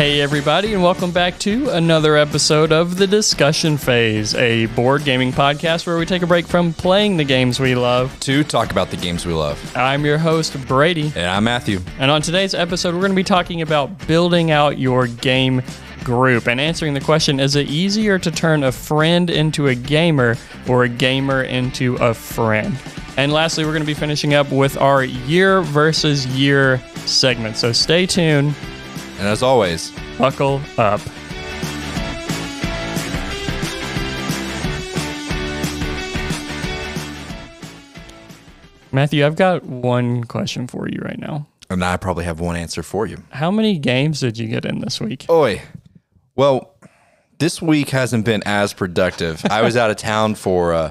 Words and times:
Hey, 0.00 0.22
everybody, 0.22 0.72
and 0.72 0.82
welcome 0.82 1.10
back 1.10 1.38
to 1.40 1.68
another 1.68 2.16
episode 2.16 2.72
of 2.72 2.96
The 2.96 3.06
Discussion 3.06 3.76
Phase, 3.76 4.34
a 4.34 4.64
board 4.64 5.04
gaming 5.04 5.30
podcast 5.30 5.86
where 5.86 5.98
we 5.98 6.06
take 6.06 6.22
a 6.22 6.26
break 6.26 6.46
from 6.46 6.72
playing 6.72 7.18
the 7.18 7.24
games 7.24 7.60
we 7.60 7.74
love. 7.74 8.18
to 8.20 8.42
talk 8.42 8.70
about 8.70 8.88
the 8.88 8.96
games 8.96 9.26
we 9.26 9.34
love. 9.34 9.60
I'm 9.76 10.06
your 10.06 10.16
host, 10.16 10.58
Brady, 10.66 11.12
And 11.14 11.26
I'm 11.26 11.44
Matthew. 11.44 11.80
and 11.98 12.10
on 12.10 12.22
today's 12.22 12.54
episode, 12.54 12.94
we're 12.94 13.02
going 13.02 13.12
to 13.12 13.16
be 13.16 13.22
talking 13.22 13.60
about 13.60 14.06
building 14.06 14.50
out 14.50 14.78
your 14.78 15.06
game 15.06 15.60
group 16.02 16.48
and 16.48 16.58
answering 16.58 16.94
the 16.94 17.00
question 17.02 17.38
is 17.38 17.54
it 17.54 17.68
easier 17.68 18.18
to 18.18 18.30
turn 18.30 18.64
a 18.64 18.72
friend 18.72 19.28
into 19.28 19.66
a 19.66 19.74
gamer 19.74 20.34
or 20.66 20.84
a 20.84 20.88
gamer 20.88 21.42
into 21.42 21.96
a 21.96 22.14
friend? 22.14 22.74
And 23.18 23.34
lastly, 23.34 23.66
we're 23.66 23.72
going 23.72 23.82
to 23.82 23.86
be 23.86 23.92
finishing 23.92 24.32
up 24.32 24.50
with 24.50 24.78
our 24.78 25.04
year 25.04 25.60
versus 25.60 26.26
year 26.28 26.78
segment. 27.04 27.56
So 27.56 27.70
stay 27.72 28.06
tuned, 28.06 28.54
And 29.20 29.28
as 29.28 29.42
always, 29.42 29.92
buckle 30.18 30.62
up. 30.78 31.00
Matthew, 38.92 39.24
I've 39.24 39.36
got 39.36 39.62
one 39.64 40.24
question 40.24 40.66
for 40.66 40.88
you 40.88 41.00
right 41.00 41.18
now. 41.18 41.46
and 41.68 41.84
I 41.84 41.96
probably 41.96 42.24
have 42.24 42.40
one 42.40 42.56
answer 42.56 42.82
for 42.82 43.06
you. 43.06 43.22
How 43.30 43.50
many 43.50 43.78
games 43.78 44.18
did 44.20 44.36
you 44.38 44.48
get 44.48 44.64
in 44.64 44.80
this 44.80 45.00
week? 45.00 45.26
Oi. 45.30 45.62
Well, 46.34 46.74
this 47.38 47.62
week 47.62 47.90
hasn't 47.90 48.24
been 48.24 48.42
as 48.44 48.72
productive. 48.72 49.44
I 49.48 49.62
was 49.62 49.76
out 49.76 49.90
of 49.90 49.96
town 49.96 50.34
for 50.34 50.72
uh, 50.74 50.90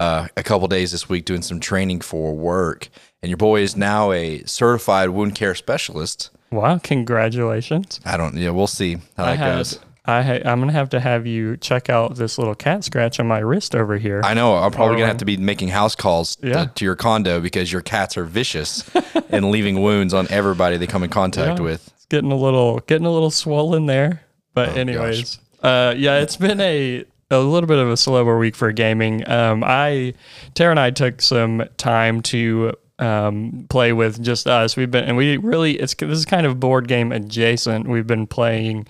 uh, 0.00 0.26
a 0.36 0.42
couple 0.42 0.66
days 0.66 0.90
this 0.90 1.08
week 1.08 1.24
doing 1.24 1.42
some 1.42 1.60
training 1.60 2.00
for 2.00 2.34
work. 2.34 2.88
And 3.22 3.30
your 3.30 3.36
boy 3.36 3.60
is 3.60 3.76
now 3.76 4.10
a 4.10 4.42
certified 4.44 5.10
wound 5.10 5.36
care 5.36 5.54
specialist. 5.54 6.30
Wow, 6.50 6.78
congratulations. 6.78 8.00
I 8.04 8.16
don't, 8.16 8.34
yeah, 8.36 8.50
we'll 8.50 8.66
see 8.66 8.94
how 9.16 9.24
I 9.24 9.30
that 9.32 9.36
had, 9.38 9.56
goes. 9.56 9.78
I 10.06 10.22
ha- 10.22 10.40
I'm 10.50 10.60
gonna 10.60 10.72
have 10.72 10.88
to 10.90 11.00
have 11.00 11.26
you 11.26 11.58
check 11.58 11.90
out 11.90 12.16
this 12.16 12.38
little 12.38 12.54
cat 12.54 12.82
scratch 12.84 13.20
on 13.20 13.26
my 13.26 13.40
wrist 13.40 13.74
over 13.74 13.98
here. 13.98 14.22
I 14.24 14.32
know. 14.32 14.54
I'm 14.54 14.70
probably 14.72 14.94
going 14.96 15.02
to 15.04 15.08
have 15.08 15.18
to 15.18 15.26
be 15.26 15.36
making 15.36 15.68
house 15.68 15.94
calls 15.94 16.38
Yeah. 16.42 16.64
to, 16.64 16.72
to 16.76 16.84
your 16.86 16.96
condo 16.96 17.40
because 17.40 17.70
your 17.70 17.82
cats 17.82 18.16
are 18.16 18.24
vicious 18.24 18.88
and 19.30 19.50
leaving 19.50 19.82
wounds 19.82 20.14
on 20.14 20.26
everybody 20.30 20.78
they 20.78 20.86
come 20.86 21.02
in 21.04 21.10
contact 21.10 21.58
Yeah. 21.58 21.64
with. 21.64 21.88
It's 21.88 22.06
getting 22.06 22.32
a 22.32 22.36
little 22.36 22.78
getting 22.86 23.06
a 23.06 23.10
little 23.12 23.30
swollen 23.30 23.84
there. 23.84 24.22
But 24.54 24.70
Oh, 24.70 24.74
anyways, 24.76 25.38
uh, 25.62 25.92
yeah, 25.96 26.20
it's 26.20 26.36
been 26.36 26.60
a 26.60 27.04
a 27.30 27.38
little 27.40 27.66
bit 27.66 27.78
of 27.78 27.90
a 27.90 27.96
slower 27.98 28.38
week 28.38 28.56
for 28.56 28.72
gaming. 28.72 29.28
Um, 29.28 29.62
I 29.62 30.14
Tara 30.54 30.70
and 30.70 30.80
I 30.80 30.90
took 30.90 31.20
some 31.20 31.64
time 31.76 32.22
to 32.22 32.72
um, 32.98 33.66
play 33.68 33.92
with 33.92 34.22
just 34.22 34.46
us. 34.46 34.76
We've 34.76 34.90
been 34.90 35.04
and 35.04 35.16
we 35.16 35.36
really 35.36 35.78
it's 35.78 35.94
this 35.94 36.18
is 36.18 36.24
kind 36.24 36.46
of 36.46 36.58
board 36.60 36.88
game 36.88 37.12
adjacent. 37.12 37.88
We've 37.88 38.06
been 38.06 38.26
playing 38.26 38.86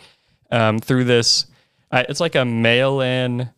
um, 0.50 0.78
through 0.78 1.04
this. 1.04 1.46
Uh, 1.90 2.04
it's 2.08 2.20
like 2.20 2.34
a 2.34 2.44
mail 2.44 3.00
in. 3.00 3.50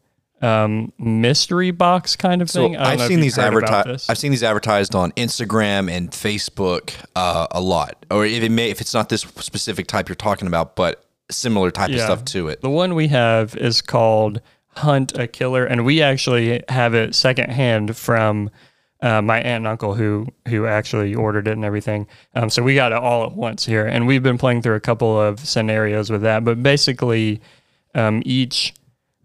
Um, 0.42 0.94
mystery 0.98 1.70
box 1.70 2.16
kind 2.16 2.40
of 2.40 2.48
So 2.48 2.62
thing. 2.62 2.76
I 2.78 2.94
if 2.94 3.02
seen 3.02 3.20
these 3.20 3.36
advertised. 3.36 4.10
I've 4.10 4.16
seen 4.16 4.30
these 4.30 4.42
advertised 4.42 4.94
on 4.94 5.12
Instagram 5.12 5.90
and 5.90 6.10
Facebook 6.10 6.94
uh, 7.14 7.46
a 7.50 7.60
lot, 7.60 8.06
or 8.10 8.24
if 8.24 8.42
it 8.42 8.50
may, 8.50 8.70
if 8.70 8.80
it's 8.80 8.94
not 8.94 9.10
this 9.10 9.20
specific 9.20 9.86
type 9.86 10.08
you're 10.08 10.16
talking 10.16 10.48
about, 10.48 10.76
but 10.76 11.04
similar 11.30 11.70
type 11.70 11.90
of 11.90 12.00
stuff 12.00 12.24
to 12.24 12.48
it. 12.48 12.62
The 12.62 12.70
one 12.70 12.94
we 12.94 13.08
have 13.08 13.54
is 13.54 13.82
called 13.82 14.40
Hunt 14.76 15.18
a 15.18 15.26
Killer, 15.26 15.64
and 15.66 15.84
we 15.84 16.00
actually 16.00 16.62
have 16.68 16.94
it 16.94 17.14
secondhand 17.14 17.96
from 17.96 18.50
uh, 19.02 19.22
my 19.22 19.38
aunt 19.38 19.46
and 19.46 19.66
uncle 19.66 19.94
who 19.94 20.26
who 20.48 20.66
actually 20.66 21.14
ordered 21.14 21.48
it 21.48 21.52
and 21.52 21.64
everything. 21.64 22.06
Um, 22.34 22.50
so 22.50 22.62
we 22.62 22.74
got 22.74 22.92
it 22.92 22.98
all 22.98 23.24
at 23.24 23.32
once 23.32 23.64
here, 23.64 23.86
and 23.86 24.06
we've 24.06 24.22
been 24.22 24.38
playing 24.38 24.62
through 24.62 24.74
a 24.74 24.80
couple 24.80 25.20
of 25.20 25.40
scenarios 25.40 26.10
with 26.10 26.22
that. 26.22 26.44
But 26.44 26.62
basically, 26.62 27.40
um, 27.94 28.22
each 28.24 28.74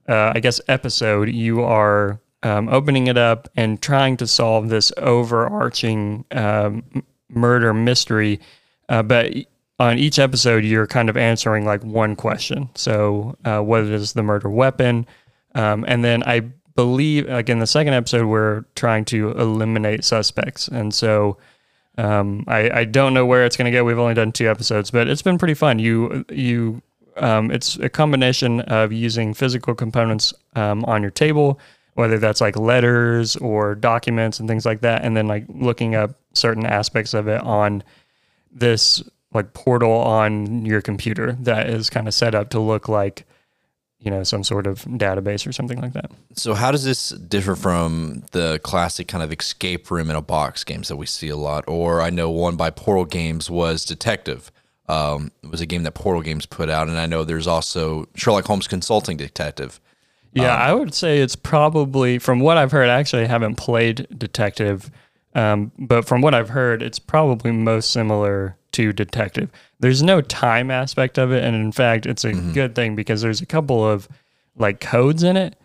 uh, 0.07 0.33
I 0.35 0.39
guess 0.39 0.61
episode 0.67 1.29
you 1.29 1.61
are 1.61 2.19
um, 2.43 2.69
opening 2.69 3.07
it 3.07 3.17
up 3.17 3.49
and 3.55 3.81
trying 3.81 4.17
to 4.17 4.27
solve 4.27 4.69
this 4.69 4.91
overarching 4.97 6.25
um, 6.31 6.83
murder 7.29 7.73
mystery. 7.73 8.39
Uh, 8.87 9.01
but 9.03 9.33
on 9.79 9.97
each 9.97 10.19
episode, 10.19 10.63
you're 10.63 10.87
kind 10.87 11.09
of 11.09 11.17
answering 11.17 11.65
like 11.65 11.83
one 11.83 12.15
question. 12.15 12.69
So, 12.75 13.35
uh, 13.43 13.59
what 13.59 13.83
is 13.83 14.13
the 14.13 14.23
murder 14.23 14.49
weapon? 14.49 15.05
Um, 15.53 15.85
and 15.87 16.03
then 16.03 16.23
I 16.23 16.43
believe, 16.75 17.27
like 17.27 17.49
in 17.49 17.59
the 17.59 17.67
second 17.67 17.93
episode, 17.93 18.25
we're 18.25 18.65
trying 18.75 19.05
to 19.05 19.31
eliminate 19.31 20.03
suspects. 20.03 20.67
And 20.67 20.93
so, 20.93 21.37
um, 21.97 22.43
I, 22.47 22.69
I 22.79 22.85
don't 22.85 23.13
know 23.13 23.25
where 23.25 23.45
it's 23.45 23.55
going 23.55 23.71
to 23.71 23.77
go. 23.77 23.83
We've 23.83 23.99
only 23.99 24.13
done 24.13 24.31
two 24.31 24.49
episodes, 24.49 24.91
but 24.91 25.07
it's 25.07 25.21
been 25.21 25.37
pretty 25.37 25.53
fun. 25.53 25.79
You 25.79 26.25
you 26.29 26.81
um, 27.17 27.51
it's 27.51 27.77
a 27.77 27.89
combination 27.89 28.61
of 28.61 28.91
using 28.91 29.33
physical 29.33 29.73
components 29.73 30.33
um, 30.55 30.83
on 30.85 31.01
your 31.01 31.11
table, 31.11 31.59
whether 31.93 32.17
that's 32.17 32.41
like 32.41 32.57
letters 32.57 33.37
or 33.37 33.75
documents 33.75 34.39
and 34.39 34.49
things 34.49 34.65
like 34.65 34.81
that, 34.81 35.05
and 35.05 35.15
then 35.15 35.27
like 35.27 35.45
looking 35.47 35.95
up 35.95 36.19
certain 36.33 36.65
aspects 36.65 37.13
of 37.13 37.27
it 37.27 37.41
on 37.41 37.83
this 38.51 39.01
like 39.33 39.53
portal 39.53 39.91
on 39.91 40.65
your 40.65 40.81
computer 40.81 41.33
that 41.41 41.69
is 41.69 41.89
kind 41.89 42.07
of 42.07 42.13
set 42.13 42.35
up 42.35 42.49
to 42.49 42.59
look 42.59 42.87
like 42.87 43.25
you 44.05 44.11
know 44.11 44.23
some 44.23 44.43
sort 44.43 44.67
of 44.67 44.83
database 44.85 45.45
or 45.47 45.51
something 45.51 45.81
like 45.81 45.93
that. 45.93 46.11
So 46.35 46.53
how 46.53 46.71
does 46.71 46.83
this 46.85 47.09
differ 47.09 47.55
from 47.55 48.23
the 48.31 48.59
classic 48.63 49.07
kind 49.07 49.23
of 49.23 49.33
escape 49.33 49.89
room 49.91 50.09
in 50.09 50.15
a 50.15 50.21
box 50.21 50.63
games 50.63 50.87
that 50.87 50.95
we 50.95 51.05
see 51.07 51.27
a 51.29 51.35
lot? 51.35 51.65
Or 51.67 52.01
I 52.01 52.09
know 52.11 52.29
one 52.29 52.55
by 52.55 52.69
Portal 52.69 53.05
Games 53.05 53.49
was 53.49 53.83
Detective. 53.83 54.51
Um, 54.87 55.31
it 55.43 55.49
was 55.49 55.61
a 55.61 55.65
game 55.65 55.81
that 55.83 55.93
Portal 55.95 56.21
Games 56.21 56.45
put 56.45 56.69
out, 56.69 56.87
and 56.87 56.97
I 56.99 57.07
know 57.07 57.23
there's 57.23 57.47
also 57.47 58.07
Sherlock 58.15 58.45
Holmes 58.45 58.67
Consulting 58.67 59.17
Detective. 59.17 59.81
Yeah, 60.33 60.53
Um, 60.53 60.61
I 60.61 60.73
would 60.73 60.93
say 60.93 61.19
it's 61.19 61.35
probably 61.35 62.19
from 62.19 62.39
what 62.39 62.57
I've 62.57 62.71
heard. 62.71 62.89
I 62.89 62.99
actually 62.99 63.25
haven't 63.25 63.55
played 63.55 64.05
Detective, 64.15 64.91
um, 65.35 65.71
but 65.77 66.05
from 66.05 66.21
what 66.21 66.33
I've 66.33 66.49
heard, 66.49 66.81
it's 66.81 66.97
probably 66.99 67.51
most 67.51 67.91
similar 67.91 68.55
to 68.71 68.91
Detective. 68.93 69.49
There's 69.79 70.01
no 70.01 70.21
time 70.21 70.71
aspect 70.71 71.17
of 71.17 71.31
it, 71.31 71.43
and 71.43 71.55
in 71.55 71.71
fact, 71.71 72.05
it's 72.05 72.23
a 72.23 72.31
Mm-hmm. 72.31 72.53
good 72.53 72.75
thing 72.75 72.95
because 72.95 73.21
there's 73.21 73.41
a 73.41 73.45
couple 73.45 73.85
of 73.87 74.07
like 74.57 74.79
codes 74.79 75.21
in 75.23 75.37
it 75.37 75.55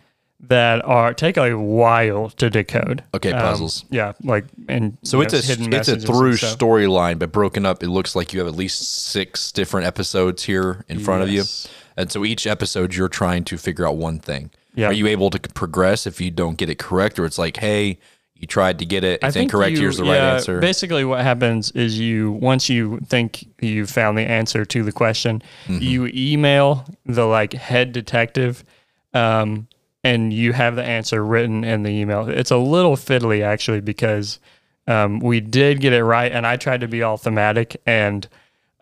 that 0.47 0.83
are 0.85 1.13
take 1.13 1.37
a 1.37 1.53
while 1.57 2.29
to 2.31 2.49
decode. 2.49 3.03
Okay, 3.13 3.31
Um, 3.31 3.41
puzzles. 3.41 3.85
yeah, 3.89 4.13
like 4.23 4.45
and 4.67 4.97
So 5.03 5.21
it's 5.21 5.33
know, 5.33 5.39
a 5.39 5.41
hidden 5.41 5.73
it's 5.73 5.87
a 5.87 5.97
through 5.99 6.33
storyline, 6.33 7.19
but 7.19 7.31
broken 7.31 7.65
up. 7.65 7.83
It 7.83 7.89
looks 7.89 8.15
like 8.15 8.33
you 8.33 8.39
have 8.39 8.47
at 8.47 8.55
least 8.55 8.81
six 8.81 9.51
different 9.51 9.87
episodes 9.87 10.43
here 10.43 10.83
in 10.89 10.99
front 10.99 11.21
of 11.23 11.29
you, 11.29 11.43
and 11.95 12.11
so 12.11 12.25
each 12.25 12.47
episode 12.47 12.95
you're 12.95 13.07
trying 13.09 13.43
to 13.45 13.57
figure 13.57 13.87
out 13.87 13.97
one 13.97 14.19
thing. 14.19 14.49
Yeah. 14.73 14.87
Are 14.87 14.93
you 14.93 15.05
able 15.07 15.29
to 15.31 15.39
progress 15.39 16.07
if 16.07 16.19
you 16.21 16.31
don't 16.31 16.57
get 16.57 16.69
it 16.69 16.79
correct, 16.79 17.19
or 17.19 17.25
it's 17.25 17.37
like, 17.37 17.57
hey, 17.57 17.99
you 18.41 18.47
tried 18.47 18.79
to 18.79 18.85
get 18.85 19.03
it, 19.03 19.19
it's 19.23 19.33
think 19.35 19.43
incorrect. 19.53 19.71
you- 19.73 19.81
here's 19.81 19.97
the 19.97 20.03
right 20.03 20.15
yeah, 20.15 20.33
answer. 20.33 20.59
Basically, 20.59 21.05
what 21.05 21.21
happens 21.21 21.71
is 21.71 21.97
you 21.99 22.31
once 22.33 22.69
you 22.69 22.99
think 23.07 23.45
you 23.61 23.85
found 23.85 24.17
the 24.17 24.23
answer 24.23 24.65
to 24.65 24.83
the 24.83 24.91
question, 24.91 25.41
Mm-hmm. 25.67 25.81
you 25.83 26.09
email 26.13 26.85
the 27.05 27.25
like 27.25 27.53
head 27.53 27.91
detective, 27.93 28.63
um, 29.13 29.67
and 30.03 30.33
you 30.33 30.53
have 30.53 30.75
the 30.75 30.83
answer 30.83 31.23
written 31.23 31.63
in 31.63 31.83
the 31.83 31.91
email. 31.91 32.27
It's 32.27 32.49
a 32.51 32.57
little 32.57 32.95
fiddly 32.95 33.43
actually 33.43 33.79
because 33.81 34.39
um, 34.87 35.19
we 35.19 35.39
did 35.39 35.79
get 35.79 35.93
it 35.93 36.03
right, 36.03 36.31
and 36.31 36.45
I 36.47 36.57
tried 36.57 36.81
to 36.81 36.87
be 36.87 37.03
all 37.03 37.17
thematic 37.17 37.79
and. 37.85 38.27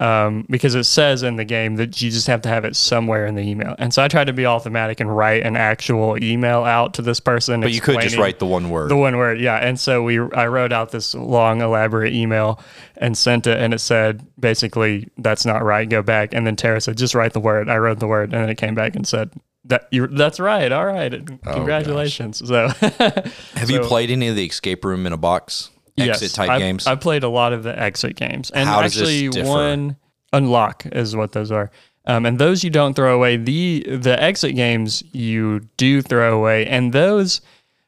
Um, 0.02 0.46
because 0.50 0.76
it 0.76 0.86
says 0.86 1.24
in 1.24 1.36
the 1.36 1.44
game 1.44 1.76
that 1.76 2.02
you 2.02 2.10
just 2.10 2.28
have 2.28 2.42
to 2.44 2.50
have 2.50 2.64
it 2.64 2.78
somewhere 2.78 3.26
in 3.26 3.36
the 3.36 3.42
email, 3.42 3.76
and 3.80 3.94
so 3.94 4.02
I 4.02 4.08
tried 4.08 4.28
to 4.28 4.34
be 4.34 4.46
all 4.46 4.60
thematic 4.60 5.02
and 5.02 5.14
write 5.14 5.44
an 5.46 5.58
actual 5.58 6.22
email 6.24 6.64
out 6.64 6.94
to 6.94 7.02
this 7.02 7.20
person. 7.20 7.60
but 7.60 7.74
you 7.74 7.82
could 7.82 8.00
just 8.00 8.16
write 8.16 8.40
the 8.40 8.46
one 8.46 8.70
word. 8.70 8.90
the 8.90 8.96
one 8.96 9.18
word, 9.18 9.42
yeah. 9.42 9.58
And 9.58 9.78
so 9.78 10.02
we, 10.02 10.18
I 10.18 10.48
wrote 10.48 10.72
out 10.72 10.92
this 10.92 11.14
long, 11.14 11.62
elaborate 11.62 12.14
email 12.14 12.62
and 12.96 13.18
sent 13.18 13.46
it, 13.46 13.60
and 13.60 13.74
it 13.74 13.80
said 13.80 14.26
basically 14.40 15.10
that's 15.18 15.46
not 15.46 15.64
right. 15.66 15.90
Go 15.90 16.02
back. 16.02 16.34
And 16.34 16.48
then 16.48 16.56
Tara 16.56 16.80
said, 16.80 16.98
just 16.98 17.14
write 17.14 17.34
the 17.34 17.42
word. 17.42 17.68
I 17.68 17.78
wrote 17.78 18.00
the 18.00 18.08
word, 18.08 18.34
and 18.34 18.42
then 18.42 18.50
it 18.50 18.56
came 18.58 18.76
back 18.76 18.96
and 18.96 19.06
said 19.06 19.32
that 19.66 19.90
you, 19.92 20.08
that's 20.08 20.40
right. 20.40 20.72
All 20.72 20.86
right, 20.86 21.12
congratulations. 21.44 22.48
So 22.48 22.68
have 23.56 23.70
you 23.70 23.82
played 23.82 24.10
any 24.12 24.30
of 24.30 24.36
the 24.36 24.46
escape 24.46 24.86
room 24.86 25.06
in 25.06 25.14
a 25.14 25.18
box 25.18 25.70
exit 26.02 26.22
yes, 26.24 26.34
type 26.34 26.50
I've, 26.50 26.60
games? 26.60 26.88
I 26.88 26.96
played 26.96 27.24
a 27.24 27.30
lot 27.30 27.54
of 27.54 27.64
the 27.64 27.78
exit 27.78 28.16
games, 28.16 28.52
and 28.52 28.68
How 28.68 28.82
actually 28.82 29.30
one 29.30 29.98
unlock 30.34 30.86
is 30.86 31.16
what 31.16 31.32
those 31.32 31.52
are. 31.52 31.72
Um, 32.06 32.26
and 32.26 32.40
those 32.40 32.64
you 32.64 32.70
don't 32.70 32.96
throw 32.96 33.16
away. 33.16 33.38
The 33.38 33.86
the 33.88 34.22
exit 34.22 34.56
games 34.56 35.04
you 35.12 35.62
do 35.78 36.02
throw 36.02 36.38
away, 36.38 36.66
and 36.66 36.94
those, 36.94 37.42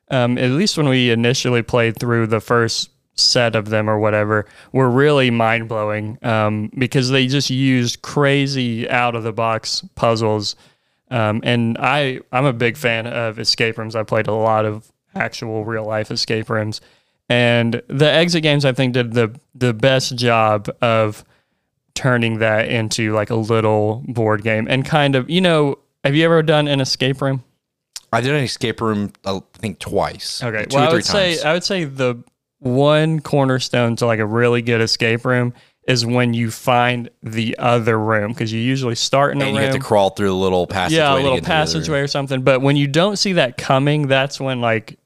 um, 0.10 0.38
at 0.38 0.52
least 0.52 0.78
when 0.78 0.88
we 0.88 1.10
initially 1.10 1.62
played 1.62 1.98
through 1.98 2.28
the 2.28 2.40
first 2.40 2.92
set 3.16 3.56
of 3.56 3.70
them 3.70 3.90
or 3.90 4.00
whatever, 4.00 4.46
were 4.72 4.90
really 4.90 5.30
mind 5.32 5.68
blowing 5.68 6.18
um, 6.24 6.72
because 6.78 7.10
they 7.10 7.28
just 7.28 7.50
used 7.50 8.02
crazy 8.02 8.90
out 8.90 9.16
of 9.16 9.24
the 9.24 9.34
box 9.34 9.84
puzzles. 9.96 10.56
Um, 11.10 11.42
and 11.44 11.78
I 11.80 12.20
I'm 12.32 12.46
a 12.46 12.54
big 12.54 12.78
fan 12.78 13.08
of 13.08 13.40
escape 13.40 13.78
rooms. 13.78 13.96
I 13.96 14.04
played 14.04 14.28
a 14.28 14.34
lot 14.34 14.66
of 14.66 14.92
actual 15.16 15.66
real 15.66 15.86
life 15.86 16.12
escape 16.12 16.50
rooms, 16.50 16.80
and 17.30 17.82
the 17.88 18.12
exit 18.12 18.44
games 18.44 18.66
I 18.66 18.74
think 18.74 18.94
did 18.94 19.14
the 19.14 19.34
the 19.56 19.74
best 19.74 20.16
job 20.16 20.70
of 20.82 21.24
turning 21.94 22.40
that 22.40 22.70
into 22.70 23.14
like 23.14 23.30
a 23.30 23.36
little 23.36 24.04
board 24.08 24.44
game 24.44 24.68
and 24.70 24.86
kind 24.86 25.16
of, 25.16 25.30
you 25.30 25.42
know, 25.42 25.78
have 26.04 26.16
you 26.16 26.26
ever 26.26 26.42
done 26.42 26.68
an 26.68 26.82
escape 26.82 27.22
room? 27.22 27.44
I 28.14 28.22
did 28.22 28.32
an 28.34 28.44
escape 28.44 28.82
room, 28.82 29.14
uh, 29.26 29.38
I 29.38 29.42
think 29.58 29.80
twice. 29.80 30.44
Okay. 30.44 30.66
two 30.66 30.76
well, 30.76 30.86
or 30.86 30.88
I 30.88 30.90
three 30.90 30.98
would 30.98 31.06
say 31.06 31.34
times. 31.36 31.46
I 31.46 31.54
would 31.54 31.64
say 31.64 31.84
the 31.86 32.24
one 32.60 33.20
cornerstone 33.20 33.96
to 33.98 34.06
like 34.06 34.20
a 34.20 34.26
really 34.26 34.62
good 34.62 34.82
escape 34.82 35.26
room 35.26 35.54
is 35.88 36.06
when 36.06 36.34
you 36.34 36.52
find 36.52 37.10
the 37.24 37.58
other 37.58 37.98
room 37.98 38.32
because 38.34 38.54
you 38.54 38.60
usually 38.60 38.96
start 38.96 39.34
in 39.34 39.42
a 39.42 39.46
and 39.46 39.54
room. 39.56 39.62
you 39.64 39.68
have 39.68 39.76
to 39.76 39.82
crawl 39.82 40.12
through 40.12 40.32
a 40.32 40.36
little 40.36 40.68
passageway. 40.68 40.98
yeah, 40.98 41.14
a 41.14 41.16
little 41.16 41.36
get 41.36 41.42
to 41.44 41.48
the 41.48 41.54
other 41.54 41.58
room. 41.58 41.66
passageway 41.66 42.00
or 42.00 42.08
something. 42.08 42.42
But 42.44 42.62
when 42.62 42.76
you 42.76 42.88
don't 42.88 43.18
see 43.18 43.34
that 43.34 43.58
coming, 43.58 44.08
that's 44.08 44.40
when 44.40 44.62
like 44.62 45.00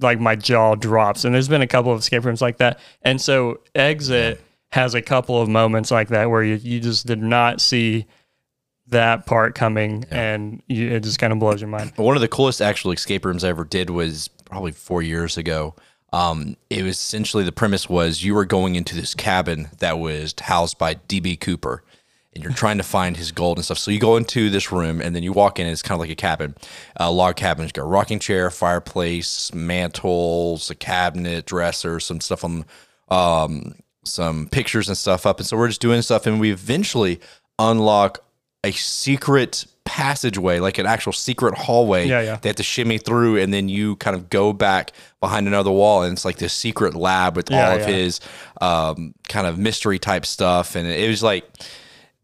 like 0.00 0.20
my 0.20 0.36
jaw 0.36 0.74
drops. 0.74 1.24
And 1.24 1.34
there's 1.34 1.48
been 1.48 1.62
a 1.62 1.66
couple 1.66 1.92
of 1.92 2.00
escape 2.00 2.24
rooms 2.24 2.42
like 2.42 2.58
that. 2.58 2.78
And 3.02 3.20
so 3.20 3.60
exit 3.74 4.40
has 4.70 4.94
a 4.94 5.02
couple 5.02 5.40
of 5.40 5.48
moments 5.48 5.90
like 5.90 6.08
that 6.08 6.30
where 6.30 6.42
you, 6.42 6.56
you 6.56 6.80
just 6.80 7.06
did 7.06 7.22
not 7.22 7.60
see 7.60 8.06
that 8.88 9.26
part 9.26 9.54
coming 9.54 10.04
and 10.10 10.62
you, 10.68 10.90
it 10.92 11.02
just 11.02 11.18
kind 11.18 11.32
of 11.32 11.38
blows 11.38 11.60
your 11.60 11.68
mind. 11.68 11.92
One 11.96 12.16
of 12.16 12.20
the 12.20 12.28
coolest 12.28 12.60
actual 12.60 12.92
escape 12.92 13.24
rooms 13.24 13.44
I 13.44 13.48
ever 13.48 13.64
did 13.64 13.90
was 13.90 14.28
probably 14.44 14.72
four 14.72 15.02
years 15.02 15.36
ago. 15.36 15.74
Um, 16.12 16.56
it 16.70 16.82
was 16.82 16.96
essentially 16.96 17.42
the 17.44 17.52
premise 17.52 17.88
was 17.88 18.22
you 18.22 18.34
were 18.34 18.44
going 18.44 18.76
into 18.76 18.94
this 18.94 19.14
cabin 19.14 19.68
that 19.78 19.98
was 19.98 20.34
housed 20.40 20.78
by 20.78 20.94
DB 20.94 21.38
Cooper, 21.38 21.82
and 22.36 22.44
you're 22.44 22.52
trying 22.52 22.76
to 22.78 22.84
find 22.84 23.16
his 23.16 23.32
gold 23.32 23.58
and 23.58 23.64
stuff. 23.64 23.78
So 23.78 23.90
you 23.90 23.98
go 23.98 24.16
into 24.16 24.48
this 24.50 24.70
room, 24.70 25.00
and 25.00 25.16
then 25.16 25.24
you 25.24 25.32
walk 25.32 25.58
in. 25.58 25.66
And 25.66 25.72
it's 25.72 25.82
kind 25.82 25.96
of 25.96 26.00
like 26.00 26.10
a 26.10 26.14
cabin, 26.14 26.54
a 26.96 27.10
log 27.10 27.34
cabin. 27.34 27.64
It's 27.64 27.72
got 27.72 27.82
a 27.82 27.86
rocking 27.86 28.20
chair, 28.20 28.50
fireplace, 28.50 29.52
mantles, 29.52 30.70
a 30.70 30.74
cabinet, 30.76 31.46
dresser, 31.46 31.98
some 31.98 32.20
stuff 32.20 32.44
on, 32.44 32.64
um, 33.08 33.74
some 34.04 34.48
pictures 34.48 34.86
and 34.86 34.96
stuff 34.96 35.26
up. 35.26 35.38
And 35.38 35.46
so 35.46 35.56
we're 35.56 35.68
just 35.68 35.80
doing 35.80 36.02
stuff, 36.02 36.26
and 36.26 36.38
we 36.38 36.52
eventually 36.52 37.20
unlock 37.58 38.22
a 38.64 38.72
secret 38.72 39.64
passageway, 39.84 40.58
like 40.58 40.78
an 40.78 40.86
actual 40.86 41.12
secret 41.12 41.56
hallway 41.56 42.08
Yeah, 42.08 42.20
yeah. 42.20 42.38
they 42.42 42.48
have 42.48 42.56
to 42.56 42.64
shimmy 42.64 42.98
through 42.98 43.36
and 43.38 43.54
then 43.54 43.68
you 43.68 43.94
kind 43.96 44.16
of 44.16 44.28
go 44.28 44.52
back 44.52 44.90
behind 45.20 45.46
another 45.46 45.70
wall 45.70 46.02
and 46.02 46.12
it's 46.12 46.24
like 46.24 46.38
this 46.38 46.52
secret 46.52 46.94
lab 46.96 47.36
with 47.36 47.48
Yeah, 47.48 47.68
all 47.68 47.76
of 47.76 47.82
yeah. 47.82 47.86
his 47.94 48.20
um, 48.60 49.14
kind 49.28 49.46
of 49.46 49.58
mystery 49.58 50.00
type 50.00 50.26
stuff 50.26 50.74
and 50.74 50.88
it 50.88 51.08
was 51.08 51.22
like 51.22 51.48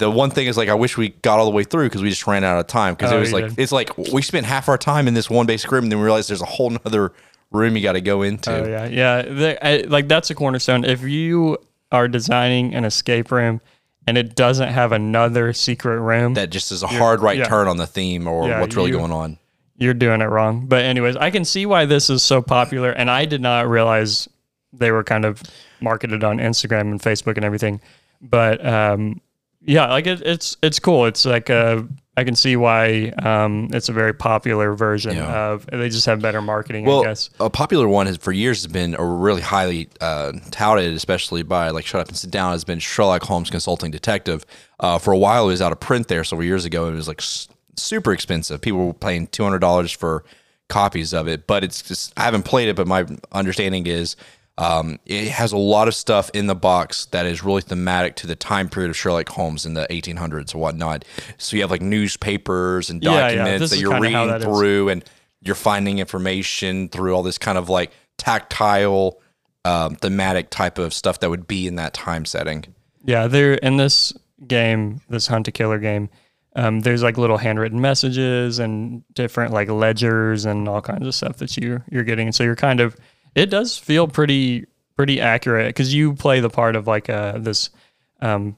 the 0.03 0.11
one 0.11 0.31
thing 0.31 0.47
is 0.47 0.57
like 0.57 0.69
I 0.69 0.75
wish 0.75 0.97
we 0.99 1.11
got 1.11 1.39
all 1.39 1.45
the 1.47 1.51
way 1.51 1.65
through 1.65 1.87
because 1.87 2.03
we 2.03 2.11
just 2.11 2.27
ran 2.27 2.45
out 2.45 2.59
of 2.59 2.67
time 2.67 2.95
because 2.95 3.13
Oh, 3.13 3.17
it 3.17 3.21
was 3.21 3.33
like 3.33 3.49
did. 3.49 3.59
it's 3.59 3.73
like 3.73 3.97
we 3.99 4.21
spent 4.23 4.45
half 4.47 4.69
our 4.69 4.77
time 4.79 5.09
in 5.09 5.15
this 5.15 5.31
one 5.31 5.47
basic 5.47 5.71
room 5.73 5.85
and 5.85 5.93
then 5.93 5.99
we 5.99 6.05
realized 6.05 6.29
there's 6.31 6.43
a 6.43 6.47
whole 6.47 6.71
nother 6.71 7.13
room 7.51 7.77
you 7.77 7.83
got 7.83 7.93
to 7.93 8.01
go 8.01 8.23
into. 8.23 8.51
Oh 8.51 8.69
yeah, 8.69 8.87
yeah. 8.87 9.23
The, 9.23 9.67
I, 9.67 9.77
like 9.83 10.09
that's 10.09 10.31
a 10.31 10.35
cornerstone. 10.35 10.85
If 10.85 11.03
you 11.03 11.59
are 11.91 12.09
designing 12.09 12.75
an 12.75 12.85
escape 12.85 13.31
room 13.31 13.61
and 14.07 14.17
it 14.19 14.35
doesn't 14.35 14.69
have 14.69 14.93
another 14.93 15.53
secret 15.53 16.01
room, 16.01 16.35
That 16.35 16.51
just 16.51 16.73
is 16.73 16.83
a 16.83 16.87
hard 16.89 17.21
right 17.21 17.39
yeah. 17.39 17.45
turn 17.45 17.69
on 17.69 17.77
the 17.77 17.87
theme 17.87 18.27
or 18.27 18.49
Yeah, 18.49 18.61
what's 18.61 18.75
really 18.75 18.91
you- 18.91 18.99
going 18.99 19.13
on. 19.13 19.39
you're 19.77 19.95
doing 19.95 20.21
it 20.21 20.27
wrong. 20.27 20.67
But 20.67 20.85
anyways, 20.85 21.17
I 21.17 21.31
can 21.31 21.45
see 21.45 21.67
why 21.67 21.85
this 21.87 22.09
is 22.11 22.23
so 22.23 22.43
popular, 22.43 22.91
and 22.91 23.11
I 23.11 23.25
did 23.27 23.41
not 23.41 23.69
realize 23.69 24.29
they 24.73 24.91
were 24.91 25.05
kind 25.05 25.25
of 25.25 25.43
marketed 25.81 26.25
on 26.25 26.39
Instagram 26.39 26.83
and 26.93 27.01
Facebook 27.01 27.37
and 27.37 27.45
everything. 27.45 27.81
But 28.23 28.65
um, 28.65 29.21
yeah, 29.65 29.89
like 29.91 30.07
it, 30.07 30.23
it's 30.25 30.57
it's 30.63 30.79
cool. 30.79 31.07
It's 31.07 31.25
like 31.25 31.49
a 31.51 31.87
I 32.17 32.25
can 32.25 32.35
see 32.37 32.57
why 32.57 33.09
um, 33.23 33.69
it's 33.73 33.89
a 33.89 33.93
very 33.93 34.13
popular 34.13 34.75
version 34.75 35.17
Yeah. 35.17 35.51
of. 35.53 35.67
They 35.67 35.89
just 35.89 36.05
have 36.07 36.21
better 36.21 36.43
marketing, 36.43 36.85
Well, 36.85 37.01
I 37.01 37.07
guess. 37.07 37.31
a 37.41 37.49
popular 37.49 37.89
one 37.89 38.07
has, 38.07 38.19
for 38.19 38.33
years 38.33 38.63
has 38.63 38.71
been 38.71 38.95
a 38.99 39.03
really 39.05 39.41
highly 39.41 39.89
uh, 40.01 40.33
touted, 40.51 40.93
especially 40.93 41.43
by 41.43 41.71
like 41.71 41.87
Shut 41.87 42.03
Up 42.03 42.09
and 42.09 42.17
Sit 42.17 42.31
Down, 42.31 42.53
has 42.53 42.65
been 42.65 42.81
Sherlock 42.81 43.23
Holmes 43.23 43.49
Consulting 43.49 43.91
Detective. 43.91 44.45
Uh, 44.79 44.99
for 44.99 45.13
a 45.13 45.19
while, 45.19 45.45
it 45.45 45.53
was 45.53 45.63
out 45.63 45.73
of 45.73 45.81
print 45.81 46.09
there 46.09 46.23
several 46.23 46.45
years 46.47 46.67
ago. 46.67 46.87
It 46.89 46.93
was 46.93 47.09
like 47.09 47.21
s- 47.23 47.49
super 47.77 48.13
expensive. 48.13 48.61
People 48.61 48.87
were 48.89 48.93
paying 48.95 49.27
two 49.29 49.43
hundred 49.45 49.61
dollars 49.61 49.91
for 49.91 50.23
copies 50.69 51.15
of 51.15 51.29
it, 51.29 51.47
but 51.47 51.65
it's 51.65 51.81
just 51.81 52.13
I 52.19 52.25
haven't 52.25 52.43
played 52.45 52.69
it. 52.69 52.77
But 52.77 52.87
my 52.87 53.07
understanding 53.33 53.87
is 53.87 54.17
um, 54.59 54.99
it 55.07 55.29
has 55.29 55.53
a 55.53 55.57
lot 55.57 55.89
of 55.89 55.95
stuff 55.95 56.31
in 56.35 56.47
the 56.47 56.55
box 56.55 57.07
that 57.07 57.25
is 57.27 57.43
really 57.43 57.63
thematic 57.63 58.17
to 58.17 58.27
the 58.27 58.37
time 58.37 58.69
period 58.69 58.91
of 58.91 58.97
Sherlock 58.97 59.29
Holmes 59.31 59.65
in 59.65 59.75
the 59.75 59.87
1800s 59.91 60.55
or 60.55 60.59
whatnot. 60.59 61.05
So 61.39 61.57
you 61.57 61.63
have 61.63 61.71
like 61.71 61.81
newspapers 61.83 62.91
and 62.91 63.03
Yeah, 63.03 63.13
yeah, 63.13 63.21
documents 63.29 63.61
this 63.61 63.71
that 63.71 63.77
is 63.77 63.83
you're 63.83 64.01
reading 64.01 64.27
that 64.29 64.39
is. 64.39 64.45
through 64.45 64.55
through 64.59 64.89
and 64.91 65.05
you're 65.41 65.55
finding 65.55 65.99
information 65.99 66.89
through 66.91 67.15
all 67.15 67.23
this 67.23 67.39
kind 67.39 67.59
of 67.59 67.69
like 67.69 67.93
tactile 68.19 69.21
um, 69.65 69.97
thematic 69.97 70.51
type 70.51 70.79
of 70.79 70.93
stuff 70.93 71.21
that 71.21 71.31
would 71.31 71.47
be 71.47 71.67
in 71.67 71.77
that 71.77 71.95
time 71.95 72.25
setting 72.25 72.65
Yeah, 73.05 73.27
there 73.29 73.55
in 73.55 73.77
this 73.77 74.13
game, 74.47 75.01
this 75.09 75.27
hunt 75.29 75.49
a 75.49 75.53
killer 75.53 75.79
game, 75.79 76.11
um, 76.55 76.81
there's 76.81 77.03
like 77.03 77.17
little 77.17 77.39
handwritten 77.39 77.81
messages 77.81 78.59
and 78.59 79.03
different 79.15 79.53
like 79.53 79.69
ledgers 79.71 80.45
and 80.45 80.69
all 80.69 80.83
kinds 80.83 81.07
of 81.07 81.15
stuff 81.15 81.39
that 81.39 81.57
you 81.57 81.83
you're 81.91 82.05
getting. 82.05 82.29
And 82.29 82.35
so 82.35 82.45
you're 82.45 82.57
kind 82.57 82.81
of 82.81 82.97
it 83.35 83.47
does 83.47 83.77
feel 83.77 84.09
pretty 84.09 84.67
pretty 84.97 85.21
accurate 85.21 85.69
because 85.69 85.93
you 85.95 86.15
play 86.15 86.41
the 86.41 86.51
part 86.51 86.77
of 86.77 86.87
like 86.87 87.09
uh, 87.09 87.39
this 87.39 87.71
um, 88.21 88.57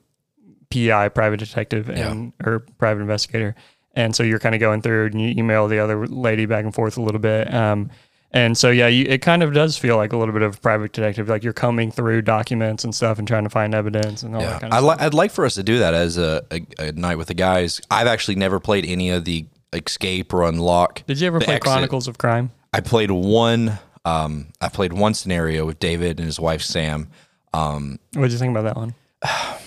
PI, 0.70 1.08
private 1.10 1.38
detective, 1.38 1.88
and 1.88 2.32
or 2.44 2.60
private 2.78 3.00
investigator. 3.00 3.54
And 3.96 4.14
so 4.14 4.24
you're 4.24 4.40
kind 4.40 4.54
of 4.54 4.60
going 4.60 4.82
through 4.82 5.06
and 5.06 5.20
you 5.20 5.28
email 5.28 5.68
the 5.68 5.78
other 5.78 6.06
lady 6.06 6.46
back 6.46 6.64
and 6.64 6.74
forth 6.74 6.96
a 6.96 7.00
little 7.00 7.20
bit. 7.20 7.52
Um, 7.54 7.90
and 8.32 8.58
so 8.58 8.70
yeah, 8.72 8.88
you, 8.88 9.04
it 9.08 9.22
kind 9.22 9.44
of 9.44 9.52
does 9.54 9.78
feel 9.78 9.96
like 9.96 10.12
a 10.12 10.16
little 10.16 10.34
bit 10.34 10.42
of 10.42 10.60
private 10.60 10.92
detective, 10.92 11.28
like 11.28 11.44
you're 11.44 11.52
combing 11.52 11.92
through 11.92 12.22
documents 12.22 12.82
and 12.82 12.92
stuff 12.92 13.20
and 13.20 13.28
trying 13.28 13.44
to 13.44 13.50
find 13.50 13.72
evidence 13.72 14.24
and 14.24 14.34
all 14.34 14.42
that 14.42 14.60
kind 14.60 14.74
I 14.74 14.78
of 14.78 14.84
li- 14.84 14.96
I'd 14.98 15.14
like 15.14 15.30
for 15.30 15.46
us 15.46 15.54
to 15.54 15.62
do 15.62 15.78
that 15.78 15.94
as 15.94 16.18
a, 16.18 16.42
a, 16.50 16.66
a 16.80 16.92
night 16.92 17.16
with 17.16 17.28
the 17.28 17.34
guys 17.34 17.80
i've 17.92 18.08
actually 18.08 18.34
never 18.34 18.58
played 18.58 18.84
any 18.86 19.10
of 19.10 19.24
the 19.24 19.46
escape 19.72 20.34
or 20.34 20.42
unlock 20.42 21.06
Did 21.06 21.20
you 21.20 21.28
ever 21.28 21.38
play 21.38 21.54
exit. 21.54 21.62
Chronicles 21.70 22.08
of 22.08 22.18
Crime? 22.18 22.50
i 22.72 22.80
played 22.80 23.12
one 23.12 23.78
um, 24.04 24.46
i 24.60 24.68
played 24.68 24.92
one 24.92 25.14
scenario 25.14 25.64
with 25.66 25.78
david 25.78 26.18
and 26.18 26.26
his 26.26 26.38
wife 26.40 26.62
sam 26.62 27.08
um, 27.52 27.98
What 28.14 28.22
did 28.22 28.32
you 28.32 28.38
think 28.38 28.50
about 28.56 28.64
that 28.64 28.76
one? 28.76 28.94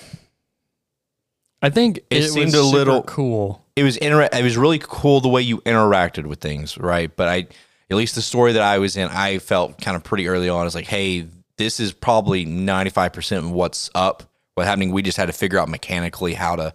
I 1.61 1.69
think 1.69 1.99
it, 2.09 2.29
seemed 2.29 2.45
was 2.47 2.53
a 2.53 2.63
little- 2.63 3.03
cool. 3.03 3.63
it 3.75 3.83
was 3.83 3.97
inter- 3.97 4.29
it 4.31 4.43
was 4.43 4.57
really 4.57 4.79
cool 4.81 5.21
the 5.21 5.29
way 5.29 5.41
you 5.41 5.59
interacted 5.61 6.25
with 6.25 6.39
things, 6.39 6.77
right? 6.77 7.13
But 7.15 7.27
I 7.27 7.47
at 7.89 7.95
least 7.95 8.15
the 8.15 8.21
story 8.21 8.51
that 8.53 8.61
I 8.61 8.77
was 8.79 8.95
in, 8.97 9.07
I 9.09 9.39
felt 9.39 9.79
kind 9.81 9.95
of 9.95 10.03
pretty 10.03 10.27
early 10.27 10.49
on. 10.49 10.65
It's 10.65 10.75
like, 10.75 10.85
hey, 10.85 11.27
this 11.57 11.79
is 11.79 11.93
probably 11.93 12.45
ninety 12.45 12.91
five 12.91 13.13
percent 13.13 13.45
of 13.45 13.51
what's 13.51 13.89
up, 13.95 14.23
what's 14.53 14.67
happening. 14.67 14.91
We 14.91 15.01
just 15.01 15.17
had 15.17 15.27
to 15.27 15.33
figure 15.33 15.57
out 15.57 15.69
mechanically 15.69 16.33
how 16.35 16.57
to 16.57 16.73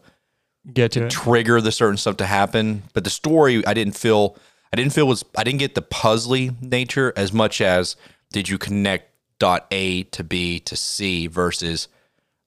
Get 0.72 0.92
to 0.92 1.04
it. 1.06 1.10
trigger 1.10 1.60
the 1.60 1.72
certain 1.72 1.96
stuff 1.96 2.16
to 2.18 2.26
happen. 2.26 2.82
But 2.92 3.04
the 3.04 3.10
story, 3.10 3.64
I 3.66 3.74
didn't 3.74 3.96
feel, 3.96 4.36
I 4.72 4.76
didn't 4.76 4.92
feel 4.92 5.06
was, 5.06 5.24
I 5.36 5.44
didn't 5.44 5.58
get 5.58 5.74
the 5.74 5.82
puzzly 5.82 6.60
nature 6.62 7.12
as 7.16 7.32
much 7.32 7.60
as 7.60 7.96
did 8.32 8.48
you 8.48 8.58
connect 8.58 9.10
dot 9.38 9.66
A 9.70 10.04
to 10.04 10.24
B 10.24 10.60
to 10.60 10.76
C 10.76 11.26
versus 11.26 11.88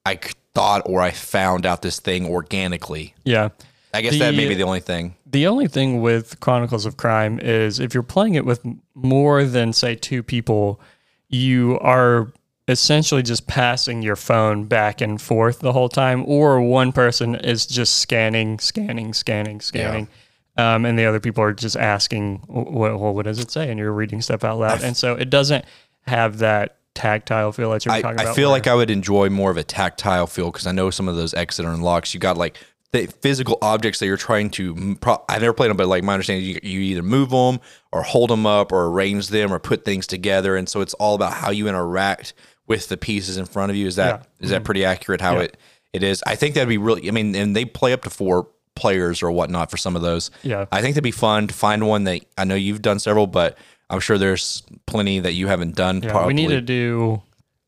I 0.05 0.20
thought 0.53 0.84
or 0.86 1.01
I 1.01 1.12
found 1.12 1.65
out 1.65 1.82
this 1.82 2.00
thing 2.00 2.25
organically. 2.25 3.13
Yeah. 3.25 3.50
I 3.94 4.01
guess 4.01 4.17
that 4.20 4.34
may 4.34 4.48
be 4.48 4.55
the 4.55 4.63
only 4.63 4.79
thing. 4.79 5.15
The 5.25 5.48
only 5.48 5.67
thing 5.67 6.01
with 6.01 6.39
Chronicles 6.39 6.86
of 6.86 6.98
Crime 6.98 7.39
is 7.39 7.79
if 7.79 7.94
you're 7.94 8.03
playing 8.03 8.36
it 8.36 8.46
with 8.46 8.65
more 8.94 9.44
than 9.46 9.72
say 9.72 9.96
two 9.96 10.24
people, 10.24 10.82
you 11.29 11.79
are 11.79 12.32
essentially 12.67 13.22
just 13.22 13.48
passing 13.48 14.01
your 14.01 14.15
phone 14.15 14.65
back 14.65 15.00
and 15.00 15.22
forth 15.22 15.60
the 15.60 15.72
whole 15.72 15.89
time, 15.89 16.24
or 16.27 16.60
one 16.62 16.91
person 16.91 17.36
is 17.36 17.65
just 17.65 17.98
scanning, 17.98 18.60
scanning, 18.60 19.13
scanning, 19.13 19.62
scanning. 19.62 20.08
Um, 20.57 20.85
and 20.85 20.97
the 20.97 21.05
other 21.05 21.19
people 21.19 21.43
are 21.43 21.53
just 21.53 21.75
asking, 21.75 22.38
what, 22.47 22.97
what, 23.00 23.25
does 23.25 23.39
it 23.39 23.51
say? 23.51 23.69
And 23.69 23.77
you're 23.77 23.91
reading 23.91 24.21
stuff 24.21 24.43
out 24.43 24.57
loud. 24.57 24.83
and 24.83 24.95
so 24.95 25.13
it 25.15 25.29
doesn't 25.29 25.65
have 26.07 26.38
that 26.38 26.77
tactile 26.93 27.51
feel 27.51 27.71
that 27.71 27.83
you're 27.85 27.93
I, 27.93 28.01
talking 28.01 28.15
about. 28.21 28.27
I 28.31 28.33
feel 28.33 28.50
where- 28.50 28.57
like 28.57 28.67
I 28.67 28.74
would 28.75 28.89
enjoy 28.89 29.29
more 29.29 29.51
of 29.51 29.57
a 29.57 29.63
tactile 29.63 30.27
feel 30.27 30.51
because 30.51 30.65
I 30.65 30.71
know 30.71 30.89
some 30.89 31.09
of 31.09 31.15
those 31.17 31.33
exit 31.33 31.65
unlocks. 31.65 32.13
You 32.13 32.19
got 32.21 32.38
like 32.38 32.57
the 32.93 33.07
physical 33.07 33.57
objects 33.62 34.00
that 34.00 34.05
you're 34.05 34.15
trying 34.15 34.50
to. 34.51 34.95
Pro- 35.01 35.21
I've 35.27 35.41
never 35.41 35.53
played 35.53 35.69
them, 35.71 35.75
but 35.77 35.88
like 35.88 36.03
my 36.03 36.13
understanding, 36.13 36.45
you, 36.47 36.59
you 36.63 36.79
either 36.79 37.03
move 37.03 37.31
them 37.31 37.59
or 37.91 38.03
hold 38.03 38.29
them 38.29 38.45
up 38.45 38.71
or 38.71 38.85
arrange 38.85 39.27
them 39.27 39.51
or 39.53 39.59
put 39.59 39.83
things 39.83 40.07
together, 40.07 40.55
and 40.55 40.69
so 40.69 40.79
it's 40.79 40.93
all 40.93 41.15
about 41.15 41.33
how 41.33 41.51
you 41.51 41.67
interact 41.67 42.33
with 42.67 42.88
the 42.88 42.95
pieces 42.95 43.35
in 43.35 43.45
front 43.45 43.71
of 43.71 43.75
you. 43.75 43.88
Is 43.88 43.97
that 43.97 44.27
is 44.39 44.50
Yeah. 44.51 44.59
that 44.59 44.63
pretty 44.63 44.85
accurate? 44.85 45.19
How 45.19 45.35
Yeah. 45.35 45.41
it 45.41 45.57
it 45.91 46.03
is? 46.03 46.24
I 46.25 46.35
think 46.35 46.55
that'd 46.55 46.69
be 46.69 46.77
really. 46.77 47.09
I 47.09 47.12
mean, 47.12 47.35
and 47.35 47.53
they 47.53 47.65
play 47.65 47.91
up 47.91 48.03
to 48.03 48.09
four 48.09 48.47
players 48.75 49.24
or 49.24 49.32
whatnot 49.32 49.72
for 49.72 49.77
some 49.77 49.96
of 49.96 50.01
those. 50.01 50.32
Yeah. 50.44 50.65
I 50.72 50.82
think 50.82 50.96
that'd 50.96 51.03
be 51.03 51.12
fun 51.12 51.48
to 51.48 51.53
find 51.53 51.88
one 51.88 52.03
that 52.05 52.22
I 52.38 52.44
know 52.44 52.55
you've 52.55 52.82
done 52.82 53.00
several, 53.00 53.27
but 53.27 53.58
I'm 53.89 54.00
sure 54.00 54.17
there's 54.17 54.63
plenty 54.86 55.20
that 55.20 55.34
you 55.34 55.48
haven't 55.48 55.75
done. 55.75 56.01
Yeah, 56.01 56.12
probably. 56.12 56.34
we 56.34 56.34
need 56.34 56.50
to 56.50 56.62
do 56.62 57.22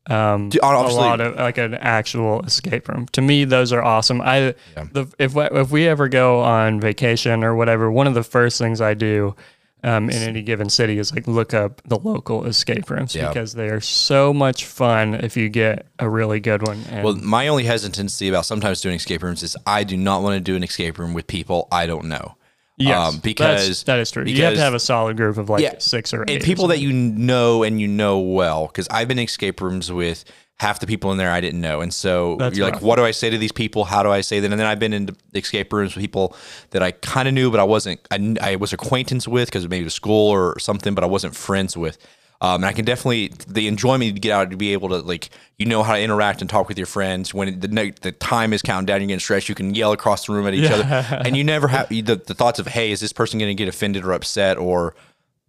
um, 0.08 0.50
Do- 0.50 0.60
a 0.62 0.66
lot 0.66 1.22
of 1.22 1.36
like 1.36 1.58
an 1.58 1.76
actual 1.76 2.42
escape 2.44 2.88
room. 2.88 3.08
To 3.14 3.22
me, 3.22 3.46
those 3.46 3.74
are 3.74 3.84
awesome. 3.84 4.22
I 4.22 4.56
the, 4.92 5.08
if 5.20 5.36
if 5.36 5.72
we 5.72 5.88
ever 5.88 6.08
go 6.08 6.42
on 6.42 6.80
vacation 6.80 7.44
or 7.44 7.56
whatever, 7.56 7.92
one 7.92 8.08
of 8.08 8.14
the 8.14 8.24
first 8.24 8.58
things 8.58 8.82
I 8.82 8.94
do 8.94 9.36
um, 9.84 10.10
in 10.10 10.18
any 10.24 10.42
given 10.42 10.70
city 10.70 10.98
is 10.98 11.14
like 11.14 11.28
look 11.28 11.54
up 11.54 11.82
the 11.86 11.98
local 12.00 12.46
escape 12.46 12.90
rooms 12.90 13.14
Yeah. 13.16 13.28
because 13.28 13.54
they 13.54 13.70
are 13.70 13.80
so 13.82 14.34
much 14.34 14.66
fun 14.66 15.14
if 15.14 15.38
you 15.38 15.50
get 15.50 15.86
a 16.00 16.10
really 16.10 16.40
good 16.40 16.66
one. 16.66 16.84
And 16.90 17.04
Well, 17.04 17.16
my 17.16 17.48
only 17.48 17.64
hesitancy 17.64 18.28
about 18.28 18.46
sometimes 18.46 18.82
doing 18.82 18.96
escape 18.96 19.22
rooms 19.24 19.44
is 19.44 19.56
I 19.66 19.84
do 19.84 19.96
not 19.96 20.24
want 20.24 20.34
to 20.36 20.40
do 20.40 20.56
an 20.56 20.64
escape 20.64 20.98
room 20.98 21.14
with 21.14 21.28
people 21.28 21.68
I 21.72 21.86
don't 21.86 22.06
know. 22.06 22.36
yes, 22.78 23.14
um, 23.16 23.20
because- 23.20 23.84
that 23.86 24.00
is 24.00 24.12
true. 24.12 24.24
you 24.26 24.44
have 24.44 24.54
to 24.56 24.60
have 24.60 24.74
a 24.74 24.80
solid 24.80 25.18
group 25.18 25.38
of 25.38 25.50
like 25.50 25.62
Yeah. 25.64 25.76
six 25.80 26.14
or 26.14 26.24
eight. 26.28 26.30
and 26.38 26.44
people 26.44 26.68
that 26.68 26.80
you 26.80 26.92
know 26.94 27.64
and 27.64 27.80
you 27.82 27.88
know 27.88 28.20
well 28.20 28.68
because 28.68 28.88
i've 28.92 29.08
been 29.08 29.18
in 29.20 29.26
escape 29.26 29.62
rooms 29.62 29.92
with 29.92 30.24
half 30.60 30.80
the 30.80 30.88
people 30.88 31.12
in 31.12 31.18
there 31.18 31.32
i 31.32 31.40
didn't 31.40 31.62
know. 31.62 31.82
And 31.82 31.94
so 31.94 32.36
That's 32.38 32.58
you're 32.58 32.66
rough. 32.68 32.76
like 32.76 32.84
what 32.84 32.96
do 32.96 33.06
i 33.06 33.12
say 33.12 33.30
to 33.30 33.38
these 33.38 33.52
people? 33.52 33.86
How 33.86 34.04
do 34.04 34.12
i 34.12 34.22
say 34.22 34.40
that? 34.40 34.52
And 34.52 34.60
then 34.60 34.68
i've 34.68 34.80
been 34.80 34.94
in 34.94 35.16
escape 35.34 35.72
rooms 35.72 35.96
with 35.96 36.02
people 36.02 36.36
that 36.72 36.82
i 36.82 36.92
kind 36.92 37.28
of 37.28 37.34
knew 37.34 37.52
but 37.52 37.60
i 37.60 37.64
wasn't 37.64 38.00
i, 38.12 38.36
I 38.42 38.56
was 38.56 38.74
acquaintance 38.74 39.28
with 39.28 39.48
because 39.50 39.68
maybe 39.68 39.82
it 39.82 39.86
was 39.86 39.94
school 39.94 40.30
or 40.30 40.58
something 40.60 40.96
but 40.96 41.04
i 41.04 41.08
wasn't 41.08 41.36
friends 41.36 41.78
with. 41.78 41.98
Um, 42.40 42.58
and 42.58 42.66
I 42.66 42.74
can 42.74 42.86
definitely 42.86 43.32
the 43.48 43.68
enjoyment 43.68 44.14
to 44.14 44.20
get 44.20 44.32
out 44.32 44.52
to 44.52 44.58
be 44.58 44.74
able 44.74 44.90
to 44.90 44.98
like 45.00 45.32
you 45.58 45.66
know 45.66 45.82
how 45.82 45.94
to 45.96 46.00
interact 46.00 46.42
and 46.42 46.48
talk 46.48 46.68
with 46.68 46.78
your 46.78 46.86
friends 46.86 47.34
when 47.34 47.60
the 47.60 47.68
night 47.68 48.02
the 48.02 48.12
time 48.12 48.54
is 48.54 48.62
counting 48.62 48.86
down 48.86 49.02
you're 49.02 49.08
getting 49.08 49.20
stressed 49.20 49.50
you 49.50 49.56
can 49.56 49.74
yell 49.74 49.92
across 49.92 50.28
the 50.28 50.34
room 50.34 50.46
at 50.46 50.54
each 50.54 50.70
other. 50.70 50.84
And 51.26 51.36
you 51.36 51.44
never 51.44 51.68
have 51.68 51.90
the, 51.90 52.02
the 52.02 52.36
thoughts 52.36 52.60
of 52.60 52.68
hey 52.68 52.92
is 52.92 53.00
this 53.00 53.12
person 53.12 53.40
going 53.40 53.50
to 53.50 53.56
get 53.56 53.68
offended 53.68 54.06
or 54.06 54.12
upset 54.12 54.58
or 54.58 54.94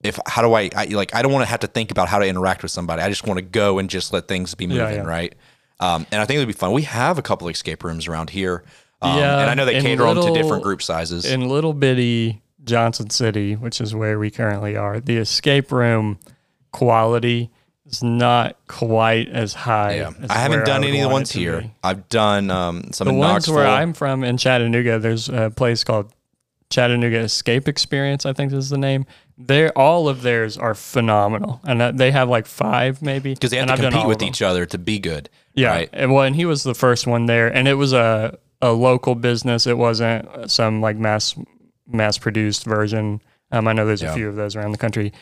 if 0.02 0.18
how 0.26 0.42
do 0.42 0.54
I, 0.54 0.70
I 0.76 0.84
like 0.86 1.14
I 1.14 1.22
don't 1.22 1.32
want 1.32 1.42
to 1.42 1.50
have 1.50 1.60
to 1.60 1.66
think 1.66 1.90
about 1.90 2.08
how 2.08 2.18
to 2.18 2.26
interact 2.26 2.62
with 2.62 2.70
somebody. 2.70 3.02
I 3.02 3.08
just 3.08 3.26
want 3.26 3.38
to 3.38 3.42
go 3.42 3.78
and 3.78 3.90
just 3.90 4.12
let 4.12 4.28
things 4.28 4.54
be 4.54 4.66
moving, 4.66 4.80
yeah. 4.80 5.02
right? 5.02 5.34
Um, 5.80 6.06
and 6.10 6.20
I 6.20 6.24
think 6.24 6.36
it 6.36 6.40
would 6.40 6.48
be 6.48 6.54
fun. 6.54 6.72
We 6.72 6.82
have 6.82 7.18
a 7.18 7.22
couple 7.22 7.48
escape 7.48 7.84
rooms 7.84 8.08
around 8.08 8.30
here, 8.30 8.64
um, 9.00 9.18
Yeah, 9.18 9.40
and 9.40 9.50
I 9.50 9.54
know 9.54 9.64
they 9.64 9.80
cater 9.80 10.02
them 10.04 10.22
to 10.22 10.32
different 10.34 10.62
group 10.62 10.82
sizes. 10.82 11.24
in 11.24 11.48
little 11.48 11.72
bitty 11.72 12.42
Johnson 12.64 13.10
City, 13.10 13.54
which 13.54 13.80
is 13.80 13.94
where 13.94 14.18
we 14.18 14.30
currently 14.30 14.76
are, 14.76 15.00
the 15.00 15.16
escape 15.18 15.70
room 15.72 16.18
quality 16.72 17.50
is 17.86 18.02
not 18.02 18.56
quite 18.66 19.28
as 19.28 19.54
high. 19.54 19.96
yeah, 19.96 20.12
as 20.20 20.30
I 20.30 20.34
haven't 20.34 20.66
done 20.66 20.82
would 20.82 20.88
any 20.88 21.00
of 21.00 21.08
the 21.08 21.12
ones 21.12 21.32
here. 21.32 21.62
be. 21.62 21.74
I've 21.82 22.08
done 22.08 22.50
um, 22.50 22.92
some 22.92 23.06
The 23.06 23.14
in 23.14 23.18
ones 23.18 23.32
Knoxville. 23.32 23.54
where 23.54 23.66
I'm 23.66 23.94
from 23.94 24.24
in 24.24 24.36
Chattanooga, 24.36 24.98
there's 24.98 25.28
a 25.28 25.50
place 25.50 25.84
called 25.84 26.12
Chattanooga 26.70 27.18
Escape 27.20 27.66
Experience, 27.68 28.26
I 28.26 28.32
think 28.32 28.52
is 28.52 28.68
the 28.70 28.78
name. 28.78 29.06
They're 29.38 29.76
all 29.78 30.08
of 30.08 30.22
theirs 30.22 30.58
are 30.58 30.74
phenomenal, 30.74 31.60
and 31.64 31.98
they 31.98 32.10
have 32.10 32.28
like 32.28 32.46
five 32.46 33.00
maybe 33.02 33.34
because 33.34 33.50
they 33.52 33.56
have 33.58 33.68
and 33.70 33.80
to 33.80 33.86
I've 33.86 33.92
compete 33.92 34.08
with 34.08 34.22
each 34.22 34.42
other 34.42 34.66
to 34.66 34.78
be 34.78 34.98
good. 34.98 35.30
Yeah, 35.54 35.70
right? 35.70 35.90
and 35.92 36.12
well, 36.12 36.24
and 36.24 36.34
he 36.36 36.44
was 36.44 36.62
the 36.64 36.74
first 36.74 37.06
one 37.06 37.26
there, 37.26 37.48
and 37.48 37.68
it 37.68 37.74
was 37.74 37.92
a 37.92 38.38
a 38.60 38.72
local 38.72 39.14
business. 39.14 39.66
It 39.66 39.78
wasn't 39.78 40.50
some 40.50 40.80
like 40.80 40.96
mass 40.96 41.34
mass 41.86 42.18
produced 42.18 42.64
version. 42.64 43.22
Um, 43.52 43.66
I 43.68 43.72
know 43.72 43.86
there's 43.86 44.02
Yeah. 44.02 44.10
a 44.12 44.14
few 44.14 44.28
of 44.28 44.34
those 44.36 44.56
around 44.56 44.72
the 44.72 44.78
country, 44.78 45.12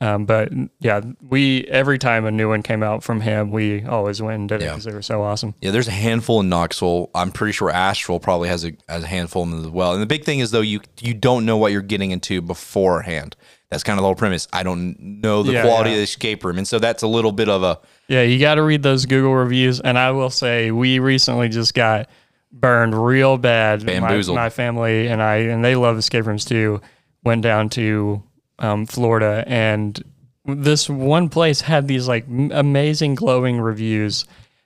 um, 0.00 0.26
but 0.26 0.50
yeah, 0.80 1.00
we 1.28 1.64
every 1.64 1.98
time 1.98 2.24
a 2.24 2.30
new 2.30 2.48
one 2.48 2.62
came 2.62 2.82
out 2.82 3.02
from 3.02 3.20
him, 3.20 3.50
we 3.50 3.84
always 3.84 4.22
went 4.22 4.38
and 4.40 4.48
did 4.48 4.62
it 4.62 4.66
because 4.66 4.84
they 4.84 4.92
were 4.92 5.02
so 5.02 5.22
awesome. 5.22 5.54
Yeah, 5.60 5.72
there's 5.72 5.88
a 5.88 5.92
handful 5.92 6.40
in 6.40 6.48
Knoxville. 6.48 7.10
I'm 7.14 7.32
pretty 7.32 7.52
sure 7.52 7.70
Asheville 7.70 8.20
probably 8.20 8.48
has 8.48 8.64
a 8.64 8.72
has 8.88 9.02
a 9.02 9.06
handful 9.08 9.42
of 9.42 9.50
them 9.50 9.60
as 9.64 9.68
well. 9.70 9.92
And 9.94 10.02
the 10.02 10.06
big 10.06 10.24
thing 10.24 10.38
is 10.38 10.50
though 10.52 10.60
you 10.60 10.80
you 11.00 11.14
don't 11.14 11.44
know 11.44 11.56
what 11.56 11.72
you're 11.72 11.82
getting 11.82 12.10
into 12.12 12.40
beforehand. 12.40 13.34
That's 13.70 13.82
kind 13.82 13.98
of 13.98 14.02
the 14.02 14.06
whole 14.06 14.14
premise. 14.14 14.48
I 14.50 14.62
don't 14.62 14.96
know 14.98 15.42
the 15.42 15.52
Yeah, 15.52 15.62
quality 15.62 15.90
yeah. 15.90 15.96
of 15.96 15.98
the 15.98 16.04
escape 16.04 16.42
room, 16.42 16.56
and 16.56 16.66
so 16.66 16.78
that's 16.78 17.02
a 17.02 17.06
little 17.08 17.32
bit 17.32 17.48
of 17.50 17.62
a 17.62 17.78
Yeah, 18.06 18.22
you 18.22 18.38
got 18.38 18.54
to 18.54 18.62
read 18.62 18.82
those 18.82 19.04
Google 19.04 19.34
reviews. 19.34 19.78
And 19.80 19.98
I 19.98 20.10
will 20.12 20.30
say, 20.30 20.70
we 20.70 21.00
recently 21.00 21.50
just 21.50 21.74
got 21.74 22.08
burned 22.50 22.94
real 22.94 23.36
bad. 23.36 23.84
My, 23.84 24.22
my 24.22 24.48
family 24.48 25.08
and 25.08 25.22
I, 25.22 25.34
and 25.36 25.62
they 25.62 25.74
love 25.74 25.98
escape 25.98 26.24
rooms 26.26 26.46
too, 26.46 26.80
went 27.24 27.42
down 27.42 27.68
to 27.70 28.22
um, 28.58 28.86
Florida. 28.86 29.44
And 29.46 30.02
this 30.44 30.88
one 30.88 31.28
place 31.28 31.60
had 31.62 31.88
these 31.88 32.08
like 32.08 32.24
m- 32.28 32.50
amazing 32.52 33.14
glowing 33.14 33.60
reviews. 33.60 34.24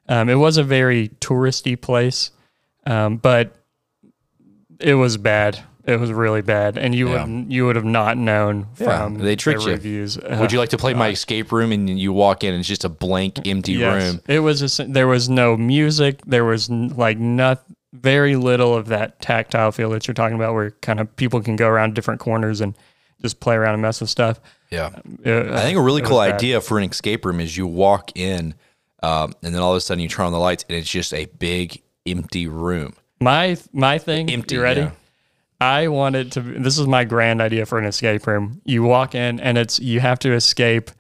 Um, 0.09 0.29
it 0.29 0.35
was 0.37 0.57
a 0.57 0.63
very 0.65 1.09
touristy 1.21 1.81
place, 1.81 2.31
um, 2.87 3.17
but 3.17 3.55
it 4.81 4.95
was 4.95 5.17
bad. 5.17 5.61
It 5.85 5.99
was 5.99 6.13
really 6.13 6.43
bad, 6.43 6.79
and 6.79 6.95
you 6.95 7.11
Yeah. 7.11 7.25
would 7.25 7.53
you 7.53 7.67
would 7.67 7.75
have 7.75 7.85
not 7.85 8.17
known 8.17 8.67
Yeah, 8.79 8.99
from 9.05 9.19
they 9.19 9.35
tricked 9.35 9.61
their 9.63 9.71
you. 9.71 9.75
reviews. 9.75 10.17
Would 10.19 10.53
you 10.53 10.59
like 10.61 10.69
to 10.69 10.77
play 10.79 10.95
my 10.95 11.09
escape 11.09 11.51
room? 11.51 11.73
And 11.73 11.99
you 11.99 12.13
walk 12.13 12.45
in, 12.45 12.51
and 12.55 12.61
it's 12.61 12.69
just 12.69 12.85
a 12.85 12.89
blank, 12.89 13.45
empty 13.49 13.77
room. 13.83 14.21
It 14.29 14.41
was 14.41 14.61
just, 14.61 14.81
there 14.93 15.09
was 15.09 15.29
no 15.29 15.57
music. 15.57 16.21
There 16.25 16.45
was 16.45 16.71
n- 16.71 16.93
like 16.97 17.19
not 17.19 17.65
very 17.93 18.37
little 18.37 18.77
of 18.77 18.87
that 18.89 19.21
tactile 19.21 19.73
feel 19.73 19.91
that 19.91 20.07
you're 20.07 20.15
talking 20.15 20.37
about, 20.37 20.55
where 20.55 20.71
kind 20.83 21.01
of 21.01 21.15
people 21.17 21.41
can 21.43 21.57
go 21.57 21.69
around 21.69 21.95
different 21.95 22.21
corners 22.21 22.61
and 22.61 22.77
just 23.23 23.41
play 23.41 23.55
around 23.55 23.75
and 23.75 23.83
mess 23.83 24.01
with 24.01 24.11
stuff. 24.11 24.41
Yeah, 24.71 24.91
I 25.25 25.61
think 25.63 25.79
a 25.79 25.83
really 25.83 26.03
cool 26.03 26.19
idea 26.19 26.61
for 26.61 26.79
an 26.79 26.85
escape 26.91 27.25
room 27.25 27.41
is 27.41 27.57
you 27.57 27.67
walk 27.67 28.17
in, 28.17 28.55
um, 29.03 29.33
and 29.43 29.55
then 29.55 29.61
all 29.63 29.73
of 29.73 29.77
a 29.77 29.81
sudden 29.81 30.03
you 30.03 30.09
turn 30.09 30.27
on 30.27 30.33
the 30.33 30.39
lights, 30.39 30.65
and 30.69 30.77
it's 30.79 30.89
just 30.89 31.13
a 31.13 31.27
big, 31.27 31.83
empty 32.07 32.47
room. 32.49 32.95
My 33.21 33.57
my 33.73 33.99
thing. 33.99 34.31
Empty, 34.31 34.55
You 34.57 34.63
ready? 34.63 34.81
yeah. 34.83 34.91
I 35.61 35.89
wanted 35.89 36.33
to. 36.33 36.41
This 36.41 36.79
is 36.79 36.87
my 36.87 37.05
grand 37.05 37.41
idea 37.41 37.67
for 37.67 37.79
an 37.79 37.85
escape 37.85 38.27
room. 38.27 38.61
You 38.65 38.83
walk 38.83 39.15
in 39.15 39.39
and 39.41 39.57
it's 39.59 39.79
you 39.79 40.01
have 40.01 40.19
to 40.21 40.33
escape 40.33 40.91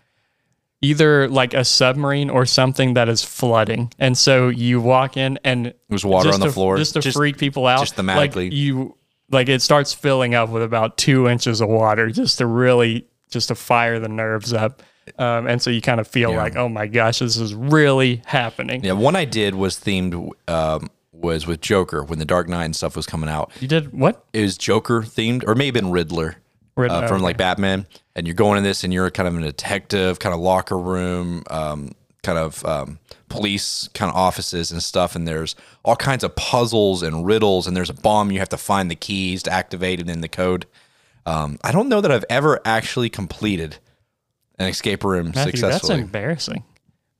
either 0.81 1.29
like 1.29 1.55
a 1.55 1.64
submarine 1.64 2.29
or 2.31 2.45
something 2.45 2.95
that 2.95 3.09
is 3.09 3.23
flooding, 3.25 3.93
and 3.99 4.17
so 4.19 4.49
you 4.49 4.81
walk 4.81 5.17
in 5.17 5.38
and 5.45 5.73
There's 5.88 6.05
water 6.05 6.31
on 6.33 6.41
the 6.41 6.47
to, 6.47 6.52
floor. 6.52 6.76
just 6.76 6.95
to 7.00 7.12
freak 7.12 7.38
people 7.38 7.67
out. 7.67 7.81
just 7.81 7.97
like 7.99 8.33
thematically. 8.33 8.52
you 8.52 8.97
like 9.33 9.49
it 9.49 9.62
starts 9.62 9.93
filling 9.93 10.35
up 10.35 10.51
with 10.51 10.62
about 10.62 10.97
two 10.99 11.27
inches 11.29 11.61
of 11.61 11.69
water, 11.69 12.11
just 12.11 12.39
to 12.39 12.47
really 12.47 13.07
just 13.31 13.49
to 13.49 13.55
fire 13.55 13.99
the 13.99 14.09
nerves 14.09 14.53
up. 14.53 14.83
Um, 15.19 15.47
and 15.49 15.61
so 15.61 15.71
you 15.71 15.81
kind 15.81 15.99
of 16.01 16.07
feel 16.07 16.31
Yeah. 16.31 16.37
like, 16.43 16.55
oh 16.57 16.69
my 16.69 16.87
gosh, 16.87 17.19
this 17.21 17.37
is 17.37 17.55
really 17.55 18.23
happening. 18.27 18.85
Yeah, 18.85 18.93
one 18.93 19.17
I 19.17 19.25
did 19.25 19.55
was 19.55 19.77
themed 19.77 20.31
um, 20.49 20.89
was 21.12 21.47
with 21.47 21.61
Joker 21.61 22.05
when 22.05 22.19
the 22.19 22.25
Dark 22.25 22.49
Knight 22.49 22.67
and 22.67 22.77
stuff 22.77 22.95
was 22.95 23.07
coming 23.07 23.29
out. 23.29 23.51
You 23.61 23.67
did 23.69 23.93
what? 23.93 24.25
It 24.33 24.43
was 24.43 24.57
Joker 24.59 25.01
themed, 25.03 25.45
or 25.47 25.55
maybe 25.55 25.81
been 25.81 25.91
Riddler. 25.91 26.37
Rid- 26.77 26.91
uh, 26.91 27.07
from 27.07 27.17
okay. 27.17 27.25
like 27.25 27.37
Batman, 27.37 27.87
and 28.17 28.27
you're 28.27 28.35
going 28.35 28.57
in 28.59 28.65
this, 28.65 28.83
and 28.85 28.93
you're 28.95 29.11
kind 29.11 29.29
of 29.29 29.37
a 29.37 29.41
detective, 29.43 30.19
kind 30.19 30.35
of 30.35 30.41
locker 30.41 30.79
room, 30.79 31.43
um, 31.51 31.93
kind 32.23 32.38
of 32.38 32.64
um, 32.64 32.99
police 33.29 33.88
kind 33.95 34.11
of 34.11 34.17
offices 34.17 34.71
and 34.71 34.83
stuff. 34.83 35.17
And 35.17 35.26
there's 35.26 35.55
all 35.85 35.97
kinds 35.97 36.25
of 36.25 36.35
puzzles 36.37 37.02
and 37.02 37.26
riddles, 37.26 37.67
and 37.67 37.76
there's 37.76 37.91
a 37.91 37.95
bomb 37.95 38.31
you 38.31 38.38
have 38.38 38.49
to 38.50 38.57
find 38.57 38.91
the 38.91 38.95
keys 38.95 39.43
to 39.45 39.50
activate 39.50 40.00
it 40.00 40.09
in 40.09 40.21
the 40.21 40.29
code. 40.29 40.67
Um, 41.26 41.59
I 41.62 41.73
don't 41.73 41.88
know 41.88 42.00
that 42.00 42.11
I've 42.11 42.25
ever 42.31 42.61
actually 42.64 43.09
completed 43.09 43.79
an 44.59 44.69
escape 44.69 45.05
room 45.05 45.33
Matthew, 45.35 45.61
that's 45.61 45.88
embarrassing. 45.88 46.64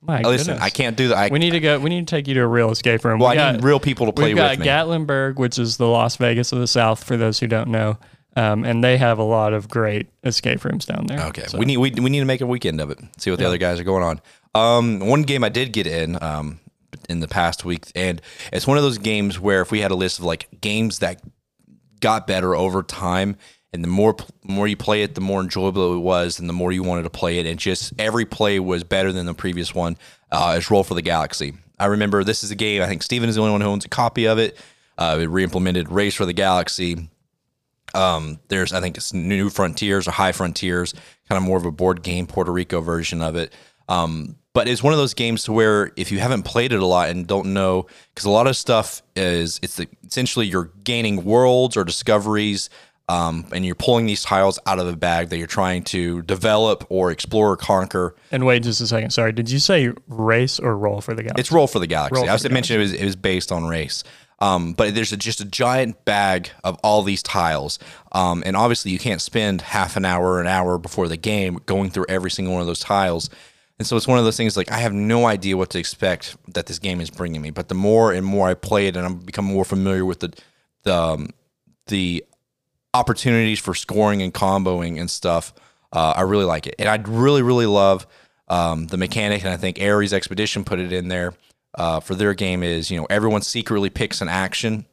My 0.01 0.21
Listen, 0.21 0.55
goodness. 0.55 0.63
I 0.65 0.69
can't 0.69 0.97
do 0.97 1.07
that. 1.09 1.17
I, 1.17 1.27
We 1.29 1.39
need 1.39 1.51
to 1.51 1.61
go. 1.61 1.79
We 1.79 1.89
need 1.89 2.05
to 2.05 2.15
take 2.15 2.27
you 2.27 2.33
to 2.33 2.41
a 2.41 2.47
real 2.47 2.71
escape 2.71 3.05
room. 3.05 3.19
well, 3.19 3.29
we 3.29 3.37
I 3.37 3.51
got, 3.51 3.55
need 3.55 3.63
real 3.63 3.79
people 3.79 4.05
to 4.07 4.11
play 4.11 4.27
we've 4.27 4.35
got 4.35 4.57
with. 4.57 4.67
Gatlinburg, 4.67 5.37
which 5.37 5.57
is 5.57 5.77
the 5.77 5.87
Las 5.87 6.17
Vegas 6.17 6.51
of 6.51 6.59
the 6.59 6.67
South, 6.67 7.01
for 7.01 7.15
those 7.15 7.39
who 7.39 7.47
don't 7.47 7.69
know, 7.69 7.97
um, 8.35 8.65
and 8.65 8.83
they 8.83 8.97
have 8.97 9.17
a 9.17 9.23
lot 9.23 9.53
of 9.53 9.69
great 9.69 10.07
escape 10.25 10.65
rooms 10.65 10.85
down 10.85 11.05
there. 11.07 11.21
Okay, 11.27 11.45
So- 11.45 11.57
we 11.57 11.63
need 11.65 11.77
we, 11.77 11.91
we 11.91 12.09
need 12.09 12.19
to 12.19 12.25
make 12.25 12.41
a 12.41 12.45
weekend 12.45 12.81
of 12.81 12.91
it. 12.91 12.99
See 13.17 13.29
what 13.29 13.39
the 13.39 13.47
other 13.47 13.57
guys 13.57 13.79
are 13.79 13.85
going 13.85 14.03
on. 14.03 14.19
Um, 14.55 14.99
one 14.99 15.23
game 15.23 15.43
I 15.43 15.49
did 15.49 15.73
get 15.73 15.87
in 15.87 16.21
um 16.21 16.59
in 17.09 17.19
the 17.19 17.27
past 17.27 17.65
week, 17.65 17.91
and 17.95 18.21
it's 18.51 18.67
one 18.67 18.77
of 18.77 18.83
those 18.83 18.97
games 18.97 19.39
where 19.39 19.61
if 19.61 19.71
we 19.71 19.81
had 19.81 19.91
a 19.91 19.95
list 19.95 20.19
of 20.19 20.25
like 20.25 20.47
games 20.61 20.99
that 20.99 21.21
got 21.99 22.27
better 22.27 22.55
over 22.55 22.83
time, 22.83 23.35
and 23.71 23.83
the 23.83 23.87
more 23.87 24.15
more 24.43 24.67
you 24.67 24.77
play 24.77 25.03
it, 25.03 25.15
the 25.15 25.21
more 25.21 25.41
enjoyable 25.41 25.95
it 25.95 25.99
was, 25.99 26.39
and 26.39 26.47
the 26.47 26.53
more 26.53 26.71
you 26.71 26.83
wanted 26.83 27.03
to 27.03 27.09
play 27.09 27.39
it, 27.39 27.45
and 27.45 27.59
just 27.59 27.93
every 27.97 28.25
play 28.25 28.59
was 28.59 28.83
better 28.83 29.11
than 29.11 29.25
the 29.25 29.33
previous 29.33 29.73
one. 29.73 29.97
Uh, 30.31 30.55
is 30.57 30.69
Roll 30.69 30.83
for 30.83 30.93
the 30.93 31.01
Galaxy. 31.01 31.53
I 31.79 31.87
remember 31.87 32.23
this 32.23 32.43
is 32.43 32.51
a 32.51 32.55
game. 32.55 32.81
I 32.81 32.87
think 32.87 33.03
Steven 33.03 33.29
is 33.29 33.35
the 33.35 33.41
only 33.41 33.51
one 33.51 33.61
who 33.61 33.67
owns 33.67 33.85
a 33.85 33.89
copy 33.89 34.25
of 34.25 34.37
it. 34.39 34.57
Uh, 34.97 35.17
it 35.21 35.25
re-implemented 35.25 35.89
Race 35.89 36.15
for 36.15 36.25
the 36.25 36.33
Galaxy. 36.33 37.09
Um, 37.95 38.39
there's 38.47 38.73
I 38.73 38.81
think 38.81 38.97
it's 38.97 39.13
New 39.13 39.49
Frontiers 39.49 40.07
or 40.07 40.11
High 40.11 40.31
Frontiers, 40.31 40.93
kind 41.27 41.37
of 41.37 41.43
more 41.43 41.57
of 41.57 41.65
a 41.65 41.71
board 41.71 42.03
game 42.03 42.27
Puerto 42.27 42.51
Rico 42.51 42.81
version 42.81 43.21
of 43.21 43.35
it. 43.35 43.53
Um, 43.89 44.35
but 44.53 44.67
it's 44.67 44.83
one 44.83 44.93
of 44.93 44.99
those 44.99 45.13
games 45.13 45.43
to 45.45 45.51
where 45.51 45.91
if 45.95 46.11
you 46.11 46.19
haven't 46.19 46.43
played 46.43 46.71
it 46.71 46.79
a 46.79 46.85
lot 46.85 47.09
and 47.09 47.27
don't 47.27 47.53
know, 47.53 47.87
because 48.13 48.25
a 48.25 48.29
lot 48.29 48.47
of 48.47 48.55
stuff 48.55 49.01
is 49.15 49.59
it's 49.63 49.77
the, 49.77 49.87
essentially 50.05 50.45
you're 50.45 50.71
gaining 50.83 51.25
worlds 51.25 51.75
or 51.75 51.83
discoveries, 51.83 52.69
um, 53.09 53.45
and 53.51 53.65
you're 53.65 53.75
pulling 53.75 54.05
these 54.05 54.23
tiles 54.23 54.59
out 54.65 54.79
of 54.79 54.87
a 54.87 54.95
bag 54.95 55.29
that 55.29 55.37
you're 55.37 55.47
trying 55.47 55.83
to 55.83 56.21
develop 56.21 56.85
or 56.89 57.11
explore 57.11 57.51
or 57.51 57.57
conquer. 57.57 58.15
And 58.31 58.45
wait 58.45 58.63
just 58.63 58.79
a 58.79 58.87
second. 58.87 59.09
Sorry, 59.09 59.31
did 59.31 59.49
you 59.49 59.59
say 59.59 59.91
race 60.07 60.59
or 60.59 60.77
roll 60.77 61.01
for 61.01 61.13
the 61.13 61.23
Galaxy? 61.23 61.41
It's 61.41 61.51
Roll 61.51 61.67
for 61.67 61.79
the 61.79 61.87
Galaxy. 61.87 62.21
Roll 62.21 62.29
I 62.29 62.33
was 62.33 62.49
mentioned 62.49 62.79
it 62.79 62.83
was 62.83 62.93
it 62.93 63.05
was 63.05 63.15
based 63.15 63.51
on 63.51 63.65
race. 63.65 64.03
Um, 64.39 64.73
but 64.73 64.93
there's 64.93 65.13
a, 65.13 65.17
just 65.17 65.39
a 65.39 65.45
giant 65.45 66.03
bag 66.03 66.49
of 66.65 66.77
all 66.83 67.01
these 67.03 67.23
tiles, 67.23 67.79
um, 68.11 68.43
and 68.45 68.57
obviously 68.57 68.91
you 68.91 68.99
can't 68.99 69.21
spend 69.21 69.61
half 69.61 69.95
an 69.95 70.03
hour, 70.03 70.41
an 70.41 70.47
hour 70.47 70.77
before 70.77 71.07
the 71.07 71.15
game 71.15 71.61
going 71.65 71.89
through 71.89 72.07
every 72.09 72.29
single 72.29 72.53
one 72.53 72.59
of 72.59 72.67
those 72.67 72.81
tiles. 72.81 73.29
And 73.79 73.87
so 73.87 73.97
it's 73.97 74.07
one 74.07 74.19
of 74.19 74.25
those 74.25 74.37
things 74.37 74.55
like 74.55 74.71
I 74.71 74.77
have 74.77 74.93
no 74.93 75.25
idea 75.25 75.57
what 75.57 75.71
to 75.71 75.79
expect 75.79 76.35
that 76.53 76.67
this 76.67 76.79
game 76.79 77.01
is 77.01 77.09
bringing 77.09 77.41
me. 77.41 77.49
But 77.49 77.69
the 77.69 77.75
more 77.75 78.13
and 78.13 78.25
more 78.25 78.47
I 78.47 78.53
play 78.53 78.87
it, 78.87 78.95
and 78.95 79.05
I'm 79.05 79.17
become 79.17 79.45
more 79.45 79.65
familiar 79.65 80.05
with 80.05 80.19
the 80.19 80.33
the 80.83 80.95
um, 80.95 81.29
the 81.87 82.23
opportunities 82.93 83.59
for 83.59 83.73
scoring 83.73 84.21
and 84.21 84.33
comboing 84.33 84.99
and 84.99 85.09
stuff. 85.09 85.53
Uh, 85.91 86.13
I 86.15 86.21
really 86.21 86.45
like 86.45 86.67
it, 86.67 86.75
and 86.77 86.87
I 86.87 86.95
really 87.09 87.41
really 87.41 87.65
love 87.65 88.05
um, 88.47 88.87
the 88.87 88.97
mechanic. 88.97 89.43
And 89.43 89.51
I 89.51 89.57
think 89.57 89.81
Ares 89.81 90.13
Expedition 90.13 90.63
put 90.63 90.79
it 90.79 90.93
in 90.93 91.07
there 91.07 91.33
uh, 91.75 91.99
for 91.99 92.13
their 92.13 92.33
game. 92.35 92.61
Is 92.61 92.91
you 92.91 92.99
know 92.99 93.07
everyone 93.09 93.41
secretly 93.41 93.89
picks 93.89 94.21
an 94.21 94.29
action 94.29 94.85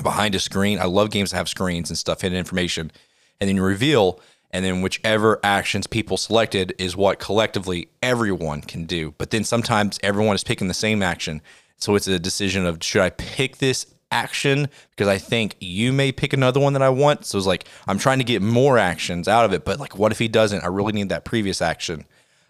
behind 0.00 0.36
a 0.36 0.40
screen. 0.40 0.78
I 0.78 0.84
love 0.84 1.10
games 1.10 1.32
that 1.32 1.38
have 1.38 1.48
screens 1.48 1.90
and 1.90 1.98
stuff, 1.98 2.20
hidden 2.20 2.38
information, 2.38 2.92
and 3.40 3.48
then 3.48 3.56
you 3.56 3.64
reveal 3.64 4.20
and 4.52 4.64
then 4.64 4.82
whichever 4.82 5.40
actions 5.42 5.86
people 5.86 6.16
selected 6.16 6.74
is 6.78 6.96
what 6.96 7.18
collectively 7.18 7.88
everyone 8.02 8.60
can 8.60 8.84
do. 8.84 9.14
But 9.18 9.30
then 9.30 9.44
sometimes 9.44 9.98
everyone 10.02 10.34
is 10.34 10.44
picking 10.44 10.68
the 10.68 10.74
same 10.74 11.02
action. 11.02 11.40
So 11.78 11.94
it's 11.94 12.06
a 12.06 12.18
decision 12.18 12.66
of 12.66 12.82
should 12.82 13.02
I 13.02 13.10
pick 13.10 13.58
this 13.58 13.86
action 14.10 14.68
because 14.90 15.08
I 15.08 15.16
think 15.16 15.56
you 15.58 15.92
may 15.92 16.12
pick 16.12 16.34
another 16.34 16.60
one 16.60 16.74
that 16.74 16.82
I 16.82 16.90
want. 16.90 17.24
So 17.24 17.38
it's 17.38 17.46
like 17.46 17.64
I'm 17.88 17.98
trying 17.98 18.18
to 18.18 18.24
get 18.24 18.42
more 18.42 18.76
actions 18.76 19.26
out 19.26 19.46
of 19.46 19.54
it, 19.54 19.64
but 19.64 19.80
like 19.80 19.98
what 19.98 20.12
if 20.12 20.18
he 20.18 20.28
doesn't? 20.28 20.62
I 20.62 20.66
really 20.68 20.92
need 20.92 21.08
that 21.08 21.24
previous 21.24 21.62
action. 21.62 22.04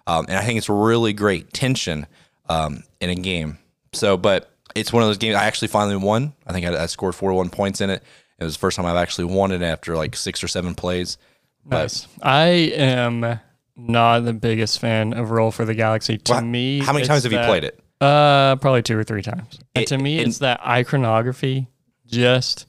Um, 0.06 0.26
and 0.28 0.36
I 0.36 0.42
think 0.42 0.58
it's 0.58 0.68
really 0.68 1.12
great 1.12 1.52
tension 1.52 2.06
um, 2.48 2.82
in 3.00 3.10
a 3.10 3.14
game. 3.14 3.58
So, 3.92 4.16
but 4.16 4.50
it's 4.74 4.92
one 4.92 5.04
of 5.04 5.08
those 5.08 5.18
games. 5.18 5.36
I 5.36 5.44
actually 5.44 5.68
finally 5.68 5.96
won. 5.96 6.32
I 6.46 6.52
think 6.52 6.66
I, 6.66 6.82
I 6.82 6.86
scored 6.86 7.14
41 7.14 7.50
points 7.50 7.80
in 7.80 7.90
it. 7.90 8.02
It 8.38 8.44
was 8.44 8.54
the 8.54 8.58
first 8.58 8.76
time 8.76 8.86
I've 8.86 8.96
actually 8.96 9.26
won 9.26 9.52
it 9.52 9.62
after 9.62 9.96
like 9.96 10.16
six 10.16 10.42
or 10.42 10.48
seven 10.48 10.74
plays. 10.74 11.16
Nice. 11.64 12.06
I 12.22 12.44
am 12.46 13.38
not 13.76 14.20
the 14.20 14.32
biggest 14.32 14.78
fan 14.80 15.12
of 15.12 15.30
Roll 15.30 15.50
for 15.50 15.64
the 15.64 15.74
Galaxy. 15.74 16.18
To 16.18 16.32
Well, 16.32 16.42
me, 16.42 16.80
how 16.80 16.92
many 16.92 17.06
times 17.06 17.22
have 17.24 17.32
you 17.32 17.38
played 17.38 17.64
it? 17.64 17.78
Uh, 18.00 18.56
probably 18.56 18.82
two 18.82 18.98
or 18.98 19.04
three 19.04 19.22
times. 19.22 19.58
And 19.74 19.82
It- 19.84 19.88
to 19.88 19.98
me, 19.98 20.18
it- 20.18 20.26
it's 20.28 20.38
that 20.38 20.60
iconography 20.66 21.68
just 22.06 22.66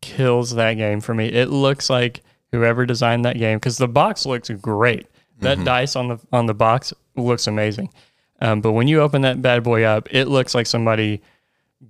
kills 0.00 0.54
that 0.56 0.74
game 0.74 1.00
for 1.00 1.14
me. 1.14 1.26
It 1.28 1.50
looks 1.50 1.88
like 1.88 2.20
whoever 2.50 2.84
designed 2.84 3.24
that 3.24 3.38
game 3.38 3.58
because 3.58 3.78
the 3.78 3.88
box 3.88 4.26
looks 4.26 4.50
great. 4.50 5.06
That 5.40 5.56
Mm-hmm. 5.58 5.64
dice 5.64 5.96
on 5.96 6.08
the 6.08 6.18
on 6.32 6.46
the 6.46 6.54
box 6.54 6.92
looks 7.16 7.46
amazing. 7.46 7.90
Um, 8.40 8.60
but 8.60 8.72
when 8.72 8.88
you 8.88 9.00
open 9.00 9.22
that 9.22 9.40
bad 9.40 9.62
boy 9.62 9.84
up, 9.84 10.08
it 10.10 10.26
looks 10.26 10.54
like 10.54 10.66
somebody 10.66 11.22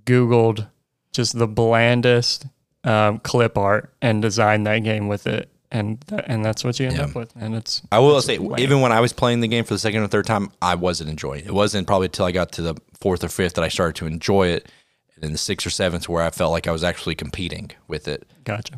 Googled 0.05 0.67
just 1.11 1.37
the 1.37 1.47
blandest 1.47 2.45
um, 2.83 3.19
clip 3.19 3.57
art 3.57 3.93
and 4.01 4.21
designed 4.21 4.65
that 4.67 4.79
game 4.79 5.07
with 5.07 5.25
it, 5.27 5.49
and 5.73 5.99
that, 6.07 6.25
and 6.27 6.45
that's 6.45 6.63
what 6.63 6.79
you 6.79 6.87
end 6.87 6.95
Yeah. 6.97 7.03
up 7.05 7.15
with. 7.15 7.33
And 7.35 7.55
it's 7.55 7.81
I 7.91 7.99
will 7.99 8.21
say, 8.21 8.39
even 8.57 8.79
when 8.81 8.91
I 8.93 9.01
was 9.01 9.11
playing 9.11 9.41
the 9.41 9.47
game 9.49 9.65
for 9.65 9.73
the 9.73 9.79
second 9.79 10.01
or 10.03 10.07
third 10.07 10.25
time, 10.25 10.51
I 10.61 10.75
wasn't 10.75 11.09
enjoying 11.09 11.41
it. 11.41 11.47
It 11.47 11.53
wasn't 11.53 11.87
probably 11.87 12.05
until 12.05 12.25
I 12.25 12.31
got 12.31 12.51
to 12.53 12.61
the 12.61 12.75
fourth 13.01 13.23
or 13.23 13.29
fifth 13.29 13.55
that 13.55 13.63
I 13.63 13.67
started 13.67 13.95
to 13.97 14.05
enjoy 14.05 14.47
it. 14.47 14.69
And 15.15 15.23
then 15.23 15.31
the 15.33 15.37
sixth 15.37 15.67
or 15.67 15.69
seventh 15.69 16.07
where 16.07 16.23
I 16.23 16.29
felt 16.29 16.51
like 16.51 16.67
I 16.67 16.71
was 16.71 16.83
actually 16.83 17.15
competing 17.15 17.71
with 17.87 18.07
it. 18.07 18.25
gotcha. 18.45 18.77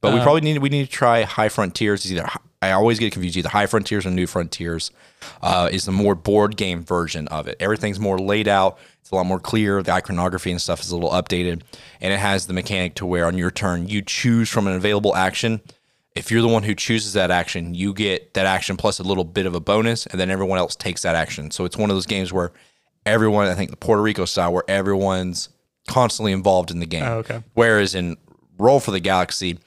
But 0.00 0.14
we 0.14 0.20
probably 0.20 0.42
need 0.42 0.58
we 0.58 0.68
need 0.68 0.84
to 0.86 0.90
try 0.90 1.22
High 1.22 1.48
Frontiers. 1.48 2.04
It's 2.04 2.12
either 2.12 2.28
I 2.62 2.70
always 2.72 2.98
get 2.98 3.12
confused 3.12 3.36
either 3.36 3.48
High 3.48 3.66
Frontiers 3.66 4.06
or 4.06 4.10
New 4.10 4.26
Frontiers. 4.26 4.90
Uh, 5.42 5.68
is 5.72 5.84
the 5.84 5.92
more 5.92 6.14
board 6.14 6.56
game 6.56 6.84
version 6.84 7.26
of 7.28 7.48
it. 7.48 7.56
Everything's 7.58 7.98
more 7.98 8.18
laid 8.18 8.46
out. 8.46 8.78
It's 9.00 9.10
a 9.10 9.14
lot 9.16 9.26
more 9.26 9.40
clear. 9.40 9.82
The 9.82 9.92
iconography 9.92 10.50
and 10.52 10.60
stuff 10.60 10.80
is 10.80 10.90
a 10.90 10.94
little 10.94 11.10
updated, 11.10 11.62
and 12.00 12.12
it 12.12 12.18
has 12.20 12.46
the 12.46 12.52
mechanic 12.52 12.94
to 12.96 13.06
where 13.06 13.26
on 13.26 13.36
your 13.36 13.50
turn 13.50 13.88
you 13.88 14.02
choose 14.02 14.48
from 14.48 14.66
an 14.68 14.74
available 14.74 15.16
action. 15.16 15.60
If 16.16 16.30
you're 16.30 16.42
the 16.42 16.48
one 16.48 16.62
who 16.62 16.74
chooses 16.74 17.12
that 17.12 17.30
action, 17.30 17.74
you 17.74 17.92
get 17.92 18.34
that 18.34 18.46
action 18.46 18.76
plus 18.76 18.98
a 18.98 19.02
little 19.02 19.24
bit 19.24 19.46
of 19.46 19.54
a 19.54 19.60
bonus, 19.60 20.06
and 20.06 20.18
then 20.18 20.30
everyone 20.30 20.58
else 20.58 20.74
takes 20.74 21.02
that 21.02 21.14
action. 21.14 21.50
So 21.50 21.64
it's 21.64 21.76
one 21.76 21.90
of 21.90 21.96
those 21.96 22.06
games 22.06 22.32
where 22.32 22.52
everyone, 23.04 23.46
I 23.48 23.54
think 23.54 23.70
the 23.70 23.76
Puerto 23.76 24.00
Rico 24.02 24.24
style, 24.24 24.52
where 24.52 24.64
everyone's 24.68 25.50
constantly 25.86 26.32
involved 26.32 26.70
in 26.70 26.80
the 26.80 26.86
game. 26.86 27.04
Oh, 27.04 27.18
okay. 27.18 27.42
Whereas 27.54 27.94
in 27.94 28.16
Roll 28.58 28.80
for 28.80 28.90
the 28.90 29.00
Galaxy, 29.00 29.58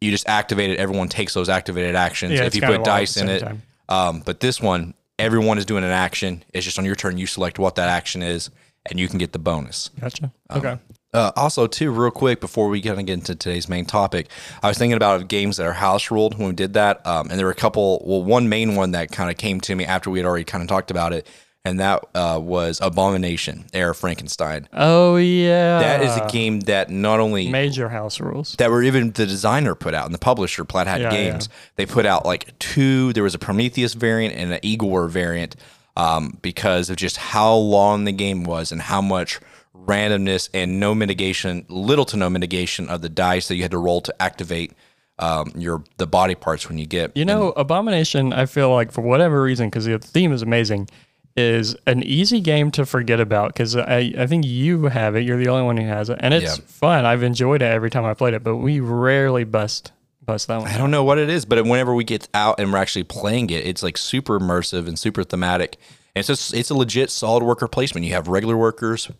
you 0.00 0.10
just 0.10 0.28
activate 0.28 0.70
it. 0.70 0.78
Everyone 0.78 1.08
takes 1.08 1.34
those 1.34 1.48
activated 1.48 1.94
actions. 1.94 2.32
Yeah, 2.32 2.44
if 2.44 2.54
you 2.56 2.62
put 2.62 2.84
dice 2.84 3.16
in 3.16 3.28
it, 3.28 3.44
um, 3.88 4.22
but 4.26 4.40
this 4.40 4.60
one, 4.60 4.94
everyone 5.18 5.58
is 5.58 5.64
doing 5.64 5.84
an 5.84 5.90
action. 5.90 6.42
It's 6.52 6.64
just 6.64 6.78
on 6.78 6.84
your 6.84 6.96
turn. 6.96 7.16
You 7.18 7.26
select 7.26 7.58
what 7.60 7.76
that 7.76 7.88
action 7.88 8.22
is, 8.22 8.50
and 8.90 8.98
you 8.98 9.08
can 9.08 9.18
get 9.18 9.32
the 9.32 9.38
bonus. 9.38 9.90
Gotcha. 10.00 10.32
Um, 10.50 10.58
Okay. 10.58 10.76
Uh, 11.14 11.30
also, 11.36 11.66
too, 11.66 11.90
real 11.90 12.10
quick 12.10 12.40
before 12.40 12.68
we 12.68 12.80
kind 12.80 12.98
of 12.98 13.04
get 13.04 13.12
into 13.12 13.34
today's 13.34 13.68
main 13.68 13.84
topic, 13.84 14.28
I 14.62 14.68
was 14.68 14.78
thinking 14.78 14.96
about 14.96 15.28
games 15.28 15.58
that 15.58 15.66
are 15.66 15.74
house 15.74 16.10
ruled 16.10 16.38
when 16.38 16.48
we 16.48 16.54
did 16.54 16.72
that, 16.72 17.06
um, 17.06 17.28
and 17.28 17.38
there 17.38 17.44
were 17.44 17.52
a 17.52 17.56
couple. 17.56 18.02
Well, 18.06 18.22
one 18.22 18.48
main 18.48 18.76
one 18.76 18.92
that 18.92 19.12
kind 19.12 19.30
of 19.30 19.36
came 19.36 19.60
to 19.62 19.74
me 19.74 19.84
after 19.84 20.08
we 20.10 20.18
had 20.18 20.26
already 20.26 20.44
kind 20.44 20.62
of 20.62 20.68
talked 20.68 20.90
about 20.90 21.12
it, 21.12 21.26
and 21.66 21.78
that 21.80 22.02
uh, 22.14 22.40
was 22.42 22.80
Abomination: 22.80 23.66
Era 23.74 23.94
Frankenstein. 23.94 24.68
Oh 24.72 25.16
yeah. 25.16 25.80
That 25.80 26.02
is 26.02 26.16
a 26.16 26.26
game 26.32 26.60
that 26.60 26.88
not 26.88 27.20
only 27.20 27.50
major 27.50 27.90
house 27.90 28.18
rules. 28.18 28.54
that 28.56 28.70
were 28.70 28.82
even 28.82 29.10
the 29.12 29.26
designer 29.26 29.74
put 29.74 29.92
out 29.92 30.06
and 30.06 30.14
the 30.14 30.18
publisher 30.18 30.64
Plaid 30.64 30.86
Hat 30.86 31.02
Yeah, 31.02 31.10
Games. 31.10 31.50
They 31.76 31.84
put 31.84 32.06
out 32.06 32.24
like 32.24 32.58
two. 32.58 33.12
There 33.12 33.22
was 33.22 33.34
a 33.34 33.38
Prometheus 33.38 33.92
variant 33.92 34.34
and 34.34 34.50
an 34.50 34.60
Igor 34.62 35.08
variant 35.08 35.56
um, 35.94 36.38
because 36.40 36.88
of 36.88 36.96
just 36.96 37.18
how 37.18 37.54
long 37.54 38.04
the 38.04 38.12
game 38.12 38.44
was 38.44 38.72
and 38.72 38.80
how 38.80 39.02
much 39.02 39.40
randomness 39.84 40.48
and 40.54 40.78
no 40.80 40.94
mitigation, 40.94 41.64
little 41.68 42.04
to 42.06 42.16
no 42.16 42.30
mitigation 42.30 42.88
of 42.88 43.02
the 43.02 43.08
dice 43.08 43.48
that 43.48 43.56
you 43.56 43.62
had 43.62 43.70
to 43.72 43.78
roll 43.78 44.00
to 44.02 44.22
activate 44.22 44.72
um, 45.18 45.52
your 45.56 45.84
the 45.98 46.06
body 46.06 46.34
parts 46.34 46.68
when 46.68 46.78
you 46.78 46.86
get. 46.86 47.16
You 47.16 47.24
know, 47.24 47.50
Abomination. 47.52 48.32
I 48.32 48.46
feel 48.46 48.72
like 48.72 48.92
for 48.92 49.02
whatever 49.02 49.42
reason, 49.42 49.68
because 49.68 49.84
the 49.84 49.98
theme 49.98 50.32
is 50.32 50.42
amazing, 50.42 50.88
is 51.36 51.76
an 51.86 52.02
easy 52.02 52.40
game 52.40 52.70
to 52.72 52.86
forget 52.86 53.20
about. 53.20 53.48
Because 53.52 53.76
I, 53.76 54.12
I 54.18 54.26
think 54.26 54.44
you 54.46 54.84
have 54.86 55.14
it. 55.16 55.20
You're 55.20 55.36
the 55.38 55.48
only 55.48 55.64
one 55.64 55.76
who 55.76 55.86
has 55.86 56.08
it, 56.08 56.18
and 56.20 56.32
it's 56.34 56.58
Yeah. 56.58 56.64
fun. 56.66 57.04
I've 57.04 57.22
enjoyed 57.22 57.62
it 57.62 57.66
every 57.66 57.90
time 57.90 58.04
I 58.04 58.14
played 58.14 58.34
it. 58.34 58.42
But 58.42 58.56
we 58.56 58.80
rarely 58.80 59.44
bust 59.44 59.92
bust 60.24 60.48
that 60.48 60.58
one. 60.58 60.68
I 60.68 60.78
don't 60.78 60.90
know 60.90 61.04
what 61.04 61.18
it 61.18 61.28
is, 61.28 61.44
but 61.44 61.62
whenever 61.64 61.94
we 61.94 62.04
get 62.04 62.28
out 62.32 62.58
and 62.60 62.72
we're 62.72 62.78
actually 62.78 63.04
playing 63.04 63.50
it, 63.50 63.66
it's 63.66 63.82
like 63.82 63.98
super 63.98 64.38
immersive 64.38 64.86
and 64.88 64.98
super 64.98 65.24
thematic. 65.24 65.76
And 66.14 66.20
it's 66.20 66.28
just 66.28 66.54
it's 66.54 66.70
a 66.70 66.74
legit 66.74 67.10
solid 67.10 67.42
worker 67.42 67.68
placement. 67.68 68.06
You 68.06 68.12
have 68.14 68.28
regular 68.28 68.56
workers, 68.56 69.10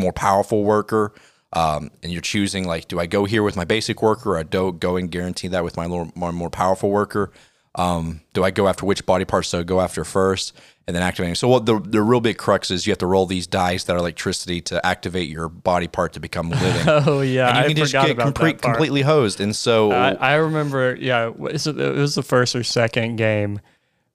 more 0.00 0.12
powerful 0.12 0.64
worker, 0.64 1.12
um, 1.52 1.90
and 2.02 2.12
you're 2.12 2.20
choosing 2.20 2.66
like, 2.66 2.88
do 2.88 2.98
I 3.00 3.06
go 3.06 3.24
here 3.24 3.42
with 3.42 3.56
my 3.56 3.64
basic 3.64 4.02
worker, 4.02 4.32
or 4.32 4.38
I 4.38 4.42
do 4.42 4.72
go 4.72 4.96
and 4.96 5.10
guarantee 5.10 5.48
that 5.48 5.64
with 5.64 5.76
my 5.76 5.86
more, 5.86 6.10
more, 6.14 6.50
powerful 6.50 6.90
worker? 6.90 7.32
Um, 7.74 8.20
do 8.32 8.42
I 8.42 8.50
go 8.50 8.68
after 8.68 8.84
which 8.86 9.06
body 9.06 9.24
parts 9.24 9.50
do 9.50 9.58
I 9.58 9.62
go 9.62 9.80
after 9.80 10.04
first, 10.04 10.56
and 10.86 10.96
then 10.96 11.02
activating? 11.02 11.36
So 11.36 11.46
what 11.46 11.66
the 11.66 11.78
the 11.78 12.02
real 12.02 12.20
big 12.20 12.36
crux 12.36 12.70
is, 12.70 12.86
you 12.86 12.90
have 12.90 12.98
to 12.98 13.06
roll 13.06 13.26
these 13.26 13.46
dice 13.46 13.84
that 13.84 13.94
are 13.94 13.98
electricity 13.98 14.60
to 14.62 14.84
activate 14.84 15.28
your 15.28 15.48
body 15.48 15.86
part 15.86 16.12
to 16.14 16.20
become 16.20 16.50
living. 16.50 16.88
Oh 16.88 17.20
yeah, 17.20 17.48
and 17.48 17.58
you 17.58 17.64
I 17.64 17.66
can 17.68 17.76
just 17.76 17.92
forgot 17.92 18.06
get 18.06 18.12
about 18.12 18.24
complete, 18.24 18.62
completely 18.62 19.02
hosed. 19.02 19.40
And 19.40 19.54
so 19.54 19.92
I, 19.92 20.12
I 20.14 20.34
remember, 20.34 20.96
yeah, 20.98 21.28
what 21.28 21.52
is 21.52 21.66
it 21.66 21.78
it 21.78 21.94
was 21.94 22.16
the 22.16 22.24
first 22.24 22.56
or 22.56 22.64
second 22.64 23.16
game 23.16 23.60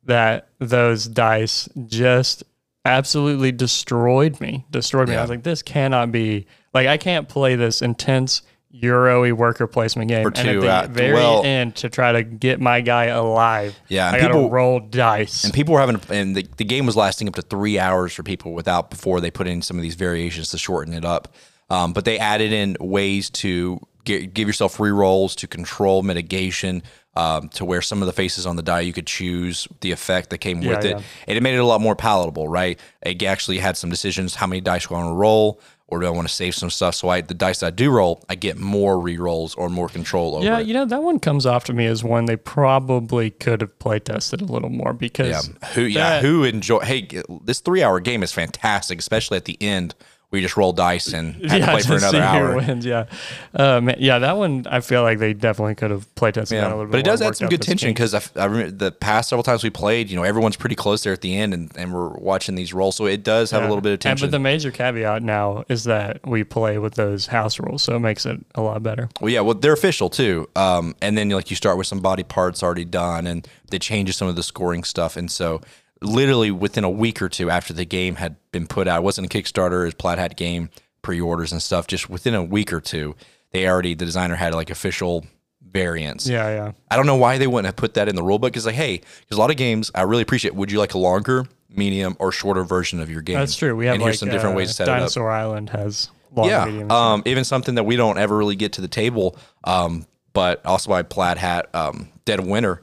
that 0.06 0.50
those 0.60 1.06
dice 1.06 1.68
just 1.88 2.44
absolutely 2.86 3.52
destroyed 3.52 4.40
me. 4.40 4.66
Destroyed 4.72 5.10
me. 5.10 5.16
I 5.16 5.22
was 5.22 5.30
like, 5.30 5.44
this 5.44 5.62
cannot 5.62 6.12
be 6.12 6.48
like 6.74 6.88
I 6.88 6.98
can't 6.98 7.28
play 7.28 7.56
this 7.56 7.82
intense 7.82 8.42
Euro 8.72 9.34
worker 9.34 9.68
placement 9.68 10.10
game. 10.10 10.26
and 10.26 10.36
two, 10.36 10.42
at 10.42 10.62
the 10.62 10.70
uh, 10.70 10.88
very 10.94 11.14
well- 11.14 11.44
end 11.46 11.76
to 11.78 11.90
try 11.90 12.12
to 12.12 12.24
get 12.24 12.60
my 12.60 12.82
guy 12.82 13.06
alive. 13.06 13.78
Yeah, 13.88 14.08
and 14.08 14.18
I 14.18 14.20
gotta 14.20 14.34
people- 14.34 14.50
roll 14.50 14.80
dice. 14.82 15.46
And 15.46 15.54
people 15.54 15.74
were 15.74 15.80
having, 15.80 16.00
and 16.10 16.36
the, 16.36 16.46
the 16.58 16.66
game 16.66 16.86
was 16.86 16.96
lasting 16.98 17.28
up 17.28 17.36
to 17.36 17.42
three 17.42 17.80
hours 17.80 18.14
for 18.14 18.24
people 18.24 18.54
without 18.54 18.90
before 18.90 19.22
they 19.22 19.32
put 19.32 19.48
in 19.48 19.62
some 19.62 19.78
of 19.78 19.82
these 19.84 19.96
variations 19.96 20.50
to 20.50 20.58
shorten 20.58 20.94
it 20.94 21.06
up. 21.06 21.34
Um, 21.70 21.94
but 21.94 22.06
they 22.06 22.20
added 22.20 22.52
in 22.52 22.76
ways 22.80 23.30
to 23.32 23.80
get, 24.04 24.34
give 24.34 24.48
yourself 24.48 24.80
re 24.80 24.92
rolls 24.92 25.36
to 25.38 25.48
control 25.48 26.04
mitigation. 26.04 26.84
Um, 27.18 27.48
to 27.50 27.64
where 27.64 27.82
some 27.82 28.02
of 28.02 28.08
the 28.08 28.12
faces 28.12 28.46
on 28.46 28.58
the 28.58 28.62
die 28.62 28.82
you 28.82 28.92
could 28.92 29.08
choose 29.08 29.70
the 29.80 29.94
effect 29.94 30.32
that 30.32 30.40
came 30.40 30.60
with 30.60 30.84
it, 30.84 30.98
yeah. 30.98 31.02
and 31.30 31.38
it 31.38 31.42
made 31.42 31.56
it 31.56 31.60
a 31.60 31.66
lot 31.66 31.80
more 31.80 31.96
palatable. 31.96 32.50
Right? 32.50 32.78
It 33.02 33.24
actually 33.24 33.60
had 33.60 33.78
some 33.78 33.90
decisions: 33.90 34.36
how 34.36 34.48
many 34.48 34.60
dice 34.60 34.88
do 34.88 34.96
I 34.96 34.98
want 34.98 35.12
to 35.12 35.16
roll, 35.16 35.62
or 35.88 36.00
do 36.00 36.08
I 36.08 36.10
want 36.10 36.28
to 36.28 36.34
save 36.34 36.56
some 36.56 36.70
stuff? 36.70 36.96
So 36.96 37.10
I, 37.10 37.22
the 37.22 37.34
dice 37.34 37.60
that 37.60 37.68
I 37.68 37.70
do 37.72 37.92
roll, 37.92 38.24
I 38.28 38.36
get 38.36 38.58
more 38.58 39.00
re 39.00 39.18
rolls 39.18 39.56
or 39.56 39.70
more 39.70 39.88
control 39.88 40.36
over. 40.36 40.46
yeah, 40.46 40.60
it. 40.60 40.68
you 40.68 40.74
know 40.74 40.86
that 40.86 41.04
one 41.04 41.20
comes 41.20 41.46
off 41.46 41.64
to 41.66 41.74
me 41.74 41.86
as 41.86 42.04
one 42.04 42.26
they 42.26 42.36
probably 42.36 43.32
could 43.32 43.62
have 43.62 43.78
play 43.80 44.00
tested 44.00 44.42
a 44.42 44.46
little 44.46 44.70
more 44.70 44.94
because 44.94 45.48
Yeah. 45.48 45.70
Who 45.70 45.82
yeah, 45.84 46.22
who 46.22 46.44
enjoy 46.44 46.80
hey 46.80 47.08
this 47.44 47.60
three 47.60 47.84
hour 47.84 48.00
game 48.00 48.24
is 48.24 48.32
fantastic, 48.32 49.00
especially 49.00 49.38
at 49.38 49.46
the 49.46 49.58
end 49.62 49.96
you 50.32 50.42
just 50.42 50.58
roll 50.58 50.74
dice 50.74 51.14
and 51.14 51.36
have 51.50 51.62
to 51.62 51.72
play 51.72 51.82
for 51.82 51.96
another 51.96 52.22
hour. 52.22 52.56
Wins, 52.56 52.86
yeah, 52.86 53.06
um, 53.54 53.90
yeah, 53.98 54.20
that 54.20 54.38
one 54.38 54.66
I 54.70 54.82
feel 54.82 55.02
like 55.02 55.20
they 55.20 55.34
definitely 55.34 55.76
could 55.76 55.92
have 55.92 56.14
play 56.16 56.32
tested 56.32 56.58
that 56.58 56.68
a 56.68 56.70
little 56.70 56.86
bit. 56.86 56.92
but 56.92 57.00
it 57.00 57.06
does 57.06 57.22
add 57.22 57.36
some 57.38 57.48
good 57.48 57.62
tension 57.62 57.92
because 57.92 58.14
I, 58.14 58.22
I 58.36 58.46
remember 58.46 58.72
the 58.72 58.92
past 58.92 59.30
several 59.30 59.44
times 59.44 59.64
we 59.64 59.70
played, 59.70 60.10
you 60.10 60.16
know, 60.16 60.24
everyone's 60.24 60.58
pretty 60.58 60.76
close 60.76 61.04
there 61.04 61.14
at 61.14 61.22
the 61.22 61.36
end, 61.38 61.54
and, 61.54 61.72
and 61.78 61.94
we're 61.94 62.10
watching 62.10 62.56
these 62.56 62.74
rolls, 62.74 62.96
so 62.96 63.06
it 63.06 63.24
does 63.24 63.52
have 63.52 63.64
a 63.64 63.68
little 63.68 63.82
bit 63.82 63.90
of 63.92 63.94
And, 63.94 64.02
tension. 64.02 64.28
but 64.28 64.32
the 64.32 64.40
major 64.40 64.72
caveat 64.72 65.24
now 65.24 65.64
is 65.70 65.86
that 65.86 66.26
we 66.28 66.44
play 66.44 66.78
with 66.80 66.96
those 66.96 67.28
house 67.28 67.60
rules, 67.60 67.84
so 67.84 67.96
it 67.96 68.00
makes 68.00 68.26
it 68.26 68.40
a 68.56 68.62
lot 68.62 68.84
better. 68.84 69.10
Well, 69.22 69.32
yeah, 69.32 69.42
well, 69.42 69.56
they're 69.56 69.74
official 69.74 70.10
too. 70.10 70.50
Um, 70.56 70.96
and 71.02 71.18
then 71.18 71.30
like 71.30 71.50
you 71.50 71.56
start 71.56 71.78
with 71.78 71.88
some 71.88 72.00
body 72.02 72.24
parts 72.24 72.62
already 72.64 72.86
done, 72.86 73.28
and 73.28 73.48
they 73.70 73.80
changes 73.80 74.18
some 74.18 74.28
of 74.28 74.36
the 74.36 74.44
scoring 74.44 74.84
stuff. 74.84 75.16
And 75.18 75.30
so, 75.32 75.62
literally 76.02 76.52
within 76.52 76.84
a 76.84 76.90
week 76.90 77.22
or 77.22 77.30
two 77.30 77.50
after 77.50 77.74
the 77.74 77.86
game 77.86 78.16
had 78.16 78.36
been 78.52 78.68
put 78.68 78.88
out, 78.88 79.00
it 79.00 79.04
wasn't 79.04 79.34
a 79.34 79.38
Kickstarter, 79.38 79.82
it 79.82 79.86
was 79.86 79.94
Plaid 79.94 80.18
Hat 80.18 80.36
game 80.38 80.70
pre-orders 81.02 81.52
and 81.52 81.62
stuff. 81.62 81.88
Just 81.88 82.10
within 82.10 82.34
a 82.34 82.44
week 82.44 82.74
or 82.74 82.82
two, 82.82 83.16
they 83.52 83.68
already 83.68 83.94
the 83.94 84.06
designer 84.06 84.36
had 84.36 84.54
like 84.54 84.70
official 84.70 85.26
variants. 85.62 86.28
Yeah, 86.28 86.50
yeah. 86.50 86.72
I 86.90 86.96
don't 86.96 87.06
know 87.06 87.16
why 87.16 87.38
they 87.38 87.48
wouldn't 87.48 87.68
have 87.68 87.76
put 87.76 87.94
that 87.94 88.08
in 88.10 88.16
the 88.16 88.24
rule 88.24 88.40
book. 88.40 88.56
It's 88.56 88.66
like, 88.66 88.76
hey, 88.76 88.98
there's 88.98 89.38
a 89.38 89.40
lot 89.40 89.52
of 89.52 89.58
games 89.58 89.92
I 89.94 90.02
really 90.02 90.24
appreciate. 90.24 90.56
Would 90.56 90.72
you 90.72 90.80
like 90.80 90.94
a 90.94 90.98
longer, 90.98 91.46
medium, 91.70 92.16
or 92.20 92.32
shorter 92.32 92.64
version 92.64 93.00
of 93.00 93.10
your 93.10 93.22
game? 93.22 93.38
That's 93.38 93.56
true. 93.56 93.76
We 93.76 93.86
have 93.86 93.96
and 93.96 94.02
like 94.02 94.08
here's 94.08 94.20
some 94.20 94.30
different 94.30 94.56
uh, 94.56 94.58
ways 94.58 94.70
to 94.70 94.74
set 94.74 94.86
Dinosaur 94.86 95.30
Island 95.30 95.70
has 95.70 96.10
long, 96.34 96.50
it 96.50 96.54
up. 96.54 96.68
medium. 96.68 96.90
Yeah, 96.90 97.14
um, 97.14 97.24
even 97.26 97.44
something 97.44 97.76
that 97.76 97.84
we 97.84 97.96
don't 97.96 98.18
ever 98.18 98.36
really 98.36 98.56
get 98.56 98.74
to 98.74 98.82
the 98.82 98.88
table, 98.88 99.38
um, 99.64 100.08
but 100.34 100.66
also 100.66 100.90
by 100.90 101.04
Plaid 101.04 101.38
Hat, 101.38 101.70
um, 101.76 102.10
Dead 102.26 102.40
Winter. 102.40 102.82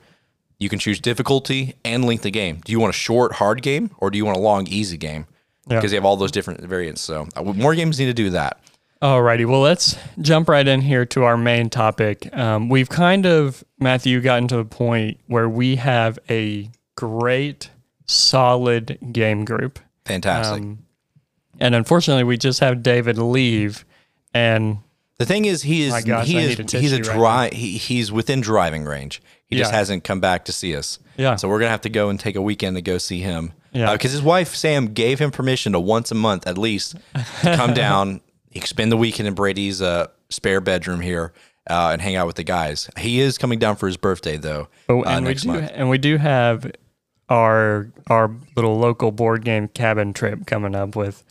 You 0.63 0.69
can 0.69 0.79
choose 0.79 1.01
difficulty 1.01 1.75
and 1.85 2.05
length 2.05 2.25
of 2.25 2.33
game. 2.33 2.61
Do 2.65 2.71
you 2.71 2.79
want 2.79 2.91
a 2.91 2.97
short, 2.97 3.33
hard 3.33 3.63
game, 3.63 3.91
or 3.99 4.11
do 4.11 4.17
you 4.17 4.25
want 4.25 4.37
a 4.39 4.41
long, 4.41 4.69
easy 4.69 4.97
game? 4.97 5.27
Yeah. 5.69 5.77
Because 5.77 5.91
they 5.91 5.97
have 5.97 6.05
all 6.05 6.17
those 6.17 6.31
different 6.31 6.61
variants. 6.61 7.01
So 7.01 7.27
uh, 7.37 7.43
more 7.43 7.75
games 7.75 7.99
need 7.99 8.07
to 8.07 8.15
do 8.15 8.31
that. 8.31 8.61
Alrighty, 9.03 9.45
well, 9.47 9.61
let's 9.61 9.97
jump 10.21 10.49
right 10.49 10.67
in 10.67 10.81
here 10.81 11.05
to 11.07 11.25
our 11.25 11.37
main 11.37 11.69
topic. 11.69 12.33
Um, 12.37 12.69
we've 12.69 12.89
kind 12.89 13.27
of, 13.27 13.65
Matthew, 13.81 14.21
gotten 14.21 14.47
to 14.49 14.57
the 14.57 14.65
point 14.65 15.19
where 15.27 15.49
we 15.49 15.75
have 15.77 16.21
a 16.31 16.71
great, 16.95 17.71
solid 18.07 18.99
game 19.11 19.45
group. 19.45 19.81
Fantastic. 20.05 20.63
Um, 20.63 20.85
and 21.59 21.75
unfortunately, 21.75 22.23
we 22.23 22.37
just 22.37 22.61
have 22.61 22.85
David 22.85 23.19
leave. 23.19 23.85
And 24.33 24.79
The 25.19 25.27
thing 25.27 25.45
is, 25.47 25.63
he 25.63 25.83
is 25.83 26.05
gosh, 26.05 26.29
he 26.29 26.39
is 26.39 26.51
he's 26.57 26.93
a 26.93 27.01
tissue 27.01 27.21
right 27.21 27.53
he, 27.53 27.79
he's 27.79 28.13
within 28.13 28.41
driving 28.41 28.85
range. 28.85 29.21
He 29.53 29.59
just 29.59 29.73
hasn't 29.73 30.05
come 30.05 30.21
back 30.21 30.45
to 30.47 30.53
see 30.53 30.75
us. 30.77 30.99
Yeah. 31.17 31.37
So 31.37 31.49
we're 31.49 31.59
gonna 31.59 31.71
have 31.71 31.81
to 31.83 31.89
go 31.91 32.09
and 32.09 32.19
take 32.19 32.37
a 32.37 32.43
weekend 32.43 32.77
to 32.77 32.83
go 32.83 32.99
see 32.99 33.21
him. 33.21 33.53
Yeah. 33.73 33.93
Because 33.93 34.13
his 34.13 34.23
wife 34.23 34.55
Sam 34.55 34.93
gave 34.93 35.19
him 35.19 35.31
permission 35.31 35.73
to 35.73 35.81
once 35.81 36.11
a 36.11 36.15
month 36.15 36.47
at 36.47 36.59
least 36.59 36.97
to 37.43 37.57
come 37.57 37.75
down. 37.75 38.21
Spend 38.65 38.93
the 38.93 38.97
weekend 38.99 39.27
in 39.29 39.35
Brady's 39.35 39.81
uh, 39.81 40.09
spare 40.29 40.61
bedroom 40.61 41.01
here 41.01 41.33
uh, 41.71 41.91
and 41.93 42.03
hang 42.03 42.17
out 42.17 42.27
with 42.27 42.37
the 42.37 42.45
guys. 42.45 42.91
He 42.99 43.19
is 43.21 43.39
coming 43.39 43.59
down 43.59 43.77
for 43.77 43.87
his 43.87 43.97
birthday 43.97 44.37
though. 44.37 44.69
oh, 44.91 45.01
uh, 45.03 45.09
and 45.09 45.25
we 45.27 45.35
do, 45.35 45.49
month. 45.49 45.71
and 45.75 45.89
we 45.89 45.97
do 45.99 46.19
have 46.19 46.71
our 47.29 47.91
our 48.09 48.31
little 48.57 48.79
local 48.79 49.11
board 49.11 49.45
game 49.45 49.69
cabin 49.69 50.13
trip 50.13 50.47
coming 50.47 50.75
up 50.75 50.97
with 50.97 51.23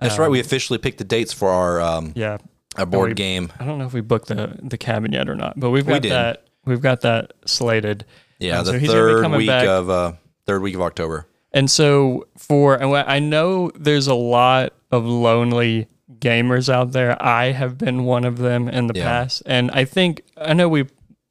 That's 0.00 0.18
right. 0.18 0.30
We 0.30 0.38
officially 0.40 0.78
picked 0.78 0.98
the 0.98 1.04
dates 1.04 1.32
for 1.32 1.48
our 1.48 1.80
um, 1.80 2.12
yeah. 2.14 2.38
our 2.76 2.86
board 2.86 3.10
we- 3.10 3.14
game. 3.14 3.52
I 3.58 3.64
don't 3.64 3.78
know 3.78 3.86
if 3.86 3.92
we 3.92 4.00
booked 4.00 4.28
the 4.28 4.56
the 4.62 4.78
cabin 4.78 5.12
yet 5.12 5.28
or 5.28 5.34
not, 5.34 5.58
but 5.58 5.70
we've 5.70 5.86
We 5.86 5.94
got 5.94 6.02
did. 6.02 6.12
that 6.12 6.44
we've 6.64 6.80
got 6.80 7.00
that 7.02 7.32
slated. 7.46 8.04
Yeah, 8.38 8.58
Um, 8.60 8.64
the 8.66 8.72
so 8.72 8.78
he's 8.78 8.90
third 8.90 9.22
coming 9.22 9.38
week 9.38 9.48
back. 9.48 9.66
of 9.66 9.90
uh, 9.90 10.12
third 10.46 10.62
week 10.62 10.74
of 10.74 10.80
October. 10.82 11.26
And 11.52 11.70
so 11.70 12.26
for 12.36 12.74
and 12.76 12.94
I 12.96 13.18
know 13.18 13.70
there's 13.74 14.06
a 14.06 14.14
lot 14.14 14.72
of 14.90 15.04
lonely 15.04 15.88
gamers 16.18 16.72
out 16.72 16.92
there. 16.92 17.20
I 17.22 17.52
have 17.52 17.76
been 17.78 18.04
one 18.04 18.24
of 18.24 18.38
them 18.38 18.68
in 18.68 18.86
the 18.86 18.94
Yeah. 18.96 19.04
past, 19.04 19.42
and 19.46 19.70
I 19.72 19.84
think 19.84 20.22
I 20.40 20.54
know 20.54 20.68
we've 20.68 20.90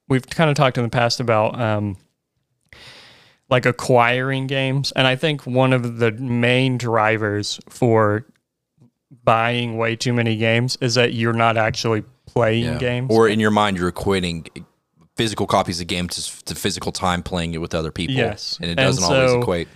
we've 0.09 0.27
kind 0.27 0.49
of 0.49 0.55
talked 0.55 0.77
in 0.77 0.83
the 0.83 0.89
past 0.89 1.19
about 1.19 1.59
um, 1.59 1.95
like 3.49 3.65
acquiring 3.65 4.47
games, 4.47 4.91
and 4.91 5.07
I 5.07 5.15
think 5.15 5.45
one 5.47 5.73
of 5.73 5.97
the 5.99 6.11
main 6.11 6.77
drivers 6.77 7.59
for 7.69 8.25
buying 9.23 9.77
way 9.77 9.95
too 9.95 10.13
many 10.13 10.35
games 10.35 10.77
is 10.81 10.95
that 10.95 11.13
you're 11.13 11.33
not 11.33 11.57
actually 11.57 12.03
playing 12.27 12.65
Yeah. 12.65 12.77
games. 12.77 13.07
Or 13.09 13.27
in 13.27 13.39
your 13.39 13.51
mind, 13.51 13.77
you're 13.77 13.91
equating 13.91 14.47
physical 15.19 15.45
copies 15.45 15.82
of 15.82 15.88
games 15.88 16.15
to, 16.15 16.45
to 16.45 16.55
physical 16.55 16.93
time 16.93 17.21
playing 17.21 17.53
it 17.53 17.58
with 17.58 17.75
other 17.75 17.91
people. 17.91 18.15
Yes. 18.15 18.58
And 18.62 18.71
it 18.71 18.75
doesn't 18.75 19.03
always 19.03 19.32
so- 19.32 19.41
equate. 19.41 19.67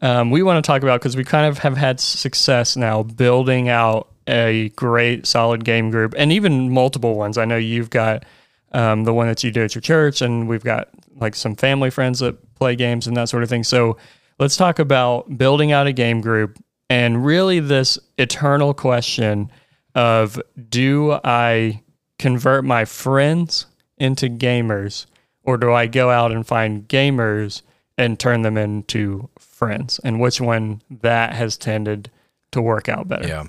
um, 0.00 0.30
we 0.30 0.44
want 0.44 0.64
to 0.64 0.66
talk 0.66 0.84
about 0.84 1.00
because 1.00 1.16
we 1.16 1.24
kind 1.24 1.44
of 1.44 1.58
have 1.58 1.76
had 1.76 1.98
success 1.98 2.76
now 2.76 3.02
building 3.02 3.68
out 3.68 4.06
a 4.28 4.68
great 4.76 5.26
solid 5.26 5.64
game 5.64 5.90
group 5.90 6.14
and 6.16 6.30
even 6.30 6.70
multiple 6.70 7.16
ones. 7.16 7.36
I 7.36 7.44
know 7.44 7.56
you've 7.56 7.90
got 7.90 8.24
um, 8.70 9.02
the 9.02 9.12
one 9.12 9.26
that 9.26 9.42
you 9.42 9.50
do 9.50 9.64
at 9.64 9.74
your 9.74 9.82
church, 9.82 10.22
and 10.22 10.48
we've 10.48 10.62
got 10.62 10.88
like 11.16 11.34
some 11.34 11.56
family 11.56 11.90
friends 11.90 12.20
that 12.20 12.54
play 12.54 12.76
games 12.76 13.08
and 13.08 13.16
that 13.16 13.28
sort 13.28 13.42
of 13.42 13.48
thing. 13.48 13.64
So 13.64 13.96
let's 14.38 14.56
talk 14.56 14.78
about 14.78 15.36
building 15.36 15.72
out 15.72 15.88
a 15.88 15.92
game 15.92 16.20
group 16.20 16.62
and 16.88 17.26
really 17.26 17.58
this 17.58 17.98
eternal 18.18 18.72
question 18.72 19.50
of 19.96 20.40
do 20.68 21.18
I 21.24 21.82
convert 22.20 22.64
my 22.64 22.84
friends 22.84 23.66
into 24.02 24.28
gamers 24.28 25.06
or 25.44 25.56
do 25.56 25.72
I 25.72 25.86
go 25.86 26.10
out 26.10 26.32
and 26.32 26.46
find 26.46 26.88
gamers 26.88 27.62
and 27.96 28.18
turn 28.18 28.42
them 28.42 28.56
into 28.56 29.28
friends? 29.38 30.00
And 30.04 30.20
which 30.20 30.40
one 30.40 30.82
that 30.90 31.34
has 31.34 31.56
tended 31.56 32.10
to 32.50 32.60
work 32.60 32.88
out 32.88 33.08
better? 33.08 33.28
Yeah. 33.28 33.44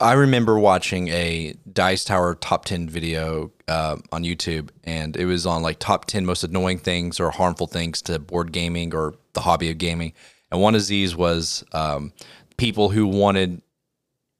I 0.00 0.12
remember 0.12 0.58
watching 0.58 1.08
a 1.08 1.54
Dice 1.72 2.04
Tower 2.04 2.36
top 2.36 2.64
10 2.64 2.88
video 2.88 3.50
uh, 3.66 3.96
on 4.12 4.22
YouTube, 4.22 4.70
and 4.84 5.16
it 5.16 5.26
was 5.26 5.44
on 5.44 5.62
like 5.62 5.80
top 5.80 6.04
10 6.04 6.24
most 6.24 6.44
annoying 6.44 6.78
things 6.78 7.18
or 7.18 7.30
harmful 7.30 7.66
things 7.66 8.00
to 8.02 8.18
board 8.18 8.52
gaming 8.52 8.94
or 8.94 9.16
the 9.32 9.40
hobby 9.40 9.70
of 9.70 9.78
gaming. 9.78 10.12
And 10.52 10.60
one 10.60 10.76
of 10.76 10.86
these 10.86 11.16
was 11.16 11.64
um, 11.72 12.12
people 12.56 12.90
who 12.90 13.06
wanted 13.08 13.60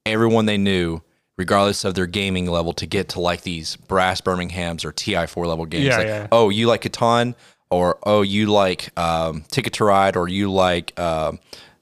everyone 0.06 0.46
they 0.46 0.58
knew, 0.58 1.02
regardless 1.38 1.84
of 1.84 1.94
their 1.94 2.06
gaming 2.06 2.44
level, 2.46 2.74
to 2.74 2.84
get 2.86 3.08
to 3.10 3.20
like 3.20 3.40
these 3.42 3.76
Brass 3.76 4.20
Birmingham's 4.20 4.84
or 4.84 4.92
TI4 4.92 5.46
level 5.46 5.64
games. 5.64 5.86
Yeah, 5.86 5.96
like, 5.96 6.06
yeah. 6.06 6.26
oh, 6.30 6.50
you 6.50 6.66
like 6.66 6.82
Catan, 6.82 7.34
or 7.70 7.98
oh, 8.02 8.20
you 8.22 8.46
like 8.52 8.90
um, 8.98 9.44
Ticket 9.50 9.72
to 9.74 9.84
Ride, 9.84 10.16
or 10.16 10.28
you 10.28 10.52
like 10.52 10.98
um 11.00 11.38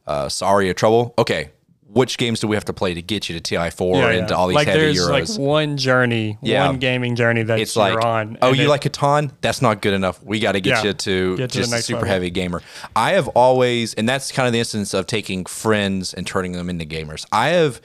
uh, 0.06 0.28
Sorry 0.28 0.70
of 0.70 0.76
Trouble. 0.76 1.14
Okay, 1.18 1.50
which 1.88 2.18
games 2.18 2.40
do 2.40 2.46
we 2.48 2.54
have 2.56 2.64
to 2.66 2.72
play 2.74 2.92
to 2.94 3.00
get 3.00 3.28
you 3.28 3.38
to 3.40 3.54
TI4 3.54 3.94
Yeah, 3.96 4.08
and 4.10 4.28
to 4.28 4.34
yeah. 4.34 4.38
all 4.38 4.48
these 4.48 4.54
like 4.56 4.66
heavy 4.68 4.80
there's 4.80 4.98
euros? 4.98 5.38
like 5.38 5.38
one 5.48 5.76
journey, 5.78 6.36
Yeah. 6.42 6.66
one 6.66 6.78
gaming 6.78 7.16
journey 7.16 7.42
that 7.44 7.58
it's 7.58 7.74
you're 7.74 7.94
like, 7.94 8.04
on. 8.04 8.36
oh, 8.42 8.52
you 8.52 8.64
it- 8.64 8.68
like 8.68 8.82
Catan? 8.82 9.32
That's 9.40 9.62
not 9.62 9.80
good 9.80 9.94
enough. 9.94 10.22
We 10.22 10.38
got 10.38 10.52
to 10.52 10.60
get 10.60 10.84
you 10.84 10.92
to 10.92 11.36
Get 11.38 11.50
to 11.52 11.58
just 11.58 11.72
a 11.72 11.78
super 11.80 12.00
level. 12.00 12.08
heavy 12.12 12.30
gamer. 12.30 12.60
I 12.94 13.12
have 13.12 13.28
always, 13.28 13.94
and 13.94 14.06
that's 14.08 14.30
kind 14.30 14.46
of 14.46 14.52
the 14.52 14.58
instance 14.58 14.92
of 14.92 15.06
taking 15.06 15.46
friends 15.46 16.12
and 16.12 16.26
turning 16.26 16.52
them 16.52 16.68
into 16.68 16.84
gamers. 16.84 17.24
I 17.32 17.48
have 17.48 17.80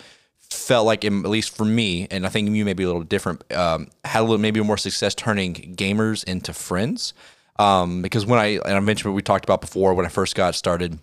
felt 0.53 0.85
like, 0.85 1.05
at 1.05 1.11
least 1.11 1.55
for 1.55 1.65
me, 1.65 2.07
and 2.11 2.25
I 2.25 2.29
think 2.29 2.49
you 2.49 2.65
may 2.65 2.73
be 2.73 2.83
a 2.83 2.87
little 2.87 3.03
different, 3.03 3.51
um, 3.53 3.87
had 4.03 4.21
a 4.21 4.23
little 4.23 4.37
maybe 4.37 4.61
more 4.61 4.77
success 4.77 5.15
turning 5.15 5.53
gamers 5.53 6.23
into 6.23 6.53
friends. 6.53 7.13
Um, 7.59 8.01
because 8.01 8.25
when 8.25 8.39
I 8.39 8.59
and 8.65 8.75
I 8.75 8.79
mentioned 8.79 9.11
what 9.11 9.15
we 9.15 9.21
talked 9.21 9.45
about 9.45 9.61
before 9.61 9.93
when 9.93 10.05
I 10.05 10.09
first 10.09 10.35
got 10.35 10.55
started 10.55 10.97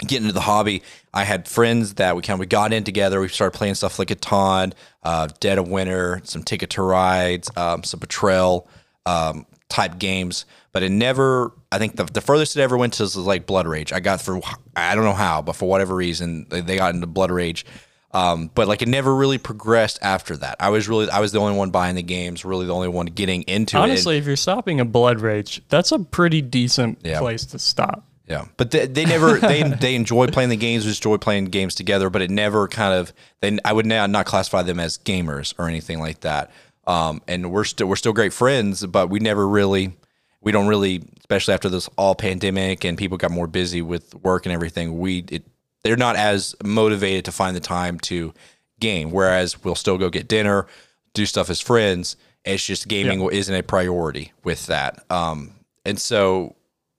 getting 0.00 0.24
into 0.24 0.34
the 0.34 0.40
hobby, 0.40 0.82
I 1.14 1.24
had 1.24 1.46
friends 1.46 1.94
that 1.94 2.16
we 2.16 2.22
kind 2.22 2.34
of 2.34 2.40
we 2.40 2.46
got 2.46 2.72
in 2.72 2.82
together. 2.82 3.20
We 3.20 3.28
started 3.28 3.56
playing 3.56 3.74
stuff 3.76 3.98
like 3.98 4.08
Catan, 4.08 4.72
uh, 5.04 5.28
Dead 5.38 5.58
of 5.58 5.68
Winter, 5.68 6.20
some 6.24 6.42
Ticket 6.42 6.70
to 6.70 6.82
Rides, 6.82 7.50
um, 7.56 7.84
some 7.84 8.00
Betrayal 8.00 8.68
um, 9.06 9.46
type 9.68 9.98
games. 9.98 10.44
But 10.72 10.82
it 10.82 10.90
never. 10.90 11.52
I 11.70 11.78
think 11.78 11.96
the, 11.96 12.04
the 12.04 12.20
furthest 12.20 12.56
it 12.56 12.62
ever 12.62 12.76
went 12.76 12.94
to 12.94 13.02
was 13.02 13.16
like 13.16 13.46
Blood 13.46 13.66
Rage. 13.66 13.92
I 13.92 14.00
got 14.00 14.20
through. 14.20 14.42
I 14.74 14.94
don't 14.94 15.04
know 15.04 15.12
how, 15.12 15.42
but 15.42 15.54
for 15.54 15.68
whatever 15.68 15.94
reason, 15.94 16.46
they, 16.48 16.62
they 16.62 16.76
got 16.76 16.94
into 16.94 17.06
Blood 17.06 17.30
Rage. 17.30 17.64
Um, 18.14 18.50
but 18.54 18.68
like 18.68 18.82
it 18.82 18.88
never 18.88 19.14
really 19.14 19.38
progressed 19.38 19.98
after 20.02 20.36
that. 20.36 20.56
I 20.60 20.68
was 20.68 20.88
really 20.88 21.08
I 21.08 21.20
was 21.20 21.32
the 21.32 21.40
only 21.40 21.56
one 21.56 21.70
buying 21.70 21.94
the 21.94 22.02
games, 22.02 22.44
really 22.44 22.66
the 22.66 22.74
only 22.74 22.88
one 22.88 23.06
getting 23.06 23.42
into 23.42 23.76
it. 23.76 23.80
honestly, 23.80 24.18
if 24.18 24.26
you're 24.26 24.36
stopping 24.36 24.80
a 24.80 24.84
blood 24.84 25.20
rage, 25.20 25.62
that's 25.70 25.92
a 25.92 25.98
pretty 25.98 26.42
decent 26.42 26.98
Yeah. 27.02 27.20
place 27.20 27.46
to 27.46 27.58
stop. 27.58 28.04
Yeah, 28.28 28.44
but 28.56 28.70
they, 28.70 28.86
they 28.86 29.04
never 29.04 29.38
they 29.38 29.62
they 29.62 29.94
enjoy 29.94 30.26
playing 30.28 30.50
the 30.50 30.56
games, 30.56 30.86
enjoy 30.86 31.16
playing 31.16 31.46
games 31.46 31.74
together, 31.74 32.10
but 32.10 32.22
it 32.22 32.30
never 32.30 32.68
kind 32.68 32.94
of 32.94 33.12
they 33.40 33.58
I 33.64 33.72
would 33.72 33.86
now 33.86 34.06
not 34.06 34.26
classify 34.26 34.62
them 34.62 34.78
as 34.78 34.98
gamers 34.98 35.54
or 35.58 35.66
anything 35.68 35.98
like 35.98 36.20
that. 36.20 36.50
Um, 36.86 37.22
and 37.26 37.50
we're 37.50 37.64
still 37.64 37.86
we're 37.88 37.96
still 37.96 38.12
great 38.12 38.32
friends, 38.32 38.84
but 38.86 39.08
we 39.08 39.20
never 39.20 39.46
really 39.48 39.92
we 40.40 40.50
don't 40.52 40.66
really, 40.66 41.02
especially 41.20 41.54
after 41.54 41.68
this 41.68 41.88
all 41.96 42.14
pandemic 42.14 42.84
and 42.84 42.98
people 42.98 43.16
got 43.16 43.30
more 43.30 43.46
busy 43.46 43.80
with 43.80 44.14
work 44.16 44.44
and 44.44 44.52
everything. 44.52 44.98
We 44.98 45.24
it, 45.30 45.44
they're 45.84 45.96
not 45.96 46.16
as 46.16 46.54
motivated 46.64 47.24
to 47.26 47.32
find 47.32 47.56
the 47.56 47.60
time 47.60 47.98
to 48.00 48.32
game. 48.80 49.10
Whereas 49.10 49.62
we'll 49.64 49.74
still 49.74 49.98
go 49.98 50.10
get 50.10 50.28
dinner, 50.28 50.66
do 51.14 51.26
stuff 51.26 51.50
as 51.50 51.60
friends. 51.60 52.16
It's 52.44 52.64
just 52.64 52.88
gaming 52.88 53.22
isn't 53.30 53.54
a 53.54 53.62
priority 53.62 54.32
with 54.42 54.66
that. 54.66 55.04
Um, 55.10 55.54
and 55.84 56.00
so 56.00 56.56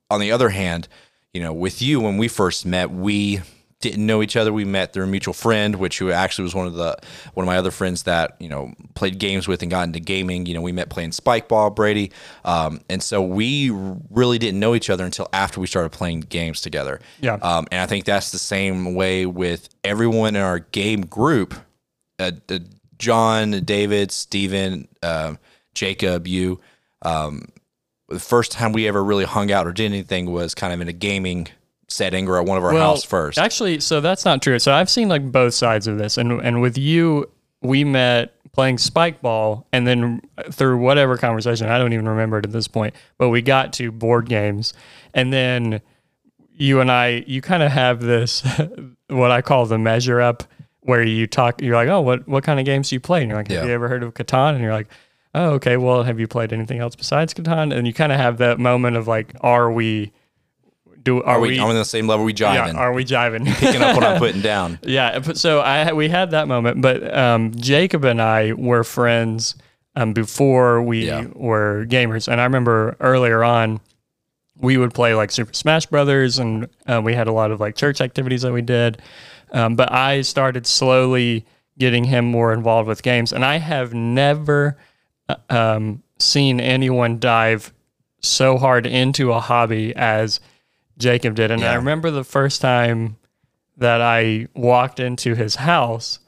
on 0.09 0.19
the 0.19 0.31
other 0.31 0.49
hand, 0.49 0.87
you 1.33 1.41
know, 1.41 1.53
with 1.53 1.81
you 1.81 1.99
when 1.99 2.17
we 2.17 2.27
first 2.27 2.65
met, 2.65 2.91
we 2.91 3.41
didn't 3.83 4.05
know 4.05 4.23
each 4.23 4.37
other. 4.37 4.53
We 4.53 4.63
met 4.63 4.93
through 4.93 5.03
a 5.03 5.07
mutual 5.07 5.33
friend, 5.33 5.75
which 5.75 5.99
who 5.99 6.09
actually 6.09 6.43
was 6.43 6.55
one 6.55 6.67
of 6.67 6.75
the 6.75 6.97
one 7.33 7.43
of 7.43 7.47
my 7.47 7.57
other 7.57 7.69
friends 7.69 8.03
that 8.03 8.37
you 8.39 8.47
know 8.47 8.73
played 8.95 9.19
games 9.19 9.45
with 9.45 9.61
and 9.61 9.69
got 9.69 9.85
into 9.85 9.99
gaming. 9.99 10.45
You 10.45 10.53
know, 10.53 10.61
we 10.61 10.71
met 10.71 10.89
playing 10.89 11.11
spike 11.11 11.49
ball, 11.49 11.69
Brady, 11.69 12.11
um, 12.45 12.79
and 12.89 13.03
so 13.03 13.21
we 13.21 13.69
really 14.09 14.39
didn't 14.39 14.59
know 14.59 14.73
each 14.73 14.89
other 14.89 15.03
until 15.03 15.27
after 15.33 15.59
we 15.59 15.67
started 15.67 15.91
playing 15.91 16.21
games 16.21 16.61
together. 16.61 17.01
Yeah. 17.19 17.33
um, 17.41 17.67
and 17.71 17.81
I 17.81 17.85
think 17.85 18.05
that's 18.05 18.31
the 18.31 18.39
same 18.39 18.95
way 18.95 19.25
with 19.25 19.67
everyone 19.83 20.37
in 20.37 20.41
our 20.41 20.59
game 20.59 21.01
group. 21.01 21.53
Uh, 22.19 22.31
uh, 22.49 22.59
John, 22.97 23.51
David, 23.65 24.13
Stephen, 24.13 24.87
um, 25.03 25.37
Jacob, 25.73 26.25
you. 26.25 26.61
Um, 27.01 27.49
the 28.07 28.19
first 28.19 28.53
time 28.53 28.71
we 28.71 28.87
ever 28.87 29.03
really 29.03 29.25
hung 29.25 29.51
out 29.51 29.67
or 29.67 29.73
did 29.73 29.85
anything 29.85 30.31
was 30.31 30.55
kind 30.55 30.73
of 30.73 30.79
in 30.79 30.87
a 30.87 30.93
gaming 30.93 31.49
setting 31.87 32.27
or 32.27 32.37
at 32.39 32.45
one 32.45 32.57
of 32.57 32.63
our 32.63 32.73
house 32.73 33.03
first. 33.03 33.37
Actually, 33.37 33.79
so 33.79 34.01
that's 34.01 34.25
not 34.25 34.41
true. 34.41 34.59
So 34.59 34.73
I've 34.73 34.89
seen 34.89 35.09
like 35.09 35.31
both 35.31 35.53
sides 35.53 35.87
of 35.87 35.97
this, 35.97 36.17
and 36.17 36.31
and 36.41 36.61
with 36.61 36.77
you, 36.77 37.29
we 37.61 37.83
met 37.83 38.33
playing 38.51 38.77
spike 38.77 39.21
ball, 39.21 39.65
and 39.73 39.87
then 39.87 40.21
through 40.51 40.77
whatever 40.77 41.17
conversation, 41.17 41.67
I 41.69 41.77
don't 41.79 41.93
even 41.93 42.07
remember 42.07 42.37
it 42.37 42.45
at 42.45 42.51
this 42.51 42.67
point, 42.67 42.93
but 43.17 43.29
we 43.29 43.41
got 43.41 43.73
to 43.73 43.91
board 43.91 44.29
games, 44.29 44.73
and 45.13 45.33
then 45.33 45.81
you 46.55 46.79
and 46.81 46.91
I, 46.91 47.23
you 47.25 47.41
kind 47.41 47.63
of 47.63 47.71
have 47.71 47.99
this 47.99 48.43
what 49.07 49.31
I 49.31 49.41
call 49.41 49.65
the 49.65 49.77
measure 49.79 50.21
up, 50.21 50.43
where 50.81 51.01
you 51.03 51.25
talk, 51.27 51.61
you're 51.61 51.75
like, 51.75 51.87
oh, 51.89 52.01
what 52.01 52.27
what 52.27 52.43
kind 52.43 52.59
of 52.59 52.65
games 52.65 52.89
do 52.89 52.95
you 52.95 52.99
play? 52.99 53.21
And 53.21 53.29
you're 53.29 53.37
like, 53.39 53.47
have 53.47 53.63
Yeah. 53.63 53.65
you 53.65 53.73
ever 53.73 53.87
heard 53.87 54.03
of 54.03 54.13
Catan? 54.13 54.53
And 54.53 54.61
you're 54.61 54.73
like, 54.73 54.87
oh, 55.33 55.51
okay, 55.53 55.77
well, 55.77 56.03
have 56.03 56.19
you 56.19 56.27
played 56.27 56.53
anything 56.53 56.79
else 56.79 56.95
besides 56.95 57.33
Catan? 57.33 57.73
And 57.75 57.87
you 57.87 57.93
kind 57.93 58.11
of 58.11 58.19
have 58.19 58.37
that 58.37 58.59
moment 58.59 58.97
of 58.97 59.07
like, 59.07 59.33
are 59.41 59.71
we 59.71 60.11
do 61.03 61.21
are, 61.21 61.35
Are 61.35 61.39
we, 61.39 61.49
we, 61.49 61.59
on 61.59 61.73
the 61.75 61.85
same 61.85 62.07
level 62.07 62.25
we 62.25 62.33
yeah, 62.33 62.67
jiving, 62.67 62.75
are 62.75 62.93
we 62.93 63.03
jiving? 63.05 63.45
picking 63.59 63.81
up 63.81 63.95
what 63.95 64.03
I'm 64.05 64.19
putting 64.19 64.41
down. 64.41 64.79
Yeah, 64.83 65.21
so 65.33 65.59
I 65.59 65.91
we 65.93 66.09
had 66.09 66.31
that 66.31 66.47
moment, 66.47 66.81
but 66.81 67.15
um, 67.15 67.51
Jacob 67.55 68.03
and 68.05 68.21
I 68.21 68.53
were 68.53 68.83
friends 68.83 69.55
um, 69.95 70.13
before 70.13 70.81
we 70.81 71.07
Yeah. 71.07 71.25
were 71.33 71.85
gamers, 71.87 72.27
and 72.27 72.39
I 72.41 72.43
remember 72.45 72.95
earlier 72.99 73.43
on 73.43 73.79
we 74.57 74.77
would 74.77 74.93
play 74.93 75.13
like 75.15 75.31
Super 75.31 75.53
Smash 75.53 75.85
Brothers, 75.87 76.39
and 76.39 76.67
uh, 76.87 77.01
we 77.03 77.13
had 77.13 77.27
a 77.27 77.31
lot 77.33 77.51
of 77.51 77.59
like 77.59 77.75
church 77.75 78.01
activities 78.01 78.43
that 78.43 78.53
we 78.53 78.61
did. 78.61 79.01
Um, 79.51 79.75
but 79.75 79.91
I 79.91 80.21
started 80.21 80.65
slowly 80.65 81.45
getting 81.77 82.03
him 82.05 82.25
more 82.25 82.53
involved 82.53 82.87
with 82.87 83.03
games, 83.03 83.33
and 83.33 83.43
I 83.43 83.57
have 83.57 83.93
never 83.93 84.77
uh, 85.27 85.35
um, 85.49 86.03
seen 86.19 86.59
anyone 86.59 87.19
dive 87.19 87.73
so 88.21 88.57
hard 88.57 88.85
into 88.85 89.31
a 89.33 89.39
hobby 89.39 89.93
as 89.95 90.39
Jacob 91.03 91.35
did. 91.35 91.51
And 91.51 91.63
I 91.63 91.75
remember 91.75 92.09
the 92.11 92.23
first 92.23 92.61
time 92.61 93.17
that 93.77 94.01
I 94.01 94.47
walked 94.55 94.99
into 94.99 95.35
his 95.35 95.55
house. 95.55 96.19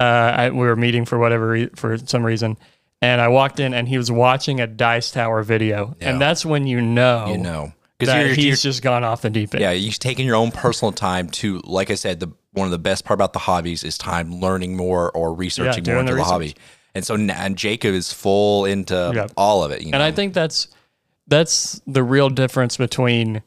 Uh, 0.00 0.04
I, 0.04 0.50
we 0.50 0.58
were 0.66 0.76
meeting 0.76 1.04
for 1.04 1.18
whatever 1.18 1.48
re- 1.48 1.70
for 1.74 1.98
some 1.98 2.24
reason, 2.24 2.56
and 3.02 3.20
I 3.20 3.26
walked 3.28 3.58
in 3.58 3.74
and 3.74 3.88
he 3.88 3.98
was 3.98 4.12
watching 4.12 4.60
a 4.60 4.66
Dice 4.68 5.10
Tower 5.10 5.42
video, 5.42 5.96
Yeah. 6.00 6.10
and 6.10 6.20
that's 6.20 6.46
when 6.46 6.68
you 6.68 6.80
know, 6.80 7.26
You 7.32 7.38
know, 7.38 7.72
because 7.98 8.36
he's 8.36 8.44
you're 8.44 8.54
just 8.56 8.80
gone 8.82 9.02
off 9.02 9.22
the 9.22 9.30
deep 9.30 9.54
end. 9.54 9.60
yeah, 9.62 9.72
you're 9.72 9.90
taking 9.92 10.24
your 10.24 10.36
own 10.36 10.52
personal 10.52 10.92
time 10.92 11.28
to, 11.30 11.60
like 11.64 11.90
I 11.90 11.94
said, 11.96 12.20
the 12.20 12.28
one 12.52 12.66
of 12.66 12.70
the 12.70 12.78
best 12.78 13.04
part 13.04 13.16
about 13.18 13.32
the 13.32 13.40
hobbies 13.40 13.82
is 13.82 13.98
time 13.98 14.36
learning 14.40 14.76
more 14.76 15.10
or 15.16 15.34
researching 15.34 15.82
doing 15.82 15.96
more 15.96 16.00
into 16.02 16.12
the 16.12 16.18
the, 16.18 16.24
hobby. 16.24 16.54
And 16.94 17.04
so, 17.04 17.14
and 17.16 17.56
Jacob 17.56 17.92
is 17.92 18.12
full 18.12 18.66
into 18.66 19.12
Yeah. 19.14 19.26
all 19.36 19.64
of 19.64 19.72
it. 19.72 19.82
You 19.82 19.90
know? 19.90 19.96
And 19.96 20.02
I 20.04 20.12
think 20.12 20.32
that's 20.32 20.68
that's 21.26 21.80
the 21.88 22.02
real 22.04 22.30
difference 22.30 22.76
between 22.76 23.42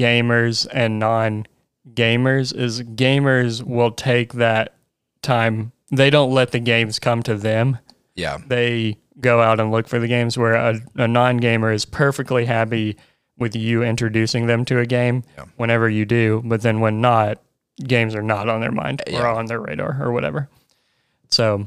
gamers 0.00 0.66
and 0.72 0.98
non 0.98 1.46
gamers 1.92 2.56
is 2.56 2.82
gamers 2.82 3.62
will 3.62 3.90
take 3.90 4.32
that 4.34 4.74
time. 5.22 5.72
They 5.92 6.08
don't 6.08 6.32
let 6.32 6.52
the 6.52 6.58
games 6.60 6.98
come 6.98 7.22
to 7.24 7.34
them. 7.34 7.78
yeah, 8.14 8.38
They 8.46 8.96
go 9.20 9.42
out 9.42 9.60
and 9.60 9.70
look 9.70 9.86
for 9.88 9.98
the 9.98 10.08
games 10.08 10.38
where 10.38 10.54
a, 10.54 10.80
a 10.96 11.06
non 11.06 11.36
gamer 11.36 11.70
is 11.72 11.84
perfectly 11.84 12.46
happy 12.46 12.96
with 13.36 13.54
you 13.54 13.82
introducing 13.82 14.46
them 14.46 14.64
to 14.66 14.78
a 14.78 14.86
game 14.86 15.24
whenever 15.56 15.88
you 15.88 16.04
do, 16.04 16.42
but 16.44 16.62
then 16.62 16.80
when 16.80 17.00
not, 17.00 17.40
games 17.82 18.14
are 18.14 18.22
not 18.22 18.48
on 18.48 18.60
their 18.60 18.72
mind 18.72 19.02
or 19.14 19.26
on 19.26 19.46
their 19.46 19.60
radar 19.60 19.96
or 20.02 20.12
whatever. 20.12 20.48
So 21.30 21.66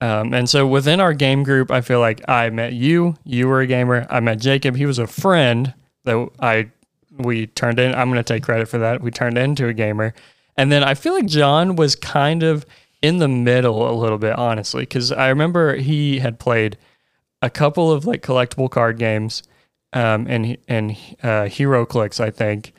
um, 0.00 0.34
and 0.34 0.48
so 0.48 0.66
within 0.66 1.00
our 1.00 1.14
game 1.14 1.42
group, 1.42 1.70
I 1.70 1.80
feel 1.80 2.00
like 2.00 2.20
I 2.28 2.50
met 2.50 2.74
you. 2.74 3.16
You 3.24 3.48
were 3.48 3.60
a 3.60 3.66
gamer. 3.66 4.06
I 4.10 4.20
met 4.20 4.38
Jacob. 4.40 4.76
He 4.76 4.86
was 4.86 4.98
a 4.98 5.06
friend 5.06 5.72
that 6.04 6.28
I 6.40 6.70
we 7.18 7.46
turned 7.46 7.78
in. 7.78 7.94
I'm 7.94 8.10
going 8.10 8.22
to 8.22 8.34
take 8.34 8.42
credit 8.42 8.68
for 8.68 8.78
that. 8.78 9.00
We 9.00 9.10
turned 9.10 9.38
into 9.38 9.66
a 9.66 9.72
gamer, 9.72 10.14
and 10.56 10.70
then 10.70 10.82
I 10.84 10.94
feel 10.94 11.14
like 11.14 11.26
John 11.26 11.76
was 11.76 11.96
kind 11.96 12.42
of 12.42 12.64
in 13.02 13.18
the 13.18 13.28
middle 13.28 13.88
a 13.88 13.92
little 13.92 14.18
bit, 14.18 14.36
honestly, 14.38 14.82
because 14.82 15.12
I 15.12 15.28
remember 15.28 15.76
he 15.76 16.20
had 16.20 16.38
played 16.38 16.78
a 17.42 17.50
couple 17.50 17.92
of 17.92 18.06
like 18.06 18.22
collectible 18.22 18.70
card 18.70 18.98
games, 18.98 19.42
um, 19.92 20.26
and 20.28 20.56
and 20.68 20.92
uh, 21.22 21.46
HeroClix, 21.46 22.20
I 22.20 22.30
think. 22.30 22.72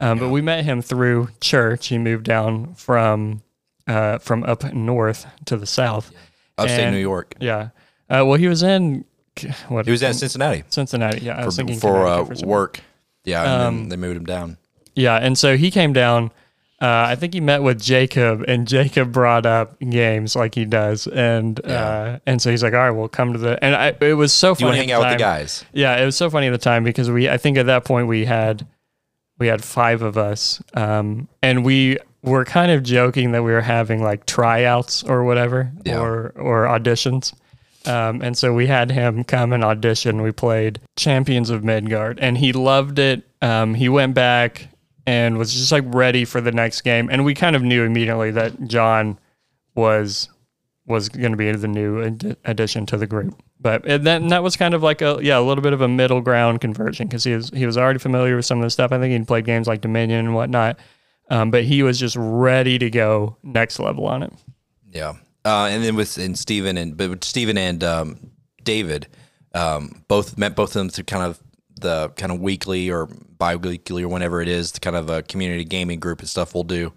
Um, 0.00 0.18
But 0.18 0.30
we 0.30 0.40
met 0.40 0.64
him 0.64 0.82
through 0.82 1.28
church. 1.40 1.88
He 1.88 1.98
moved 1.98 2.24
down 2.24 2.74
from 2.74 3.42
uh, 3.86 4.18
from 4.18 4.44
up 4.44 4.64
north 4.72 5.26
to 5.46 5.56
the 5.56 5.66
south. 5.66 6.12
upstate 6.58 6.92
New 6.92 6.98
York. 6.98 7.34
Yeah. 7.40 7.70
Uh, 8.08 8.24
well, 8.26 8.34
he 8.34 8.48
was 8.48 8.62
in 8.62 9.04
what? 9.68 9.86
He 9.86 9.90
was 9.90 10.02
at 10.02 10.14
Cincinnati 10.14 10.64
Cincinnati. 10.68 11.20
Yeah, 11.24 11.40
I 11.40 11.44
was 11.44 11.56
for, 11.56 11.60
thinking 11.60 11.78
for, 11.78 12.06
uh, 12.06 12.24
for 12.24 12.46
work. 12.46 12.80
Yeah, 13.24 13.42
and 13.42 13.62
Um, 13.62 13.76
then 13.80 13.88
they 13.90 13.96
moved 13.96 14.16
him 14.16 14.24
down. 14.24 14.56
Yeah, 14.94 15.16
and 15.16 15.36
so 15.38 15.56
he 15.56 15.70
came 15.70 15.92
down. 15.92 16.30
Uh, 16.80 17.06
I 17.08 17.14
think 17.14 17.32
he 17.32 17.40
met 17.40 17.62
with 17.62 17.80
Jacob, 17.80 18.44
and 18.48 18.66
Jacob 18.76 19.12
brought 19.12 19.46
up 19.46 19.78
games 19.78 20.34
like 20.34 20.54
he 20.56 20.64
does, 20.64 21.06
and 21.06 21.64
uh, 21.64 22.18
and 22.26 22.42
so 22.42 22.50
he's 22.50 22.62
like, 22.62 22.72
"All 22.74 22.80
right, 22.80 22.90
we'll 22.90 23.08
come 23.08 23.32
to 23.32 23.38
the." 23.38 23.62
And 23.64 23.74
I, 23.76 23.94
it 24.00 24.14
was 24.14 24.32
so 24.32 24.54
funny. 24.56 24.72
to 24.72 24.76
hang 24.78 24.90
out 24.92 25.00
with 25.02 25.10
the 25.12 25.16
guys? 25.18 25.64
Yeah, 25.72 25.96
it 25.96 26.04
was 26.04 26.16
so 26.16 26.28
funny 26.28 26.48
at 26.48 26.50
the 26.50 26.58
time 26.58 26.82
because 26.82 27.08
we 27.10 27.28
I 27.28 27.36
think 27.38 27.56
at 27.56 27.66
that 27.66 27.84
point 27.84 28.08
we 28.08 28.24
had 28.24 28.66
we 29.38 29.46
had 29.46 29.62
five 29.62 30.02
of 30.02 30.18
us. 30.18 30.60
Um 30.74 31.28
and 31.40 31.64
we 31.64 31.98
were 32.24 32.44
kind 32.44 32.70
of 32.72 32.82
joking 32.82 33.32
that 33.32 33.42
we 33.44 33.52
were 33.52 33.60
having 33.60 34.02
like 34.02 34.26
tryouts 34.26 35.02
or 35.04 35.22
whatever 35.24 35.70
Yeah. 35.84 36.00
or 36.00 36.30
or 36.36 36.64
auditions. 36.66 37.32
Um 37.86 38.22
and 38.22 38.36
so 38.36 38.52
we 38.52 38.66
had 38.66 38.90
him 38.90 39.24
come 39.24 39.52
and 39.52 39.64
audition. 39.64 40.22
We 40.22 40.32
played 40.32 40.80
Champions 40.96 41.50
of 41.50 41.64
Midgard 41.64 42.18
and 42.20 42.38
he 42.38 42.52
loved 42.52 42.98
it. 42.98 43.22
Um 43.40 43.74
he 43.74 43.88
went 43.88 44.14
back 44.14 44.68
and 45.06 45.36
was 45.38 45.52
just 45.52 45.72
like 45.72 45.84
ready 45.86 46.24
for 46.24 46.40
the 46.40 46.52
next 46.52 46.82
game 46.82 47.08
and 47.10 47.24
we 47.24 47.34
kind 47.34 47.56
of 47.56 47.62
knew 47.62 47.84
immediately 47.84 48.30
that 48.32 48.68
John 48.68 49.18
was 49.74 50.28
was 50.86 51.08
going 51.08 51.30
to 51.30 51.36
be 51.36 51.50
the 51.52 51.68
new 51.68 52.02
ad- 52.02 52.36
addition 52.44 52.86
to 52.86 52.96
the 52.96 53.06
group. 53.06 53.40
But 53.60 53.86
and 53.86 54.04
then 54.04 54.28
that 54.28 54.42
was 54.42 54.56
kind 54.56 54.74
of 54.74 54.82
like 54.82 55.00
a 55.02 55.18
yeah 55.22 55.38
a 55.38 55.40
little 55.40 55.62
bit 55.62 55.72
of 55.72 55.80
a 55.80 55.88
middle 55.88 56.20
ground 56.20 56.60
conversion 56.60 57.06
because 57.06 57.22
he 57.24 57.34
was 57.34 57.50
he 57.50 57.64
was 57.64 57.78
already 57.78 58.00
familiar 58.00 58.34
with 58.34 58.44
some 58.44 58.58
of 58.58 58.64
the 58.64 58.70
stuff. 58.70 58.90
I 58.90 58.98
think 58.98 59.12
he'd 59.12 59.28
played 59.28 59.44
games 59.44 59.68
like 59.68 59.80
Dominion 59.80 60.18
and 60.20 60.34
whatnot, 60.34 60.78
um, 61.30 61.50
but 61.52 61.62
he 61.64 61.84
was 61.84 61.98
just 61.98 62.16
ready 62.18 62.78
to 62.78 62.90
go 62.90 63.36
next 63.44 63.78
level 63.78 64.06
on 64.06 64.24
it. 64.24 64.32
Yeah, 64.90 65.14
uh, 65.44 65.68
and 65.70 65.82
then 65.82 65.96
with 65.96 66.18
and 66.18 66.38
Stephen 66.38 66.76
and 66.76 66.96
but 66.96 67.24
Stephen 67.24 67.58
and 67.58 67.82
um, 67.82 68.30
David, 68.62 69.08
um, 69.54 70.04
both 70.08 70.38
met 70.38 70.54
both 70.54 70.70
of 70.70 70.74
them 70.74 70.88
through 70.88 71.04
kind 71.04 71.24
of 71.24 71.40
the 71.80 72.10
kind 72.10 72.30
of 72.30 72.40
weekly 72.40 72.90
or 72.90 73.06
bi-weekly 73.38 74.04
or 74.04 74.08
whenever 74.08 74.40
it 74.40 74.48
is, 74.48 74.72
the 74.72 74.80
kind 74.80 74.94
of 74.94 75.10
a 75.10 75.22
community 75.22 75.64
gaming 75.64 75.98
group 75.98 76.20
and 76.20 76.28
stuff 76.28 76.54
we'll 76.54 76.64
do. 76.64 76.92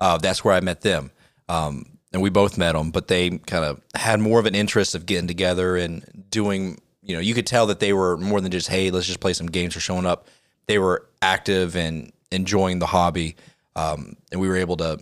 Uh, 0.00 0.16
that's 0.18 0.42
where 0.42 0.54
I 0.54 0.60
met 0.60 0.80
them, 0.80 1.10
um, 1.48 1.98
and 2.12 2.22
we 2.22 2.30
both 2.30 2.56
met 2.56 2.72
them. 2.72 2.90
But 2.90 3.08
they 3.08 3.30
kind 3.30 3.64
of 3.64 3.80
had 3.94 4.20
more 4.20 4.40
of 4.40 4.46
an 4.46 4.54
interest 4.54 4.94
of 4.94 5.06
getting 5.06 5.28
together 5.28 5.76
and 5.76 6.26
doing. 6.30 6.80
You 7.02 7.16
know, 7.16 7.20
you 7.20 7.34
could 7.34 7.46
tell 7.46 7.66
that 7.66 7.80
they 7.80 7.92
were 7.92 8.16
more 8.16 8.40
than 8.40 8.52
just 8.52 8.68
hey, 8.68 8.90
let's 8.90 9.06
just 9.06 9.20
play 9.20 9.32
some 9.32 9.48
games 9.48 9.76
or 9.76 9.80
showing 9.80 10.06
up. 10.06 10.28
They 10.66 10.78
were 10.78 11.08
active 11.20 11.76
and 11.76 12.12
enjoying 12.30 12.78
the 12.78 12.86
hobby, 12.86 13.36
um, 13.76 14.16
and 14.30 14.40
we 14.40 14.48
were 14.48 14.56
able 14.56 14.78
to 14.78 14.98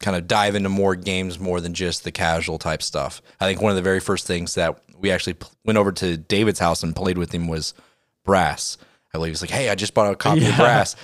kind 0.00 0.16
of 0.16 0.26
dive 0.28 0.54
into 0.54 0.68
more 0.68 0.94
games 0.94 1.38
more 1.38 1.60
than 1.60 1.72
just 1.74 2.04
the 2.04 2.12
casual 2.12 2.58
type 2.58 2.82
stuff. 2.82 3.22
I 3.40 3.46
think 3.46 3.62
one 3.62 3.70
of 3.70 3.76
the 3.76 3.82
very 3.82 4.00
first 4.00 4.26
things 4.26 4.54
that 4.54 4.78
we 4.98 5.10
actually 5.10 5.34
p- 5.34 5.46
went 5.64 5.78
over 5.78 5.92
to 5.92 6.16
David's 6.16 6.58
house 6.58 6.82
and 6.82 6.94
played 6.94 7.18
with 7.18 7.32
him 7.32 7.48
was 7.48 7.74
Brass. 8.24 8.76
I 9.14 9.18
believe 9.18 9.32
he's 9.32 9.40
like, 9.40 9.50
"Hey, 9.50 9.70
I 9.70 9.74
just 9.74 9.94
bought 9.94 10.12
a 10.12 10.16
copy 10.16 10.46
of 10.46 10.56
Brass." 10.56 10.96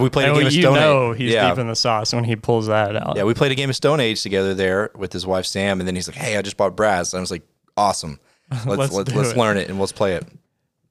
We 0.00 0.08
played 0.08 0.28
a 0.30 0.34
game 0.34 0.46
of 0.46 0.52
you 0.52 0.62
Stone 0.62 0.74
know 0.76 1.12
Age. 1.12 1.18
he's 1.18 1.32
yeah, 1.32 1.50
deep 1.50 1.58
in 1.58 1.66
the 1.68 1.76
sauce 1.76 2.14
when 2.14 2.24
he 2.24 2.34
pulls 2.36 2.66
that 2.68 2.96
out. 2.96 3.16
yeah, 3.16 3.24
we 3.24 3.34
played 3.34 3.52
a 3.52 3.54
game 3.54 3.68
of 3.68 3.76
Stone 3.76 4.00
Age 4.00 4.22
together 4.22 4.54
there 4.54 4.90
with 4.96 5.12
his 5.12 5.26
wife 5.26 5.44
Sam, 5.44 5.80
and 5.80 5.86
then 5.86 5.94
he's 5.94 6.08
like, 6.08 6.16
"Hey, 6.16 6.36
I 6.38 6.42
just 6.42 6.56
bought 6.56 6.76
Brass." 6.76 7.12
And 7.12 7.18
I 7.18 7.20
was 7.20 7.30
like, 7.30 7.42
"Awesome, 7.76 8.20
let's 8.50 8.66
Let's 8.66 8.92
let's, 8.92 9.14
let's 9.14 9.30
it. 9.32 9.36
learn 9.36 9.56
it 9.58 9.68
and 9.68 9.78
let's 9.78 9.92
play 9.92 10.14
it." 10.14 10.24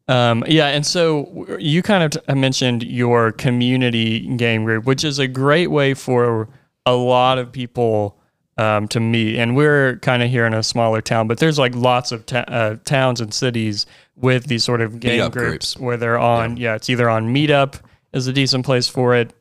Um, 0.10 0.44
yeah, 0.48 0.68
and 0.68 0.86
so 0.86 1.48
you 1.60 1.82
kind 1.82 2.04
of 2.16 2.24
t- 2.24 2.34
mentioned 2.34 2.84
your 2.84 3.32
community 3.34 4.22
game 4.38 4.64
group, 4.64 4.86
which 4.86 5.04
is 5.04 5.20
a 5.20 5.28
great 5.28 5.68
way 5.68 5.94
for 5.94 6.48
a 6.88 6.96
lot 6.96 7.38
of 7.38 7.52
people 7.52 8.18
um, 8.58 8.88
to 8.88 9.00
meet. 9.00 9.38
And 9.38 9.56
we're 9.56 9.98
kind 9.98 10.24
of 10.24 10.30
here 10.30 10.46
in 10.46 10.54
a 10.54 10.64
smaller 10.64 11.02
town, 11.02 11.28
but 11.28 11.38
there's 11.38 11.60
like 11.60 11.76
lots 11.76 12.12
of 12.12 12.26
ta- 12.26 12.46
uh, 12.48 12.78
towns 12.86 13.22
and 13.22 13.34
cities 13.34 13.86
with 14.16 14.46
these 14.46 14.64
sort 14.64 14.82
of 14.82 15.00
game 15.00 15.30
groups, 15.30 15.74
groups. 15.74 15.78
where 15.78 15.98
they're 15.98 16.18
on. 16.18 16.58
Yeah. 16.58 16.76
it's 16.76 16.90
either 16.90 17.10
on 17.10 17.34
Meetup 17.34 17.80
is 18.14 18.26
a 18.26 18.34
decent 18.34 18.66
place 18.66 18.88
for 18.88 19.16
it, 19.16 19.34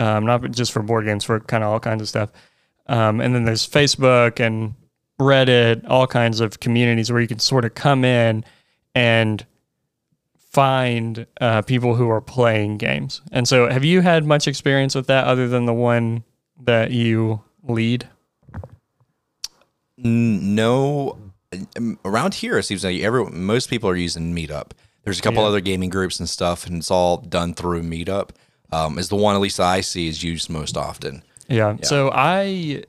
um, 0.00 0.26
not 0.26 0.50
just 0.50 0.72
for 0.72 0.82
board 0.82 1.04
games, 1.06 1.24
for 1.24 1.38
kind 1.40 1.62
of 1.62 1.70
all 1.70 1.80
kinds 1.80 2.02
of 2.02 2.08
stuff. 2.08 2.30
Um, 2.88 3.20
and 3.20 3.34
then 3.34 3.44
there's 3.44 3.66
Facebook 3.66 4.40
and 4.40 4.74
Reddit, 5.20 5.84
all 5.88 6.06
kinds 6.06 6.40
of 6.40 6.60
communities 6.60 7.12
where 7.12 7.20
you 7.20 7.28
can 7.28 7.38
sort 7.38 7.64
of 7.64 7.74
come 7.74 8.04
in 8.04 8.44
and 8.94 9.46
find 10.36 11.26
uh, 11.40 11.62
people 11.62 11.94
who 11.94 12.10
are 12.10 12.20
playing 12.20 12.78
games. 12.78 13.20
And 13.32 13.46
so, 13.46 13.68
have 13.68 13.84
you 13.84 14.00
had 14.00 14.24
much 14.24 14.48
experience 14.48 14.94
with 14.94 15.06
that 15.06 15.26
other 15.26 15.48
than 15.48 15.66
the 15.66 15.74
one 15.74 16.24
that 16.64 16.90
you 16.90 17.42
lead? 17.62 18.08
No, 19.96 21.18
um, 21.76 21.98
around 22.04 22.34
here 22.34 22.58
it 22.58 22.62
seems 22.64 22.84
like 22.84 23.00
every 23.00 23.24
most 23.26 23.68
people 23.68 23.90
are 23.90 23.96
using 23.96 24.34
Meetup. 24.34 24.70
There's 25.04 25.18
a 25.18 25.22
couple 25.22 25.42
Yeah. 25.42 25.48
other 25.48 25.60
gaming 25.60 25.90
groups 25.90 26.20
and 26.20 26.28
stuff, 26.28 26.66
and 26.66 26.76
it's 26.78 26.90
all 26.90 27.16
done 27.18 27.54
through 27.54 27.82
Meetup. 27.82 28.30
Um, 28.70 28.98
is 28.98 29.08
the 29.08 29.16
one 29.16 29.34
at 29.34 29.40
least 29.40 29.58
I 29.58 29.80
see 29.80 30.08
is 30.08 30.22
used 30.22 30.50
most 30.50 30.76
often. 30.76 31.22
Yeah. 31.48 31.76
So 31.82 32.10
I 32.12 32.84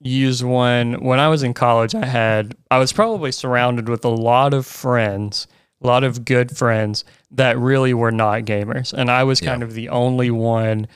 use 0.00 0.42
one 0.44 0.94
when 1.04 1.18
I 1.18 1.28
was 1.28 1.42
in 1.42 1.52
college. 1.52 1.94
I 1.94 2.06
had 2.06 2.54
I 2.70 2.78
was 2.78 2.92
probably 2.92 3.32
surrounded 3.32 3.88
with 3.88 4.04
a 4.04 4.08
lot 4.08 4.54
of 4.54 4.64
friends, 4.66 5.48
a 5.82 5.86
lot 5.86 6.04
of 6.04 6.24
good 6.24 6.56
friends 6.56 7.04
that 7.32 7.58
really 7.58 7.92
were 7.92 8.12
not 8.12 8.42
gamers, 8.42 8.92
and 8.92 9.10
I 9.10 9.24
was 9.24 9.40
kind 9.40 9.62
of 9.64 9.74
the 9.74 9.88
only 9.88 10.30
one 10.30 10.86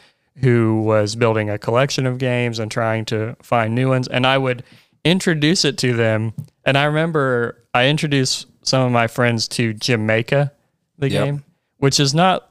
who 0.40 0.82
was 0.82 1.14
building 1.16 1.48
a 1.50 1.58
collection 1.58 2.06
of 2.06 2.18
games 2.18 2.58
and 2.58 2.70
trying 2.70 3.04
to 3.06 3.36
find 3.42 3.74
new 3.74 3.88
ones. 3.88 4.08
And 4.08 4.26
I 4.26 4.36
would 4.38 4.62
introduce 5.04 5.64
it 5.64 5.78
to 5.78 5.92
them, 5.94 6.32
and 6.64 6.76
I 6.78 6.84
remember 6.84 7.62
I 7.74 7.88
introduced 7.88 8.46
some 8.62 8.82
of 8.86 8.92
my 8.92 9.06
friends 9.06 9.46
to 9.48 9.72
Jamaica, 9.74 10.52
the 10.98 11.10
Yep. 11.10 11.24
game, 11.24 11.44
which 11.78 12.00
is 12.00 12.14
not 12.14 12.50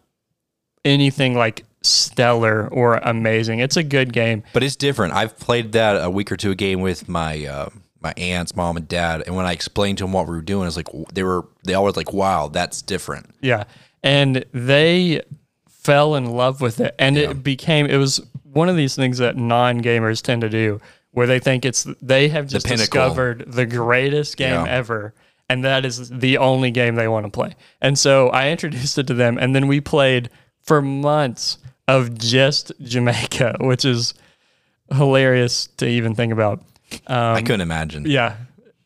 anything 0.85 1.35
like 1.35 1.65
stellar 1.81 2.67
or 2.69 2.95
amazing. 2.97 3.59
It's 3.59 3.77
a 3.77 3.83
good 3.83 4.13
game. 4.13 4.43
But 4.53 4.63
it's 4.63 4.75
different. 4.75 5.13
I've 5.13 5.37
played 5.37 5.71
that 5.73 6.03
a 6.03 6.09
week 6.09 6.31
or 6.31 6.37
two 6.37 6.51
a 6.51 6.55
game 6.55 6.81
with 6.81 7.09
my 7.09 7.45
uh, 7.45 7.69
my 8.01 8.13
aunts, 8.17 8.55
mom, 8.55 8.75
and 8.77 8.87
dad, 8.87 9.23
and 9.25 9.35
when 9.35 9.45
I 9.45 9.53
explained 9.53 9.97
to 9.99 10.03
them 10.03 10.11
what 10.13 10.27
we 10.27 10.35
were 10.35 10.41
doing, 10.41 10.67
it's 10.67 10.75
like 10.77 10.87
they 11.13 11.23
were 11.23 11.45
they 11.65 11.73
all 11.73 11.83
were 11.85 11.91
like, 11.91 12.13
"Wow, 12.13 12.49
that's 12.49 12.81
different." 12.81 13.29
Yeah. 13.41 13.63
And 14.03 14.43
they 14.53 15.21
fell 15.83 16.15
in 16.15 16.25
love 16.25 16.61
with 16.61 16.79
it. 16.79 16.95
And 16.99 17.15
Yeah. 17.15 17.31
it 17.31 17.43
became, 17.43 17.85
it 17.85 17.97
was 17.97 18.21
one 18.43 18.69
of 18.69 18.75
these 18.75 18.95
things 18.95 19.17
that 19.17 19.35
non 19.37 19.81
gamers 19.81 20.21
tend 20.21 20.41
to 20.41 20.49
do 20.49 20.79
where 21.11 21.27
they 21.27 21.39
think 21.39 21.65
it's, 21.65 21.85
they 22.01 22.27
have 22.29 22.47
just 22.47 22.65
pinnacle. 22.65 22.83
discovered 22.85 23.43
the 23.47 23.65
greatest 23.65 24.37
game 24.37 24.65
Yeah. 24.65 24.71
ever. 24.71 25.13
And 25.49 25.63
that 25.65 25.85
is 25.85 26.09
the 26.09 26.37
only 26.37 26.71
game 26.71 26.95
they 26.95 27.07
want 27.07 27.25
to 27.25 27.29
play. 27.31 27.53
And 27.81 27.99
so 27.99 28.29
I 28.29 28.49
introduced 28.49 28.97
it 28.97 29.07
to 29.07 29.13
them. 29.13 29.37
And 29.37 29.53
then 29.55 29.67
we 29.67 29.81
played 29.81 30.29
for 30.63 30.81
months 30.81 31.57
of 31.87 32.17
just 32.17 32.71
Jamaica, 32.81 33.57
which 33.59 33.83
is 33.85 34.13
hilarious 34.91 35.67
to 35.77 35.87
even 35.87 36.15
think 36.15 36.31
about. 36.33 36.63
I 37.07 37.41
couldn't 37.41 37.61
imagine. 37.61 38.05
Yeah, 38.07 38.35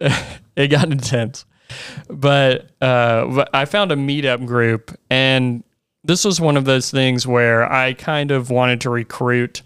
it 0.55 0.67
got 0.69 0.91
intense. 0.91 1.45
But, 2.09 2.69
uh, 2.81 3.25
but 3.27 3.49
I 3.53 3.65
found 3.65 3.91
a 3.91 3.95
meetup 3.95 4.45
group, 4.45 4.97
and 5.09 5.63
this 6.07 6.23
was 6.23 6.39
one 6.39 6.55
of 6.55 6.63
those 6.63 6.89
things 6.89 7.27
where 7.27 7.69
I 7.71 7.93
kind 7.93 8.31
of 8.31 8.49
wanted 8.49 8.81
to 8.81 8.89
recruit 8.89 9.61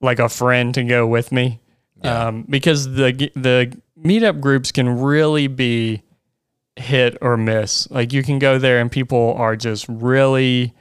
like 0.00 0.20
a 0.20 0.28
friend 0.28 0.72
to 0.74 0.84
go 0.84 1.06
with 1.06 1.32
me, 1.32 1.60
um, 2.02 2.46
because 2.48 2.86
the 2.94 3.30
the 3.34 3.76
meetup 4.00 4.40
groups 4.40 4.70
can 4.70 5.00
really 5.00 5.48
be 5.48 6.02
hit 6.76 7.18
or 7.20 7.36
miss. 7.36 7.90
Like 7.90 8.12
you 8.12 8.22
can 8.22 8.38
go 8.38 8.58
there 8.58 8.80
and 8.80 8.90
people 8.90 9.34
are 9.36 9.56
just 9.56 9.86
really 9.88 10.72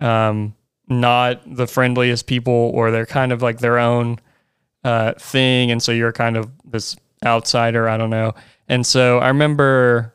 um, 0.00 0.54
not 0.88 1.42
the 1.46 1.66
friendliest 1.66 2.26
people, 2.26 2.72
or 2.74 2.90
they're 2.90 3.06
kind 3.06 3.32
of 3.32 3.42
like 3.42 3.58
their 3.58 3.78
own 3.78 4.18
uh, 4.84 5.12
thing, 5.18 5.70
and 5.70 5.82
so 5.82 5.92
you're 5.92 6.12
kind 6.12 6.38
of 6.38 6.50
this 6.64 6.96
outsider. 7.26 7.88
I 7.88 7.98
don't 7.98 8.10
know. 8.10 8.34
And 8.68 8.86
so 8.86 9.18
I 9.18 9.28
remember 9.28 10.14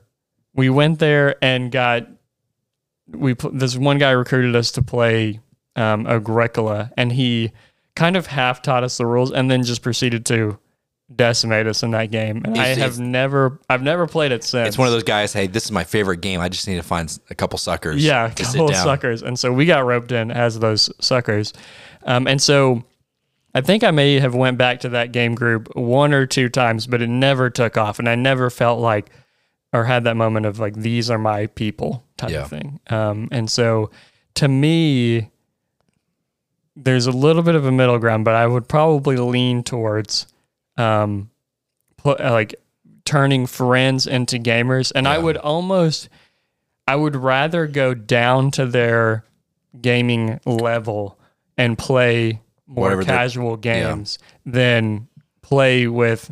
we 0.55 0.69
went 0.69 0.97
there 0.97 1.35
and 1.43 1.71
got 1.71 2.07
we 3.07 3.35
this 3.53 3.77
one 3.77 3.97
guy 3.97 4.11
recruited 4.11 4.55
us 4.55 4.71
to 4.71 4.81
play 4.81 5.39
um, 5.75 6.07
Agricola, 6.07 6.91
and 6.97 7.11
he 7.11 7.51
kind 7.95 8.15
of 8.15 8.27
half 8.27 8.61
taught 8.61 8.83
us 8.83 8.97
the 8.97 9.05
rules, 9.05 9.31
and 9.31 9.49
then 9.49 9.63
just 9.63 9.81
proceeded 9.81 10.25
to 10.27 10.57
decimate 11.13 11.67
us 11.67 11.83
in 11.83 11.91
that 11.91 12.09
game. 12.09 12.41
And 12.45 12.57
I 12.57 12.67
have 12.67 12.99
never 12.99 13.59
I've 13.69 13.83
never 13.83 14.07
played 14.07 14.31
it 14.31 14.43
since. 14.43 14.69
It's 14.69 14.77
one 14.77 14.87
of 14.87 14.93
those 14.93 15.03
guys. 15.03 15.33
Hey, 15.33 15.47
this 15.47 15.65
is 15.65 15.71
my 15.71 15.83
favorite 15.83 16.21
game. 16.21 16.39
I 16.41 16.49
just 16.49 16.67
need 16.67 16.77
to 16.77 16.83
find 16.83 17.17
a 17.29 17.35
couple 17.35 17.59
suckers. 17.59 18.03
Yeah, 18.03 18.25
a 18.25 18.33
couple 18.33 18.73
suckers. 18.73 19.21
And 19.21 19.37
so 19.37 19.53
we 19.53 19.65
got 19.65 19.85
roped 19.85 20.11
in 20.11 20.31
as 20.31 20.59
those 20.59 20.89
suckers. 20.99 21.53
Um, 22.03 22.27
and 22.27 22.41
so 22.41 22.83
I 23.53 23.61
think 23.61 23.83
I 23.83 23.91
may 23.91 24.19
have 24.19 24.35
went 24.35 24.57
back 24.57 24.79
to 24.81 24.89
that 24.89 25.11
game 25.11 25.35
group 25.35 25.75
one 25.75 26.13
or 26.13 26.25
two 26.25 26.49
times, 26.49 26.87
but 26.87 27.01
it 27.01 27.07
never 27.07 27.49
took 27.49 27.77
off. 27.77 27.99
And 27.99 28.09
I 28.09 28.15
never 28.15 28.49
felt 28.49 28.79
like 28.79 29.09
or 29.75 29.83
had 29.85 30.03
that 30.05 30.15
moment 30.15 30.45
of 30.45 30.59
like, 30.59 30.73
these 30.75 31.09
are 31.09 31.17
my 31.19 31.47
people 31.47 32.03
type 32.17 32.31
Yeah. 32.31 32.43
of 32.43 32.49
thing. 32.49 32.79
Um, 32.89 33.27
and 33.31 33.49
so 33.49 33.91
to 34.35 34.47
me, 34.47 35.29
there's 36.75 37.07
a 37.07 37.11
little 37.11 37.43
bit 37.43 37.55
of 37.55 37.65
a 37.65 37.71
middle 37.71 37.97
ground, 37.99 38.25
but 38.25 38.35
I 38.35 38.47
would 38.47 38.67
probably 38.67 39.15
lean 39.17 39.63
towards 39.63 40.27
um, 40.77 41.29
put, 41.97 42.19
like 42.19 42.55
turning 43.05 43.45
friends 43.47 44.07
into 44.07 44.37
gamers. 44.37 44.91
And 44.93 45.07
I 45.07 45.17
would 45.17 45.37
almost, 45.37 46.09
I 46.87 46.95
would 46.95 47.15
rather 47.15 47.65
go 47.67 47.93
down 47.93 48.51
to 48.51 48.65
their 48.65 49.23
gaming 49.79 50.39
level 50.45 51.17
and 51.57 51.77
play 51.77 52.41
more 52.67 52.83
Whatever 52.85 53.03
the- 53.03 53.11
casual 53.11 53.55
games 53.57 54.19
than 54.45 55.07
play 55.41 55.87
with 55.87 56.29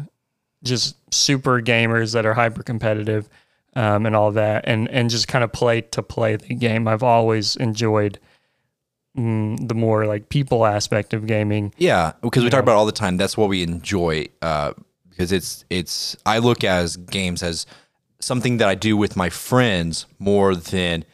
just 0.63 0.95
super 1.13 1.61
gamers 1.61 2.13
that 2.13 2.25
are 2.25 2.33
hyper 2.33 2.63
competitive 2.63 3.27
um, 3.75 4.05
and 4.05 4.15
all 4.15 4.31
that 4.31 4.63
and 4.67 4.89
and 4.89 5.09
just 5.09 5.27
kind 5.27 5.43
of 5.43 5.51
play 5.51 5.81
to 5.81 6.01
play 6.01 6.35
the 6.35 6.53
game 6.55 6.87
i've 6.87 7.03
always 7.03 7.55
enjoyed 7.57 8.19
mm, 9.17 9.67
the 9.67 9.75
more 9.75 10.05
like 10.05 10.29
people 10.29 10.65
aspect 10.65 11.13
of 11.13 11.25
gaming 11.27 11.73
Yeah, 11.77 12.13
because 12.21 12.43
we 12.43 12.49
talk 12.49 12.61
about 12.61 12.73
it 12.73 12.77
all 12.77 12.85
the 12.85 12.91
time. 12.91 13.17
That's 13.17 13.37
what 13.37 13.49
we 13.49 13.63
enjoy. 13.63 14.27
Uh, 14.41 14.73
because 15.09 15.31
it's 15.31 15.63
it's 15.69 16.17
I 16.25 16.39
look 16.39 16.63
as 16.63 16.97
games 16.97 17.43
as 17.43 17.67
something 18.19 18.57
that 18.57 18.67
I 18.67 18.73
do 18.73 18.97
with 18.97 19.15
my 19.15 19.29
friends 19.29 20.07
more 20.17 20.55
than 20.55 21.05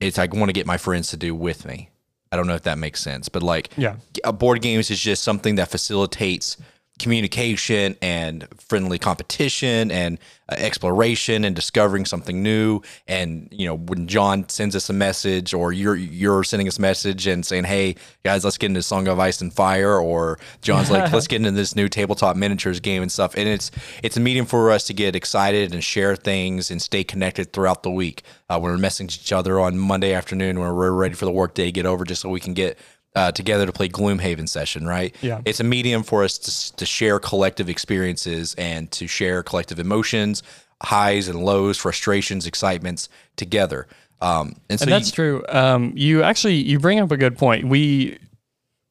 it's 0.00 0.18
I 0.18 0.26
want 0.26 0.50
to 0.50 0.52
get 0.52 0.66
my 0.66 0.76
friends 0.76 1.08
to 1.08 1.16
do 1.16 1.34
with 1.34 1.64
me. 1.64 1.88
I 2.30 2.36
don't 2.36 2.46
know 2.46 2.54
if 2.54 2.62
that 2.64 2.76
makes 2.76 3.00
sense, 3.00 3.30
but 3.30 3.42
like 3.42 3.70
Yeah. 3.78 3.96
a 4.24 4.32
board 4.32 4.60
games 4.60 4.90
is 4.90 5.00
just 5.00 5.22
something 5.22 5.54
that 5.54 5.70
facilitates 5.70 6.58
communication 6.98 7.96
and 8.00 8.46
friendly 8.58 8.98
competition 8.98 9.90
and 9.90 10.18
uh, 10.48 10.54
exploration 10.58 11.44
and 11.44 11.54
discovering 11.54 12.04
something 12.04 12.42
new. 12.42 12.80
And 13.06 13.48
you 13.50 13.66
know 13.66 13.76
when 13.76 14.06
John 14.06 14.48
sends 14.48 14.74
us 14.74 14.88
a 14.88 14.92
message 14.92 15.52
or 15.52 15.72
you're 15.72 15.96
you're 15.96 16.44
sending 16.44 16.68
us 16.68 16.78
a 16.78 16.80
message 16.80 17.26
and 17.26 17.44
saying 17.44 17.64
hey 17.64 17.96
guys 18.24 18.44
let's 18.44 18.56
get 18.56 18.66
into 18.66 18.82
Song 18.82 19.08
of 19.08 19.18
Ice 19.18 19.40
and 19.40 19.52
Fire 19.52 19.98
or 19.98 20.38
John's 20.62 20.90
like 20.90 21.12
let's 21.12 21.26
get 21.28 21.36
into 21.36 21.50
this 21.50 21.76
new 21.76 21.88
tabletop 21.88 22.36
miniatures 22.36 22.80
game 22.80 23.02
and 23.02 23.12
stuff. 23.12 23.34
And 23.36 23.48
it's 23.48 23.70
it's 24.02 24.16
a 24.16 24.20
medium 24.20 24.46
for 24.46 24.70
us 24.70 24.84
to 24.84 24.94
get 24.94 25.14
excited 25.14 25.74
and 25.74 25.84
share 25.84 26.16
things 26.16 26.70
and 26.70 26.80
stay 26.80 27.04
connected 27.04 27.52
throughout 27.52 27.82
the 27.82 27.90
week. 27.90 28.22
Uh, 28.48 28.58
when 28.60 28.70
we're 28.70 28.78
messaging 28.78 29.06
each 29.06 29.32
other 29.32 29.58
on 29.58 29.76
Monday 29.76 30.12
afternoon 30.12 30.60
when 30.60 30.72
we're 30.72 30.92
ready 30.92 31.14
for 31.14 31.24
the 31.24 31.32
workday 31.32 31.72
get 31.72 31.84
over 31.84 32.04
just 32.04 32.22
so 32.22 32.28
we 32.28 32.40
can 32.40 32.54
get 32.54 32.78
uh, 33.16 33.32
together 33.32 33.66
to 33.66 33.72
play 33.72 33.88
Gloomhaven 33.88 34.48
session, 34.48 34.86
right? 34.86 35.16
Yeah. 35.22 35.40
It's 35.44 35.58
a 35.58 35.64
medium 35.64 36.02
for 36.02 36.22
us 36.22 36.38
to, 36.38 36.76
to 36.76 36.86
share 36.86 37.18
collective 37.18 37.68
experiences 37.68 38.54
and 38.56 38.90
to 38.92 39.06
share 39.08 39.42
collective 39.42 39.78
emotions, 39.78 40.42
highs 40.82 41.26
and 41.26 41.42
lows, 41.42 41.78
frustrations, 41.78 42.46
excitements 42.46 43.08
together. 43.36 43.88
Um, 44.20 44.56
and 44.68 44.78
so 44.78 44.84
and 44.84 44.92
that's 44.92 45.08
you- 45.08 45.12
true 45.14 45.44
um, 45.48 45.92
you 45.94 46.22
actually 46.22 46.54
you 46.54 46.78
bring 46.78 47.00
up 47.00 47.10
a 47.10 47.18
good 47.18 47.36
point 47.36 47.68
we 47.68 48.18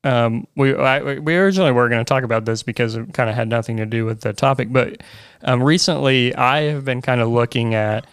um, 0.04 0.46
we 0.56 0.76
I, 0.76 1.02
we 1.02 1.36
originally 1.36 1.72
were 1.72 1.90
going 1.90 2.04
to 2.04 2.08
talk 2.08 2.24
about 2.24 2.46
this 2.46 2.62
because 2.62 2.96
it 2.96 3.12
kind 3.14 3.28
of 3.28 3.36
had 3.36 3.48
nothing 3.48 3.78
to 3.78 3.88
do 3.88 4.06
with 4.06 4.22
the 4.22 4.34
topic, 4.34 4.72
but 4.72 5.02
um, 5.44 5.64
recently 5.64 6.36
I 6.36 6.62
have 6.64 6.86
been 6.86 7.02
kind 7.02 7.22
of 7.22 7.30
looking 7.30 7.74
at 7.74 8.06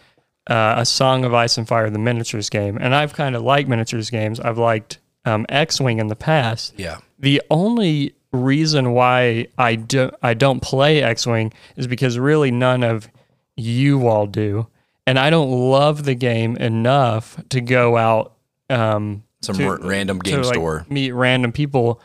uh, 0.46 0.76
a 0.78 0.86
Song 0.86 1.26
of 1.26 1.34
Ice 1.34 1.58
and 1.58 1.68
Fire, 1.68 1.90
the 1.90 1.98
miniatures 1.98 2.48
game, 2.48 2.78
and 2.80 2.94
I've 2.94 3.12
kind 3.12 3.36
of 3.36 3.42
liked 3.42 3.68
miniatures 3.68 4.08
games. 4.08 4.40
I've 4.40 4.56
liked 4.58 4.98
um, 5.24 5.46
X 5.48 5.80
Wing 5.80 5.98
in 5.98 6.08
the 6.08 6.16
past. 6.16 6.74
yeah. 6.76 6.98
The 7.18 7.40
only 7.50 8.14
reason 8.32 8.92
why 8.92 9.46
I 9.58 9.76
don't 9.76 10.12
I 10.22 10.34
don't 10.34 10.60
play 10.60 11.02
X 11.02 11.26
Wing 11.26 11.52
is 11.76 11.86
because 11.86 12.18
really 12.18 12.50
none 12.50 12.82
of 12.82 13.08
you 13.56 14.08
all 14.08 14.26
do, 14.26 14.66
and 15.06 15.18
I 15.18 15.30
don't 15.30 15.50
love 15.50 16.04
the 16.04 16.14
game 16.14 16.56
enough 16.56 17.38
to 17.50 17.60
go 17.60 17.96
out 17.96 18.32
um, 18.70 19.22
Some 19.42 19.56
to- 19.56 19.66
r- 19.66 19.78
random 19.82 20.20
to, 20.22 20.30
game 20.30 20.42
like, 20.42 20.54
store. 20.54 20.86
meet 20.88 21.12
random 21.12 21.52
people 21.52 22.00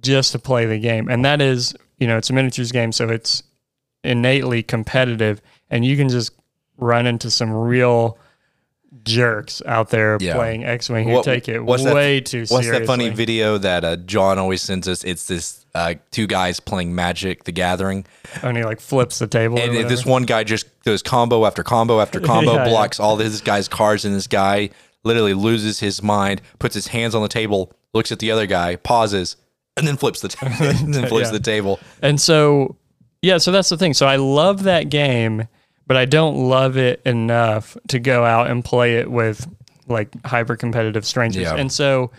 just 0.00 0.32
to 0.32 0.38
play 0.38 0.66
the 0.66 0.78
game, 0.78 1.08
and 1.08 1.24
that 1.24 1.40
is 1.40 1.74
you 1.98 2.06
know 2.08 2.16
it's 2.16 2.30
a 2.30 2.32
miniatures 2.32 2.72
game, 2.72 2.90
so 2.90 3.08
it's 3.08 3.42
innately 4.02 4.62
competitive, 4.62 5.40
and 5.70 5.84
you 5.84 5.96
can 5.96 6.08
just 6.08 6.32
run 6.78 7.06
into 7.06 7.30
some 7.30 7.52
real 7.52 8.18
jerks 9.08 9.62
out 9.66 9.90
there 9.90 10.18
Yeah. 10.20 10.34
playing 10.34 10.64
X 10.64 10.88
Wing 10.88 11.08
who 11.08 11.14
What- 11.14 11.24
take 11.24 11.48
it 11.48 11.60
what's 11.64 11.84
that- 11.84 11.94
way 11.94 12.20
too 12.20 12.40
What's 12.40 12.64
seriously. 12.66 12.78
that 12.80 12.86
funny 12.86 13.08
video 13.10 13.58
that 13.58 13.84
uh, 13.84 13.96
John 13.96 14.38
always 14.38 14.62
sends 14.62 14.86
us? 14.88 15.04
It's 15.04 15.26
this 15.26 15.64
uh, 15.74 15.94
two 16.10 16.26
guys 16.26 16.60
playing 16.60 16.94
Magic: 16.94 17.44
The 17.44 17.52
Gathering, 17.52 18.04
and 18.42 18.56
he 18.56 18.64
like 18.64 18.80
flips 18.80 19.18
the 19.18 19.26
table. 19.26 19.58
and 19.58 19.88
this 19.88 20.04
one 20.04 20.24
guy 20.24 20.42
just 20.44 20.66
goes 20.84 21.02
combo 21.02 21.44
after 21.46 21.62
combo 21.62 22.00
after 22.00 22.18
combo, 22.32 22.54
Yeah, 22.54 22.64
yeah. 22.64 22.68
blocks 22.70 22.98
all 22.98 23.16
this 23.16 23.40
guy's 23.40 23.68
cards, 23.68 24.04
and 24.04 24.14
this 24.14 24.26
guy 24.26 24.70
literally 25.04 25.34
loses 25.34 25.78
his 25.80 26.02
mind, 26.02 26.40
puts 26.58 26.74
his 26.74 26.88
hands 26.88 27.14
on 27.14 27.22
the 27.22 27.28
table, 27.28 27.72
looks 27.94 28.10
at 28.10 28.18
the 28.18 28.30
other 28.30 28.46
guy, 28.46 28.76
pauses, 28.76 29.36
and 29.76 29.86
then 29.86 29.96
flips 29.96 30.20
the 30.20 30.28
ta- 30.28 30.46
and 30.60 30.92
then 30.92 31.06
flips 31.06 31.28
Yeah. 31.28 31.32
the 31.32 31.40
table. 31.40 31.78
And 32.02 32.20
so, 32.20 32.76
yeah, 33.22 33.38
so 33.38 33.52
that's 33.52 33.68
the 33.68 33.76
thing. 33.76 33.94
So 33.94 34.06
I 34.06 34.16
love 34.16 34.64
that 34.64 34.88
game, 34.90 35.46
but 35.88 35.96
I 35.96 36.04
don't 36.04 36.36
love 36.36 36.76
it 36.76 37.00
enough 37.04 37.76
to 37.88 37.98
go 37.98 38.24
out 38.24 38.50
and 38.50 38.64
play 38.64 38.98
it 38.98 39.10
with 39.10 39.48
like 39.88 40.10
hyper 40.24 40.54
competitive 40.54 41.04
strangers. 41.04 41.44
Yeah. 41.44 41.56
And 41.56 41.72
so, 41.72 42.12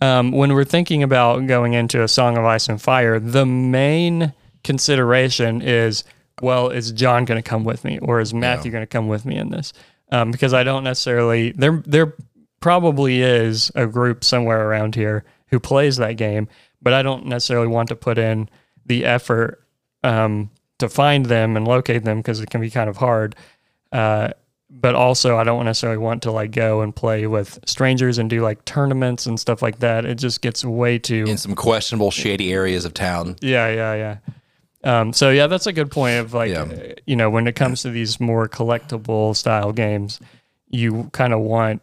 um, 0.00 0.32
when 0.32 0.52
we're 0.52 0.64
thinking 0.64 1.02
about 1.02 1.46
going 1.46 1.72
into 1.72 2.02
a 2.02 2.08
Song 2.08 2.36
of 2.36 2.44
Ice 2.44 2.68
and 2.68 2.82
Fire, 2.82 3.20
the 3.20 3.46
main 3.46 4.34
consideration 4.64 5.62
is, 5.62 6.02
well, 6.42 6.68
is 6.68 6.90
John 6.90 7.24
going 7.24 7.40
to 7.40 7.48
come 7.48 7.64
with 7.64 7.84
me, 7.84 8.00
or 8.00 8.20
is 8.20 8.34
Matthew 8.34 8.72
going 8.72 8.82
to 8.82 8.86
come 8.86 9.06
with 9.06 9.24
me 9.24 9.36
in 9.36 9.50
this? 9.50 9.72
Um, 10.10 10.32
because 10.32 10.52
I 10.52 10.64
don't 10.64 10.84
necessarily 10.84 11.52
there 11.52 11.82
there 11.86 12.14
probably 12.60 13.22
is 13.22 13.70
a 13.74 13.86
group 13.86 14.24
somewhere 14.24 14.68
around 14.68 14.96
here 14.96 15.24
who 15.46 15.60
plays 15.60 15.96
that 15.98 16.16
game, 16.16 16.48
but 16.82 16.92
I 16.92 17.02
don't 17.02 17.26
necessarily 17.26 17.68
want 17.68 17.88
to 17.90 17.96
put 17.96 18.18
in 18.18 18.50
the 18.84 19.04
effort 19.04 19.64
um, 20.02 20.50
to 20.88 20.94
find 20.94 21.26
them 21.26 21.56
and 21.56 21.66
locate 21.66 22.04
them 22.04 22.18
because 22.18 22.40
it 22.40 22.50
can 22.50 22.60
be 22.60 22.70
kind 22.70 22.88
of 22.88 22.96
hard. 22.96 23.34
Uh, 23.92 24.30
but 24.70 24.94
also, 24.94 25.36
I 25.36 25.44
don't 25.44 25.64
necessarily 25.64 25.98
want 25.98 26.22
to 26.24 26.32
like 26.32 26.50
go 26.50 26.80
and 26.80 26.94
play 26.94 27.26
with 27.28 27.58
strangers 27.64 28.18
and 28.18 28.28
do 28.28 28.40
like 28.40 28.64
tournaments 28.64 29.24
and 29.26 29.38
stuff 29.38 29.62
like 29.62 29.78
that. 29.80 30.04
It 30.04 30.16
just 30.16 30.40
gets 30.40 30.64
way 30.64 30.98
too 30.98 31.24
in 31.28 31.36
some 31.38 31.54
questionable, 31.54 32.10
shady 32.10 32.52
areas 32.52 32.84
of 32.84 32.92
town. 32.94 33.36
yeah, 33.40 33.68
yeah, 33.68 33.94
yeah. 33.94 34.16
Um, 35.00 35.12
so 35.12 35.30
yeah, 35.30 35.46
that's 35.46 35.66
a 35.66 35.72
good 35.72 35.90
point. 35.90 36.18
Of 36.18 36.34
like, 36.34 36.50
Yeah. 36.50 36.62
uh, 36.62 36.92
you 37.06 37.14
know, 37.16 37.30
when 37.30 37.46
it 37.46 37.54
comes 37.54 37.82
to 37.82 37.90
these 37.90 38.18
more 38.20 38.48
collectible 38.48 39.34
style 39.36 39.72
games, 39.72 40.18
you 40.70 41.08
kind 41.12 41.32
of 41.32 41.40
want 41.40 41.80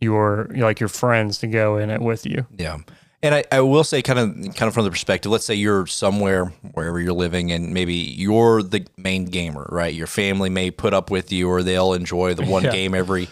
your 0.00 0.48
like 0.56 0.80
your 0.80 0.88
friends 0.88 1.38
to 1.38 1.46
go 1.46 1.78
in 1.78 1.88
it 1.90 2.00
with 2.00 2.26
you. 2.26 2.46
Yeah. 2.56 2.78
And 3.22 3.34
I, 3.34 3.44
I 3.50 3.60
will 3.62 3.82
say 3.82 4.00
kind 4.00 4.18
of 4.18 4.54
kind 4.54 4.68
of 4.68 4.74
from 4.74 4.84
the 4.84 4.90
perspective, 4.90 5.32
let's 5.32 5.44
say 5.44 5.54
you're 5.54 5.86
somewhere 5.86 6.46
wherever 6.74 7.00
you're 7.00 7.12
living 7.12 7.50
and 7.50 7.74
maybe 7.74 7.94
you're 7.94 8.62
the 8.62 8.86
main 8.96 9.24
gamer, 9.24 9.66
right? 9.72 9.92
Your 9.92 10.06
family 10.06 10.48
may 10.50 10.70
put 10.70 10.94
up 10.94 11.10
with 11.10 11.32
you 11.32 11.48
or 11.48 11.62
they'll 11.64 11.94
enjoy 11.94 12.34
the 12.34 12.44
one 12.44 12.62
Yeah. 12.68 12.70
game 12.72 12.94
every 12.94 13.28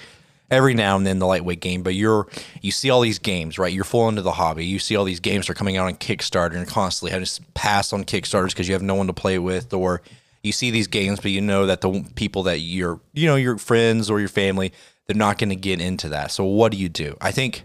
every 0.51 0.75
now 0.75 0.97
and 0.97 1.07
then 1.07 1.19
the 1.21 1.27
lightweight 1.27 1.61
game, 1.61 1.83
but 1.85 1.95
you're 1.95 2.27
you 2.63 2.73
see 2.73 2.91
all 2.91 3.01
these 3.01 3.21
games, 3.21 3.59
right? 3.61 3.73
You're 3.73 3.85
full 3.85 4.09
into 4.09 4.23
the 4.23 4.33
hobby. 4.33 4.67
You 4.67 4.81
see 4.81 4.97
all 4.97 5.05
these 5.05 5.21
games 5.21 5.49
are 5.49 5.55
coming 5.55 5.77
out 5.77 5.87
on 5.87 5.95
Kickstarter 5.95 6.57
and 6.57 6.67
constantly 6.67 7.13
having 7.13 7.27
to 7.27 7.43
pass 7.55 7.93
on 7.93 8.05
Kickstarters 8.05 8.49
because 8.49 8.67
you 8.67 8.75
have 8.75 8.83
no 8.83 8.97
one 8.97 9.07
to 9.07 9.13
play 9.13 9.39
with 9.39 9.73
or 9.73 10.03
you 10.43 10.51
see 10.51 10.73
these 10.73 10.87
games 10.89 11.21
but 11.21 11.31
you 11.31 11.41
know 11.41 11.67
that 11.67 11.81
the 11.81 12.05
people 12.17 12.43
that 12.45 12.59
you're 12.59 13.01
you 13.15 13.27
know 13.27 13.37
your 13.37 13.57
friends 13.59 14.11
or 14.11 14.19
your 14.19 14.29
family 14.29 14.73
they're 15.07 15.17
not 15.17 15.39
going 15.39 15.51
to 15.51 15.57
get 15.57 15.81
into 15.81 16.09
that. 16.09 16.33
So 16.33 16.43
what 16.45 16.73
do 16.73 16.79
you 16.79 16.89
do? 16.89 17.17
I 17.21 17.31
think 17.31 17.63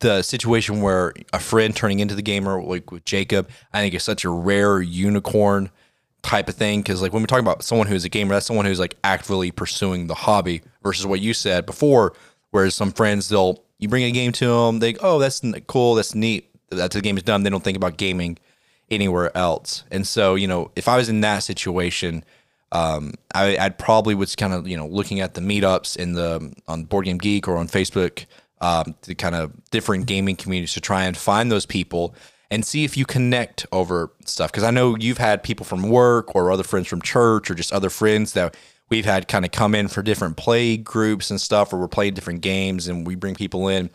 the 0.00 0.22
situation 0.22 0.82
where 0.82 1.14
a 1.32 1.38
friend 1.38 1.74
turning 1.74 2.00
into 2.00 2.14
the 2.14 2.22
gamer, 2.22 2.62
like 2.62 2.90
with 2.90 3.04
Jacob, 3.04 3.48
I 3.72 3.80
think 3.80 3.94
is 3.94 4.04
such 4.04 4.24
a 4.24 4.30
rare 4.30 4.80
unicorn 4.80 5.70
type 6.22 6.48
of 6.48 6.54
thing. 6.54 6.82
Cause 6.82 7.02
like 7.02 7.12
when 7.12 7.22
we're 7.22 7.26
talking 7.26 7.44
about 7.44 7.62
someone 7.62 7.86
who's 7.86 8.04
a 8.04 8.08
gamer, 8.08 8.34
that's 8.34 8.46
someone 8.46 8.66
who's 8.66 8.80
like 8.80 8.96
actively 9.04 9.50
pursuing 9.50 10.06
the 10.06 10.14
hobby 10.14 10.62
versus 10.82 11.06
what 11.06 11.20
you 11.20 11.32
said 11.34 11.66
before, 11.66 12.14
whereas 12.50 12.74
some 12.74 12.92
friends, 12.92 13.28
they'll, 13.28 13.62
you 13.78 13.88
bring 13.88 14.04
a 14.04 14.10
game 14.10 14.32
to 14.32 14.46
them, 14.46 14.78
they, 14.80 14.96
oh, 14.96 15.18
that's 15.18 15.42
cool, 15.66 15.94
that's 15.94 16.14
neat. 16.14 16.50
That 16.70 16.90
the 16.90 17.00
game 17.00 17.16
is 17.16 17.22
done. 17.22 17.44
They 17.44 17.50
don't 17.50 17.62
think 17.62 17.76
about 17.76 17.96
gaming 17.96 18.38
anywhere 18.90 19.36
else. 19.36 19.84
And 19.90 20.06
so, 20.06 20.34
you 20.34 20.48
know, 20.48 20.72
if 20.74 20.88
I 20.88 20.96
was 20.96 21.08
in 21.08 21.20
that 21.20 21.40
situation, 21.40 22.24
um, 22.72 23.14
I, 23.34 23.56
I'd 23.56 23.78
probably 23.78 24.14
was 24.14 24.34
kind 24.34 24.52
of 24.52 24.66
you 24.66 24.76
know 24.76 24.86
looking 24.86 25.20
at 25.20 25.34
the 25.34 25.40
meetups 25.40 25.96
in 25.96 26.14
the 26.14 26.52
on 26.66 26.84
Board 26.84 27.04
Game 27.04 27.18
Geek 27.18 27.48
or 27.48 27.56
on 27.56 27.68
Facebook, 27.68 28.26
um, 28.60 28.94
the 29.02 29.14
kind 29.14 29.34
of 29.34 29.52
different 29.70 30.06
gaming 30.06 30.36
communities 30.36 30.72
to 30.74 30.80
try 30.80 31.04
and 31.04 31.16
find 31.16 31.50
those 31.52 31.66
people 31.66 32.14
and 32.50 32.64
see 32.64 32.84
if 32.84 32.96
you 32.96 33.04
connect 33.04 33.66
over 33.72 34.12
stuff. 34.24 34.50
Because 34.52 34.62
I 34.64 34.70
know 34.70 34.96
you've 34.96 35.18
had 35.18 35.42
people 35.42 35.66
from 35.66 35.88
work 35.88 36.34
or 36.34 36.50
other 36.50 36.62
friends 36.62 36.86
from 36.86 37.02
church 37.02 37.50
or 37.50 37.54
just 37.54 37.72
other 37.72 37.90
friends 37.90 38.32
that 38.34 38.56
we've 38.88 39.04
had 39.04 39.26
kind 39.28 39.44
of 39.44 39.50
come 39.50 39.74
in 39.74 39.88
for 39.88 40.00
different 40.02 40.36
play 40.36 40.76
groups 40.76 41.30
and 41.30 41.40
stuff, 41.40 41.72
or 41.72 41.78
we're 41.78 41.88
playing 41.88 42.14
different 42.14 42.40
games 42.42 42.86
and 42.88 43.06
we 43.06 43.14
bring 43.16 43.34
people 43.34 43.66
in. 43.68 43.90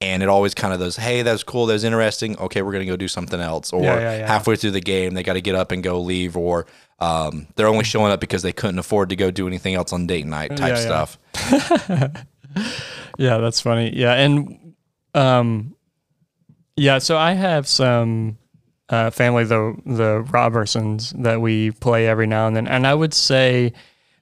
And 0.00 0.22
it 0.22 0.28
always 0.28 0.54
kind 0.54 0.72
of 0.72 0.78
goes, 0.78 0.94
hey, 0.94 1.22
that 1.22 1.32
was 1.32 1.42
cool, 1.42 1.66
that 1.66 1.72
was 1.72 1.82
interesting. 1.82 2.38
Okay, 2.38 2.62
we're 2.62 2.70
gonna 2.70 2.84
go 2.86 2.96
do 2.96 3.08
something 3.08 3.40
else. 3.40 3.72
Or 3.72 3.82
Yeah, 3.82 3.98
yeah, 3.98 4.18
yeah. 4.18 4.26
halfway 4.28 4.54
through 4.54 4.70
the 4.70 4.80
game, 4.80 5.14
they 5.14 5.24
got 5.24 5.32
to 5.32 5.40
get 5.40 5.56
up 5.56 5.72
and 5.72 5.82
go 5.82 6.00
leave, 6.00 6.36
or 6.36 6.66
um, 7.00 7.48
they're 7.56 7.66
only 7.66 7.82
showing 7.82 8.12
up 8.12 8.20
because 8.20 8.42
they 8.42 8.52
couldn't 8.52 8.78
afford 8.78 9.08
to 9.08 9.16
go 9.16 9.32
do 9.32 9.48
anything 9.48 9.74
else 9.74 9.92
on 9.92 10.06
date 10.06 10.24
night 10.24 10.50
type 10.56 10.76
Yeah, 10.76 10.78
yeah. 10.78 11.04
stuff. 11.04 11.18
Yeah, 13.18 13.38
that's 13.38 13.60
funny. 13.60 13.92
Yeah, 13.96 14.12
and 14.14 14.74
um, 15.12 15.74
yeah. 16.76 16.98
So 16.98 17.16
I 17.16 17.32
have 17.32 17.66
some 17.66 18.38
uh, 18.88 19.10
family, 19.10 19.42
the 19.42 19.76
the 19.84 20.24
Robertsons, 20.30 21.10
that 21.24 21.40
we 21.40 21.72
play 21.72 22.06
every 22.06 22.28
now 22.28 22.46
and 22.46 22.54
then, 22.54 22.68
and 22.68 22.86
I 22.86 22.94
would 22.94 23.12
say, 23.12 23.72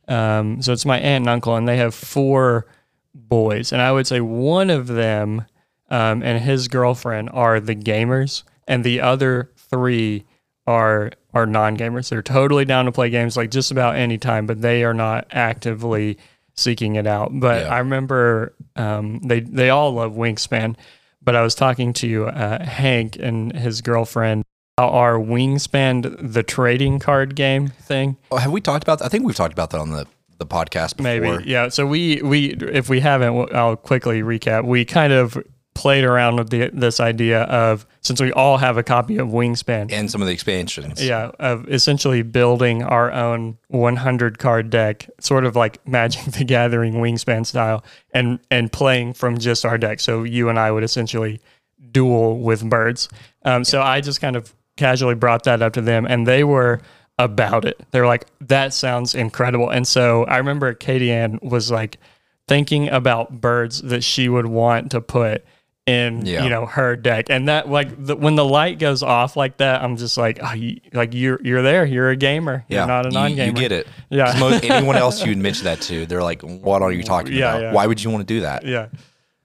um, 0.08 0.62
so 0.62 0.72
it's 0.72 0.86
my 0.86 0.98
aunt 0.98 1.22
and 1.22 1.28
uncle, 1.28 1.56
and 1.56 1.68
they 1.68 1.76
have 1.76 1.94
four 1.94 2.66
boys, 3.14 3.70
and 3.70 3.82
I 3.82 3.92
would 3.92 4.06
say 4.06 4.22
one 4.22 4.70
of 4.70 4.86
them 4.86 5.44
um, 5.90 6.22
and 6.22 6.42
his 6.42 6.68
girlfriend 6.68 7.30
are 7.34 7.60
the 7.60 7.76
gamers, 7.76 8.44
and 8.66 8.82
the 8.82 9.02
other 9.02 9.52
three 9.56 10.24
are 10.66 11.12
are 11.34 11.46
non 11.46 11.76
gamers. 11.76 12.08
They're 12.08 12.22
totally 12.22 12.64
down 12.64 12.86
to 12.86 12.92
play 12.92 13.10
games 13.10 13.36
like 13.36 13.50
just 13.50 13.70
about 13.70 13.96
any 13.96 14.16
time, 14.16 14.46
but 14.46 14.62
they 14.62 14.84
are 14.84 14.94
not 14.94 15.26
actively 15.30 16.16
seeking 16.56 16.96
it 16.96 17.06
out. 17.06 17.30
But 17.32 17.62
Yeah. 17.62 17.74
I 17.74 17.78
remember 17.78 18.54
um, 18.76 19.20
they 19.20 19.40
they 19.40 19.70
all 19.70 19.92
love 19.92 20.12
Wingspan. 20.14 20.76
But 21.22 21.34
I 21.34 21.42
was 21.42 21.56
talking 21.56 21.92
to 21.94 22.26
uh, 22.28 22.64
Hank 22.64 23.16
and 23.16 23.52
his 23.52 23.80
girlfriend 23.80 24.44
about 24.78 24.92
our 24.92 25.14
Wingspan, 25.14 26.32
the 26.32 26.44
trading 26.44 27.00
card 27.00 27.34
game 27.34 27.68
thing. 27.68 28.16
Oh, 28.30 28.36
have 28.36 28.52
we 28.52 28.60
talked 28.60 28.84
about? 28.84 29.00
That? 29.00 29.06
I 29.06 29.08
think 29.08 29.24
we've 29.24 29.34
talked 29.34 29.52
about 29.52 29.70
that 29.70 29.80
on 29.80 29.90
the 29.90 30.06
the 30.38 30.46
podcast 30.46 30.96
before. 30.96 31.20
Maybe, 31.38 31.50
yeah. 31.50 31.68
So 31.68 31.86
we 31.86 32.20
we 32.22 32.50
if 32.50 32.88
we 32.88 33.00
haven't, 33.00 33.52
I'll 33.54 33.74
quickly 33.76 34.22
recap. 34.22 34.64
We 34.64 34.84
kind 34.84 35.12
of 35.12 35.36
played 35.76 36.04
around 36.04 36.36
with 36.36 36.48
the, 36.48 36.70
this 36.72 37.00
idea 37.00 37.42
of 37.42 37.86
since 38.00 38.18
we 38.18 38.32
all 38.32 38.56
have 38.56 38.78
a 38.78 38.82
copy 38.82 39.18
of 39.18 39.28
Wingspan, 39.28 39.92
and 39.92 40.10
some 40.10 40.22
of 40.22 40.26
the 40.26 40.32
expansions. 40.32 41.04
yeah, 41.04 41.32
of 41.38 41.68
essentially 41.68 42.22
building 42.22 42.82
our 42.82 43.12
own 43.12 43.58
100 43.68 44.38
card 44.38 44.70
deck, 44.70 45.06
sort 45.20 45.44
of 45.44 45.54
like 45.54 45.86
Magic 45.86 46.24
the 46.32 46.44
Gathering 46.44 46.94
Wingspan 46.94 47.44
style, 47.44 47.84
and 48.12 48.40
and 48.50 48.72
playing 48.72 49.12
from 49.12 49.36
just 49.36 49.66
our 49.66 49.76
deck. 49.76 50.00
So 50.00 50.22
you 50.22 50.48
and 50.48 50.58
I 50.58 50.70
would 50.72 50.82
essentially 50.82 51.42
duel 51.92 52.38
with 52.40 52.68
birds. 52.68 53.10
Um, 53.44 53.62
so 53.62 53.82
I 53.82 54.00
just 54.00 54.22
kind 54.22 54.34
of 54.34 54.54
casually 54.78 55.14
brought 55.14 55.44
that 55.44 55.60
up 55.60 55.74
to 55.74 55.82
them, 55.82 56.06
and 56.06 56.26
they 56.26 56.42
were 56.42 56.80
about 57.18 57.66
it. 57.66 57.78
They're 57.90 58.06
like, 58.06 58.24
"That 58.40 58.72
sounds 58.72 59.14
incredible." 59.14 59.68
And 59.68 59.86
so 59.86 60.24
I 60.24 60.38
remember 60.38 60.72
Katie 60.72 61.12
Ann 61.12 61.38
was 61.42 61.70
like 61.70 61.98
thinking 62.48 62.88
about 62.88 63.42
birds 63.42 63.82
that 63.82 64.04
she 64.04 64.28
would 64.28 64.46
want 64.46 64.90
to 64.92 65.00
put 65.02 65.44
in 65.86 66.26
Yeah. 66.26 66.42
you 66.42 66.50
know 66.50 66.66
her 66.66 66.96
deck 66.96 67.26
and 67.30 67.48
that 67.48 67.68
like 67.68 67.88
the, 68.06 68.16
when 68.16 68.34
the 68.34 68.44
light 68.44 68.80
goes 68.80 69.04
off 69.04 69.36
like 69.36 69.58
that 69.58 69.82
i'm 69.84 69.96
just 69.96 70.16
like 70.18 70.40
oh, 70.42 70.52
you, 70.52 70.80
like 70.92 71.14
you're 71.14 71.40
you're 71.44 71.62
there 71.62 71.84
you're 71.84 72.10
a 72.10 72.16
gamer 72.16 72.64
Yeah, 72.68 72.78
you're 72.78 72.86
not 72.88 73.06
a 73.06 73.08
You- 73.10 73.14
non-gamer 73.14 73.46
You, 73.46 73.52
get 73.52 73.70
it. 73.72 73.86
yeah 74.10 74.36
Most, 74.40 74.64
anyone 74.68 74.96
else 74.96 75.24
you'd 75.24 75.38
mention 75.38 75.64
that 75.66 75.80
to, 75.82 76.04
they're 76.06 76.24
like, 76.24 76.42
"What 76.42 76.82
are 76.82 76.90
you 76.90 77.04
talking 77.04 77.32
Yeah, 77.34 77.50
about? 77.52 77.62
yeah. 77.62 77.72
Why 77.72 77.86
would 77.86 78.02
you 78.02 78.10
want 78.10 78.26
to 78.26 78.34
do 78.34 78.40
that?" 78.40 78.64
yeah 78.66 78.88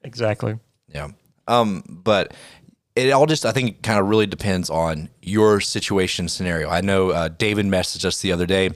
exactly 0.04 0.58
Yeah. 0.88 1.10
Um, 1.48 1.84
but 1.88 2.34
it 2.96 3.12
all 3.12 3.26
just 3.26 3.46
I 3.46 3.52
think 3.52 3.82
kind 3.84 4.00
of 4.00 4.08
really 4.08 4.26
depends 4.28 4.70
on 4.70 5.10
your 5.22 5.60
situation 5.62 6.28
scenario. 6.28 6.70
I 6.70 6.82
know 6.82 7.12
uh, 7.12 7.28
David 7.30 7.66
messaged 7.68 8.04
us 8.06 8.20
the 8.22 8.32
other 8.32 8.46
day, 8.46 8.72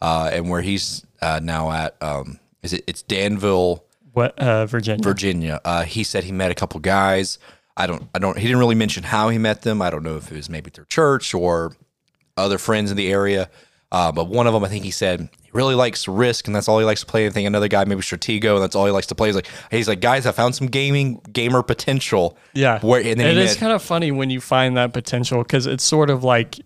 uh, 0.00 0.30
and 0.32 0.48
where 0.50 0.60
he's 0.62 1.04
uh, 1.22 1.40
now 1.42 1.70
at 1.70 1.96
um, 2.02 2.38
is 2.62 2.72
it 2.72 2.84
it's 2.86 3.02
Danville, 3.02 3.84
what 4.12 4.38
uh 4.38 4.66
virginia 4.66 5.02
Virginia. 5.02 5.60
Uh, 5.64 5.82
he 5.84 6.02
said 6.04 6.24
he 6.24 6.32
met 6.32 6.50
a 6.50 6.54
couple 6.54 6.80
guys. 6.80 7.38
I 7.76 7.86
don't 7.86 8.08
I 8.14 8.18
don't 8.18 8.36
he 8.38 8.44
didn't 8.44 8.58
really 8.58 8.74
mention 8.74 9.02
how 9.04 9.28
he 9.28 9.38
met 9.38 9.62
them. 9.62 9.80
I 9.80 9.90
don't 9.90 10.02
know 10.02 10.16
if 10.16 10.30
it 10.30 10.36
was 10.36 10.48
maybe 10.50 10.70
through 10.70 10.86
church 10.86 11.34
or 11.34 11.72
other 12.36 12.58
friends 12.58 12.90
in 12.90 12.96
the 12.96 13.10
area. 13.10 13.50
Uh, 13.92 14.12
but 14.12 14.28
one 14.28 14.46
of 14.46 14.52
them, 14.52 14.62
I 14.62 14.68
think 14.68 14.84
he 14.84 14.92
said 14.92 15.28
he 15.42 15.50
really 15.52 15.74
likes 15.74 16.06
Risk, 16.06 16.46
and 16.46 16.54
that's 16.54 16.68
all 16.68 16.78
he 16.78 16.84
likes 16.84 17.00
to 17.00 17.06
play. 17.06 17.26
I 17.26 17.30
think 17.30 17.48
another 17.48 17.66
guy, 17.66 17.84
maybe 17.84 18.02
Stratego, 18.02 18.54
and 18.54 18.62
that's 18.62 18.76
all 18.76 18.86
he 18.86 18.92
likes 18.92 19.08
to 19.08 19.16
play. 19.16 19.26
He's 19.28 19.34
like, 19.34 19.48
he's 19.72 19.88
like, 19.88 20.00
guys, 20.00 20.26
I 20.26 20.30
found 20.32 20.54
some 20.54 20.68
gaming 20.68 21.20
gamer 21.32 21.60
potential. 21.64 22.38
yeah 22.54 22.78
Where 22.80 23.00
and 23.00 23.18
then 23.18 23.36
it 23.36 23.40
he 23.40 23.44
met- 23.46 23.56
kind 23.56 23.72
of 23.72 23.82
funny 23.82 24.12
when 24.12 24.30
you 24.30 24.40
find 24.40 24.76
that 24.76 24.92
potential 24.92 25.42
because 25.42 25.66
it's 25.66 25.82
sort 25.82 26.08
of 26.08 26.22
like 26.22 26.60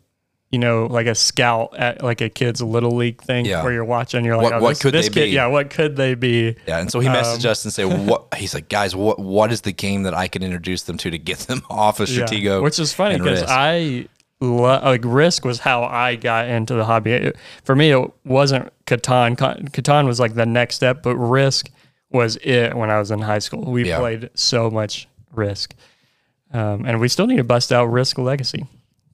you 0.55 0.59
know 0.59 0.86
like 0.86 1.07
a 1.09 1.14
scout 1.14 1.74
at 1.76 2.02
like 2.02 2.20
a 2.20 2.28
kid's 2.28 2.62
little 2.62 2.94
league 2.94 3.20
thing 3.20 3.44
Yeah. 3.44 3.62
where 3.64 3.72
you're 3.72 3.84
watching 3.98 4.24
you're 4.24 4.36
like 4.36 4.44
What- 4.44 4.52
oh, 4.55 4.61
what 4.62 4.68
this, 4.70 4.82
could 4.82 4.94
this 4.94 5.09
they 5.09 5.14
kid 5.14 5.24
be? 5.26 5.30
yeah 5.32 5.46
what 5.46 5.68
could 5.70 5.96
they 5.96 6.14
be 6.14 6.55
yeah, 6.68 6.78
and 6.80 6.90
so 6.92 7.00
he 7.00 7.09
messaged 7.09 7.44
Um, 7.44 7.50
us 7.50 7.64
and 7.64 7.72
said, 7.74 7.86
"What?" 8.09 8.32
He's 8.36 8.55
like, 8.55 8.68
"Guys, 8.68 8.94
what 8.94 9.18
what 9.18 9.50
is 9.52 9.62
the 9.62 9.72
game 9.72 10.05
that 10.05 10.14
I 10.14 10.28
can 10.28 10.42
introduce 10.42 10.82
them 10.84 10.96
to 10.98 11.11
to 11.11 11.18
get 11.18 11.40
them 11.50 11.62
off 11.70 11.98
of 12.00 12.09
Yeah. 12.09 12.24
Stratego?" 12.24 12.62
which 12.62 12.78
is 12.78 12.92
funny 12.92 13.18
because 13.18 13.42
I 13.46 14.07
like 14.40 15.00
Risk 15.05 15.44
was 15.44 15.59
how 15.61 15.84
I 15.84 16.16
got 16.16 16.48
into 16.48 16.74
the 16.74 16.84
hobby. 16.84 17.12
It- 17.12 17.36
for 17.64 17.74
me, 17.74 17.90
it 17.92 18.11
wasn't 18.24 18.70
Catan. 18.86 19.36
Ca- 19.38 19.57
Catan 19.76 20.07
was 20.07 20.20
like 20.20 20.34
the 20.34 20.46
next 20.46 20.76
step, 20.76 21.02
but 21.02 21.16
Risk 21.16 21.70
was 22.11 22.36
it 22.36 22.74
when 22.76 22.90
I 22.90 22.98
was 22.98 23.11
in 23.11 23.20
high 23.20 23.38
school. 23.40 23.64
We 23.64 23.88
Yeah. 23.88 23.98
played 23.98 24.30
so 24.34 24.70
much 24.70 25.09
Risk, 25.32 25.74
um, 26.52 26.84
and 26.86 27.00
we 27.00 27.09
still 27.09 27.26
need 27.26 27.38
to 27.38 27.44
bust 27.44 27.72
out 27.72 27.86
Risk 27.86 28.18
Legacy 28.18 28.66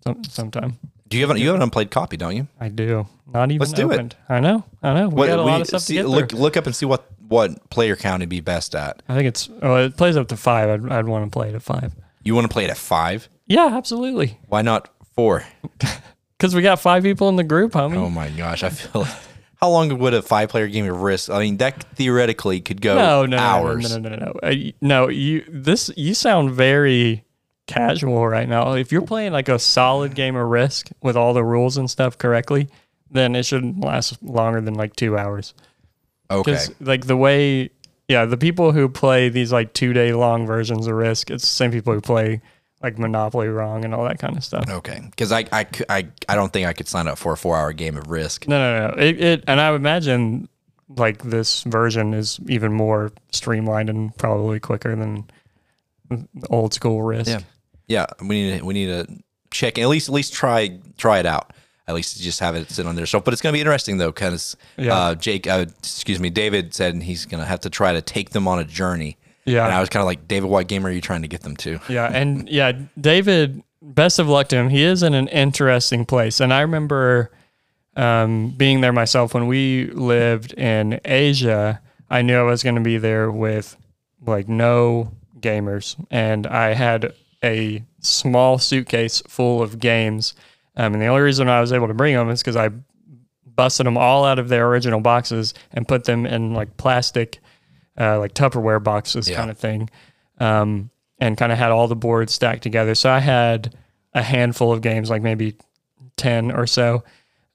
some, 0.04 0.22
sometime. 0.24 0.78
Do 1.10 1.16
you 1.18 1.24
have 1.24 1.30
an, 1.30 1.36
you 1.36 1.48
have 1.48 1.56
an 1.56 1.62
unplayed 1.62 1.90
copy, 1.90 2.16
don't 2.16 2.34
you? 2.36 2.46
I 2.60 2.68
do. 2.68 3.06
Not 3.32 3.50
even 3.50 3.58
Let's 3.60 3.72
do 3.72 3.90
it. 3.90 4.14
I 4.28 4.40
know. 4.40 4.64
I 4.82 4.94
know. 4.94 5.08
We 5.08 5.14
What- 5.16 5.26
got 5.28 5.38
a 5.40 5.42
we- 5.42 5.50
lot 5.50 5.60
of 5.60 5.66
stuff 5.66 5.82
see- 5.82 5.96
to 5.96 6.02
get 6.02 6.08
look 6.08 6.30
through. 6.30 6.38
look 6.38 6.56
up 6.56 6.66
and 6.66 6.74
see 6.74 6.86
what 6.86 7.04
what 7.28 7.70
player 7.70 7.94
count 7.94 8.20
would 8.20 8.28
be 8.28 8.40
best 8.40 8.74
at. 8.74 9.02
I 9.08 9.14
think 9.14 9.28
it's. 9.28 9.48
Oh, 9.62 9.76
it 9.76 9.96
plays 9.96 10.16
up 10.16 10.26
to 10.28 10.36
five. 10.36 10.68
I'd, 10.68 10.90
I'd 10.90 11.06
want 11.06 11.24
to 11.26 11.30
play 11.30 11.48
it 11.50 11.54
at 11.54 11.62
five. 11.62 11.94
You 12.24 12.34
want 12.34 12.44
to 12.48 12.52
play 12.52 12.64
it 12.64 12.70
at 12.70 12.76
five? 12.76 13.28
Yeah, 13.46 13.68
absolutely. 13.76 14.38
Why 14.48 14.62
not 14.62 14.88
four? 15.14 15.44
because 16.38 16.54
we 16.56 16.62
got 16.62 16.80
five 16.80 17.02
people 17.04 17.28
in 17.28 17.36
the 17.36 17.44
group, 17.44 17.72
homie. 17.72 17.96
Oh 17.96 18.10
my 18.10 18.30
gosh, 18.30 18.62
I 18.64 18.70
feel. 18.70 19.02
Like, 19.02 19.12
How 19.60 19.68
long 19.70 19.96
would 19.98 20.14
a 20.14 20.22
five-player 20.22 20.68
game 20.68 20.88
of 20.90 21.02
Risk? 21.02 21.28
I 21.30 21.38
mean, 21.40 21.58
that 21.58 21.82
theoretically 21.94 22.60
could 22.62 22.80
go 22.80 22.94
no, 22.96 23.26
no, 23.26 23.36
no, 23.36 23.42
hours. 23.42 23.90
no, 23.90 23.98
no, 23.98 24.08
no, 24.08 24.16
no, 24.16 24.32
no. 24.32 24.40
Uh, 24.42 24.54
no, 24.80 25.08
you 25.08 25.44
this 25.48 25.90
you 25.98 26.14
sound 26.14 26.50
very 26.52 27.24
casual 27.70 28.26
right 28.26 28.48
now. 28.48 28.72
If 28.72 28.90
you're 28.90 29.02
playing 29.02 29.32
like 29.32 29.48
a 29.48 29.58
solid 29.58 30.14
game 30.14 30.36
of 30.36 30.48
Risk 30.48 30.90
with 31.02 31.16
all 31.16 31.32
the 31.32 31.44
rules 31.44 31.76
and 31.76 31.88
stuff 31.88 32.18
correctly, 32.18 32.68
then 33.10 33.36
it 33.36 33.44
shouldn't 33.44 33.80
last 33.80 34.22
longer 34.22 34.60
than 34.60 34.74
like 34.74 34.96
two 34.96 35.16
hours. 35.16 35.54
Okay, 36.30 36.58
like 36.80 37.06
the 37.06 37.16
way, 37.16 37.70
yeah, 38.08 38.24
the 38.24 38.36
people 38.36 38.72
who 38.72 38.88
play 38.88 39.28
these 39.28 39.52
like 39.52 39.72
two 39.72 39.92
day 39.92 40.12
long 40.12 40.46
versions 40.46 40.86
of 40.86 40.94
Risk, 40.94 41.30
it's 41.30 41.44
the 41.44 41.48
same 41.48 41.70
people 41.70 41.92
who 41.94 42.00
play 42.00 42.40
like 42.82 42.98
Monopoly 42.98 43.48
wrong 43.48 43.84
and 43.84 43.94
all 43.94 44.04
that 44.04 44.18
kind 44.18 44.36
of 44.36 44.44
stuff. 44.44 44.64
okay, 44.68 45.00
because 45.10 45.32
I, 45.32 45.44
I, 45.52 45.66
I, 45.88 46.08
I 46.28 46.34
don't 46.34 46.52
think 46.52 46.66
I 46.66 46.72
could 46.72 46.88
sign 46.88 47.08
up 47.08 47.18
for 47.18 47.32
a 47.32 47.36
four-hour 47.36 47.72
game 47.72 47.96
of 47.96 48.08
Risk. 48.08 48.48
No, 48.48 48.58
no, 48.58 48.88
no. 48.88 48.94
It, 49.02 49.20
it 49.20 49.44
and 49.46 49.60
I 49.60 49.70
would 49.70 49.80
imagine 49.80 50.48
like 50.96 51.22
this 51.22 51.62
version 51.64 52.14
is 52.14 52.40
even 52.48 52.72
more 52.72 53.12
streamlined 53.32 53.90
and 53.90 54.16
probably 54.16 54.58
quicker 54.58 54.96
than 54.96 55.30
old 56.48 56.74
school 56.74 57.02
Risk. 57.02 57.30
Yeah, 57.30 57.40
yeah. 57.90 58.06
We 58.20 58.28
need 58.42 58.58
to, 58.58 58.64
we 58.64 58.72
need 58.74 58.86
to 58.86 59.06
check 59.50 59.78
at 59.78 59.88
least 59.88 60.08
at 60.08 60.14
least 60.14 60.32
try 60.32 60.78
try 60.96 61.18
it 61.18 61.26
out. 61.26 61.52
At 61.88 61.94
least 61.94 62.20
just 62.22 62.38
have 62.40 62.54
it 62.54 62.70
sit 62.70 62.86
on 62.86 62.94
their 62.94 63.04
shelf. 63.04 63.24
but 63.24 63.32
it's 63.34 63.42
going 63.42 63.52
to 63.52 63.56
be 63.56 63.60
interesting 63.60 63.98
though, 63.98 64.12
because 64.12 64.56
Yeah. 64.76 64.94
uh, 64.96 65.14
Jake, 65.16 65.46
uh, 65.48 65.66
excuse 65.80 66.20
me, 66.20 66.30
David 66.30 66.72
said 66.72 66.94
he's 67.02 67.26
going 67.26 67.40
to 67.40 67.46
have 67.46 67.60
to 67.60 67.70
try 67.70 67.92
to 67.92 68.00
take 68.00 68.30
them 68.30 68.46
on 68.46 68.60
a 68.60 68.64
journey. 68.64 69.16
Yeah. 69.44 69.64
And 69.64 69.74
I 69.74 69.80
was 69.80 69.88
kind 69.88 70.00
of 70.00 70.06
like, 70.06 70.28
David, 70.28 70.48
what 70.48 70.68
game 70.68 70.86
are 70.86 70.90
you 70.90 71.00
trying 71.00 71.22
to 71.22 71.28
get 71.28 71.40
them 71.42 71.56
to? 71.56 71.80
Yeah, 71.88 72.06
and 72.12 72.48
yeah, 72.48 72.72
David. 73.00 73.62
Best 73.82 74.18
of 74.18 74.28
luck 74.28 74.48
to 74.48 74.56
him. 74.56 74.68
He 74.68 74.82
is 74.84 75.02
in 75.02 75.14
an 75.14 75.26
interesting 75.28 76.04
place, 76.04 76.38
and 76.38 76.52
I 76.52 76.60
remember 76.60 77.30
um, 77.96 78.50
being 78.50 78.82
there 78.82 78.92
myself 78.92 79.32
when 79.34 79.46
we 79.46 79.86
lived 79.86 80.52
in 80.52 81.00
Asia. 81.04 81.80
I 82.10 82.20
knew 82.22 82.36
I 82.38 82.42
was 82.42 82.62
going 82.62 82.74
to 82.74 82.80
be 82.82 82.98
there 82.98 83.30
with 83.30 83.76
like 84.26 84.48
no 84.48 85.12
gamers, 85.40 85.96
and 86.10 86.46
I 86.46 86.74
had 86.74 87.14
a 87.44 87.82
small 88.00 88.58
suitcase 88.58 89.22
full 89.26 89.62
of 89.62 89.78
games. 89.78 90.34
Um, 90.76 90.94
and 90.94 91.02
the 91.02 91.06
only 91.06 91.22
reason 91.22 91.48
I 91.48 91.60
was 91.60 91.72
able 91.72 91.88
to 91.88 91.94
bring 91.94 92.14
them 92.14 92.28
is 92.30 92.40
because 92.40 92.56
I 92.56 92.70
busted 93.44 93.86
them 93.86 93.96
all 93.98 94.24
out 94.24 94.38
of 94.38 94.48
their 94.48 94.68
original 94.68 95.00
boxes 95.00 95.52
and 95.72 95.86
put 95.86 96.04
them 96.04 96.26
in 96.26 96.54
like 96.54 96.76
plastic, 96.76 97.38
uh, 97.98 98.18
like 98.18 98.34
Tupperware 98.34 98.82
boxes 98.82 99.28
Yeah. 99.28 99.36
kind 99.36 99.50
of 99.50 99.58
thing, 99.58 99.90
um, 100.38 100.90
and 101.18 101.36
kind 101.36 101.52
of 101.52 101.58
had 101.58 101.70
all 101.70 101.88
the 101.88 101.96
boards 101.96 102.32
stacked 102.32 102.62
together. 102.62 102.94
So 102.94 103.10
I 103.10 103.18
had 103.18 103.74
a 104.14 104.22
handful 104.22 104.72
of 104.72 104.80
games, 104.80 105.10
like 105.10 105.22
maybe 105.22 105.56
ten 106.16 106.50
or 106.50 106.66
so, 106.66 107.04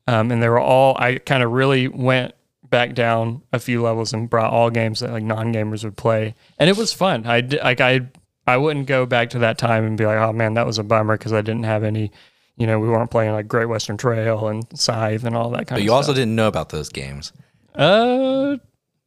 um, 0.07 0.31
and 0.31 0.41
they 0.43 0.49
were 0.49 0.59
all. 0.59 0.95
I 0.99 1.17
kind 1.17 1.41
of 1.43 1.51
really 1.51 1.87
went 1.87 2.33
back 2.69 2.93
down 2.93 3.41
a 3.53 3.59
few 3.59 3.81
levels 3.81 4.13
and 4.13 4.29
brought 4.29 4.51
all 4.51 4.69
games 4.69 4.99
that 4.99 5.11
like 5.11 5.23
non 5.23 5.53
gamers 5.53 5.83
would 5.83 5.97
play, 5.97 6.35
and 6.59 6.69
it 6.69 6.77
was 6.77 6.93
fun. 6.93 7.25
I 7.25 7.39
like 7.63 7.81
I 7.81 8.01
I 8.47 8.57
wouldn't 8.57 8.87
go 8.87 9.05
back 9.05 9.31
to 9.31 9.39
that 9.39 9.57
time 9.57 9.85
and 9.85 9.97
be 9.97 10.05
like, 10.05 10.17
oh 10.17 10.33
man, 10.33 10.53
that 10.53 10.65
was 10.65 10.77
a 10.77 10.83
bummer 10.83 11.17
because 11.17 11.33
I 11.33 11.41
didn't 11.41 11.63
have 11.63 11.83
any. 11.83 12.11
You 12.57 12.67
know, 12.67 12.79
we 12.79 12.87
weren't 12.87 13.11
playing 13.11 13.33
like 13.33 13.49
Great 13.49 13.65
Western 13.65 13.97
Trail 13.97 14.47
and 14.47 14.63
Scythe 14.77 15.25
and 15.25 15.35
all 15.35 15.49
that 15.49 15.57
kind 15.57 15.57
But 15.57 15.61
of 15.61 15.67
stuff. 15.67 15.77
But 15.77 15.83
you 15.83 15.93
also 15.93 16.13
didn't 16.13 16.35
know 16.35 16.47
about 16.47 16.69
those 16.69 16.87
games. 16.87 17.33
Uh, 17.73 18.57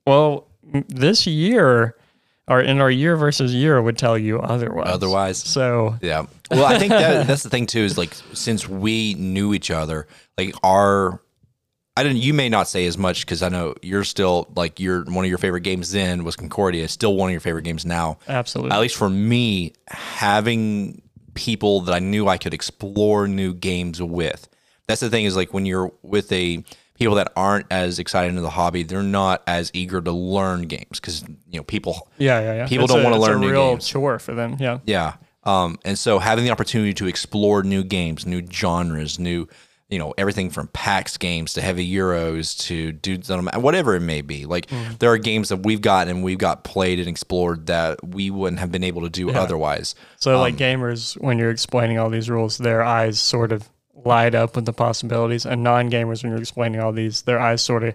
well, 0.07 0.49
this 0.89 1.27
year, 1.27 1.97
or 2.47 2.61
in 2.61 2.81
our 2.81 2.91
year 2.91 3.17
versus 3.17 3.55
year, 3.55 3.81
would 3.81 3.97
tell 3.97 4.19
you 4.19 4.39
otherwise. 4.41 4.89
Otherwise, 4.89 5.39
So 5.39 5.97
Yeah. 6.03 6.27
Well, 6.51 6.67
I 6.67 6.79
think 6.79 6.91
that 6.91 7.27
that's 7.27 7.43
the 7.43 7.51
thing 7.51 7.67
too 7.67 7.81
is 7.81 7.97
like 7.97 8.15
since 8.35 8.69
we 8.69 9.15
knew 9.15 9.55
each 9.55 9.71
other, 9.71 10.07
like 10.37 10.55
our 10.63 11.21
I 11.99 12.03
didn't 12.05 12.19
you 12.19 12.33
may 12.33 12.49
not 12.49 12.69
say 12.69 12.87
as 12.87 12.97
much 12.97 13.27
cuz 13.27 13.43
I 13.43 13.49
know 13.49 13.75
you're 13.83 14.05
still 14.05 14.49
like 14.55 14.79
your 14.79 15.05
one 15.05 15.25
of 15.25 15.29
your 15.29 15.39
favorite 15.39 15.63
games 15.63 15.91
then 15.91 16.23
was 16.25 16.37
Concordia, 16.37 16.87
still 16.89 17.15
one 17.17 17.29
of 17.31 17.33
your 17.33 17.41
favorite 17.41 17.63
games 17.63 17.85
now. 17.85 18.19
absolutely, 18.29 18.73
At 18.73 18.81
least 18.81 18.97
for 18.97 19.11
me, 19.11 19.73
having 19.89 21.03
people 21.35 21.81
that 21.83 21.95
I 21.95 21.99
knew 22.01 22.27
I 22.29 22.37
could 22.39 22.53
explore 22.55 23.29
new 23.29 23.55
games 23.55 24.03
with. 24.03 24.49
That's 24.87 25.01
the 25.01 25.11
thing 25.11 25.25
is 25.25 25.37
like 25.37 25.53
when 25.55 25.67
you're 25.67 25.93
with 26.03 26.31
a 26.33 26.65
people 26.99 27.15
that 27.15 27.33
aren't 27.37 27.67
as 27.71 27.99
excited 28.01 28.29
into 28.31 28.41
the 28.43 28.51
hobby, 28.51 28.83
they're 28.83 29.03
not 29.05 29.43
as 29.47 29.71
eager 29.73 30.01
to 30.01 30.11
learn 30.13 30.63
games 30.63 30.99
cuz 31.01 31.23
you 31.51 31.59
know, 31.61 31.63
people 31.65 32.09
yeah, 32.19 32.41
yeah, 32.41 32.55
yeah. 32.55 32.67
people 32.67 32.85
It's 32.87 32.95
don't 32.95 33.05
wanna 33.05 33.19
learn 33.19 33.37
a 33.39 33.41
new 33.47 33.51
real 33.51 33.71
games. 33.73 33.87
chore 33.87 34.19
for 34.19 34.35
them. 34.35 34.57
Yeah, 34.59 34.79
yeah. 34.85 35.15
Um, 35.45 35.79
and 35.85 35.99
so 35.99 36.19
having 36.19 36.45
the 36.45 36.51
opportunity 36.51 36.93
to 36.95 37.07
explore 37.07 37.63
new 37.63 37.83
games, 37.85 38.27
new 38.27 38.43
genres, 38.51 39.19
new, 39.19 39.49
you 39.89 39.99
know, 39.99 40.13
everything 40.19 40.51
from 40.51 40.69
PAX 40.69 41.17
games 41.17 41.55
to 41.55 41.63
heavy 41.63 41.91
Euros 41.91 42.59
to 42.67 42.93
dudes 42.93 43.31
on 43.31 43.47
whatever 43.63 43.95
it 43.95 44.01
may 44.01 44.21
be. 44.21 44.45
Like 44.45 44.67
Mm. 44.67 44.99
there 44.99 45.11
are 45.11 45.17
games 45.19 45.49
that 45.49 45.65
we've 45.65 45.81
gotten 45.81 46.17
and 46.17 46.23
we've 46.25 46.37
got 46.39 46.63
played 46.63 46.99
and 46.99 47.09
explored 47.09 47.67
that 47.67 48.03
we 48.07 48.31
wouldn't 48.31 48.61
have 48.61 48.71
been 48.71 48.85
able 48.85 49.03
to 49.03 49.09
do 49.09 49.31
otherwise. 49.31 49.95
So 50.19 50.39
like 50.41 50.55
Um, 50.55 50.59
gamers, 50.59 51.15
when 51.21 51.39
you're 51.39 51.51
explaining 51.51 51.99
all 51.99 52.11
these 52.11 52.29
rules, 52.29 52.59
their 52.59 52.83
eyes 52.83 53.19
sort 53.19 53.51
of 53.51 53.69
light 54.05 54.35
up 54.35 54.55
with 54.57 54.67
the 54.67 54.73
possibilities, 54.73 55.45
and 55.47 55.63
non-gamers, 55.65 56.23
when 56.23 56.33
you're 56.33 56.41
explaining 56.41 56.81
all 56.81 56.93
these, 56.93 57.23
their 57.23 57.41
eyes 57.41 57.63
sort 57.63 57.83
of 57.83 57.95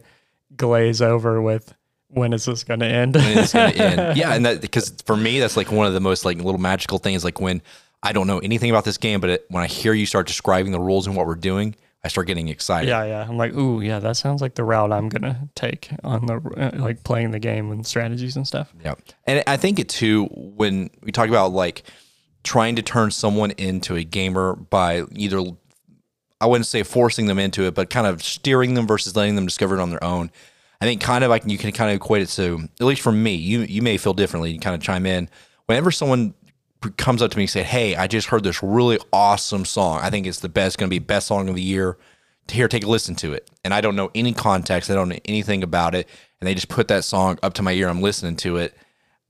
glaze 0.58 1.02
over 1.02 1.42
with 1.42 1.74
when 2.10 2.34
is 2.34 2.46
this 2.46 2.64
going 2.64 2.80
to 2.80 2.86
end? 2.86 3.16
when 3.16 3.48
gonna 3.54 3.70
end. 3.72 4.18
Yeah, 4.18 4.34
and 4.34 4.46
that 4.46 4.62
because 4.62 4.94
for 5.06 5.16
me 5.18 5.40
that's 5.40 5.58
like 5.58 5.72
one 5.72 5.88
of 5.88 5.94
the 5.94 6.00
most 6.02 6.26
like 6.26 6.38
little 6.38 6.60
magical 6.60 6.98
things. 7.00 7.24
Like 7.24 7.40
when 7.40 7.62
I 8.04 8.12
don't 8.12 8.28
know 8.28 8.40
anything 8.40 8.70
about 8.70 8.84
this 8.84 8.98
game, 8.98 9.22
but 9.22 9.30
it, 9.30 9.46
when 9.50 9.64
I 9.64 9.68
hear 9.68 9.94
you 9.94 10.06
start 10.06 10.28
describing 10.28 10.74
the 10.74 10.80
rules 10.80 11.08
and 11.08 11.16
what 11.16 11.26
we're 11.26 11.36
doing, 11.36 11.76
I 12.04 12.10
start 12.10 12.28
getting 12.28 12.50
excited. 12.50 12.90
yeah, 12.90 13.06
yeah. 13.06 13.26
I'm 13.28 13.38
like, 13.38 13.54
ooh, 13.54 13.80
yeah, 13.80 14.00
that 14.00 14.18
sounds 14.18 14.42
like 14.42 14.56
the 14.56 14.64
route 14.66 14.92
I'm 14.92 15.08
gonna 15.08 15.48
take 15.56 15.90
on 16.04 16.26
the 16.26 16.36
uh, 16.58 16.72
like 16.78 17.04
playing 17.04 17.32
the 17.32 17.40
game 17.40 17.72
and 17.72 17.88
strategies 17.88 18.36
and 18.36 18.46
stuff. 18.46 18.74
Yeah. 18.84 18.96
And 19.26 19.42
I 19.48 19.56
think 19.56 19.80
it 19.80 19.88
too, 19.88 20.26
when 20.26 20.90
we 21.02 21.14
talk 21.14 21.30
about 21.30 21.54
like 21.54 21.84
trying 22.44 22.76
to 22.76 22.82
turn 22.82 23.10
someone 23.12 23.52
into 23.52 23.96
a 23.96 24.04
gamer 24.04 24.56
by 24.56 25.04
either, 25.14 25.42
I 26.42 26.46
wouldn't 26.46 26.68
say 26.68 26.84
forcing 26.84 27.28
them 27.28 27.40
into 27.40 27.64
it, 27.64 27.74
but 27.74 27.90
kind 27.90 28.06
of 28.06 28.22
steering 28.22 28.74
them 28.74 28.86
versus 28.86 29.16
letting 29.16 29.36
them 29.36 29.46
discover 29.46 29.78
it 29.78 29.82
on 29.82 29.90
their 29.90 30.04
own. 30.04 30.30
I 30.82 30.86
think 30.86 31.00
kind 31.00 31.24
of 31.24 31.30
like 31.30 31.44
you 31.46 31.58
can 31.58 31.72
kind 31.72 31.90
of 31.90 31.96
equate 31.96 32.24
it 32.24 32.30
to, 32.32 32.68
at 32.82 32.86
least 32.86 33.00
for 33.00 33.14
me, 33.14 33.36
you, 33.36 33.62
you 33.62 33.82
may 33.82 33.96
feel 33.96 34.14
differently. 34.14 34.52
You 34.52 34.60
kind 34.60 34.76
of 34.76 34.82
chime 34.82 35.06
in. 35.06 35.30
Whenever 35.68 35.90
someone 35.90 36.34
comes 36.92 37.22
up 37.22 37.32
to 37.32 37.38
me 37.38 37.44
and 37.44 37.50
say, 37.50 37.64
Hey, 37.64 37.96
I 37.96 38.08
just 38.08 38.28
heard 38.28 38.44
this 38.44 38.62
really 38.64 39.00
awesome 39.12 39.66
song. 39.66 40.00
I 40.02 40.10
think 40.10 40.28
it's 40.28 40.40
the 40.40 40.50
best, 40.50 40.78
going 40.78 40.90
to 40.90 40.94
be 40.94 41.00
best 41.00 41.28
song 41.28 41.50
of 41.50 41.56
the 41.56 41.62
year. 41.62 41.98
Here, 42.52 42.68
take 42.68 42.84
a 42.84 42.88
listen 42.88 43.16
to 43.16 43.34
it. 43.34 43.50
And 43.64 43.74
I 43.74 43.80
don't 43.82 43.96
know 43.96 44.12
any 44.14 44.34
context. 44.34 44.90
I 44.92 44.96
don't 44.96 45.08
know 45.10 45.18
anything 45.26 45.64
about 45.64 45.96
it. 45.96 46.10
And 46.42 46.48
they 46.48 46.54
just 46.54 46.68
put 46.68 46.90
that 46.90 47.06
song 47.06 47.40
up 47.42 47.54
to 47.54 47.62
my 47.62 47.72
ear. 47.72 47.88
I'm 47.88 48.02
listening 48.02 48.36
to 48.38 48.58
it. 48.58 48.76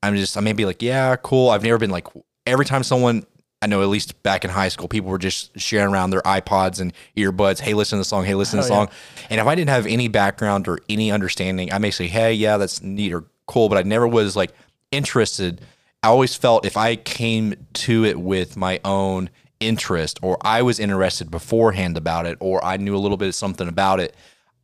I'm 0.02 0.16
just, 0.16 0.36
I 0.36 0.42
may 0.42 0.54
be 0.54 0.66
like, 0.66 0.82
yeah, 0.82 1.16
cool. 1.18 1.50
I've 1.52 1.64
never 1.64 1.78
been 1.78 1.92
like, 1.92 2.08
every 2.48 2.66
time 2.66 2.82
someone, 2.84 3.26
I 3.62 3.68
know 3.68 3.82
at 3.84 3.88
least 3.88 4.22
back 4.24 4.44
in 4.44 4.50
high 4.50 4.68
school, 4.70 4.88
people 4.90 5.10
were 5.12 5.20
just 5.20 5.58
sharing 5.60 5.94
around 5.94 6.10
their 6.10 6.22
iPods 6.24 6.82
and 6.82 6.92
earbuds. 7.16 7.60
Hey, 7.60 7.74
listen 7.76 7.98
to 7.98 8.02
the 8.02 8.06
song. 8.06 8.26
Hey, 8.26 8.34
listen 8.36 8.60
to 8.60 8.68
the 8.68 8.74
Oh, 8.74 8.80
yeah. 8.82 8.86
song. 8.88 8.96
And 9.30 9.40
if 9.40 9.46
I 9.48 9.54
didn't 9.56 9.70
have 9.70 9.86
any 9.86 10.08
background 10.10 10.68
or 10.68 10.80
any 10.90 11.12
understanding, 11.12 11.72
I 11.72 11.78
may 11.78 11.92
say, 11.92 12.08
hey, 12.08 12.34
yeah, 12.34 12.58
that's 12.58 12.82
neat 12.82 13.14
or 13.14 13.24
cool, 13.46 13.70
but 13.70 13.78
I 13.78 13.84
never 13.84 14.08
was 14.08 14.36
like 14.36 14.52
interested. 14.92 15.62
I 16.04 16.08
always 16.08 16.36
felt 16.36 16.66
if 16.66 16.76
I 16.76 16.98
came 16.98 17.56
to 17.74 18.04
it 18.04 18.20
with 18.20 18.58
my 18.58 18.82
own 18.84 19.30
interest 19.62 20.20
or 20.22 20.38
I 20.42 20.62
was 20.62 20.78
interested 20.78 21.32
beforehand 21.32 21.96
about 21.96 22.26
it 22.26 22.38
or 22.42 22.64
I 22.64 22.76
knew 22.76 22.96
a 22.96 23.00
little 23.00 23.16
bit 23.16 23.30
of 23.30 23.36
something 23.36 23.70
about 23.70 24.02
it, 24.02 24.14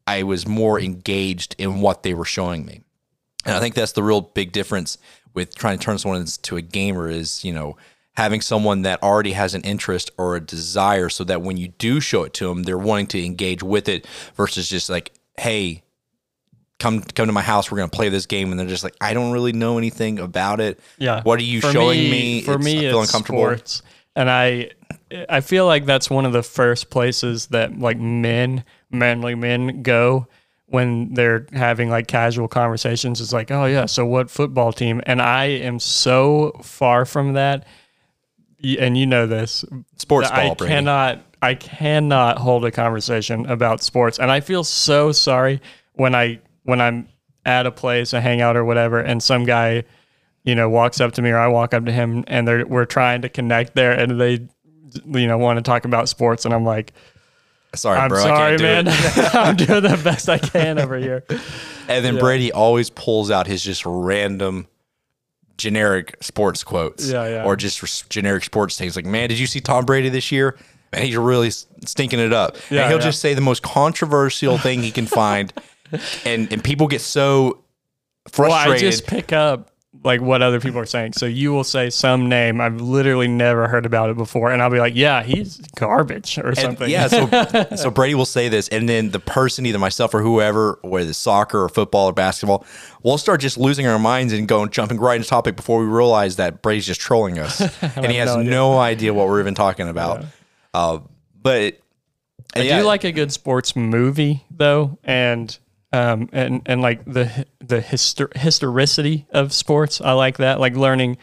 I 0.05 0.23
was 0.23 0.45
more 0.45 0.79
engaged 0.79 1.55
in 1.57 1.79
what 1.79 2.03
they 2.03 2.13
were 2.13 2.25
showing 2.25 2.65
me. 2.65 2.81
And 3.45 3.55
I 3.55 3.61
think 3.61 3.73
that's 3.73 3.93
the 3.93 4.03
real 4.03 4.19
big 4.19 4.51
difference 4.51 4.97
with 5.33 5.55
trying 5.55 5.77
to 5.77 5.85
turn 5.85 5.97
someone 5.97 6.19
into 6.19 6.57
a 6.57 6.61
gamer 6.61 7.09
is, 7.09 7.45
you 7.45 7.53
know, 7.53 7.77
having 8.17 8.41
someone 8.41 8.81
that 8.81 9.01
already 9.01 9.31
has 9.31 9.53
an 9.55 9.61
interest 9.61 10.11
or 10.17 10.35
a 10.35 10.41
desire 10.41 11.07
so 11.07 11.23
that 11.23 11.41
when 11.41 11.55
you 11.55 11.69
do 11.69 12.01
show 12.01 12.23
it 12.23 12.33
to 12.33 12.49
them, 12.49 12.63
they're 12.63 12.77
wanting 12.77 13.07
to 13.07 13.25
engage 13.25 13.63
with 13.63 13.87
it 13.87 14.05
versus 14.35 14.67
just 14.67 14.89
like, 14.89 15.13
hey, 15.37 15.83
come 16.79 17.01
come 17.01 17.27
to 17.27 17.33
my 17.33 17.41
house, 17.41 17.69
we're 17.71 17.77
going 17.77 17.89
to 17.89 17.95
play 17.95 18.09
this 18.09 18.25
game 18.25 18.51
and 18.51 18.59
they're 18.59 18.67
just 18.67 18.83
like, 18.83 18.95
I 19.01 19.13
don't 19.13 19.31
really 19.31 19.53
know 19.53 19.77
anything 19.77 20.17
about 20.19 20.59
it. 20.61 20.79
Yeah. 20.97 21.21
What 21.23 21.39
are 21.39 21.43
you 21.43 21.61
For 21.61 21.71
showing 21.71 22.09
me? 22.09 22.41
For 22.41 22.51
It's- 22.53 22.65
me, 22.65 22.77
I 22.77 22.81
feel 22.91 23.01
it's 23.01 23.09
uncomfortable. 23.09 23.39
sports, 23.41 23.81
and 24.15 24.29
I, 24.29 24.71
I 25.29 25.41
feel 25.41 25.65
like 25.65 25.85
that's 25.85 26.09
one 26.09 26.25
of 26.25 26.33
the 26.33 26.43
first 26.43 26.89
places 26.89 27.47
that 27.47 27.77
like 27.79 27.97
men, 27.99 28.63
manly 28.91 29.35
men, 29.35 29.81
go 29.83 30.27
when 30.67 31.13
they're 31.15 31.47
having 31.53 31.89
like 31.89 32.07
casual 32.07 32.47
conversations. 32.47 33.19
It's 33.21 33.33
like, 33.33 33.49
oh 33.51 33.65
yeah, 33.65 33.85
so 33.85 34.05
what 34.05 34.29
football 34.29 34.71
team? 34.71 35.01
And 35.05 35.21
I 35.21 35.45
am 35.45 35.79
so 35.79 36.59
far 36.63 37.05
from 37.05 37.33
that. 37.33 37.65
And 38.79 38.97
you 38.97 39.05
know 39.05 39.25
this, 39.25 39.63
Sports 39.97 40.29
I 40.29 40.53
Brady. 40.53 40.73
cannot 40.73 41.21
I 41.41 41.55
cannot 41.55 42.37
hold 42.39 42.65
a 42.65 42.71
conversation 42.71 43.45
about 43.45 43.81
sports 43.81 44.19
and 44.19 44.29
I 44.29 44.41
feel 44.41 44.65
so 44.65 45.13
sorry 45.13 45.61
when 45.93 46.13
I 46.13 46.39
when 46.69 46.81
I'm 46.81 47.07
at 47.45 47.65
a 47.65 47.71
place 47.71 48.13
a 48.13 48.21
hangout 48.21 48.55
or 48.55 48.63
whatever 48.63 48.99
and 48.99 49.23
some 49.23 49.45
guy 49.45 49.83
you 50.43 50.55
know 50.55 50.69
walks 50.69 51.01
up 51.01 51.13
to 51.13 51.21
me 51.21 51.29
or 51.29 51.37
I 51.37 51.47
walk 51.47 51.73
up 51.73 51.85
to 51.85 51.91
him 51.91 52.23
and 52.27 52.47
they're 52.47 52.65
we're 52.65 52.85
trying 52.85 53.21
to 53.23 53.29
connect 53.29 53.75
there 53.75 53.91
and 53.91 54.19
they 54.19 54.47
you 55.05 55.27
know 55.27 55.37
want 55.37 55.57
to 55.57 55.61
talk 55.61 55.85
about 55.85 56.09
sports 56.09 56.45
and 56.45 56.53
I'm 56.53 56.65
like 56.65 56.93
Sorry, 57.75 57.99
I'm 57.99 58.09
bro. 58.09 58.19
I 58.19 58.23
sorry, 58.23 58.57
do 58.57 58.63
man. 58.63 58.87
it. 58.87 58.93
I'm 59.35 59.55
doing 59.55 59.83
the 59.83 60.01
best 60.03 60.27
I 60.27 60.39
can 60.39 60.79
over 60.79 60.97
here. 60.97 61.23
And 61.87 62.05
then 62.05 62.19
Brady 62.19 62.51
always 62.51 62.91
pulls 62.91 63.31
out 63.31 63.47
his 63.47 63.63
just 63.63 63.83
random 63.83 64.67
generic 65.57 66.15
sports 66.21 66.63
quotes. 66.63 67.09
Yeah, 67.09 67.27
yeah. 67.27 67.43
Or 67.45 67.55
just 67.55 68.07
generic 68.11 68.43
sports 68.43 68.77
things. 68.77 68.95
Like, 68.95 69.05
man, 69.05 69.27
did 69.27 69.39
you 69.39 69.47
see 69.47 69.59
Tom 69.59 69.85
Brady 69.85 70.09
this 70.09 70.31
year? 70.31 70.55
Man, 70.93 71.01
he's 71.01 71.17
really 71.17 71.49
stinking 71.49 72.19
it 72.19 72.31
up. 72.31 72.57
Yeah, 72.69 72.81
and 72.81 72.89
he'll 72.89 72.99
yeah. 72.99 73.05
just 73.05 73.21
say 73.21 73.33
the 73.33 73.41
most 73.41 73.63
controversial 73.63 74.59
thing 74.59 74.83
he 74.83 74.91
can 74.91 75.07
find. 75.07 75.51
And 76.25 76.51
and 76.51 76.63
people 76.63 76.87
get 76.87 77.01
so 77.01 77.63
Well, 78.37 78.51
I 78.51 78.65
frustrated. 78.65 78.79
just 78.91 79.07
pick 79.07 79.33
up 79.33 79.71
like 80.03 80.21
what 80.21 80.41
other 80.41 80.61
people 80.61 80.79
are 80.79 80.85
saying. 80.85 81.11
So 81.13 81.25
you 81.25 81.51
will 81.51 81.63
say 81.65 81.89
some 81.89 82.29
name 82.29 82.61
I've 82.61 82.79
literally 82.79 83.27
never 83.27 83.67
heard 83.67 83.85
about 83.85 84.09
it 84.11 84.15
before, 84.17 84.51
and 84.51 84.61
I'll 84.61 84.69
be 84.69 84.79
like, 84.79 84.95
"Yeah, 84.95 85.23
he's 85.23 85.57
garbage" 85.75 86.37
or 86.37 86.49
And, 86.49 86.57
something. 86.57 86.89
yeah, 86.89 87.07
so 87.07 87.27
so 87.75 87.89
Brady 87.91 88.13
will 88.15 88.25
say 88.27 88.47
this, 88.49 88.67
and 88.69 88.87
then 88.87 89.09
the 89.09 89.19
person, 89.19 89.65
either 89.65 89.79
myself 89.79 90.13
or 90.13 90.21
whoever, 90.21 90.79
whether 90.83 91.09
it's 91.09 91.17
soccer 91.17 91.61
or 91.63 91.67
football 91.69 92.05
or 92.07 92.13
basketball, 92.13 92.65
we'll 93.03 93.17
start 93.17 93.41
just 93.41 93.57
losing 93.57 93.87
our 93.87 93.99
minds 93.99 94.31
and 94.31 94.47
going 94.47 94.69
jumping 94.69 94.99
right 94.99 95.15
into 95.17 95.27
topic 95.27 95.55
before 95.57 95.79
we 95.79 95.85
realize 95.87 96.35
that 96.37 96.61
Brady's 96.61 96.85
just 96.85 97.01
trolling 97.01 97.39
us, 97.39 97.59
and 97.97 98.05
he 98.05 98.17
has 98.17 98.35
no 98.37 98.41
no 98.43 98.71
idea. 98.77 98.81
idea. 99.09 99.13
what 99.15 99.27
we're 99.27 99.39
even 99.41 99.55
talking 99.55 99.89
about. 99.89 100.23
Uh, 100.73 100.99
but 101.41 101.77
I 102.55 102.61
yeah, 102.61 102.79
do 102.79 102.85
like 102.85 103.03
a 103.03 103.11
good 103.11 103.33
sports 103.33 103.75
movie 103.75 104.45
though, 104.51 104.97
and 105.03 105.57
um 105.91 106.29
and 106.31 106.61
and 106.65 106.81
like 106.81 107.03
the 107.05 107.45
the 107.59 107.81
histor- 107.81 108.35
historicity 108.37 109.25
of 109.31 109.53
sports. 109.53 110.01
I 110.01 110.11
like 110.13 110.37
that, 110.37 110.59
like 110.59 110.75
learning 110.75 111.17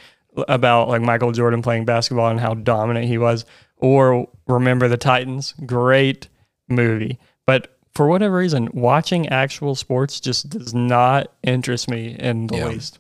about 0.49 0.89
like 0.89 1.03
Michael 1.03 1.33
Jordan 1.33 1.63
playing 1.63 1.85
basketball 1.85 2.29
and 2.29 2.41
how 2.41 2.55
dominant 2.55 3.07
he 3.07 3.19
was, 3.19 3.45
or 3.77 4.29
Remember 4.47 4.89
the 4.89 4.97
Titans. 4.97 5.55
Great 5.65 6.29
movie, 6.69 7.19
but 7.47 7.73
for 7.95 8.07
whatever 8.09 8.37
reason, 8.37 8.69
watching 8.75 9.27
actual 9.29 9.75
sports 9.75 10.21
just 10.21 10.51
does 10.51 10.75
not 10.75 11.33
interest 11.43 11.89
me 11.89 12.15
in 12.19 12.47
the 12.49 12.57
Yeah. 12.59 12.69
least. 12.69 12.99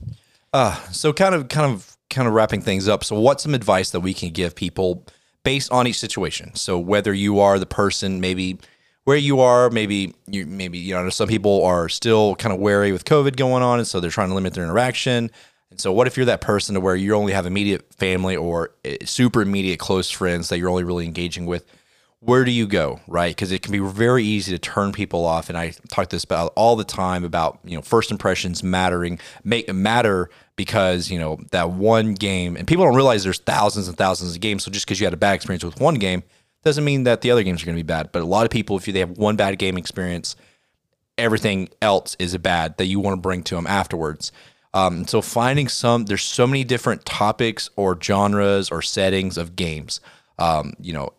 Uh, 0.55 0.75
so 0.91 1.13
kind 1.13 1.35
of 1.35 1.49
kind 1.49 1.71
of 1.71 1.97
kind 2.09 2.27
of 2.27 2.33
wrapping 2.33 2.63
things 2.63 2.89
up. 2.89 3.05
So 3.05 3.19
what's 3.21 3.43
some 3.43 3.55
advice 3.55 3.91
that 3.91 4.01
we 4.01 4.15
can 4.15 4.31
give 4.31 4.55
people 4.55 5.05
based 5.43 5.71
on 5.71 5.87
each 5.87 5.99
situation? 5.99 6.55
So 6.55 6.79
whether 6.79 7.13
you 7.13 7.41
are 7.41 7.59
the 7.59 7.67
person 7.67 8.21
maybe 8.21 8.59
where 9.07 9.17
you 9.17 9.39
are, 9.39 9.71
maybe 9.71 10.15
you 10.27 10.45
maybe 10.47 10.79
you 10.79 10.93
know 10.93 11.09
some 11.11 11.29
people 11.29 11.65
are 11.65 11.89
still 11.89 12.35
kind 12.35 12.53
of 12.53 12.59
wary 12.59 12.91
with 12.91 13.05
COVID 13.05 13.37
going 13.37 13.63
on 13.63 13.79
and 13.79 13.87
so 13.87 14.01
they're 14.01 14.11
trying 14.11 14.29
to 14.29 14.35
limit 14.35 14.53
their 14.55 14.65
interaction. 14.65 15.31
And 15.71 15.81
so 15.81 15.93
what 15.93 16.09
if 16.09 16.17
you're 16.17 16.27
that 16.27 16.41
person 16.41 16.75
to 16.75 16.81
where 16.81 16.97
you 16.97 17.15
only 17.15 17.33
have 17.33 17.47
immediate 17.47 17.95
family 17.95 18.35
or 18.37 18.73
eh, 18.85 18.99
super 19.05 19.43
immediate 19.43 19.79
close 19.79 20.11
friends 20.11 20.49
that 20.49 20.59
you're 20.59 20.69
only 20.69 20.83
really 20.83 21.07
engaging 21.07 21.47
with? 21.47 21.65
where 22.21 22.45
do 22.45 22.51
you 22.51 22.67
go 22.67 22.99
right 23.07 23.37
because 23.37 23.53
it 23.53 23.61
can 23.61 23.73
be 23.73 23.79
very 23.79 24.25
easy 24.25 24.51
to 24.51 24.59
turn 24.59 24.91
people 24.91 25.27
off 25.27 25.51
and 25.51 25.59
i 25.59 25.71
talk 25.89 26.09
this 26.09 26.25
about 26.25 26.51
all 26.57 26.75
the 26.75 26.83
time 26.83 27.25
about 27.25 27.59
you 27.63 27.77
know 27.77 27.83
first 27.83 28.11
impressions 28.11 28.63
mattering 28.63 29.19
make 29.45 29.73
matter 29.73 30.31
because 30.57 31.11
you 31.11 31.19
know 31.19 31.39
that 31.51 31.71
one 31.71 32.15
game 32.15 32.57
and 32.57 32.67
people 32.67 32.87
don't 32.87 32.95
realize 32.95 33.23
there's 33.23 33.39
thousands 33.41 33.87
and 33.87 33.99
thousands 33.99 34.35
of 34.35 34.41
games 34.41 34.65
so 34.65 34.71
just 34.71 34.87
because 34.87 34.99
you 34.99 35.05
had 35.07 35.13
a 35.13 35.19
bad 35.19 35.35
experience 35.35 35.63
with 35.63 35.79
one 35.79 35.97
game 35.97 36.23
doesn't 36.67 36.85
mean 36.85 37.05
that 37.05 37.23
the 37.23 37.31
other 37.31 37.43
games 37.43 37.63
are 37.63 37.67
going 37.67 37.77
to 37.77 37.83
be 37.83 37.87
bad 37.87 38.11
but 38.13 38.21
a 38.21 38.27
lot 38.27 38.45
of 38.45 38.51
people 38.51 38.77
if 38.77 38.85
they 38.85 38.99
have 38.99 39.17
one 39.17 39.37
bad 39.37 39.59
game 39.59 39.79
experience 39.79 40.37
everything 41.19 41.69
else 41.81 42.17
is 42.19 42.37
bad 42.39 42.77
that 42.79 42.87
you 42.87 43.01
want 43.01 43.17
to 43.17 43.21
bring 43.21 43.43
to 43.45 43.55
them 43.55 43.67
afterwards. 43.67 44.33
Um, 44.75 45.07
so 45.07 45.23
finding 45.23 45.69
some, 45.69 46.05
there's 46.05 46.23
so 46.23 46.47
many 46.47 46.65
different 46.65 47.05
topics 47.05 47.71
or 47.77 47.99
genres 48.01 48.71
or 48.71 48.83
settings 48.83 49.39
of 49.39 49.57
games. 49.57 50.01
Um, 50.39 50.75
you 50.79 50.93
know, 50.93 51.13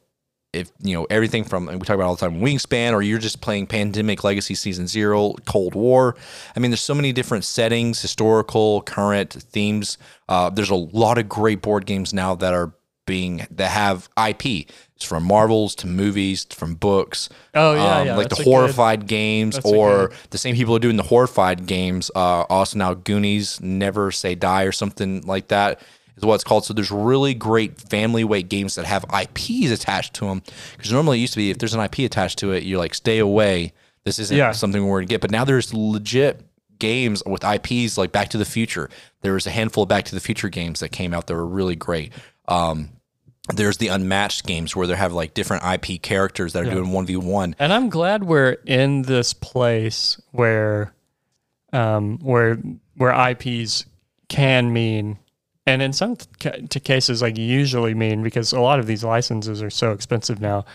if 0.54 0.72
you 0.82 0.96
know 0.96 1.06
everything 1.10 1.44
from 1.44 1.66
we 1.66 1.80
talk 1.80 1.96
about 1.96 2.08
all 2.08 2.16
the 2.16 2.22
time 2.22 2.40
Wingspan, 2.40 2.94
or 2.94 3.02
you're 3.02 3.20
just 3.20 3.42
playing 3.42 3.68
Pandemic 3.68 4.24
Legacy 4.24 4.56
Season 4.56 4.88
Zero, 4.88 5.34
Cold 5.46 5.76
War. 5.76 6.16
I 6.56 6.60
mean, 6.60 6.72
there's 6.72 6.82
so 6.82 6.96
many 6.96 7.12
different 7.12 7.44
settings, 7.44 8.02
historical, 8.02 8.82
current 8.84 9.34
themes. 9.34 9.98
Uh, 10.30 10.50
there's 10.50 10.70
a 10.70 10.76
lot 10.76 11.18
of 11.18 11.28
great 11.28 11.62
board 11.62 11.86
games 11.86 12.14
now 12.14 12.34
that 12.36 12.54
are 12.54 12.74
being 13.08 13.48
that 13.50 13.72
have 13.72 14.08
IP. 14.16 14.68
It's 14.96 15.04
from 15.06 15.24
Marvels 15.24 15.74
to 15.76 15.88
movies, 15.88 16.46
from 16.52 16.76
books. 16.76 17.30
Oh, 17.56 17.74
yeah, 17.74 17.98
um, 17.98 18.08
yeah, 18.08 18.16
like 18.16 18.30
the 18.30 18.36
that's 18.36 18.44
good- 18.44 18.52
horrified 18.52 19.08
games, 19.08 19.56
that's 19.56 19.66
or 19.66 20.12
the 20.32 20.38
same 20.38 20.56
people 20.56 20.76
are 20.76 20.80
doing 20.80 20.98
the 20.98 21.04
horrified 21.04 21.66
games. 21.66 22.10
Uh, 22.16 22.42
also 22.50 22.78
now 22.78 22.94
Goonies, 22.94 23.60
Never 23.62 24.12
Say 24.12 24.36
Die, 24.36 24.64
or 24.64 24.72
something 24.72 25.22
like 25.22 25.48
that 25.50 25.82
is 26.18 26.24
what 26.26 26.36
it's 26.36 26.44
called. 26.44 26.66
So 26.66 26.74
there's 26.74 26.90
really 26.92 27.36
great 27.36 27.80
family 27.80 28.24
weight 28.24 28.50
games 28.50 28.74
that 28.76 28.86
have 28.86 29.06
IPs 29.14 29.70
attached 29.72 30.16
to 30.16 30.26
them. 30.26 30.42
Because 30.76 30.92
normally 30.92 31.20
it 31.20 31.22
used 31.22 31.34
to 31.34 31.38
be 31.38 31.52
if 31.52 31.60
there's 31.60 31.76
an 31.76 31.80
IP 31.80 32.00
attached 32.00 32.40
to 32.40 32.52
it, 32.54 32.64
you're 32.64 32.80
like, 32.80 32.96
stay 32.96 33.20
away. 33.20 33.74
This 34.04 34.18
isn't 34.20 34.36
Yeah. 34.36 34.52
something 34.52 34.84
we're 34.88 35.02
gonna 35.02 35.08
get. 35.10 35.22
But 35.22 35.30
now 35.32 35.46
there's 35.46 35.76
legit 35.76 36.42
games 36.80 37.22
with 37.26 37.44
IPs 37.44 38.00
like 38.00 38.12
Back 38.12 38.30
to 38.30 38.38
the 38.40 38.46
Future. 38.46 38.90
There 39.22 39.34
was 39.34 39.46
a 39.46 39.52
handful 39.52 39.84
of 39.84 39.90
Back 39.90 40.06
to 40.06 40.16
the 40.16 40.22
Future 40.22 40.50
games 40.50 40.80
that 40.80 40.90
came 40.90 41.14
out 41.14 41.28
that 41.28 41.36
were 41.36 41.46
really 41.46 41.76
great. 41.76 42.14
Um, 42.48 42.90
there's 43.54 43.78
the 43.78 43.88
unmatched 43.88 44.46
games 44.46 44.76
where 44.76 44.88
they 44.88 44.96
have 44.96 45.14
like 45.14 45.34
different 45.34 45.64
IP 45.64 46.02
characters 46.02 46.54
that 46.54 46.66
are 46.66 46.70
doing 46.70 46.92
one 46.92 47.06
v 47.06 47.16
one. 47.16 47.56
And 47.60 47.72
I'm 47.74 47.90
glad 47.90 48.24
we're 48.24 48.58
in 48.66 49.04
this 49.04 49.34
place 49.34 50.20
where, 50.32 50.94
um, 51.74 52.20
where 52.20 52.58
where 52.96 53.30
IPs 53.32 53.86
can 54.30 54.74
mean, 54.74 55.18
and 55.66 55.82
in 55.82 55.94
some 55.94 56.18
ca- 56.40 56.58
to 56.70 56.80
cases 56.80 57.22
like 57.22 57.38
usually 57.38 57.94
mean 57.94 58.24
because 58.24 58.52
a 58.54 58.60
lot 58.60 58.80
of 58.80 58.88
these 58.88 59.04
licenses 59.04 59.62
are 59.62 59.70
so 59.70 59.92
expensive 59.92 60.42
now, 60.42 60.66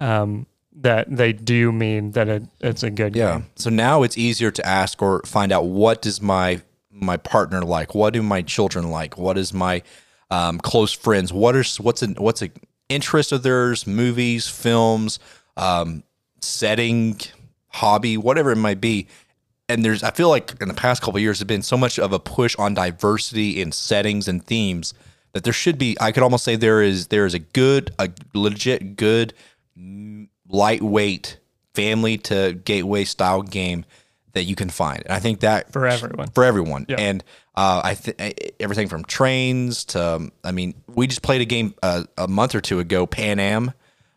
um, 0.00 0.46
that 0.74 1.14
they 1.14 1.32
do 1.32 1.70
mean 1.72 2.12
that 2.12 2.28
it, 2.28 2.42
it's 2.60 2.82
a 2.82 2.90
good 2.90 3.14
Yeah. 3.14 3.32
game. 3.38 3.46
So 3.56 3.68
now 3.68 4.02
it's 4.02 4.16
easier 4.16 4.50
to 4.50 4.66
ask 4.66 5.02
or 5.02 5.20
find 5.26 5.52
out 5.52 5.66
what 5.66 6.00
does 6.02 6.22
my 6.22 6.60
my 6.90 7.16
partner 7.16 7.62
like? 7.62 7.94
What 7.94 8.12
do 8.12 8.22
my 8.22 8.42
children 8.42 8.90
like? 8.90 9.18
What 9.18 9.36
is 9.36 9.52
my 9.52 9.82
um, 10.32 10.58
close 10.58 10.92
friends? 10.92 11.32
What 11.32 11.54
is 11.54 11.78
what's 11.78 12.02
a 12.02 12.08
what's 12.08 12.42
a 12.42 12.50
interest 12.88 13.32
of 13.32 13.42
theirs? 13.42 13.86
Movies, 13.86 14.48
films, 14.48 15.18
um, 15.58 16.02
setting, 16.40 17.20
hobby, 17.68 18.16
whatever 18.16 18.50
it 18.50 18.56
might 18.56 18.80
be. 18.80 19.06
And 19.68 19.84
there's 19.84 20.02
I 20.02 20.10
feel 20.10 20.30
like 20.30 20.60
in 20.60 20.68
the 20.68 20.74
past 20.74 21.02
couple 21.02 21.20
years 21.20 21.38
there's 21.38 21.46
been 21.46 21.62
so 21.62 21.76
much 21.76 21.98
of 21.98 22.12
a 22.12 22.18
push 22.18 22.56
on 22.58 22.72
diversity 22.72 23.60
in 23.60 23.72
settings 23.72 24.26
and 24.26 24.44
themes 24.44 24.94
that 25.34 25.44
there 25.44 25.52
should 25.52 25.78
be 25.78 25.96
I 26.00 26.12
could 26.12 26.22
almost 26.22 26.44
say 26.44 26.56
there 26.56 26.82
is 26.82 27.08
there 27.08 27.26
is 27.26 27.34
a 27.34 27.38
good 27.38 27.92
a 27.98 28.08
legit 28.34 28.96
good 28.96 29.34
lightweight 30.48 31.38
family 31.74 32.18
to 32.18 32.54
gateway 32.64 33.04
style 33.04 33.42
game 33.42 33.84
that 34.32 34.44
you 34.44 34.54
can 34.54 34.70
find. 34.70 35.02
And 35.04 35.12
I 35.12 35.18
think 35.18 35.40
that 35.40 35.72
For 35.72 35.86
everyone. 35.86 36.28
for 36.28 36.44
everyone. 36.44 36.86
Yeah. 36.88 36.96
And 36.98 37.24
uh, 37.54 37.82
I 37.84 37.94
think 37.94 38.52
everything 38.60 38.88
from 38.88 39.04
trains 39.04 39.84
to, 39.86 40.02
um, 40.02 40.32
I 40.42 40.52
mean, 40.52 40.74
we 40.88 41.06
just 41.06 41.22
played 41.22 41.40
a 41.42 41.44
game 41.44 41.74
uh, 41.82 42.04
a 42.16 42.26
month 42.28 42.54
or 42.54 42.60
two 42.60 42.78
ago, 42.80 43.06
Pan 43.06 43.38
Am, 43.38 43.72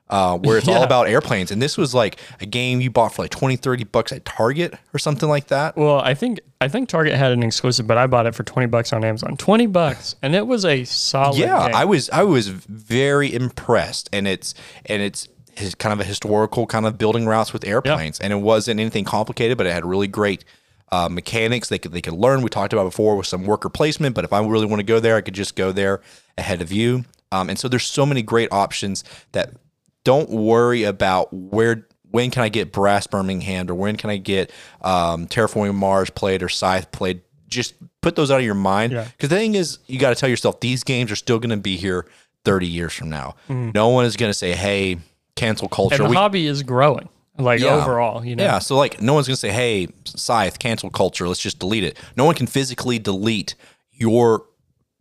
uh, 0.09 0.38
where 0.38 0.57
it's 0.57 0.68
all 0.68 0.84
about 0.84 1.07
airplanes. 1.09 1.51
And 1.51 1.61
this 1.61 1.78
was 1.78 1.93
like 1.93 2.20
a 2.39 2.45
game 2.45 2.80
you 2.80 2.89
bought 2.91 3.13
for 3.13 3.24
like 3.24 3.32
20, 3.32 3.55
30 3.57 3.84
bucks 3.86 4.11
at 4.11 4.24
Target 4.24 4.76
or 4.93 4.99
something 4.99 5.28
like 5.28 5.47
that. 5.47 5.76
Well, 5.76 5.99
I 5.99 6.13
think 6.13 6.39
I 6.61 6.68
think 6.70 6.88
Target 6.89 7.16
had 7.16 7.32
an 7.32 7.43
exclusive, 7.43 7.86
but 7.88 7.97
I 7.97 8.07
bought 8.07 8.26
it 8.26 8.34
for 8.34 8.43
twenty 8.43 8.68
bucks 8.68 8.93
on 8.93 9.03
Amazon. 9.03 9.36
Twenty 9.36 9.68
bucks, 9.68 10.16
and 10.22 10.34
it 10.34 10.47
was 10.47 10.63
a 10.63 10.84
solid. 10.86 11.38
yeah, 11.38 11.66
game. 11.68 11.76
I 11.76 11.86
was 11.86 12.09
I 12.09 12.24
was 12.24 12.47
very 12.47 13.34
impressed, 13.34 14.09
and 14.13 14.28
it's 14.28 14.55
and 14.86 15.01
it's 15.01 15.28
his 15.58 15.76
kind 15.76 15.93
of 15.93 15.99
a 15.99 16.03
historical 16.03 16.66
kind 16.68 16.86
of 16.86 16.97
building 16.97 17.26
routes 17.26 17.53
with 17.53 17.66
airplanes, 17.66 18.20
and 18.20 18.32
it 18.34 18.38
wasn't 18.38 18.80
anything 18.80 19.06
complicated, 19.06 19.58
but 19.58 19.68
it 19.68 19.74
had 19.74 19.86
really 19.86 20.08
great 20.08 20.43
uh, 20.91 21.10
mechanics 21.10 21.70
they 21.70 21.80
could 21.80 21.91
they 21.91 22.01
could 22.01 22.14
learn. 22.14 22.41
We 22.41 22.49
talked 22.49 22.74
about 22.74 22.86
before 22.86 23.16
with 23.16 23.28
some 23.28 23.43
worker 23.45 23.70
placement, 23.70 24.16
but 24.16 24.24
if 24.24 24.34
I 24.34 24.39
really 24.45 24.66
want 24.66 24.80
to 24.80 24.86
go 24.86 24.99
there, 24.99 25.16
I 25.16 25.22
could 25.22 25.34
just 25.34 25.56
go 25.56 25.72
there 25.72 26.01
ahead 26.38 26.62
of 26.62 26.72
you. 26.72 27.06
Um, 27.32 27.49
and 27.49 27.58
so 27.60 27.68
there's 27.68 27.86
so 27.86 28.06
many 28.06 28.22
great 28.22 28.51
options 28.51 29.03
that 29.32 29.51
don't 30.03 30.30
worry 30.30 30.84
about 30.84 31.34
where 31.34 31.88
when 32.12 32.32
can 32.32 32.43
I 32.43 32.49
get 32.49 32.72
Brass 32.72 33.08
Birmingham 33.08 33.70
or 33.70 33.76
when 33.76 33.97
can 33.97 34.10
I 34.10 34.18
get 34.18 34.51
um, 34.82 35.28
Terraforming 35.28 35.76
Mars 35.76 36.10
played 36.10 36.43
or 36.43 36.49
Scythe 36.49 36.91
played. 36.91 37.22
Just 37.47 37.74
put 38.01 38.16
those 38.16 38.32
out 38.32 38.39
of 38.39 38.45
your 38.45 38.53
mind. 38.56 38.93
Yeah. 38.93 39.03
Because 39.03 39.30
the 39.30 39.36
thing 39.36 39.56
is, 39.56 39.80
you 39.88 39.99
got 39.99 40.10
to 40.10 40.16
tell 40.16 40.30
yourself 40.30 40.60
these 40.60 40.84
games 40.84 41.12
are 41.12 41.16
still 41.16 41.39
going 41.39 41.49
to 41.49 41.58
be 41.58 41.76
here 41.76 42.06
30 42.45 42.68
years 42.68 42.93
from 42.93 43.10
now. 43.10 43.36
No 43.49 43.89
one 43.89 44.06
is 44.06 44.16
going 44.16 44.30
to 44.30 44.34
say, 44.34 44.53
"Hey, 44.53 44.97
cancel 45.36 45.67
culture." 45.67 45.95
And 45.95 46.05
the 46.05 46.09
We- 46.09 46.15
hobby 46.15 46.47
is 46.47 46.63
growing. 46.63 47.09
Like 47.38 47.59
Yeah. 47.59 47.75
overall, 47.75 48.23
you 48.25 48.36
know. 48.36 48.43
yeah, 48.45 48.59
so 48.59 48.77
like 48.77 49.01
no 49.01 49.13
one's 49.13 49.27
gonna 49.27 49.36
say, 49.36 49.51
"Hey, 49.51 49.89
Scythe, 50.05 50.57
cancel 50.57 50.89
culture. 50.89 51.27
Let's 51.27 51.41
just 51.41 51.59
delete 51.59 51.83
it." 51.83 51.97
No 52.15 52.23
one 52.23 52.33
can 52.36 52.47
physically 52.47 52.97
delete 52.97 53.55
your 53.91 54.43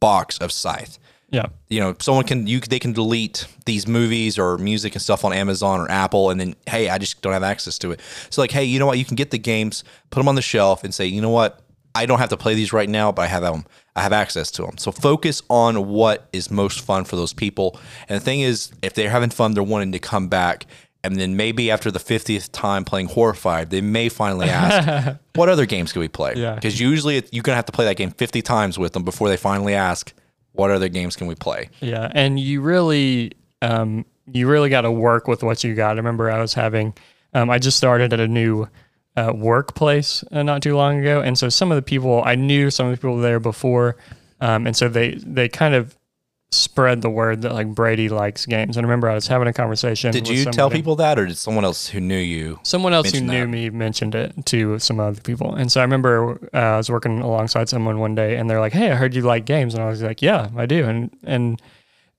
box 0.00 0.36
of 0.38 0.50
Scythe. 0.50 0.98
Yeah. 1.30 1.46
You 1.68 1.78
know, 1.80 1.94
someone 2.00 2.24
can 2.24 2.46
you 2.48 2.58
they 2.60 2.78
can 2.80 2.92
delete 2.92 3.46
these 3.66 3.86
movies 3.86 4.36
or 4.36 4.58
music 4.58 4.94
and 4.94 5.02
stuff 5.02 5.24
on 5.24 5.32
Amazon 5.32 5.80
or 5.80 5.88
Apple, 5.90 6.30
and 6.30 6.40
then 6.40 6.56
hey, 6.68 6.88
I 6.88 6.98
just 6.98 7.22
don't 7.22 7.32
have 7.32 7.44
access 7.44 7.78
to 7.78 7.92
it. 7.92 8.00
So 8.30 8.40
like, 8.42 8.50
hey, 8.50 8.64
you 8.64 8.80
know 8.80 8.86
what? 8.86 8.98
You 8.98 9.04
can 9.04 9.14
get 9.16 9.30
the 9.30 9.38
games, 9.38 9.84
put 10.10 10.18
them 10.18 10.28
on 10.28 10.34
the 10.34 10.42
shelf, 10.42 10.82
and 10.82 10.92
say, 10.92 11.06
you 11.06 11.20
know 11.20 11.30
what? 11.30 11.60
I 11.94 12.06
don't 12.06 12.18
have 12.18 12.30
to 12.30 12.36
play 12.36 12.54
these 12.54 12.72
right 12.72 12.88
now, 12.88 13.12
but 13.12 13.22
I 13.22 13.26
have 13.28 13.42
them. 13.42 13.64
I 13.96 14.02
have 14.02 14.12
access 14.12 14.50
to 14.52 14.62
them. 14.62 14.76
So 14.78 14.90
focus 14.90 15.42
on 15.48 15.86
what 15.88 16.28
is 16.32 16.50
most 16.50 16.80
fun 16.80 17.04
for 17.04 17.16
those 17.16 17.32
people. 17.32 17.78
And 18.08 18.20
the 18.20 18.24
thing 18.24 18.40
is, 18.40 18.72
if 18.82 18.94
they're 18.94 19.10
having 19.10 19.30
fun, 19.30 19.54
they're 19.54 19.62
wanting 19.62 19.92
to 19.92 19.98
come 20.00 20.28
back. 20.28 20.66
And 21.04 21.16
then 21.16 21.36
maybe 21.36 21.70
after 21.70 21.90
the 21.90 21.98
50th 22.00 22.48
time 22.50 22.84
playing 22.84 23.08
Horrified, 23.08 23.70
they 23.70 23.80
may 23.82 24.08
finally 24.08 24.48
ask, 24.48 25.18
what 25.34 25.48
other 25.48 25.66
games 25.66 25.92
can 25.92 26.00
we 26.00 26.08
play? 26.08 26.32
Yeah. 26.36 26.54
Because 26.54 26.80
usually 26.80 27.18
it- 27.18 27.28
you're 27.32 27.42
going 27.42 27.52
to 27.52 27.56
have 27.56 27.66
to 27.66 27.72
play 27.72 27.84
that 27.84 27.96
game 27.96 28.10
50 28.10 28.42
times 28.42 28.78
with 28.78 28.94
them 28.94 29.04
before 29.04 29.28
they 29.28 29.36
finally 29.36 29.74
ask, 29.74 30.12
what 30.52 30.70
other 30.70 30.88
games 30.88 31.14
can 31.14 31.26
we 31.26 31.34
play? 31.34 31.68
Yeah, 31.80 32.10
and 32.14 32.38
you 32.40 32.60
really, 32.62 33.32
um, 33.60 34.04
you 34.32 34.48
really 34.48 34.70
got 34.70 34.82
to 34.82 34.90
work 34.90 35.26
with 35.28 35.42
what 35.42 35.62
you 35.64 35.74
got. 35.74 35.90
I 35.90 35.96
remember 35.96 36.30
I 36.30 36.40
was 36.40 36.54
having, 36.54 36.94
um, 37.34 37.50
I 37.50 37.58
just 37.58 37.76
started 37.76 38.12
at 38.12 38.20
a 38.20 38.28
new 38.28 38.68
uh, 39.16 39.32
workplace 39.34 40.24
uh, 40.32 40.42
not 40.42 40.62
too 40.62 40.76
long 40.76 41.00
ago, 41.00 41.20
and 41.20 41.38
so 41.38 41.48
some 41.48 41.70
of 41.70 41.76
the 41.76 41.82
people 41.82 42.22
I 42.24 42.34
knew 42.34 42.70
some 42.70 42.86
of 42.86 42.92
the 42.92 42.96
people 42.96 43.18
there 43.18 43.40
before, 43.40 43.96
um, 44.40 44.66
and 44.66 44.76
so 44.76 44.88
they 44.88 45.14
they 45.14 45.48
kind 45.48 45.74
of 45.74 45.96
spread 46.54 47.02
the 47.02 47.10
word 47.10 47.42
that 47.42 47.52
like 47.52 47.68
Brady 47.74 48.08
likes 48.08 48.46
games. 48.46 48.76
And 48.76 48.86
I 48.86 48.88
remember 48.88 49.10
I 49.10 49.14
was 49.14 49.26
having 49.26 49.48
a 49.48 49.52
conversation. 49.52 50.12
Did 50.12 50.28
you 50.28 50.44
tell 50.46 50.70
people 50.70 50.96
that, 50.96 51.18
or 51.18 51.26
did 51.26 51.36
someone 51.36 51.64
else 51.64 51.88
who 51.88 52.00
knew 52.00 52.18
you? 52.18 52.60
Someone 52.62 52.94
else 52.94 53.10
who 53.10 53.20
knew 53.20 53.40
that. 53.40 53.48
me 53.48 53.70
mentioned 53.70 54.14
it 54.14 54.46
to 54.46 54.78
some 54.78 55.00
other 55.00 55.20
people. 55.20 55.54
And 55.54 55.70
so 55.70 55.80
I 55.80 55.84
remember 55.84 56.48
uh, 56.54 56.58
I 56.58 56.76
was 56.76 56.90
working 56.90 57.20
alongside 57.20 57.68
someone 57.68 57.98
one 57.98 58.14
day 58.14 58.36
and 58.36 58.48
they're 58.48 58.60
like, 58.60 58.72
Hey, 58.72 58.90
I 58.90 58.94
heard 58.94 59.14
you 59.14 59.22
like 59.22 59.44
games. 59.44 59.74
And 59.74 59.82
I 59.82 59.88
was 59.88 60.02
like, 60.02 60.22
Yeah, 60.22 60.50
I 60.56 60.66
do. 60.66 60.84
And, 60.84 61.10
and 61.24 61.60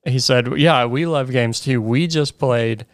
he 0.04 0.20
said, 0.20 0.58
Yeah, 0.58 0.86
we 0.86 1.06
love 1.06 1.32
games 1.32 1.60
too. 1.60 1.82
We 1.82 2.08
just 2.08 2.38
played 2.38 2.86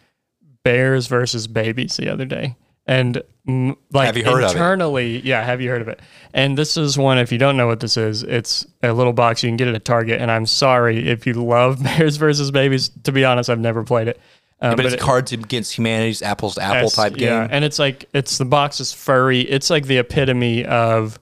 Bears 0.62 1.08
versus 1.08 1.46
Babies 1.46 1.96
the 1.96 2.08
other 2.08 2.24
day. 2.24 2.56
And 2.86 3.22
mm, 3.46 3.76
like 3.92 4.06
Have 4.06 4.16
you 4.16 4.24
heard 4.24 4.42
of 4.42 4.50
it? 4.50 4.52
internally, 4.52 5.20
yeah, 5.20 5.42
have 5.42 5.60
you 5.60 5.70
heard 5.70 5.82
of 5.82 5.88
it? 5.88 6.00
And 6.34 6.58
this 6.58 6.76
is 6.76 6.98
one, 6.98 7.18
if 7.18 7.30
you 7.30 7.38
don't 7.38 7.56
know 7.56 7.66
what 7.66 7.80
this 7.80 7.96
is, 7.96 8.22
it's 8.22 8.66
a 8.82 8.92
little 8.92 9.12
box 9.12 9.42
you 9.42 9.48
can 9.48 9.56
get 9.56 9.68
it 9.68 9.74
at 9.74 9.84
Target. 9.84 10.20
And 10.20 10.30
I'm 10.30 10.46
sorry 10.46 11.08
if 11.08 11.26
you 11.26 11.34
love 11.34 11.82
Bears 11.84 12.16
versus 12.16 12.50
Babies. 12.50 12.90
To 13.04 13.12
be 13.12 13.24
honest, 13.24 13.48
I've 13.50 13.60
never 13.60 13.84
played 13.84 14.08
it. 14.08 14.20
Um, 14.60 14.76
but, 14.76 14.86
it's 14.86 14.94
it- 14.94 15.00
Cards 15.00 15.32
Against 15.32 15.76
Humanity's 15.76 16.22
apples 16.22 16.54
to 16.54 16.62
apple 16.62 16.90
type 16.90 17.14
game. 17.14 17.28
Yeah, 17.28 17.48
and 17.50 17.64
it's 17.64 17.78
like 17.78 18.08
it's 18.14 18.38
the 18.38 18.44
box 18.44 18.80
is 18.80 18.92
furry. 18.92 19.40
It's 19.40 19.70
like 19.70 19.86
the 19.86 19.98
epitome 19.98 20.64
of 20.64 21.18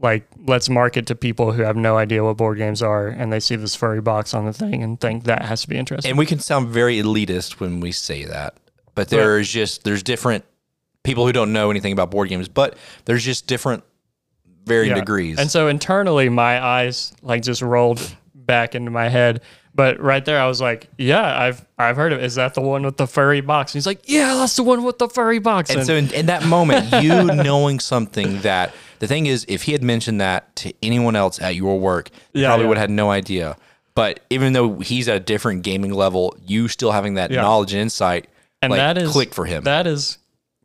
like 0.00 0.26
let's 0.46 0.68
market 0.68 1.06
to 1.06 1.14
people 1.14 1.52
who 1.52 1.62
have 1.62 1.76
no 1.76 1.96
idea 1.96 2.22
what 2.22 2.36
board 2.36 2.58
games 2.58 2.82
are, 2.82 3.08
and 3.08 3.32
they 3.32 3.40
see 3.40 3.56
this 3.56 3.74
furry 3.74 4.00
box 4.00 4.32
on 4.32 4.44
the 4.44 4.52
thing 4.52 4.82
and 4.82 5.00
think 5.00 5.24
that 5.24 5.42
has 5.42 5.62
to 5.62 5.68
be 5.68 5.76
interesting. 5.76 6.10
and 6.10 6.18
we 6.18 6.26
can 6.26 6.38
sound 6.38 6.68
very 6.68 6.98
elitist 7.02 7.58
when 7.58 7.80
we 7.80 7.90
say 7.90 8.24
that, 8.24 8.54
but 8.94 9.08
there's 9.08 9.50
just 9.50 9.82
there's 9.82 10.02
different 10.04 10.44
people 11.04 11.24
who 11.26 11.32
don't 11.32 11.52
know 11.52 11.70
anything 11.70 11.92
about 11.92 12.10
board 12.10 12.28
games, 12.28 12.48
but 12.48 12.76
there's 13.04 13.24
just 13.24 13.46
different 13.46 13.84
varying 14.66 14.90
Yeah. 14.90 15.00
degrees. 15.00 15.38
And 15.38 15.50
so 15.50 15.68
internally, 15.68 16.28
my 16.28 16.62
eyes 16.64 17.12
like 17.22 17.42
just 17.42 17.62
rolled 17.62 18.00
back 18.34 18.74
into 18.74 18.90
my 18.90 19.08
head. 19.08 19.40
But 19.76 20.00
right 20.00 20.24
there, 20.24 20.40
I 20.40 20.46
was 20.46 20.60
like, 20.60 20.88
"Yeah, 20.98 21.20
I've 21.40 21.66
I've 21.78 21.96
heard 21.96 22.12
of. 22.12 22.20
it. 22.20 22.24
Is 22.24 22.36
that 22.36 22.54
the 22.54 22.60
one 22.60 22.84
with 22.84 22.96
the 22.96 23.08
furry 23.08 23.40
box?" 23.40 23.72
And 23.72 23.78
he's 23.80 23.86
like, 23.86 24.02
"Yeah, 24.08 24.34
that's 24.34 24.54
the 24.54 24.62
one 24.62 24.84
with 24.84 24.98
the 24.98 25.08
furry 25.08 25.40
box." 25.40 25.68
And 25.70 25.84
so 25.84 25.94
in, 25.96 26.12
in 26.12 26.26
that 26.26 26.44
moment, 26.46 26.92
you 27.02 27.24
knowing 27.24 27.80
something 27.80 28.40
that 28.42 28.72
the 29.00 29.08
thing 29.08 29.26
is, 29.26 29.44
if 29.48 29.64
he 29.64 29.72
had 29.72 29.82
mentioned 29.82 30.20
that 30.20 30.54
to 30.56 30.72
anyone 30.80 31.16
else 31.16 31.40
at 31.42 31.56
your 31.56 31.78
work, 31.80 32.10
Yeah, 32.32 32.46
probably 32.48 32.64
yeah. 32.64 32.68
would 32.68 32.76
have 32.78 32.82
had 32.84 32.90
no 32.90 33.10
idea. 33.10 33.56
But 33.96 34.20
even 34.30 34.52
though 34.52 34.78
he's 34.78 35.08
at 35.08 35.16
a 35.16 35.20
different 35.20 35.62
gaming 35.64 35.92
level, 35.92 36.36
you 36.46 36.68
still 36.68 36.92
having 36.92 37.14
that 37.14 37.32
knowledge 37.32 37.72
and 37.72 37.82
insight, 37.82 38.28
and 38.62 38.70
like, 38.70 38.78
that 38.78 38.96
is 38.96 39.10
click 39.10 39.34
for 39.34 39.44
him. 39.44 39.64
That 39.64 39.88
is 39.88 40.18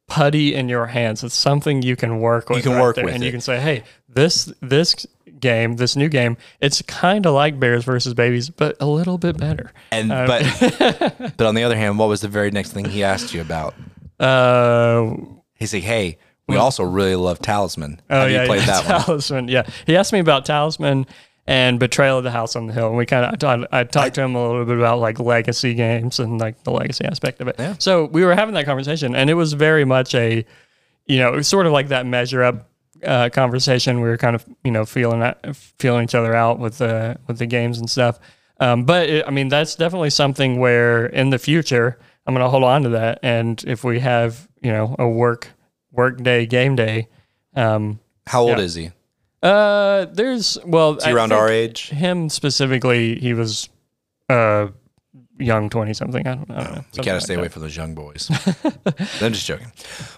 putty 0.10 0.54
in 0.54 0.68
your 0.68 0.88
hands. 0.88 1.24
It's 1.24 1.36
something 1.36 1.82
you 1.82 1.96
can 1.96 2.20
work 2.20 2.50
with. 2.50 2.58
You 2.58 2.64
can 2.64 2.74
right 2.74 2.82
work 2.82 2.96
there, 2.98 3.06
with 3.06 3.14
and 3.14 3.24
it. 3.24 3.28
you 3.28 3.32
can 3.32 3.42
say, 3.42 3.60
"Hey, 3.60 3.84
this 4.10 4.52
this 4.62 5.06
game, 5.40 5.78
this 5.78 5.96
new 5.96 6.10
game, 6.10 6.36
it's 6.60 6.82
kind 6.82 7.26
of 7.26 7.34
like 7.34 7.60
Bears 7.60 7.86
versus 7.86 8.14
Babies, 8.14 8.50
but 8.50 8.76
a 8.82 8.86
little 8.86 9.18
bit 9.18 9.38
better." 9.38 9.72
and 9.92 10.12
Uh, 10.12 10.26
but 10.28 11.34
but 11.38 11.48
on 11.48 11.56
the 11.56 11.64
other 11.64 11.78
hand, 11.78 11.98
what 12.00 12.10
was 12.10 12.22
the 12.22 12.28
very 12.28 12.52
next 12.52 12.74
thing 12.74 12.86
he 12.86 13.04
asked 13.04 13.34
you 13.34 13.42
about? 13.42 13.74
Uh, 14.20 15.16
He's 15.56 15.74
like, 15.74 15.84
"Hey, 15.84 16.18
we 16.48 16.56
also 16.58 16.84
really 16.84 17.16
love 17.16 17.40
Talisman. 17.40 18.02
oh 18.10 18.22
Have 18.22 18.32
yeah, 18.32 18.42
you 18.42 18.48
played 18.48 18.62
yeah, 18.62 18.82
that 18.82 18.86
one?" 18.90 19.02
Talisman. 19.06 19.48
Yeah, 19.50 19.64
he 19.86 19.96
asked 19.96 20.14
me 20.14 20.20
about 20.20 20.46
Talisman 20.46 21.06
and 21.50 21.80
Betrayal 21.80 22.20
of 22.20 22.24
the 22.24 22.30
House 22.30 22.56
on 22.56 22.68
the 22.68 22.74
Hill, 22.74 22.90
and 22.90 22.96
we 22.98 23.08
kind 23.08 23.26
of 23.26 23.32
I, 23.34 23.36
talked- 23.38 23.74
I 23.74 23.84
talked 23.84 24.16
to 24.16 24.22
him 24.22 24.36
a 24.36 24.48
little 24.48 24.66
bit 24.66 24.78
about 24.78 25.00
like 25.00 25.20
legacy 25.20 25.74
games 25.74 26.20
and 26.20 26.40
like 26.40 26.64
the 26.64 26.70
legacy 26.72 27.06
aspect 27.06 27.42
of 27.42 27.48
it. 27.48 27.56
Yeah. 27.58 27.74
So 27.80 28.06
we 28.06 28.24
were 28.24 28.36
having 28.36 28.54
that 28.54 28.66
conversation, 28.66 29.16
and 29.16 29.30
it 29.32 29.34
was 29.34 29.54
very 29.54 29.84
much 29.84 30.14
a, 30.14 30.46
you 31.08 31.18
know, 31.18 31.34
it 31.34 31.38
was 31.38 31.48
sort 31.48 31.66
of 31.66 31.72
like 31.74 31.88
that 31.88 32.06
measure 32.06 32.44
up 32.44 32.70
uh, 33.04 33.30
conversation. 33.34 34.00
We 34.02 34.10
were 34.10 34.18
kind 34.18 34.36
of 34.36 34.46
you 34.64 34.70
know 34.70 34.86
feeling 34.86 35.24
feeling 35.54 36.04
each 36.04 36.14
other 36.16 36.36
out 36.36 36.60
with 36.60 36.78
the 36.78 37.18
with 37.28 37.40
the 37.40 37.48
games 37.48 37.80
and 37.80 37.90
stuff. 37.90 38.20
Um, 38.60 38.84
but 38.84 39.10
it, 39.10 39.26
I 39.28 39.32
mean, 39.32 39.48
that's 39.48 39.74
definitely 39.76 40.12
something 40.12 40.60
where 40.60 41.08
in 41.08 41.32
the 41.32 41.40
future 41.40 41.98
I'm 42.28 42.36
going 42.36 42.46
to 42.46 42.50
hold 42.50 42.64
on 42.64 42.84
to 42.84 42.90
that, 42.90 43.20
and 43.24 43.64
if 43.66 43.84
we 43.84 44.00
have 44.02 44.48
you 44.62 44.72
know 44.72 44.96
a 45.00 45.08
work 45.10 45.50
work 45.92 46.22
day 46.22 46.46
game 46.46 46.76
day. 46.76 47.08
Um, 47.56 48.00
How 48.28 48.42
old 48.44 48.60
Yeah. 48.60 48.64
is 48.66 48.76
he? 48.76 48.92
Uh, 49.42 50.06
there's 50.06 50.58
well, 50.66 50.98
Is 50.98 51.04
he 51.04 51.12
I 51.12 51.14
around 51.14 51.30
think 51.30 51.42
our 51.42 51.50
age? 51.50 51.90
Him 51.90 52.30
specifically, 52.30 53.20
he 53.20 53.34
was 53.34 53.70
uh 54.30 54.68
young 55.38 55.70
twenty 55.70 55.94
something. 55.94 56.28
I 56.28 56.36
don't, 56.36 56.52
I 56.52 56.64
don't 56.64 56.76
know. 56.76 56.86
We 56.98 57.04
gotta 57.04 57.22
stay 57.22 57.36
away 57.36 57.48
from 57.48 57.62
those 57.62 57.76
young 57.76 57.96
boys. 57.96 58.30
I'm 59.22 59.34
just 59.34 59.46
joking. 59.46 59.72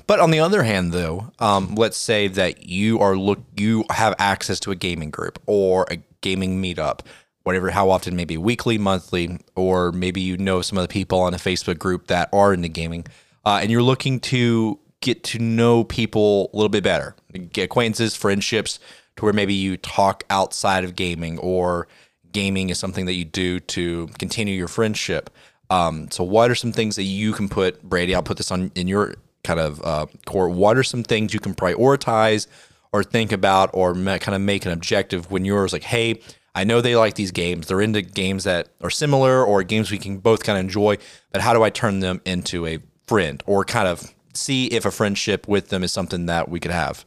But 0.07 0.19
on 0.19 0.31
the 0.31 0.39
other 0.39 0.63
hand, 0.63 0.91
though, 0.91 1.31
um, 1.39 1.75
let's 1.75 1.97
say 1.97 2.27
that 2.29 2.63
you 2.65 2.99
are 2.99 3.15
look 3.15 3.39
you 3.55 3.85
have 3.91 4.15
access 4.17 4.59
to 4.61 4.71
a 4.71 4.75
gaming 4.75 5.11
group 5.11 5.39
or 5.45 5.85
a 5.91 5.97
gaming 6.21 6.61
meetup, 6.61 7.01
whatever. 7.43 7.69
How 7.69 7.89
often? 7.91 8.15
Maybe 8.15 8.37
weekly, 8.37 8.77
monthly, 8.79 9.39
or 9.55 9.91
maybe 9.91 10.21
you 10.21 10.37
know 10.37 10.61
some 10.61 10.77
of 10.77 10.83
the 10.83 10.91
people 10.91 11.19
on 11.19 11.33
a 11.35 11.37
Facebook 11.37 11.77
group 11.77 12.07
that 12.07 12.29
are 12.33 12.53
into 12.53 12.69
gaming, 12.69 13.05
uh, 13.45 13.59
and 13.61 13.69
you're 13.69 13.83
looking 13.83 14.19
to 14.21 14.79
get 15.01 15.23
to 15.23 15.39
know 15.39 15.83
people 15.83 16.49
a 16.53 16.55
little 16.55 16.69
bit 16.69 16.83
better, 16.83 17.15
get 17.53 17.65
acquaintances, 17.65 18.15
friendships, 18.15 18.79
to 19.17 19.25
where 19.25 19.33
maybe 19.33 19.53
you 19.53 19.77
talk 19.77 20.23
outside 20.29 20.83
of 20.83 20.95
gaming 20.95 21.37
or 21.39 21.87
gaming 22.31 22.69
is 22.69 22.79
something 22.79 23.05
that 23.05 23.13
you 23.13 23.25
do 23.25 23.59
to 23.59 24.07
continue 24.19 24.55
your 24.55 24.67
friendship. 24.67 25.29
Um, 25.69 26.09
so, 26.11 26.23
what 26.23 26.51
are 26.51 26.55
some 26.55 26.71
things 26.71 26.95
that 26.95 27.03
you 27.03 27.33
can 27.33 27.49
put, 27.49 27.81
Brady? 27.83 28.13
I'll 28.15 28.23
put 28.23 28.37
this 28.37 28.51
on 28.51 28.71
in 28.75 28.87
your 28.87 29.15
kind 29.43 29.59
of 29.59 29.81
uh, 29.83 30.05
core. 30.25 30.49
What 30.49 30.77
are 30.77 30.83
some 30.83 31.03
things 31.03 31.33
you 31.33 31.39
can 31.39 31.55
prioritize 31.55 32.47
or 32.91 33.03
think 33.03 33.31
about 33.31 33.69
or 33.73 33.93
ma- 33.93 34.17
kind 34.17 34.35
of 34.35 34.41
make 34.41 34.65
an 34.65 34.71
objective 34.71 35.31
when 35.31 35.45
you're 35.45 35.67
like, 35.69 35.83
hey, 35.83 36.19
I 36.53 36.65
know 36.65 36.81
they 36.81 36.95
like 36.95 37.15
these 37.15 37.31
games. 37.31 37.67
They're 37.67 37.81
into 37.81 38.01
games 38.01 38.43
that 38.43 38.69
are 38.81 38.89
similar 38.89 39.43
or 39.43 39.63
games 39.63 39.89
we 39.89 39.97
can 39.97 40.17
both 40.17 40.43
kind 40.43 40.57
of 40.59 40.65
enjoy, 40.65 40.97
but 41.31 41.41
how 41.41 41.53
do 41.53 41.63
I 41.63 41.69
turn 41.69 42.01
them 42.01 42.21
into 42.25 42.65
a 42.65 42.79
friend 43.07 43.41
or 43.45 43.63
kind 43.63 43.87
of 43.87 44.13
see 44.33 44.67
if 44.67 44.85
a 44.85 44.91
friendship 44.91 45.47
with 45.47 45.69
them 45.69 45.83
is 45.83 45.91
something 45.91 46.25
that 46.25 46.49
we 46.49 46.59
could 46.59 46.71
have? 46.71 47.05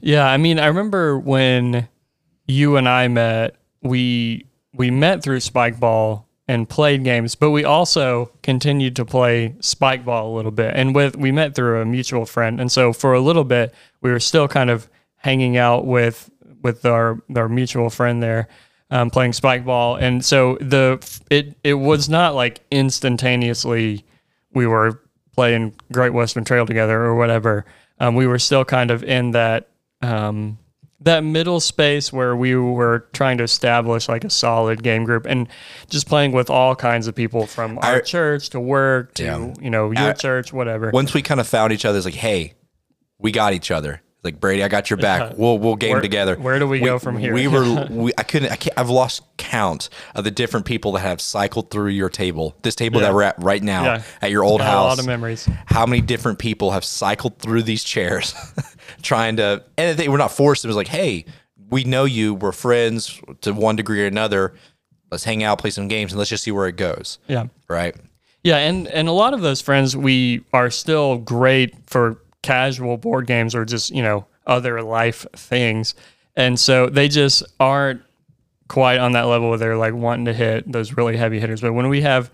Yeah, 0.00 0.26
I 0.26 0.36
mean, 0.36 0.58
I 0.58 0.66
remember 0.66 1.18
when 1.18 1.88
you 2.46 2.76
and 2.76 2.88
I 2.88 3.08
met, 3.08 3.56
we 3.82 4.46
we 4.74 4.90
met 4.90 5.22
through 5.22 5.38
Spikeball 5.38 6.24
and 6.48 6.68
played 6.68 7.04
games, 7.04 7.34
but 7.34 7.50
we 7.50 7.64
also 7.64 8.32
continued 8.42 8.96
to 8.96 9.04
play 9.04 9.54
Spikeball 9.60 10.24
a 10.24 10.34
little 10.34 10.50
bit. 10.50 10.74
And 10.74 10.94
with 10.94 11.16
we 11.16 11.32
met 11.32 11.54
through 11.54 11.80
a 11.80 11.84
mutual 11.84 12.26
friend, 12.26 12.60
and 12.60 12.72
so 12.72 12.92
for 12.92 13.12
a 13.12 13.20
little 13.20 13.44
bit, 13.44 13.74
we 14.00 14.10
were 14.10 14.20
still 14.20 14.48
kind 14.48 14.70
of 14.70 14.88
hanging 15.16 15.56
out 15.56 15.86
with 15.86 16.30
with 16.62 16.84
our 16.84 17.22
our 17.36 17.48
mutual 17.48 17.90
friend 17.90 18.22
there. 18.22 18.48
Um, 18.92 19.08
playing 19.08 19.30
Spikeball, 19.30 20.02
and 20.02 20.24
so 20.24 20.56
the 20.60 20.98
it 21.30 21.56
it 21.62 21.74
was 21.74 22.08
not 22.08 22.34
like 22.34 22.60
instantaneously 22.72 24.04
we 24.52 24.66
were 24.66 25.00
playing 25.32 25.74
Great 25.92 26.12
Western 26.12 26.44
Trail 26.44 26.66
together 26.66 27.00
or 27.00 27.14
whatever. 27.14 27.64
Um, 28.00 28.16
we 28.16 28.26
were 28.26 28.40
still 28.40 28.64
kind 28.64 28.90
of 28.90 29.04
in 29.04 29.30
that 29.30 29.68
um, 30.02 30.58
that 31.02 31.24
middle 31.24 31.60
space 31.60 32.12
where 32.12 32.36
we 32.36 32.54
were 32.54 33.06
trying 33.12 33.38
to 33.38 33.44
establish 33.44 34.08
like 34.08 34.22
a 34.24 34.30
solid 34.30 34.82
game 34.82 35.04
group 35.04 35.24
and 35.26 35.48
just 35.88 36.06
playing 36.06 36.32
with 36.32 36.50
all 36.50 36.76
kinds 36.76 37.06
of 37.06 37.14
people 37.14 37.46
from 37.46 37.78
our 37.82 38.00
church 38.00 38.50
to 38.50 38.60
work 38.60 39.14
to 39.14 39.24
Yeah. 39.24 39.54
you 39.60 39.70
know 39.70 39.90
your 39.92 40.12
church 40.12 40.52
whatever. 40.52 40.90
Once 40.90 41.14
we 41.14 41.22
kind 41.22 41.40
of 41.40 41.48
found 41.48 41.72
each 41.72 41.84
other, 41.84 41.96
it's 41.96 42.04
like, 42.04 42.14
hey, 42.14 42.52
we 43.18 43.32
got 43.32 43.52
each 43.54 43.70
other. 43.70 44.02
Like 44.22 44.38
Brady, 44.38 44.62
I 44.62 44.68
got 44.68 44.90
your 44.90 44.98
back. 44.98 45.22
Uh, 45.22 45.34
we'll 45.36 45.58
we'll 45.58 45.76
game 45.76 45.92
Where- 45.92 46.00
together. 46.02 46.36
where 46.36 46.58
do 46.58 46.66
we 46.68 46.78
go 46.80 46.98
from 46.98 47.16
here? 47.16 47.32
We 47.32 47.48
were 47.48 47.86
we, 47.90 48.12
I 48.18 48.22
couldn't 48.22 48.52
I 48.52 48.56
can't, 48.56 48.78
I've 48.78 48.90
lost 48.90 49.22
count 49.38 49.88
of 50.14 50.24
the 50.24 50.30
different 50.30 50.66
people 50.66 50.92
that 50.92 51.00
have 51.00 51.20
cycled 51.22 51.70
through 51.70 51.88
your 51.90 52.10
table. 52.10 52.54
This 52.62 52.74
table 52.74 53.00
Yeah. 53.00 53.06
that 53.08 53.14
we're 53.14 53.22
at 53.22 53.42
right 53.42 53.62
now 53.62 53.84
Yeah. 53.84 54.02
at 54.20 54.30
your 54.30 54.44
old 54.44 54.60
Got 54.60 54.66
house. 54.66 54.84
a 54.84 54.88
lot 54.88 54.98
of 54.98 55.06
memories. 55.06 55.48
How 55.66 55.86
many 55.86 56.02
different 56.02 56.38
people 56.38 56.70
have 56.72 56.84
cycled 56.84 57.38
through 57.38 57.62
these 57.62 57.82
chairs 57.82 58.34
trying 59.02 59.36
to 59.36 59.64
and 59.78 59.98
they 59.98 60.08
were 60.08 60.18
not 60.18 60.32
forced. 60.32 60.64
It 60.64 60.68
was 60.68 60.76
like, 60.76 60.88
hey, 60.88 61.24
we 61.70 61.84
know 61.84 62.04
you. 62.04 62.34
We're 62.34 62.52
friends 62.52 63.20
to 63.40 63.52
one 63.54 63.76
degree 63.76 64.02
or 64.02 64.06
another. 64.06 64.52
Let's 65.10 65.24
hang 65.24 65.42
out, 65.42 65.58
play 65.58 65.70
some 65.70 65.88
games, 65.88 66.12
and 66.12 66.18
let's 66.18 66.30
just 66.30 66.44
see 66.44 66.50
where 66.52 66.66
it 66.68 66.76
goes. 66.76 67.18
Yeah. 67.26 67.46
Right. 67.68 67.96
Yeah, 68.44 68.56
and 68.58 68.86
and 68.88 69.08
a 69.08 69.12
lot 69.12 69.34
of 69.34 69.40
those 69.40 69.60
friends 69.60 69.96
we 69.96 70.44
are 70.52 70.70
still 70.70 71.18
great 71.18 71.74
for 71.86 72.18
casual 72.42 72.96
board 72.96 73.26
games 73.26 73.54
or 73.54 73.64
just 73.64 73.90
you 73.90 74.02
know 74.02 74.26
other 74.46 74.82
life 74.82 75.26
things, 75.34 75.94
and 76.36 76.58
so 76.58 76.86
they 76.88 77.08
just 77.08 77.42
aren't 77.58 78.02
quite 78.68 78.98
on 78.98 79.12
that 79.12 79.22
level 79.22 79.48
where 79.48 79.58
they're 79.58 79.76
like 79.76 79.94
wanting 79.94 80.24
to 80.26 80.32
hit 80.32 80.70
those 80.70 80.92
really 80.96 81.16
heavy 81.16 81.40
hitters. 81.40 81.60
But 81.60 81.72
when 81.72 81.88
we 81.88 82.02
have 82.02 82.30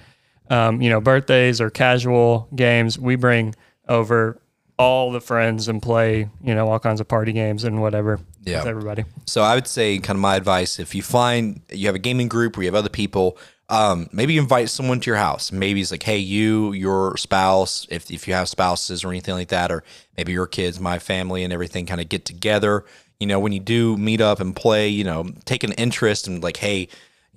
um, 0.49 0.81
you 0.81 0.89
know, 0.91 1.01
birthdays 1.01 1.61
or 1.61 1.71
casual 1.71 2.49
games, 2.55 2.99
we 2.99 3.17
bring 3.17 3.55
over 3.89 4.41
all 4.79 5.11
the 5.11 5.21
friends 5.21 5.67
and 5.67 5.83
play, 5.83 6.29
you 6.45 6.55
know, 6.55 6.69
all 6.69 6.79
kinds 6.79 7.01
of 7.01 7.09
party 7.09 7.33
games 7.33 7.65
and 7.65 7.81
whatever 7.81 8.21
Yeah. 8.45 8.59
with 8.59 8.67
everybody. 8.69 9.05
So 9.27 9.43
I 9.43 9.55
would 9.57 9.67
say, 9.67 9.99
kind 9.99 10.17
of 10.17 10.21
my 10.21 10.37
advice: 10.37 10.79
if 10.79 10.95
you 10.95 11.03
find 11.03 11.63
you 11.73 11.87
have 11.87 11.97
a 11.97 11.99
gaming 12.01 12.29
group 12.29 12.57
where 12.57 12.63
you 12.65 12.69
have 12.69 12.75
other 12.77 12.89
people, 12.91 13.39
um, 13.69 14.09
maybe 14.13 14.39
invite 14.39 14.71
someone 14.71 15.01
to 15.01 15.11
your 15.11 15.17
house. 15.17 15.51
Maybe 15.51 15.81
it's 15.81 15.91
like, 15.91 16.03
hey, 16.05 16.19
you, 16.19 16.73
your 16.73 17.17
spouse, 17.17 17.87
if 17.91 18.11
if 18.11 18.29
you 18.29 18.35
have 18.35 18.49
spouses 18.49 19.05
or 19.05 19.11
anything 19.11 19.35
like 19.35 19.49
that, 19.49 19.73
or 19.73 19.83
maybe 20.17 20.33
your 20.33 20.47
kids, 20.47 20.79
my 20.79 20.99
family, 20.99 21.43
and 21.43 21.53
everything, 21.53 21.87
kind 21.87 22.01
of 22.01 22.09
get 22.09 22.25
together. 22.25 22.85
You 23.19 23.27
know, 23.27 23.41
when 23.41 23.53
you 23.53 23.61
do 23.61 23.97
meet 23.97 24.21
up 24.21 24.41
and 24.41 24.55
play, 24.55 24.89
you 24.89 25.03
know, 25.05 25.31
take 25.47 25.65
an 25.65 25.73
interest 25.73 26.27
and 26.29 26.43
like, 26.43 26.59
hey, 26.59 26.89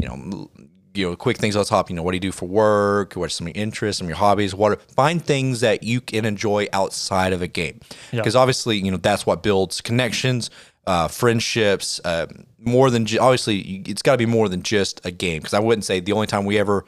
you 0.01 0.07
know. 0.07 0.49
You 0.95 1.11
know, 1.11 1.15
quick 1.15 1.37
things 1.37 1.55
on 1.55 1.63
top. 1.65 1.89
You 1.91 1.95
know, 1.95 2.01
what 2.01 2.11
do 2.11 2.15
you 2.15 2.19
do 2.19 2.31
for 2.31 2.47
work? 2.47 3.13
What's 3.13 3.35
some 3.35 3.45
of 3.47 3.55
your 3.55 3.63
interests, 3.63 3.99
some 3.99 4.05
of 4.05 4.09
your 4.09 4.17
hobbies? 4.17 4.55
What 4.55 4.71
are, 4.71 4.75
find 4.77 5.23
things 5.23 5.59
that 5.61 5.83
you 5.83 6.01
can 6.01 6.25
enjoy 6.25 6.67
outside 6.73 7.31
of 7.31 7.43
a 7.43 7.47
game, 7.47 7.79
Yeah. 8.11 8.19
because 8.19 8.35
obviously, 8.35 8.77
you 8.77 8.89
know, 8.89 8.97
that's 8.97 9.23
what 9.23 9.43
builds 9.43 9.81
connections, 9.81 10.49
uh, 10.87 11.07
friendships, 11.07 12.01
uh, 12.03 12.27
more 12.57 12.89
than 12.89 13.05
ju- 13.05 13.19
obviously 13.19 13.83
it's 13.85 14.01
got 14.01 14.13
to 14.13 14.17
be 14.17 14.25
more 14.25 14.49
than 14.49 14.63
just 14.63 15.05
a 15.05 15.11
game. 15.11 15.39
Because 15.39 15.53
I 15.53 15.59
wouldn't 15.59 15.85
say 15.85 15.99
the 15.99 16.13
only 16.13 16.27
time 16.27 16.45
we 16.45 16.57
ever, 16.57 16.85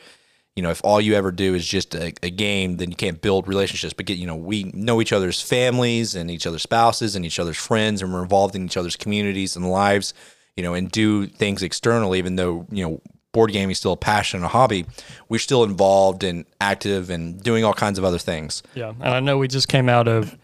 you 0.55 0.63
know, 0.63 0.69
if 0.69 0.81
all 0.83 0.99
you 0.99 1.13
ever 1.13 1.31
do 1.31 1.53
is 1.53 1.65
just 1.65 1.95
a, 1.95 2.13
a 2.23 2.29
game, 2.29 2.77
then 2.77 2.89
you 2.89 2.95
can't 2.95 3.21
build 3.21 3.47
relationships. 3.47 3.93
But 3.93 4.05
get, 4.05 4.17
you 4.17 4.27
know, 4.27 4.35
we 4.35 4.63
know 4.73 5.01
each 5.01 5.13
other's 5.13 5.41
families 5.41 6.15
and 6.15 6.31
each 6.31 6.47
other's 6.47 6.63
spouses 6.63 7.15
and 7.15 7.25
each 7.25 7.39
other's 7.39 7.57
friends, 7.57 8.01
and 8.01 8.13
we're 8.13 8.23
involved 8.23 8.55
in 8.55 8.65
each 8.65 8.77
other's 8.77 8.95
communities 8.95 9.55
and 9.55 9.69
lives, 9.69 10.13
you 10.57 10.63
know, 10.63 10.73
and 10.73 10.91
do 10.91 11.27
things 11.27 11.61
externally, 11.63 12.17
even 12.17 12.35
though 12.35 12.65
you 12.71 12.83
know. 12.83 13.01
Board 13.33 13.53
gaming 13.53 13.71
is 13.71 13.77
still 13.77 13.93
a 13.93 13.97
passion 13.97 14.39
and 14.39 14.45
a 14.45 14.49
hobby. 14.49 14.85
We're 15.29 15.39
still 15.39 15.63
involved 15.63 16.25
and 16.25 16.43
active 16.59 17.09
and 17.09 17.41
doing 17.41 17.63
all 17.63 17.73
kinds 17.73 17.97
of 17.97 18.03
other 18.03 18.17
things. 18.17 18.61
Yeah, 18.75 18.89
and 18.89 19.07
I 19.07 19.21
know 19.21 19.37
we 19.37 19.47
just 19.47 19.69
came 19.69 19.87
out 19.87 20.09
of 20.09 20.37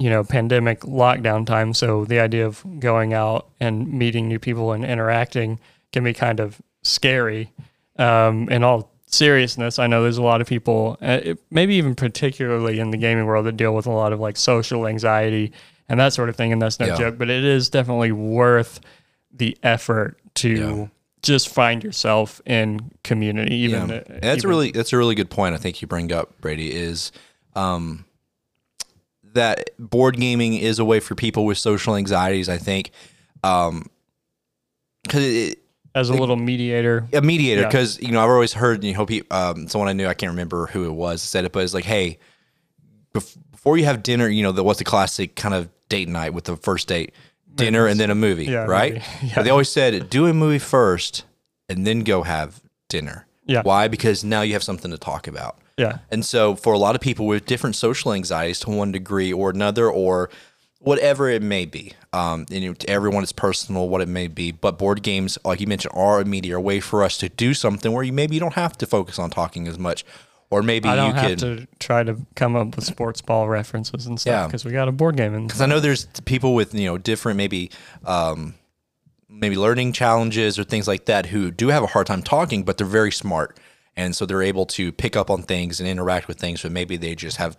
you 0.00 0.10
know 0.10 0.24
pandemic 0.24 0.80
lockdown 0.80 1.46
time, 1.46 1.72
so 1.74 2.04
the 2.04 2.18
idea 2.18 2.44
of 2.46 2.64
going 2.80 3.12
out 3.14 3.48
and 3.60 3.86
meeting 3.92 4.26
new 4.26 4.38
people 4.40 4.72
and 4.72 4.84
interacting 4.84 5.60
can 5.92 6.02
be 6.02 6.12
kind 6.14 6.40
of 6.40 6.60
scary. 6.82 7.52
Um, 7.98 8.48
in 8.48 8.64
all 8.64 8.90
seriousness, 9.06 9.78
I 9.78 9.86
know 9.86 10.02
there's 10.02 10.16
a 10.18 10.22
lot 10.22 10.40
of 10.40 10.46
people, 10.46 10.96
uh, 11.02 11.34
maybe 11.50 11.74
even 11.74 11.94
particularly 11.94 12.80
in 12.80 12.90
the 12.90 12.96
gaming 12.96 13.26
world, 13.26 13.44
that 13.46 13.56
deal 13.56 13.74
with 13.74 13.86
a 13.86 13.90
lot 13.90 14.12
of 14.12 14.20
like 14.20 14.36
social 14.36 14.86
anxiety 14.86 15.52
and 15.88 16.00
that 16.00 16.12
sort 16.14 16.28
of 16.28 16.36
thing, 16.36 16.52
and 16.52 16.62
that's 16.62 16.80
no 16.80 16.86
Yeah. 16.86 16.96
joke. 16.96 17.18
But 17.18 17.28
it 17.28 17.44
is 17.44 17.68
definitely 17.68 18.12
worth 18.12 18.80
the 19.32 19.56
effort 19.62 20.18
to. 20.36 20.48
Yeah. 20.48 20.86
Just 21.22 21.50
find 21.50 21.84
yourself 21.84 22.40
in 22.46 22.92
community, 23.04 23.54
even 23.56 23.90
Yeah. 23.90 24.00
that's 24.22 24.42
a 24.42 24.48
really 24.48 24.70
that's 24.70 24.94
a 24.94 24.96
really 24.96 25.14
good 25.14 25.28
point. 25.28 25.54
I 25.54 25.58
think 25.58 25.82
you 25.82 25.86
bring 25.86 26.10
up 26.10 26.40
Brady 26.40 26.72
is 26.74 27.12
um, 27.54 28.06
that 29.34 29.70
board 29.78 30.16
gaming 30.16 30.54
is 30.54 30.78
a 30.78 30.84
way 30.84 31.00
for 31.00 31.14
people 31.14 31.44
with 31.44 31.58
social 31.58 31.94
anxieties. 31.96 32.48
I 32.48 32.58
think 32.58 32.90
because 33.42 35.24
it, 35.24 35.58
as 35.94 36.08
a 36.08 36.14
little 36.14 36.36
mediator. 36.36 37.06
a 37.12 37.20
mediator 37.20 37.62
Yeah. 37.62 37.66
because 37.68 38.00
you 38.00 38.12
know 38.12 38.22
I've 38.22 38.30
always 38.30 38.52
heard 38.52 38.84
you 38.84 38.94
know 38.94 39.06
um, 39.30 39.68
someone 39.68 39.88
I 39.88 39.92
knew 39.92 40.06
I 40.06 40.14
can't 40.14 40.30
remember 40.30 40.66
who 40.66 40.84
it 40.84 40.92
was 40.92 41.22
said 41.22 41.44
it, 41.44 41.52
but 41.52 41.64
it's 41.64 41.74
like 41.74 41.84
hey, 41.84 42.18
bef- 43.14 43.36
before 43.50 43.76
you 43.78 43.84
have 43.84 44.02
dinner, 44.02 44.28
you 44.28 44.42
know 44.42 44.52
the, 44.52 44.62
what's 44.62 44.78
the 44.78 44.84
classic 44.84 45.34
kind 45.36 45.54
of 45.54 45.68
date 45.88 46.08
night 46.08 46.32
with 46.34 46.44
the 46.44 46.56
first 46.56 46.86
date, 46.88 47.12
dinner 47.54 47.86
and 47.86 47.98
then 47.98 48.10
a 48.10 48.14
movie, 48.14 48.46
Yeah, 48.46 48.64
right? 48.66 48.94
movie. 48.94 49.04
Yeah. 49.26 49.32
But 49.36 49.42
they 49.44 49.50
always 49.50 49.70
said 49.70 50.08
do 50.10 50.26
a 50.26 50.34
movie 50.34 50.58
first 50.60 51.24
and 51.68 51.86
then 51.86 52.00
go 52.00 52.22
have 52.22 52.60
dinner. 52.88 53.26
Yeah. 53.46 53.62
Why? 53.62 53.88
Because 53.88 54.22
now 54.22 54.42
you 54.42 54.52
have 54.52 54.62
something 54.62 54.90
to 54.92 54.98
talk 54.98 55.26
about. 55.26 55.58
Yeah. 55.80 55.98
And 56.10 56.24
so, 56.26 56.54
for 56.56 56.74
a 56.74 56.78
lot 56.78 56.94
of 56.94 57.00
people 57.00 57.26
with 57.26 57.46
different 57.46 57.74
social 57.74 58.12
anxieties 58.12 58.60
to 58.60 58.70
one 58.70 58.92
degree 58.92 59.32
or 59.32 59.48
another, 59.48 59.90
or 59.90 60.28
whatever 60.78 61.30
it 61.30 61.42
may 61.42 61.64
be, 61.64 61.94
um, 62.12 62.44
and 62.50 62.62
you 62.62 62.68
know, 62.68 62.74
to 62.74 62.90
everyone 62.90 63.22
it's 63.22 63.32
personal, 63.32 63.88
what 63.88 64.02
it 64.02 64.08
may 64.08 64.28
be. 64.28 64.52
But 64.52 64.78
board 64.78 65.02
games, 65.02 65.38
like 65.42 65.58
you 65.58 65.66
mentioned, 65.66 65.94
are 65.96 66.20
a 66.20 66.24
media, 66.26 66.58
a 66.58 66.60
way 66.60 66.80
for 66.80 67.02
us 67.02 67.16
to 67.18 67.30
do 67.30 67.54
something 67.54 67.92
where 67.92 68.02
you 68.04 68.12
maybe 68.12 68.34
you 68.34 68.40
don't 68.40 68.54
have 68.54 68.76
to 68.78 68.86
focus 68.86 69.18
on 69.18 69.30
talking 69.30 69.66
as 69.68 69.78
much, 69.78 70.04
or 70.50 70.62
maybe 70.62 70.86
I 70.86 70.92
you 70.92 71.00
don't 71.00 71.14
have 71.14 71.38
can. 71.38 71.38
to 71.38 71.66
try 71.78 72.02
to 72.02 72.18
come 72.34 72.56
up 72.56 72.76
with 72.76 72.84
sports 72.84 73.22
ball 73.22 73.48
references 73.48 74.04
and 74.04 74.20
stuff 74.20 74.48
because 74.48 74.66
we 74.66 74.72
got 74.72 74.86
a 74.86 74.92
board 74.92 75.16
game. 75.16 75.32
And 75.32 75.48
Because 75.48 75.62
I 75.62 75.66
know 75.66 75.80
there's 75.80 76.04
people 76.26 76.54
with 76.54 76.74
you 76.74 76.84
know 76.84 76.98
different 76.98 77.38
maybe. 77.38 77.70
Um, 78.04 78.54
maybe 79.32 79.56
learning 79.56 79.92
challenges 79.92 80.58
or 80.58 80.64
things 80.64 80.88
like 80.88 81.04
that 81.04 81.24
who 81.26 81.52
do 81.52 81.68
have 81.68 81.84
a 81.84 81.86
hard 81.86 82.04
time 82.04 82.20
talking 82.20 82.64
but 82.64 82.76
they're 82.76 82.86
very 82.86 83.12
smart 83.12 83.56
and 84.00 84.16
so 84.16 84.26
they're 84.26 84.42
able 84.42 84.66
to 84.66 84.90
pick 84.92 85.16
up 85.16 85.30
on 85.30 85.42
things 85.42 85.80
and 85.80 85.88
interact 85.88 86.28
with 86.28 86.38
things 86.38 86.62
but 86.62 86.72
maybe 86.72 86.96
they 86.96 87.14
just 87.14 87.36
have 87.36 87.56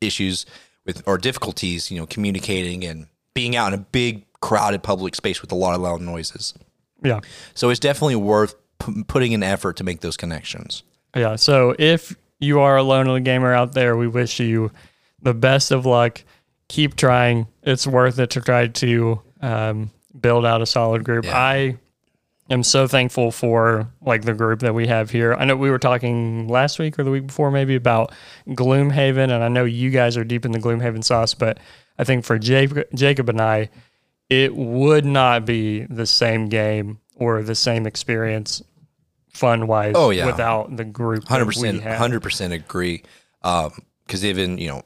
issues 0.00 0.46
with 0.86 1.02
or 1.06 1.18
difficulties 1.18 1.90
you 1.90 1.98
know 1.98 2.06
communicating 2.06 2.84
and 2.84 3.06
being 3.34 3.56
out 3.56 3.72
in 3.72 3.78
a 3.78 3.82
big 3.82 4.24
crowded 4.40 4.82
public 4.82 5.14
space 5.14 5.42
with 5.42 5.52
a 5.52 5.54
lot 5.54 5.74
of 5.74 5.80
loud 5.80 6.00
noises 6.00 6.54
yeah, 7.02 7.20
so 7.54 7.70
it's 7.70 7.80
definitely 7.80 8.16
worth 8.16 8.54
p- 8.78 9.04
putting 9.04 9.32
an 9.32 9.42
effort 9.42 9.76
to 9.76 9.84
make 9.84 10.00
those 10.00 10.16
connections 10.16 10.82
yeah. 11.14 11.36
So 11.36 11.74
if 11.78 12.16
you 12.38 12.60
are 12.60 12.76
a 12.76 12.82
lonely 12.82 13.20
gamer 13.20 13.52
out 13.52 13.72
there, 13.72 13.96
we 13.96 14.06
wish 14.06 14.40
you 14.40 14.70
the 15.22 15.34
best 15.34 15.70
of 15.70 15.86
luck. 15.86 16.22
Keep 16.68 16.96
trying. 16.96 17.48
It's 17.62 17.86
worth 17.86 18.18
it 18.18 18.30
to 18.30 18.40
try 18.40 18.68
to 18.68 19.20
um, 19.40 19.90
build 20.18 20.46
out 20.46 20.62
a 20.62 20.66
solid 20.66 21.04
group. 21.04 21.24
Yeah. 21.24 21.36
I 21.36 21.78
am 22.50 22.62
so 22.62 22.86
thankful 22.86 23.30
for 23.30 23.88
like 24.02 24.22
the 24.22 24.34
group 24.34 24.60
that 24.60 24.74
we 24.74 24.86
have 24.88 25.10
here. 25.10 25.34
I 25.34 25.44
know 25.44 25.56
we 25.56 25.70
were 25.70 25.78
talking 25.78 26.48
last 26.48 26.78
week 26.78 26.98
or 26.98 27.04
the 27.04 27.10
week 27.10 27.28
before 27.28 27.50
maybe 27.50 27.76
about 27.76 28.12
Gloomhaven, 28.48 29.30
and 29.30 29.44
I 29.44 29.48
know 29.48 29.64
you 29.64 29.90
guys 29.90 30.16
are 30.16 30.24
deep 30.24 30.44
in 30.44 30.52
the 30.52 30.58
Gloomhaven 30.58 31.04
sauce, 31.04 31.34
but 31.34 31.58
I 31.98 32.04
think 32.04 32.24
for 32.24 32.38
Jacob, 32.38 32.86
Jacob 32.94 33.28
and 33.28 33.40
I, 33.40 33.70
it 34.28 34.54
would 34.56 35.04
not 35.04 35.44
be 35.44 35.80
the 35.84 36.06
same 36.06 36.48
game 36.48 36.98
or 37.16 37.42
the 37.42 37.54
same 37.54 37.86
experience 37.86 38.62
fun 39.28 39.66
wise 39.66 39.94
Oh, 39.96 40.10
yeah. 40.10 40.26
without 40.26 40.76
the 40.76 40.84
group. 40.84 41.28
hundred 41.28 41.46
percent, 41.46 41.82
hundred 41.82 42.20
percent 42.22 42.52
agree. 42.52 43.02
Um, 43.42 43.72
because 44.06 44.24
even 44.24 44.58
you 44.58 44.68
know, 44.68 44.82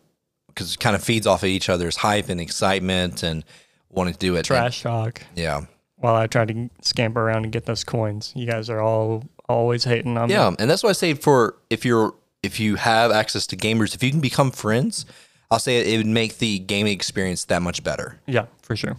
because 0.48 0.74
it 0.74 0.80
kind 0.80 0.94
of 0.94 1.02
feeds 1.02 1.26
off 1.26 1.42
of 1.42 1.48
each 1.48 1.68
other's 1.70 1.96
hype 1.96 2.28
and 2.28 2.40
excitement 2.40 3.22
and 3.22 3.44
wanting 3.88 4.12
to 4.12 4.18
do 4.18 4.36
it. 4.36 4.44
Trash 4.44 4.82
talk 4.82 5.22
Yeah, 5.34 5.62
while 6.04 6.16
I 6.16 6.26
try 6.26 6.44
to 6.44 6.68
scamper 6.82 7.22
around 7.22 7.44
and 7.44 7.52
get 7.52 7.64
those 7.64 7.82
coins. 7.82 8.30
You 8.36 8.44
guys 8.44 8.68
are 8.68 8.78
all 8.78 9.24
always 9.48 9.84
hating 9.84 10.18
on 10.18 10.28
me. 10.28 10.34
yeah, 10.34 10.54
and 10.58 10.68
that's 10.68 10.82
why 10.82 10.90
I 10.90 10.92
say 10.92 11.14
for 11.14 11.56
if 11.70 11.82
you're 11.86 12.14
if 12.42 12.60
you 12.60 12.76
have 12.76 13.10
access 13.10 13.46
to 13.48 13.56
gamers, 13.56 13.94
if 13.94 14.02
you 14.02 14.10
can 14.10 14.20
become 14.20 14.50
friends, 14.50 15.06
I'll 15.50 15.58
say 15.58 15.78
it, 15.78 15.86
it 15.86 15.96
would 15.96 16.06
make 16.06 16.36
the 16.38 16.58
gaming 16.58 16.92
experience 16.92 17.46
that 17.46 17.62
much 17.62 17.82
better. 17.82 18.20
Yeah, 18.26 18.46
for 18.60 18.76
sure. 18.76 18.98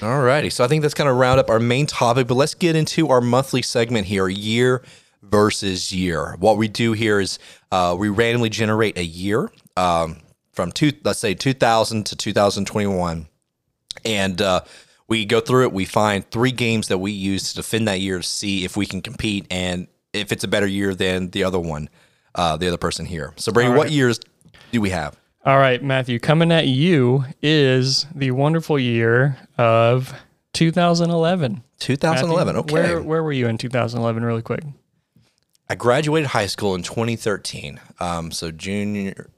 Alrighty, 0.00 0.50
so 0.50 0.64
I 0.64 0.68
think 0.68 0.80
that's 0.80 0.94
kind 0.94 1.10
of 1.10 1.16
round 1.16 1.38
up 1.38 1.50
our 1.50 1.60
main 1.60 1.84
topic, 1.84 2.28
but 2.28 2.34
let's 2.36 2.54
get 2.54 2.76
into 2.76 3.10
our 3.10 3.20
monthly 3.20 3.60
segment 3.60 4.06
here: 4.06 4.26
year 4.26 4.82
versus 5.20 5.92
year. 5.92 6.36
What 6.38 6.56
we 6.56 6.66
do 6.66 6.92
here 6.94 7.20
is 7.20 7.38
uh, 7.70 7.94
we 7.98 8.08
randomly 8.08 8.48
generate 8.48 8.96
a 8.96 9.04
year 9.04 9.52
um, 9.76 10.16
from 10.52 10.72
two, 10.72 10.92
let's 11.04 11.18
say 11.18 11.34
2000 11.34 12.06
to 12.06 12.16
2021, 12.16 13.28
and 14.06 14.40
uh, 14.40 14.62
we 15.12 15.26
go 15.26 15.40
through 15.40 15.64
it. 15.64 15.72
We 15.74 15.84
find 15.84 16.28
three 16.30 16.52
games 16.52 16.88
that 16.88 16.96
we 16.96 17.12
use 17.12 17.50
to 17.50 17.56
defend 17.56 17.86
that 17.86 18.00
year 18.00 18.16
to 18.16 18.22
see 18.22 18.64
if 18.64 18.78
we 18.78 18.86
can 18.86 19.02
compete 19.02 19.46
and 19.50 19.86
if 20.14 20.32
it's 20.32 20.42
a 20.42 20.48
better 20.48 20.66
year 20.66 20.94
than 20.94 21.28
the 21.28 21.44
other 21.44 21.58
one, 21.58 21.90
uh, 22.34 22.56
the 22.56 22.66
other 22.66 22.78
person 22.78 23.04
here. 23.04 23.34
So, 23.36 23.52
Brady, 23.52 23.70
All 23.70 23.76
what 23.76 23.90
years 23.90 24.18
do 24.72 24.80
we 24.80 24.88
have? 24.88 25.14
All 25.44 25.58
right, 25.58 25.82
Matthew, 25.82 26.18
coming 26.18 26.50
at 26.50 26.66
you 26.66 27.26
is 27.42 28.06
the 28.14 28.30
wonderful 28.30 28.78
year 28.78 29.36
of 29.58 30.14
2011. 30.54 31.62
2011. 31.78 32.54
Matthew, 32.56 32.60
Okay. 32.60 32.72
Where 32.94 33.02
where 33.02 33.22
were 33.22 33.32
you 33.32 33.48
in 33.48 33.58
2011 33.58 34.24
really 34.24 34.40
quick? 34.40 34.62
I 35.68 35.74
graduated 35.74 36.30
high 36.30 36.46
school 36.46 36.74
in 36.74 36.82
2013. 36.82 37.80
Um, 38.00 38.30
so 38.32 38.50
junior, 38.50 39.28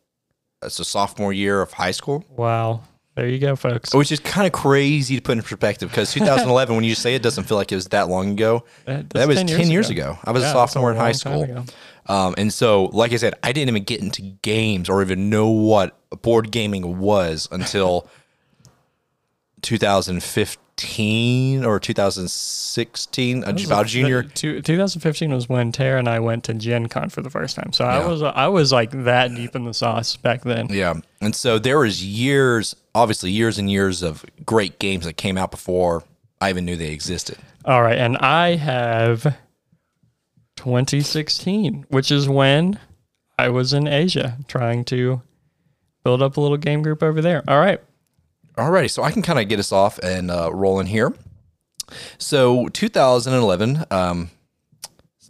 it's 0.62 0.78
a 0.78 0.84
sophomore 0.84 1.32
year 1.32 1.60
of 1.60 1.72
high 1.72 1.90
school, 1.92 2.24
Wow. 2.36 2.82
There 3.16 3.28
you 3.28 3.38
go, 3.38 3.54
folks. 3.54 3.94
which 3.94 4.10
is 4.10 4.18
kind 4.18 4.44
of 4.46 4.52
crazy 4.52 5.14
to 5.16 5.22
put 5.22 5.36
in 5.38 5.42
perspective 5.42 5.88
because 5.88 6.12
2011, 6.14 6.74
when 6.74 6.84
you 6.84 6.94
say 6.96 7.14
it, 7.14 7.22
doesn't 7.22 7.44
feel 7.44 7.56
like 7.56 7.70
it 7.70 7.76
was 7.76 7.86
that 7.88 8.08
long 8.08 8.30
ago. 8.32 8.64
That- 8.86 9.10
That 9.10 9.28
was 9.28 9.42
10 9.42 9.70
years, 9.70 9.88
ago. 9.90 10.18
I 10.24 10.32
was 10.32 10.42
Yeah, 10.42 10.50
a 10.50 10.54
that's 10.54 10.70
a 10.70 10.72
sophomore 10.72 10.90
in 10.90 10.96
high 10.96 11.12
school. 11.12 11.64
Um, 12.06 12.34
and 12.36 12.52
so, 12.52 12.86
like 12.86 13.12
I 13.12 13.16
said, 13.16 13.34
I 13.42 13.52
didn't 13.52 13.68
even 13.70 13.84
get 13.84 14.00
into 14.02 14.20
games 14.20 14.88
or 14.88 15.00
even 15.00 15.30
know 15.30 15.48
what 15.48 15.96
board 16.22 16.50
gaming 16.50 16.98
was 16.98 17.48
until 17.52 18.08
2015 19.62 20.60
or 21.64 21.78
2016, 21.80 23.44
about 23.44 23.86
junior. 23.86 24.22
The- 24.22 24.28
two- 24.30 24.60
2015 24.62 25.32
was 25.32 25.48
when 25.48 25.70
Tara 25.72 25.98
and 25.98 26.08
I 26.08 26.18
went 26.20 26.44
to 26.44 26.54
Gen 26.54 26.88
Con 26.88 27.08
for 27.10 27.22
the 27.22 27.30
first 27.30 27.54
time. 27.56 27.72
So 27.72 27.84
Yeah. 27.84 28.00
I 28.00 28.06
was 28.06 28.22
I 28.22 28.48
was 28.48 28.72
like 28.72 28.90
that 29.04 29.34
deep 29.34 29.54
in 29.54 29.64
the 29.64 29.74
sauce 29.74 30.16
back 30.16 30.42
then. 30.42 30.66
Yeah. 30.70 30.94
And 31.20 31.34
so 31.34 31.58
there 31.58 31.78
was 31.78 32.04
years, 32.04 32.74
obviously 32.94 33.30
years 33.30 33.58
and 33.58 33.70
years 33.70 34.02
of 34.02 34.24
great 34.44 34.78
games 34.78 35.04
that 35.04 35.16
came 35.16 35.38
out 35.38 35.50
before 35.50 36.02
I 36.40 36.50
even 36.50 36.64
knew 36.64 36.76
they 36.76 36.90
existed. 36.92 37.38
All 37.64 37.82
right, 37.82 37.96
and 37.96 38.16
I 38.18 38.56
have 38.56 39.36
2016, 40.56 41.86
which 41.88 42.10
is 42.10 42.28
when 42.28 42.78
I 43.38 43.48
was 43.48 43.72
in 43.72 43.86
Asia 43.86 44.36
trying 44.48 44.84
to 44.86 45.22
build 46.04 46.20
up 46.20 46.36
a 46.36 46.40
little 46.40 46.56
game 46.58 46.82
group 46.82 47.02
over 47.02 47.20
there. 47.22 47.42
All 47.48 47.58
right. 47.58 47.80
Alrighty, 48.56 48.90
so 48.90 49.02
I 49.02 49.10
can 49.10 49.22
kind 49.22 49.38
of 49.38 49.48
get 49.48 49.58
us 49.58 49.72
off 49.72 49.98
and 49.98 50.30
uh, 50.30 50.50
roll 50.52 50.80
in 50.80 50.86
here. 50.86 51.12
So 52.18 52.68
2011 52.68 53.84
um, 53.90 54.30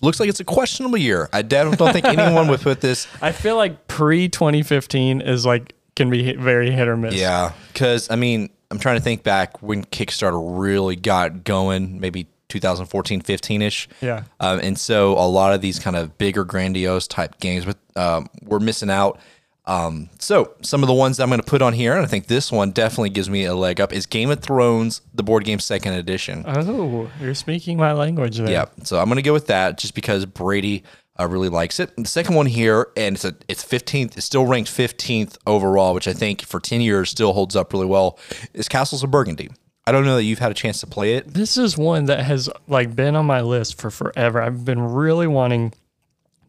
looks 0.03 0.21
like 0.21 0.29
it's 0.29 0.41
a 0.41 0.45
questionable 0.45 0.99
year. 0.99 1.29
I 1.33 1.43
don't, 1.43 1.77
don't 1.79 1.93
think 1.93 2.05
anyone 2.05 2.49
would 2.49 2.61
put 2.61 2.81
this. 2.81 3.09
I 3.23 3.33
feel 3.33 3.57
like 3.57 3.89
pre 3.89 4.29
2015 4.29 5.21
is 5.21 5.47
like 5.47 5.75
can 5.97 6.11
be 6.11 6.23
hit- 6.23 6.39
very 6.39 6.71
hit 6.71 6.89
or 6.89 6.97
miss. 6.97 7.15
Yeah, 7.15 7.53
because 7.73 8.11
I 8.11 8.17
mean, 8.17 8.51
I'm 8.71 8.79
trying 8.79 8.97
to 8.97 9.03
think 9.03 9.23
back 9.23 9.63
when 9.63 9.85
Kickstarter 9.85 10.41
really 10.43 10.97
got 10.97 11.45
going, 11.45 12.01
maybe 12.01 12.27
2014, 12.49 13.21
15 13.21 13.63
ish. 13.63 13.89
Yeah. 14.01 14.25
Um, 14.41 14.61
and 14.61 14.79
so 14.79 15.13
a 15.13 15.27
lot 15.27 15.55
of 15.55 15.61
these 15.61 15.79
kind 15.79 15.97
of 15.97 16.17
bigger, 16.19 16.45
grandiose 16.45 17.09
type 17.09 17.41
games, 17.41 17.65
but 17.65 17.79
um, 17.97 18.29
we're 18.43 18.61
missing 18.61 18.91
out. 18.91 19.19
Um, 19.67 20.11
so 20.19 20.55
some 20.61 20.83
of 20.83 20.89
the 20.89 20.95
ones 20.95 21.19
I'm 21.19 21.29
going 21.31 21.41
to 21.41 21.47
put 21.47 21.63
on 21.63 21.73
here, 21.73 21.95
and 21.95 22.03
I 22.03 22.07
think 22.07 22.27
this 22.27 22.53
one 22.53 22.71
definitely 22.71 23.11
gives 23.11 23.31
me 23.31 23.45
a 23.45 23.55
leg 23.55 23.81
up, 23.81 23.93
is 23.93 24.05
Game 24.05 24.31
of 24.31 24.41
Thrones, 24.41 25.01
the 25.15 25.23
board 25.23 25.45
game 25.45 25.59
second 25.59 25.95
edition. 25.95 26.45
Oh, 26.47 27.11
you're 27.21 27.35
speaking 27.35 27.79
my 27.79 27.93
language 27.93 28.37
there. 28.39 28.51
Yeah, 28.51 28.67
so 28.83 28.99
I'm 28.99 29.07
going 29.07 29.17
to 29.17 29.23
go 29.23 29.33
with 29.33 29.47
that 29.47 29.79
just 29.79 29.95
because 29.95 30.27
Brady 30.27 30.85
uh, 31.19 31.27
really 31.27 31.49
likes 31.49 31.81
it. 31.81 31.93
And 31.97 32.05
the 32.05 32.11
second 32.11 32.35
one 32.35 32.47
here, 32.47 32.89
and 32.97 33.15
it's 33.17 33.25
a 33.25 33.35
it's 33.49 33.65
15th, 33.65 34.17
it's 34.17 34.27
still 34.27 34.47
ranked 34.47 34.71
15th 34.71 35.39
overall, 35.47 35.95
which 35.95 36.09
I 36.09 36.13
think 36.13 36.43
for 36.43 36.61
10 36.61 36.81
years 36.81 37.11
still 37.11 37.33
holds 37.33 37.57
up 37.57 37.73
really 37.73 37.87
well. 37.87 38.19
Is 38.53 38.69
Castles 38.69 39.03
of 39.03 39.11
Burgundy. 39.11 39.49
I 39.87 39.93
don't 39.93 40.07
know 40.07 40.17
that 40.17 40.25
you've 40.25 40.39
had 40.39 40.51
a 40.51 40.55
chance 40.55 40.81
to 40.81 40.87
play 40.87 41.15
it. 41.15 41.35
This 41.35 41.59
is 41.59 41.77
one 41.77 42.07
that 42.07 42.21
has 42.21 42.49
like 42.69 42.97
been 42.97 43.17
on 43.17 43.27
my 43.27 43.43
list 43.43 43.79
for 43.79 43.91
forever. 43.91 44.41
I've 44.41 44.65
been 44.65 44.81
really 44.81 45.27
wanting 45.27 45.75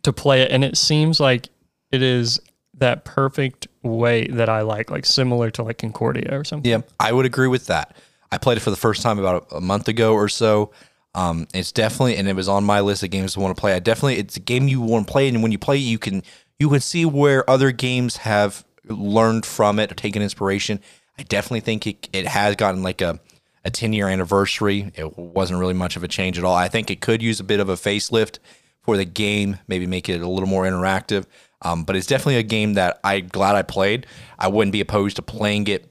to 0.04 0.14
play 0.14 0.42
it, 0.42 0.52
and 0.52 0.64
it 0.64 0.78
seems 0.78 1.20
like 1.20 1.50
it 1.92 2.02
is 2.02 2.40
that 2.78 3.06
perfect 3.06 3.68
way 3.84 4.28
that 4.28 4.50
I 4.50 4.62
like, 4.62 4.92
like 4.92 5.06
similar 5.06 5.50
to 5.52 5.64
like 5.64 5.78
Concordia 5.78 6.38
or 6.38 6.44
something. 6.44 6.70
Yeah, 6.70 6.82
I 7.00 7.12
would 7.12 7.26
agree 7.26 7.48
with 7.48 7.68
that. 7.68 7.96
I 8.32 8.38
played 8.38 8.58
it 8.58 8.62
for 8.62 8.70
the 8.70 8.76
first 8.76 9.02
time 9.02 9.20
about 9.20 9.48
a, 9.52 9.62
month 9.62 9.88
ago 9.88 10.14
or 10.14 10.28
so. 10.28 10.72
Um, 11.14 11.48
it's 11.54 11.72
definitely, 11.72 12.18
and 12.18 12.28
it 12.28 12.36
was 12.36 12.50
on 12.50 12.64
my 12.64 12.82
list 12.82 13.04
of 13.04 13.10
games 13.10 13.34
to 13.34 13.40
want 13.40 13.56
to 13.56 13.60
play. 13.60 13.74
I 13.74 13.80
definitely, 13.80 14.18
it's 14.18 14.36
a 14.36 14.42
game 14.42 14.68
you 14.68 14.82
want 14.82 15.08
to 15.08 15.12
play, 15.12 15.30
and 15.30 15.42
when 15.42 15.52
you 15.52 15.58
play, 15.58 15.78
you 15.78 15.98
can 15.98 16.24
you 16.60 16.70
can 16.70 16.82
see 16.82 17.06
where 17.06 17.50
other 17.50 17.72
games 17.72 18.18
have 18.18 18.66
learned 18.86 19.46
from 19.46 19.80
it 19.80 19.92
or 19.92 19.96
taken 19.96 20.22
inspiration. 20.22 20.82
I 21.18 21.24
definitely 21.24 21.62
think 21.62 21.88
it, 21.88 22.10
it 22.12 22.28
has 22.28 22.56
gotten 22.56 22.84
like 22.84 23.02
a 23.02 23.20
a 23.66 23.72
10 23.72 23.94
year 23.94 24.08
anniversary. 24.08 24.92
It 24.96 25.18
wasn't 25.18 25.60
really 25.60 25.74
much 25.74 25.96
of 25.96 26.04
a 26.04 26.08
change 26.08 26.38
at 26.38 26.44
all. 26.44 26.56
I 26.56 26.68
think 26.68 26.92
it 26.92 27.02
could 27.02 27.22
use 27.22 27.40
a 27.40 27.44
bit 27.44 27.60
of 27.60 27.68
a 27.68 27.74
facelift 27.74 28.38
for 28.84 28.96
the 28.96 29.06
game, 29.06 29.58
maybe 29.68 29.88
make 29.88 30.08
it 30.08 30.22
a 30.22 30.30
little 30.30 30.48
more 30.48 30.64
interactive. 30.64 31.26
Um, 31.66 31.84
but 31.84 31.96
it's 31.96 32.06
definitely 32.06 32.38
a 32.38 32.44
game 32.44 32.76
that 32.76 33.00
I'm 33.04 33.28
glad 33.28 33.56
I 33.56 33.64
played. 33.64 34.06
I 34.38 34.48
wouldn't 34.50 34.72
be 34.72 34.82
opposed 34.82 35.16
to 35.16 35.24
playing 35.24 35.68
it 35.68 35.90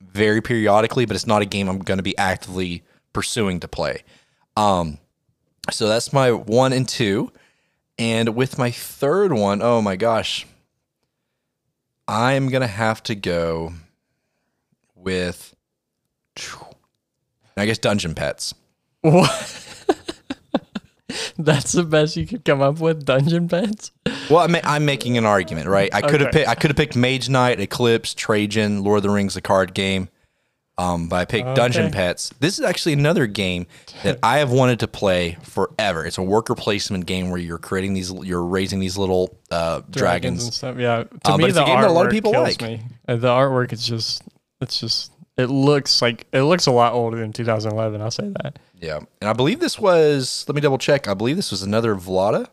very 0.00 0.40
periodically, 0.40 1.04
but 1.04 1.14
it's 1.14 1.26
not 1.26 1.42
a 1.42 1.44
game 1.44 1.68
I'm 1.68 1.80
going 1.80 1.98
to 1.98 2.02
be 2.02 2.16
actively 2.16 2.82
pursuing 3.12 3.60
to 3.60 3.68
play. 3.68 4.02
Um, 4.56 4.96
so 5.70 5.88
that's 5.88 6.10
my 6.10 6.32
one 6.32 6.72
and 6.72 6.88
two. 6.88 7.30
And 7.98 8.34
with 8.34 8.56
my 8.56 8.70
third 8.70 9.30
one, 9.30 9.60
oh 9.60 9.82
my 9.82 9.96
gosh, 9.96 10.46
I'm 12.06 12.48
going 12.48 12.62
to 12.62 12.66
have 12.66 13.02
to 13.04 13.14
go 13.14 13.74
with, 14.94 15.54
I 17.58 17.66
guess, 17.66 17.76
Dungeon 17.76 18.14
Petz. 18.14 18.54
What? 19.02 19.64
That's 21.38 21.72
the 21.72 21.84
best 21.84 22.16
you 22.16 22.26
could 22.26 22.44
come 22.44 22.60
up 22.60 22.80
with, 22.80 23.04
Dungeon 23.04 23.48
Petz? 23.48 23.90
Well, 24.30 24.40
I'm, 24.40 24.54
I'm 24.64 24.84
making 24.84 25.16
an 25.16 25.24
argument, 25.24 25.66
right? 25.66 25.92
I 25.94 26.00
could 26.02 26.20
have 26.20 26.28
Okay. 26.28 26.38
picked. 26.40 26.48
I 26.48 26.54
could 26.54 26.70
have 26.70 26.76
picked 26.76 26.96
Mage 26.96 27.28
Knight, 27.28 27.60
Eclipse, 27.60 28.14
Trajan, 28.14 28.84
Lord 28.84 28.98
of 28.98 29.02
the 29.04 29.10
Rings, 29.10 29.34
the 29.34 29.40
card 29.40 29.74
game. 29.74 30.08
Um, 30.76 31.08
but 31.08 31.16
I 31.16 31.24
picked 31.24 31.56
Dungeon 31.56 31.90
Petz. 31.90 32.32
This 32.38 32.60
is 32.60 32.64
actually 32.64 32.92
another 32.92 33.26
game 33.26 33.66
that 34.04 34.20
I 34.22 34.38
have 34.38 34.52
wanted 34.52 34.78
to 34.80 34.86
play 34.86 35.36
forever. 35.42 36.04
It's 36.06 36.18
a 36.18 36.22
worker 36.22 36.54
placement 36.54 37.04
game 37.06 37.30
where 37.30 37.40
you're 37.40 37.58
creating 37.58 37.94
these, 37.94 38.12
you're 38.12 38.44
raising 38.44 38.78
these 38.78 38.96
little 38.96 39.36
uh, 39.50 39.80
dragons. 39.90 40.44
and 40.44 40.54
stuff. 40.54 40.78
Yeah. 40.78 40.98
To 41.02 41.08
but 41.24 41.38
me, 41.38 41.46
it's 41.46 41.54
the 41.54 41.64
a 41.64 41.66
game 41.66 41.80
that 41.80 41.90
a 41.90 41.92
lot 41.92 42.06
of 42.06 42.12
people 42.12 42.30
like. 42.30 42.62
Me. 42.62 42.80
Uh, 43.08 43.16
The 43.16 43.26
artwork 43.26 43.72
is 43.72 43.84
just, 43.84 44.22
it's 44.60 44.78
just, 44.78 45.10
it 45.36 45.46
looks 45.46 46.00
like, 46.00 46.28
it 46.32 46.42
looks 46.42 46.66
a 46.66 46.72
lot 46.72 46.92
older 46.92 47.16
than 47.18 47.32
2011. 47.32 48.00
I'll 48.00 48.10
say 48.12 48.32
that. 48.42 48.60
Yeah, 48.80 49.00
and 49.20 49.28
I 49.28 49.32
believe 49.32 49.60
this 49.60 49.78
was. 49.78 50.44
Let 50.48 50.54
me 50.54 50.60
double 50.60 50.78
check. 50.78 51.08
I 51.08 51.14
believe 51.14 51.36
this 51.36 51.50
was 51.50 51.62
another 51.62 51.94
Vlaada. 51.94 52.48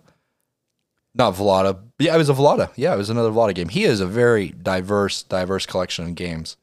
Not 1.13 1.35
Vlaada. 1.35 1.79
Yeah, 1.99 2.15
it 2.15 2.17
was 2.17 2.29
a 2.29 2.33
Vlaada. 2.33 2.69
Yeah, 2.75 2.93
it 2.93 2.97
was 2.97 3.09
another 3.09 3.29
Vlaada 3.29 3.55
game. 3.55 3.69
He 3.69 3.83
has 3.83 4.01
a 4.01 4.07
very 4.07 4.49
diverse, 4.49 5.23
diverse 5.23 5.65
collection 5.65 6.05
of 6.07 6.15
games. 6.15 6.57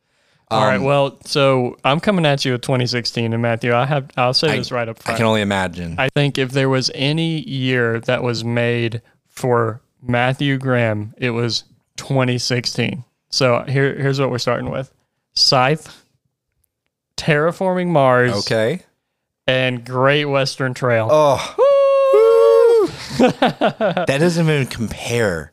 All 0.51 0.67
right. 0.67 0.77
Um, 0.77 0.85
Well, 0.85 1.19
so 1.25 1.79
I'm 1.85 2.01
coming 2.01 2.27
at 2.27 2.45
you 2.45 2.53
with 2.53 2.61
2016, 2.61 3.33
and 3.33 3.41
Matthew, 3.41 3.73
I 3.75 3.87
have, 3.87 4.11
I'll 4.19 4.35
say 4.35 4.59
this 4.59 4.71
right 4.71 4.87
up 4.87 4.99
front. 5.03 5.15
I 5.15 5.17
can 5.17 5.25
only 5.27 5.41
imagine. 5.41 5.95
I 5.99 6.11
think 6.11 6.37
if 6.37 6.51
there 6.51 6.69
was 6.69 6.91
any 6.95 7.41
year 7.49 8.01
that 8.01 8.23
was 8.23 8.45
made 8.45 9.01
for 9.29 9.81
Matthew 10.03 10.59
Graham, 10.59 11.15
it 11.17 11.31
was 11.31 11.65
2016. 11.97 13.03
So 13.31 13.63
here, 13.67 13.95
here's 13.95 14.21
what 14.21 14.31
we're 14.31 14.37
starting 14.39 14.69
with: 14.71 14.93
Scythe, 15.33 16.05
Terraforming 17.17 17.89
Mars, 17.89 18.33
okay. 18.41 18.83
And 19.47 19.85
Great 19.85 20.27
Western 20.27 20.75
Trail. 20.75 21.09
Oh, 21.11 21.57
that 23.19 24.07
doesn't 24.07 24.49
even 24.49 24.67
compare 24.67 25.53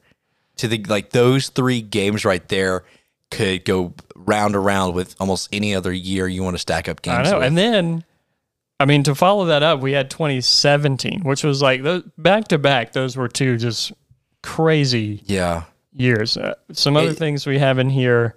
to 0.58 0.68
the 0.68 0.84
like 0.88 1.12
those 1.12 1.50
three 1.50 1.82
games 1.82 2.26
right 2.26 2.48
there. 2.48 2.84
Could 3.32 3.64
go 3.66 3.94
round 4.16 4.56
around 4.56 4.96
with 4.96 5.16
almost 5.20 5.50
any 5.54 5.76
other 5.76 5.94
year 5.94 6.28
you 6.28 6.42
want 6.42 6.56
to 6.56 6.60
stack 6.60 6.90
up 6.90 7.02
games. 7.04 7.28
I 7.28 7.32
know. 7.32 7.38
with. 7.38 7.48
And 7.48 7.58
then, 7.58 8.04
I 8.80 8.86
mean, 8.86 9.04
to 9.04 9.14
follow 9.14 9.46
that 9.46 9.62
up, 9.62 9.82
we 9.82 9.92
had 9.92 10.10
2017, 10.10 11.22
which 11.22 11.44
was 11.44 11.62
like 11.62 11.84
those 11.84 12.04
back 12.18 12.48
to 12.48 12.58
back. 12.58 12.94
Those 12.94 13.16
were 13.16 13.28
two 13.28 13.58
just 13.58 13.92
crazy 14.42 15.22
yeah, 15.26 15.66
years. 15.94 16.38
Uh, 16.38 16.56
some 16.72 16.98
other 16.98 17.12
It- 17.12 17.18
things 17.18 17.46
we 17.46 17.60
have 17.60 17.78
in 17.78 17.90
here 17.92 18.36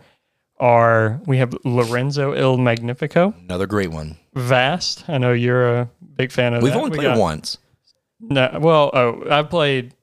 are 0.63 1.21
we 1.27 1.39
have 1.39 1.55
Lorenzo 1.65 2.33
Il 2.33 2.57
Magnifico, 2.57 3.35
another 3.45 3.67
great 3.67 3.91
one. 3.91 4.17
Vast. 4.35 5.05
I 5.09 5.19
know 5.19 5.33
you're 5.33 5.81
a 5.81 5.91
big 6.17 6.31
fan 6.33 6.55
of 6.55 6.63
We've 6.63 6.73
that. 6.73 6.79
only 6.79 6.91
We 6.93 6.97
played 6.99 7.09
got- 7.09 7.19
once. 7.19 7.59
No, 8.21 8.57
well, 8.61 8.91
oh, 8.95 9.25
I 9.29 9.43
played. 9.43 9.95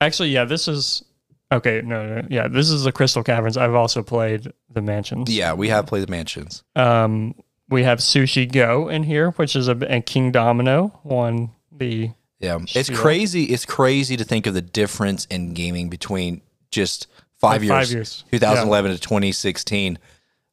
Actually, 0.00 0.28
yeah, 0.30 0.44
this 0.44 0.68
is 0.68 1.02
okay. 1.50 1.82
No, 1.84 2.06
no, 2.20 2.26
yeah, 2.30 2.46
this 2.46 2.70
is 2.70 2.84
the 2.84 2.92
Crystal 2.92 3.24
Caverns. 3.24 3.56
I've 3.56 3.74
also 3.74 4.02
played 4.02 4.52
the 4.72 4.80
Mansions. 4.80 5.28
Yeah, 5.34 5.54
we 5.54 5.68
have 5.70 5.84
played 5.86 6.04
the 6.06 6.10
mansions. 6.10 6.62
Um, 6.76 7.34
we 7.68 7.82
have 7.82 7.98
Sushi 7.98 8.50
Go 8.50 8.88
in 8.88 9.02
here, 9.02 9.32
which 9.32 9.56
is 9.56 9.66
a 9.66 9.72
and 9.88 10.06
Kingdomino 10.06 10.92
won 11.02 11.50
the 11.72 12.10
Yeah, 12.38 12.58
it's 12.74 12.88
Sure. 12.88 12.96
crazy. 12.96 13.44
It's 13.44 13.64
crazy 13.64 14.16
to 14.18 14.24
think 14.24 14.46
of 14.46 14.54
the 14.54 14.62
difference 14.62 15.24
in 15.26 15.52
gaming 15.54 15.88
between 15.88 16.42
just 16.70 17.06
five 17.50 17.62
Like 17.62 17.68
years, 17.68 17.88
five 17.88 17.92
years. 17.94 18.24
2011 18.30 18.92
to 18.92 18.98
2016. 18.98 19.98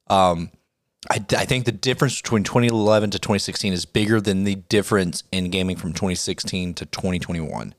Um, 0.08 0.50
I, 1.10 1.16
I 1.36 1.44
think 1.44 1.64
the 1.64 1.72
difference 1.72 2.20
between 2.20 2.44
2011 2.44 3.10
to 3.10 3.18
2016 3.18 3.72
is 3.72 3.84
bigger 3.84 4.20
than 4.20 4.44
the 4.44 4.54
difference 4.56 5.24
in 5.32 5.50
gaming 5.50 5.76
from 5.76 5.92
2016 5.92 6.74
to 6.74 6.86
2021. 6.86 7.74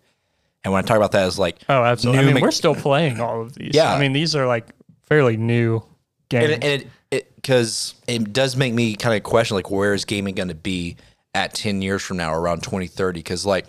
And 0.66 0.74
when 0.74 0.84
I 0.84 0.86
talk 0.88 0.98
about 0.98 1.12
that, 1.14 1.28
is 1.28 1.40
like 1.40 1.58
Oh, 1.70 1.84
absolutely. 1.84 2.22
I 2.22 2.26
mean, 2.26 2.36
me- 2.36 2.42
we're 2.42 2.52
still 2.52 2.76
playing 2.76 3.20
all 3.20 3.42
of 3.42 3.54
these. 3.56 3.72
Yeah. 3.74 3.94
I 3.94 4.00
mean, 4.00 4.14
these 4.14 4.36
are 4.36 4.46
like 4.48 4.68
fairly 5.08 5.38
new 5.38 5.82
games. 6.30 6.46
and 6.46 6.54
it, 6.54 6.64
and 6.64 6.92
it 7.12 7.36
because 7.36 7.96
it, 8.08 8.34
does 8.34 8.56
make 8.56 8.74
me 8.74 8.96
kind 8.96 9.16
of 9.16 9.24
question 9.24 9.56
like 9.56 9.70
where 9.70 9.94
is 9.94 10.06
gaming 10.06 10.36
going 10.36 10.48
to 10.50 10.56
be 10.56 10.96
at 11.36 11.54
10 11.54 11.82
years 11.82 12.02
from 12.02 12.18
now 12.18 12.34
around 12.34 12.64
2030 12.64 13.20
because 13.20 13.46
like 13.46 13.68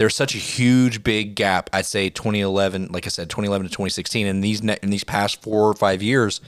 there's 0.00 0.16
such 0.16 0.34
a 0.34 0.38
huge 0.38 1.04
big 1.04 1.34
gap 1.34 1.68
i'd 1.74 1.84
say 1.84 2.08
2011 2.08 2.88
like 2.90 3.04
i 3.06 3.10
said 3.10 3.28
2011 3.28 3.66
to 3.66 3.70
2016 3.70 4.26
and 4.26 4.42
these 4.42 4.62
ne- 4.62 4.78
in 4.82 4.88
these 4.88 5.04
past 5.04 5.42
four 5.42 5.68
or 5.68 5.74
five 5.74 6.02
years 6.02 6.40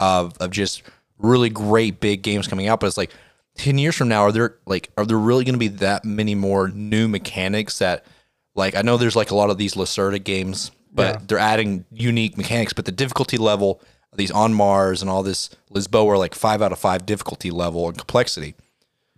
of, 0.00 0.36
of 0.38 0.50
just 0.50 0.82
really 1.16 1.48
great 1.48 2.00
big 2.00 2.22
games 2.22 2.48
coming 2.48 2.66
out 2.66 2.80
but 2.80 2.86
it's 2.88 2.96
like 2.98 3.12
10 3.54 3.78
years 3.78 3.94
from 3.94 4.08
now 4.08 4.22
are 4.22 4.32
there 4.32 4.56
like 4.66 4.90
are 4.98 5.06
there 5.06 5.16
really 5.18 5.44
going 5.44 5.54
to 5.54 5.58
be 5.58 5.68
that 5.68 6.04
many 6.04 6.34
more 6.34 6.68
new 6.68 7.06
mechanics 7.08 7.78
that 7.78 8.04
like 8.56 8.74
i 8.74 8.82
know 8.82 8.96
there's 8.96 9.16
like 9.16 9.30
a 9.30 9.34
lot 9.36 9.48
of 9.48 9.58
these 9.58 9.74
lacerda 9.74 10.22
games 10.22 10.72
but 10.92 11.14
Yeah. 11.14 11.20
they're 11.28 11.38
adding 11.38 11.84
unique 11.92 12.36
mechanics 12.36 12.72
but 12.72 12.84
the 12.84 12.92
difficulty 12.92 13.36
level 13.38 13.80
these 14.14 14.30
on 14.32 14.54
mars 14.54 15.02
and 15.02 15.10
all 15.10 15.22
this 15.22 15.50
lisboa 15.72 16.06
are 16.14 16.18
like 16.18 16.34
five 16.34 16.62
out 16.62 16.72
of 16.72 16.78
five 16.80 17.06
difficulty 17.06 17.50
level 17.52 17.86
and 17.88 17.96
complexity 17.96 18.54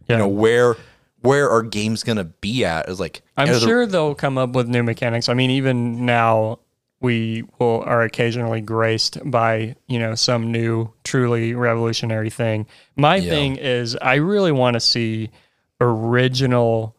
yeah. 0.06 0.16
you 0.16 0.18
know 0.18 0.28
where 0.28 0.76
where 1.22 1.48
are 1.50 1.62
games 1.62 2.02
going 2.02 2.18
to 2.18 2.24
be 2.24 2.64
at 2.64 2.88
is 2.88 2.98
like 3.00 3.22
I'm 3.36 3.48
the- 3.48 3.60
sure 3.60 3.86
they'll 3.86 4.14
come 4.14 4.38
up 4.38 4.50
with 4.50 4.68
new 4.68 4.82
mechanics. 4.82 5.28
I 5.28 5.34
mean, 5.34 5.50
even 5.50 6.04
now 6.06 6.60
we 7.02 7.44
will 7.58 7.82
are 7.86 8.02
occasionally 8.02 8.60
graced 8.60 9.18
by 9.30 9.74
you 9.88 9.98
know 9.98 10.14
some 10.14 10.52
new 10.52 10.92
truly 11.04 11.54
revolutionary 11.54 12.30
thing. 12.30 12.66
My 12.96 13.16
Yeah. 13.16 13.30
thing 13.30 13.56
is, 13.56 13.96
I 14.00 14.16
really 14.16 14.52
want 14.52 14.74
to 14.74 14.80
see 14.80 15.30
original 15.80 16.96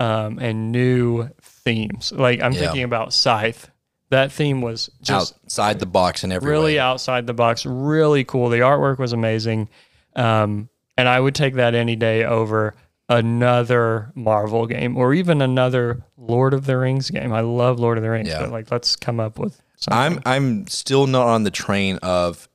um, 0.00 0.38
and 0.38 0.70
new 0.72 1.28
themes. 1.42 2.12
Like 2.12 2.40
I'm 2.42 2.52
Yeah. 2.52 2.60
thinking 2.60 2.84
about 2.84 3.12
Scythe. 3.12 3.70
That 4.10 4.32
theme 4.32 4.62
was 4.62 4.88
just 5.02 5.34
outside 5.44 5.80
the 5.80 5.86
box 5.86 6.24
in 6.24 6.32
every 6.32 6.50
really 6.50 6.74
way. 6.74 6.78
outside 6.78 7.26
the 7.26 7.34
box, 7.34 7.66
really 7.66 8.24
cool. 8.24 8.48
The 8.48 8.60
artwork 8.60 8.98
was 8.98 9.12
amazing. 9.12 9.68
Um, 10.16 10.68
and 10.96 11.06
I 11.08 11.20
would 11.20 11.34
take 11.34 11.54
that 11.54 11.74
any 11.74 11.94
day 11.96 12.24
over 12.24 12.74
another 13.08 14.12
Marvel 14.14 14.66
game 14.66 14.96
or 14.96 15.14
even 15.14 15.40
another 15.42 16.02
Lord 16.16 16.54
of 16.54 16.66
the 16.66 16.76
Rings 16.76 17.10
game. 17.10 17.32
I 17.32 17.40
love 17.40 17.78
Lord 17.78 17.96
of 17.98 18.04
the 18.04 18.10
Rings, 18.10 18.28
Yeah. 18.28 18.40
but 18.40 18.50
like 18.50 18.70
let's 18.70 18.96
come 18.96 19.18
up 19.20 19.38
with 19.38 19.60
something. 19.76 19.98
I'm 19.98 20.22
I'm 20.26 20.66
still 20.66 21.06
not 21.06 21.26
on 21.26 21.44
the 21.44 21.50
train 21.50 21.98
of 22.02 22.48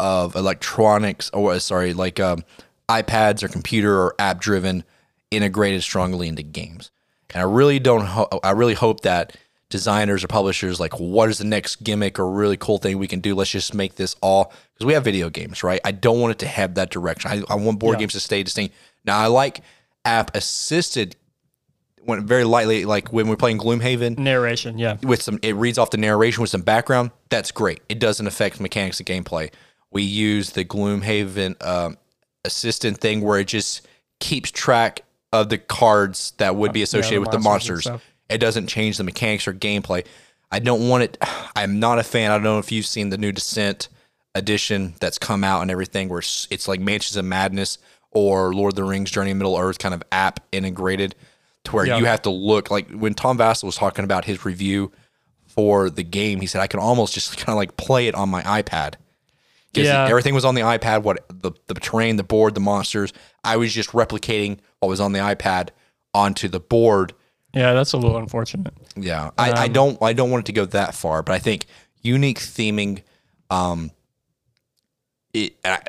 of 0.00 0.36
electronics 0.36 1.30
or 1.32 1.58
sorry, 1.60 1.92
like 1.92 2.20
um, 2.20 2.44
iPads 2.88 3.42
or 3.42 3.48
computer 3.48 3.98
or 4.00 4.14
app 4.18 4.40
driven 4.40 4.84
integrated 5.30 5.82
strongly 5.82 6.28
into 6.28 6.42
games. 6.42 6.90
And 7.34 7.40
I 7.42 7.44
really 7.44 7.78
don't. 7.78 8.04
Ho- 8.04 8.40
I 8.42 8.52
really 8.52 8.74
hope 8.74 9.00
that 9.00 9.36
designers 9.70 10.24
or 10.24 10.28
publishers 10.28 10.80
like, 10.80 10.98
what 10.98 11.28
is 11.28 11.36
the 11.38 11.44
next 11.44 11.84
gimmick 11.84 12.18
or 12.18 12.30
really 12.30 12.56
cool 12.56 12.78
thing 12.78 12.96
we 12.96 13.06
can 13.08 13.20
do? 13.20 13.34
Let's 13.34 13.50
just 13.50 13.74
make 13.74 13.96
this 13.96 14.16
all 14.22 14.50
because 14.72 14.86
we 14.86 14.94
have 14.94 15.04
video 15.04 15.28
games, 15.28 15.62
right? 15.62 15.80
I 15.84 15.90
don't 15.92 16.20
want 16.20 16.30
it 16.32 16.38
to 16.38 16.46
have 16.46 16.76
that 16.76 16.90
direction. 16.90 17.30
I, 17.30 17.42
I 17.52 17.56
want 17.56 17.78
board 17.78 17.98
games 17.98 18.12
to 18.14 18.20
stay 18.20 18.42
distinct. 18.42 18.74
Now 19.08 19.18
I 19.18 19.26
like 19.26 19.62
app 20.04 20.36
assisted. 20.36 21.16
When 22.02 22.26
very 22.26 22.44
lightly, 22.44 22.84
like 22.86 23.12
when 23.12 23.28
we're 23.28 23.36
playing 23.36 23.58
Gloomhaven, 23.58 24.18
narration, 24.18 24.78
yeah. 24.78 24.96
with 25.02 25.20
some 25.20 25.38
it 25.42 25.56
reads 25.56 25.76
off 25.76 25.90
the 25.90 25.98
narration 25.98 26.40
with 26.40 26.50
some 26.50 26.62
background. 26.62 27.10
That's 27.28 27.50
great. 27.50 27.80
It 27.88 27.98
doesn't 27.98 28.26
affect 28.26 28.60
mechanics 28.60 29.00
of 29.00 29.06
gameplay. 29.06 29.50
We 29.90 30.02
use 30.02 30.50
the 30.50 30.64
gloomhaven 30.64 31.62
um, 31.66 31.98
assistant 32.44 32.98
thing 32.98 33.20
where 33.20 33.38
it 33.38 33.48
just 33.48 33.86
keeps 34.20 34.50
track 34.50 35.02
of 35.32 35.48
the 35.50 35.58
cards 35.58 36.32
that 36.38 36.56
would 36.56 36.72
be 36.72 36.82
associated 36.82 37.20
with 37.20 37.30
the 37.30 37.38
monsters 37.38 37.86
and 37.86 37.94
monsters. 37.94 38.12
it 38.30 38.38
doesn't 38.38 38.68
change 38.68 38.96
the 38.96 39.04
mechanics 39.04 39.46
or 39.46 39.52
gameplay. 39.52 40.06
I 40.50 40.60
don't 40.60 40.88
want 40.88 41.04
it 41.04 41.18
i'm 41.56 41.78
not 41.78 41.98
a 41.98 42.02
fan. 42.02 42.30
I 42.30 42.34
don't 42.34 42.44
know 42.44 42.58
if 42.58 42.72
you've 42.72 42.86
seen 42.86 43.10
the 43.10 43.18
new 43.18 43.32
descent 43.32 43.88
edition 44.34 44.94
that's 45.00 45.18
come 45.18 45.44
out 45.44 45.62
and 45.62 45.70
everything 45.70 46.08
where 46.08 46.20
it's, 46.20 46.46
it's 46.50 46.68
like 46.68 46.80
mansions 46.80 47.16
of 47.16 47.24
madness 47.24 47.78
or 48.12 48.52
lord 48.54 48.72
of 48.72 48.76
the 48.76 48.84
rings 48.84 49.10
journey 49.10 49.30
in 49.30 49.38
middle 49.38 49.56
earth 49.58 49.78
kind 49.78 49.94
of 49.94 50.02
app 50.12 50.40
integrated 50.52 51.14
to 51.64 51.72
where 51.72 51.86
Yeah. 51.86 51.98
you 51.98 52.04
have 52.06 52.22
to 52.22 52.30
look 52.30 52.70
like 52.70 52.90
when 52.90 53.14
tom 53.14 53.36
vasel 53.38 53.64
was 53.64 53.76
talking 53.76 54.04
about 54.04 54.24
his 54.24 54.44
review 54.44 54.90
for 55.46 55.90
the 55.90 56.02
game 56.04 56.40
he 56.40 56.46
said 56.46 56.60
i 56.60 56.66
can 56.66 56.80
almost 56.80 57.14
just 57.14 57.36
kind 57.36 57.50
of 57.50 57.56
like 57.56 57.76
play 57.76 58.06
it 58.08 58.14
on 58.14 58.28
my 58.28 58.42
ipad 58.42 58.94
because 59.72 59.86
Yeah. 59.88 60.06
everything 60.08 60.34
was 60.34 60.44
on 60.44 60.54
the 60.54 60.62
ipad 60.62 61.02
what 61.02 61.24
the, 61.28 61.52
the 61.66 61.74
terrain 61.74 62.16
the 62.16 62.24
board 62.24 62.54
the 62.54 62.60
monsters 62.60 63.12
i 63.44 63.56
was 63.56 63.72
just 63.74 63.90
replicating 63.90 64.58
what 64.80 64.88
was 64.88 65.00
on 65.00 65.12
the 65.12 65.18
ipad 65.20 65.70
onto 66.14 66.48
the 66.48 66.60
board 66.60 67.12
Yeah, 67.52 67.74
that's 67.74 67.92
a 67.92 67.96
little 67.98 68.16
unfortunate. 68.16 68.72
yeah, 68.96 69.30
I, 69.36 69.50
Um, 69.50 69.58
I 69.58 69.68
don't 69.68 70.02
I 70.02 70.12
don't 70.14 70.30
want 70.30 70.44
it 70.44 70.46
to 70.46 70.52
go 70.52 70.64
that 70.66 70.94
far, 70.94 71.22
but 71.22 71.34
I 71.34 71.38
think 71.38 71.66
unique 72.02 72.38
theming. 72.38 73.02
Um, 73.50 73.90
it 75.34 75.56
I, 75.64 75.80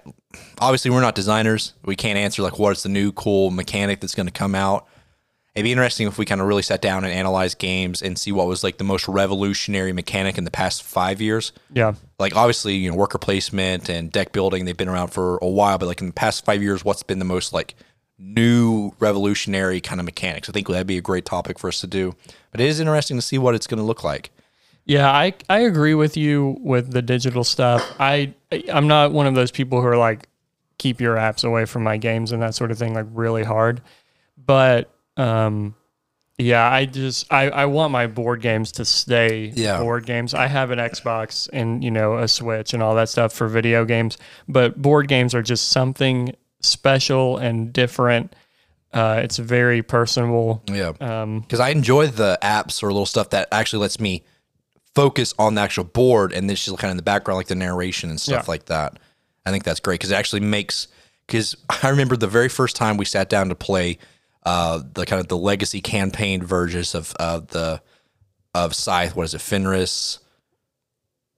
obviously 0.59 0.91
we're 0.91 1.01
not 1.01 1.15
designers. 1.15 1.73
We 1.83 1.95
can't 1.95 2.17
answer 2.17 2.41
like 2.41 2.59
what's 2.59 2.83
the 2.83 2.89
new 2.89 3.11
cool 3.11 3.51
mechanic 3.51 4.01
that's 4.01 4.15
going 4.15 4.27
to 4.27 4.33
come 4.33 4.55
out. 4.55 4.87
It'd 5.55 5.63
be 5.63 5.71
interesting 5.71 6.07
if 6.07 6.17
we 6.17 6.25
kind 6.25 6.39
of 6.39 6.47
really 6.47 6.61
sat 6.61 6.81
down 6.81 7.03
and 7.03 7.11
analyzed 7.11 7.57
games 7.57 8.01
and 8.01 8.17
see 8.17 8.31
what 8.31 8.47
was 8.47 8.63
like 8.63 8.77
the 8.77 8.83
most 8.83 9.07
revolutionary 9.07 9.91
mechanic 9.91 10.37
in 10.37 10.43
the 10.43 10.51
past 10.51 10.83
five 10.83 11.19
years. 11.21 11.51
Yeah. 11.73 11.95
Like 12.19 12.35
obviously, 12.35 12.75
you 12.75 12.89
know, 12.89 12.95
worker 12.95 13.17
placement 13.17 13.89
and 13.89 14.11
deck 14.11 14.31
building, 14.31 14.65
they've 14.65 14.77
been 14.77 14.87
around 14.87 15.07
for 15.07 15.37
a 15.41 15.47
while, 15.47 15.77
but 15.77 15.87
like 15.87 16.01
in 16.01 16.07
the 16.07 16.13
past 16.13 16.45
five 16.45 16.61
years, 16.61 16.85
what's 16.85 17.03
been 17.03 17.19
the 17.19 17.25
most 17.25 17.51
like 17.51 17.75
new 18.19 18.93
revolutionary 18.99 19.81
kind 19.81 19.99
of 19.99 20.05
mechanics? 20.05 20.49
I 20.49 20.51
think 20.51 20.67
that'd 20.67 20.85
be 20.85 20.97
a 20.97 21.01
great 21.01 21.25
topic 21.25 21.57
for 21.57 21.67
us 21.67 21.81
to 21.81 21.87
do. 21.87 22.15
But 22.51 22.61
it 22.61 22.67
is 22.67 22.79
interesting 22.79 23.17
to 23.17 23.21
see 23.21 23.39
what 23.39 23.55
it's 23.55 23.67
going 23.67 23.79
to 23.79 23.83
look 23.83 24.03
like. 24.03 24.29
Yeah, 24.89 25.09
I 25.11 25.33
I 25.49 25.59
agree 25.59 25.93
with 25.93 26.17
you 26.17 26.57
with 26.61 26.91
the 26.91 27.01
digital 27.01 27.43
stuff. 27.43 27.81
I 27.99 28.33
I'm 28.73 28.87
not 28.87 29.11
one 29.11 29.27
of 29.27 29.35
those 29.35 29.51
people 29.51 29.79
who 29.81 29.87
are 29.87 29.97
like 29.97 30.27
keep 30.79 30.99
your 30.99 31.15
apps 31.15 31.43
away 31.43 31.65
from 31.65 31.83
my 31.83 31.97
games 31.97 32.31
and 32.31 32.41
that 32.41 32.55
sort 32.55 32.71
of 32.71 32.77
thing 32.79 32.93
like 32.95 33.05
really 33.13 33.43
hard. 33.43 33.81
But 34.43 34.89
um 35.15 35.75
yeah, 36.39 36.67
I 36.67 36.85
just 36.85 37.31
I, 37.31 37.49
I 37.49 37.65
want 37.65 37.91
my 37.91 38.07
board 38.07 38.41
games 38.41 38.71
to 38.73 38.85
stay 38.85 39.51
Yeah. 39.55 39.77
board 39.79 40.05
games. 40.05 40.33
I 40.33 40.47
have 40.47 40.71
an 40.71 40.79
Xbox 40.79 41.49
and 41.53 41.83
you 41.83 41.91
know 41.91 42.17
a 42.17 42.27
Switch 42.27 42.73
and 42.73 42.81
all 42.81 42.95
that 42.95 43.09
stuff 43.09 43.31
for 43.33 43.47
video 43.47 43.85
games, 43.85 44.17
but 44.47 44.81
board 44.81 45.07
games 45.07 45.35
are 45.35 45.41
just 45.43 45.69
something 45.69 46.33
special 46.61 47.37
and 47.37 47.71
different. 47.73 48.33
Uh, 48.91 49.19
it's 49.23 49.37
very 49.37 49.83
personable. 49.83 50.63
Yeah. 50.65 50.93
Um, 50.99 51.41
Because 51.41 51.59
I 51.59 51.69
enjoy 51.69 52.07
the 52.07 52.39
apps 52.41 52.81
or 52.81 52.87
little 52.87 53.05
stuff 53.05 53.29
that 53.31 53.47
actually 53.51 53.81
lets 53.81 53.99
me 53.99 54.23
focus 54.95 55.33
on 55.39 55.55
the 55.55 55.61
actual 55.61 55.83
board 55.83 56.33
and 56.33 56.49
then 56.49 56.55
she's 56.55 56.71
kind 56.73 56.85
of 56.85 56.91
in 56.91 56.97
the 56.97 57.03
background, 57.03 57.37
like 57.37 57.47
the 57.47 57.55
narration 57.55 58.09
and 58.09 58.19
stuff 58.19 58.45
Yeah. 58.45 58.51
like 58.51 58.65
that. 58.65 58.97
I 59.45 59.51
think 59.51 59.63
that's 59.63 59.79
great 59.79 59.95
because 59.99 60.11
it 60.11 60.15
actually 60.15 60.41
makes. 60.41 60.87
Because 61.25 61.55
I 61.83 61.89
remember 61.89 62.15
the 62.17 62.27
very 62.27 62.49
first 62.49 62.75
time 62.75 62.97
we 62.97 63.05
sat 63.05 63.29
down 63.29 63.49
to 63.49 63.55
play 63.55 63.97
uh, 64.45 64.81
the 64.93 65.05
kind 65.05 65.19
of 65.19 65.27
the 65.27 65.37
legacy 65.37 65.81
campaign 65.81 66.41
versions 66.43 66.95
of 66.95 67.13
of 67.19 67.47
the 67.47 67.81
of 68.55 68.73
Scythe. 68.75 69.15
What 69.15 69.23
is 69.23 69.33
it, 69.33 69.41
Fenris? 69.41 70.19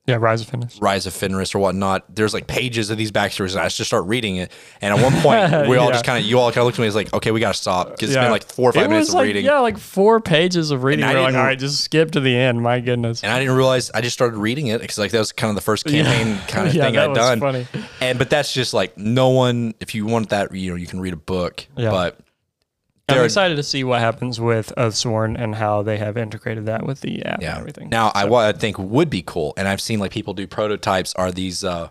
Yeah, 0.08 0.16
Rise 0.16 0.42
of 0.42 0.48
Fenris. 0.48 0.80
Rise 0.82 1.06
of 1.06 1.14
Fenris 1.14 1.54
or 1.54 1.60
whatnot. 1.60 2.04
There's 2.16 2.34
like 2.34 2.48
pages 2.48 2.90
of 2.90 2.98
these 2.98 3.12
backstories, 3.12 3.52
and 3.52 3.60
I 3.62 3.68
just 3.70 3.84
start 3.86 4.06
reading 4.08 4.38
it. 4.38 4.52
And 4.82 4.98
at 4.98 5.02
one 5.02 5.14
point, 5.22 5.68
we 5.70 5.78
all 5.78 5.86
Yeah. 5.88 5.92
just 5.92 6.06
kind 6.06 6.18
of, 6.18 6.26
you 6.28 6.40
all 6.40 6.50
kind 6.50 6.58
of 6.60 6.66
looked 6.66 6.80
at 6.80 6.82
me 6.82 6.88
as 6.88 6.96
like, 6.96 7.14
okay, 7.14 7.30
we 7.30 7.40
got 7.40 7.54
to 7.54 7.62
stop 7.62 7.92
because 7.92 8.10
it's 8.10 8.16
Yeah. 8.16 8.24
been 8.24 8.32
like 8.32 8.44
four 8.44 8.72
or 8.72 8.74
five 8.74 8.86
It 8.86 8.90
minutes 8.90 9.10
was 9.10 9.14
of 9.14 9.18
like, 9.20 9.26
reading. 9.28 9.46
Yeah, 9.46 9.60
like 9.60 9.78
four 9.78 10.20
pages 10.20 10.72
of 10.72 10.84
reading. 10.84 11.04
And 11.06 11.12
I 11.12 11.14
We're 11.22 11.22
like, 11.28 11.36
all 11.36 11.44
right, 11.44 11.60
just 11.60 11.84
skip 11.84 12.10
to 12.12 12.20
the 12.20 12.36
end. 12.36 12.62
My 12.64 12.80
goodness. 12.80 13.22
and 13.24 13.32
I 13.32 13.38
didn't 13.38 13.56
realize 13.56 13.92
I 13.92 14.02
just 14.02 14.16
started 14.16 14.38
reading 14.38 14.68
it 14.68 14.82
because 14.82 14.98
like 14.98 15.12
that 15.12 15.20
was 15.20 15.32
kind 15.32 15.50
of 15.50 15.56
the 15.56 15.62
first 15.62 15.86
campaign 15.86 16.38
kind 16.48 16.68
of 16.68 16.74
Yeah, 16.74 16.86
thing 16.86 16.98
I'd 16.98 17.08
was 17.10 17.18
done. 17.20 17.40
funny. 17.40 17.68
And 18.02 18.18
but 18.18 18.32
that's 18.32 18.52
just 18.52 18.74
like 18.74 18.98
no 18.98 19.30
one. 19.30 19.76
If 19.80 19.94
you 19.94 20.08
want 20.08 20.30
that, 20.30 20.52
you 20.56 20.72
know, 20.72 20.78
you 20.78 20.88
can 20.88 21.00
read 21.00 21.14
a 21.14 21.18
book. 21.18 21.68
Yeah. 21.78 21.92
But 21.92 22.20
I'm 23.12 23.18
there- 23.18 23.26
excited 23.26 23.56
to 23.56 23.64
see 23.64 23.84
what 23.84 24.00
happens 24.00 24.40
with 24.40 24.74
Oathsworn 24.78 25.36
and 25.42 25.56
how 25.56 25.82
they 25.84 25.98
have 25.98 26.18
integrated 26.18 26.66
that 26.66 26.86
with 26.86 27.02
the 27.02 27.24
app 27.26 27.42
yeah, 27.42 27.52
and 27.52 27.60
everything. 27.60 27.90
Now, 27.90 28.12
I 28.16 28.26
what 28.26 28.46
I 28.46 28.58
think 28.58 28.78
would 28.80 29.10
be 29.10 29.22
cool, 29.22 29.54
and 29.58 29.68
I've 29.68 29.82
seen 29.82 30.00
like 30.00 30.12
people 30.12 30.34
do 30.34 30.48
prototypes 30.48 31.14
are 31.16 31.32
these 31.32 31.64
uh 31.64 31.90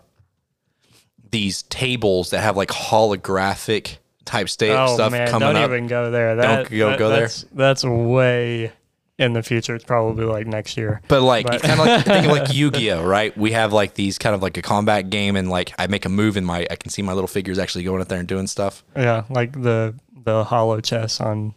these 1.29 1.63
tables 1.63 2.31
that 2.31 2.41
have 2.41 2.57
like 2.57 2.69
holographic 2.69 3.97
type 4.25 4.49
state 4.49 4.71
oh 4.71 4.93
stuff 4.95 5.11
man, 5.11 5.27
coming 5.29 5.47
don't 5.47 5.55
up. 5.57 5.69
even 5.69 5.87
go 5.87 6.11
there. 6.11 6.35
That, 6.35 6.69
go- 6.69 6.89
that- 6.89 6.99
go 6.99 7.09
there. 7.09 7.21
that's, 7.21 7.45
That's 7.53 7.83
way 7.85 8.71
in 9.17 9.33
the 9.33 9.43
future. 9.43 9.75
It's 9.75 9.83
probably 9.85 10.25
like 10.25 10.47
next 10.47 10.77
year. 10.77 11.01
But 11.07 11.21
like 11.21 11.45
But- 11.45 11.61
kind 11.61 11.79
of 11.79 11.85
like 11.85 12.05
think 12.05 12.25
of 12.25 12.31
like 12.31 12.53
Yu-Gi-Oh, 12.53 13.03
right? 13.05 13.35
We 13.37 13.51
have 13.51 13.71
like 13.71 13.93
these 13.93 14.17
kind 14.17 14.35
of 14.35 14.41
like 14.41 14.57
a 14.57 14.61
combat 14.61 15.09
game, 15.09 15.35
and 15.35 15.49
like 15.49 15.73
I 15.79 15.87
make 15.87 16.05
a 16.05 16.09
move, 16.09 16.37
and 16.37 16.45
my 16.45 16.67
I 16.69 16.75
can 16.75 16.89
see 16.91 17.01
my 17.01 17.13
little 17.13 17.27
figures 17.27 17.57
actually 17.59 17.83
going 17.83 18.01
up 18.01 18.07
there 18.09 18.19
and 18.19 18.27
doing 18.27 18.47
stuff. 18.47 18.83
Yeah, 18.95 19.23
like 19.29 19.53
the 19.61 19.95
the 20.23 20.43
hollow 20.43 20.79
chess 20.81 21.19
on 21.21 21.53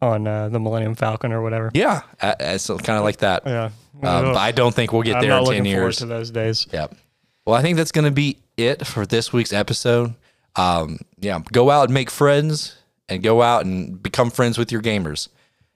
on 0.00 0.26
uh, 0.26 0.48
the 0.48 0.60
Millennium 0.60 0.94
Falcon 0.94 1.32
or 1.32 1.42
whatever. 1.42 1.70
Yeah, 1.74 2.02
uh, 2.20 2.34
uh, 2.38 2.58
so 2.58 2.76
kind 2.78 2.98
of 2.98 3.04
like 3.04 3.18
that. 3.18 3.42
Yeah. 3.46 3.70
Um, 4.02 4.32
but 4.32 4.36
I 4.36 4.52
don't 4.52 4.74
think 4.74 4.92
we'll 4.92 5.02
get 5.02 5.16
I'm 5.16 5.22
there 5.22 5.30
not 5.30 5.38
in 5.40 5.44
looking 5.44 5.64
ten 5.64 5.72
forward 5.74 5.86
years. 5.86 5.96
to 5.98 6.06
those 6.06 6.30
days. 6.30 6.66
Yep. 6.72 6.94
Well, 7.46 7.54
I 7.54 7.62
think 7.62 7.76
that's 7.76 7.92
going 7.92 8.04
to 8.06 8.10
be 8.10 8.38
it 8.56 8.86
for 8.86 9.06
this 9.06 9.32
week's 9.32 9.52
episode. 9.52 10.14
Um, 10.56 10.98
yeah, 11.18 11.40
go 11.52 11.70
out 11.70 11.84
and 11.84 11.94
make 11.94 12.10
friends 12.10 12.76
and 13.08 13.22
go 13.22 13.42
out 13.42 13.64
and 13.64 14.02
become 14.02 14.30
friends 14.30 14.58
with 14.58 14.72
your 14.72 14.82
gamers, 14.82 15.28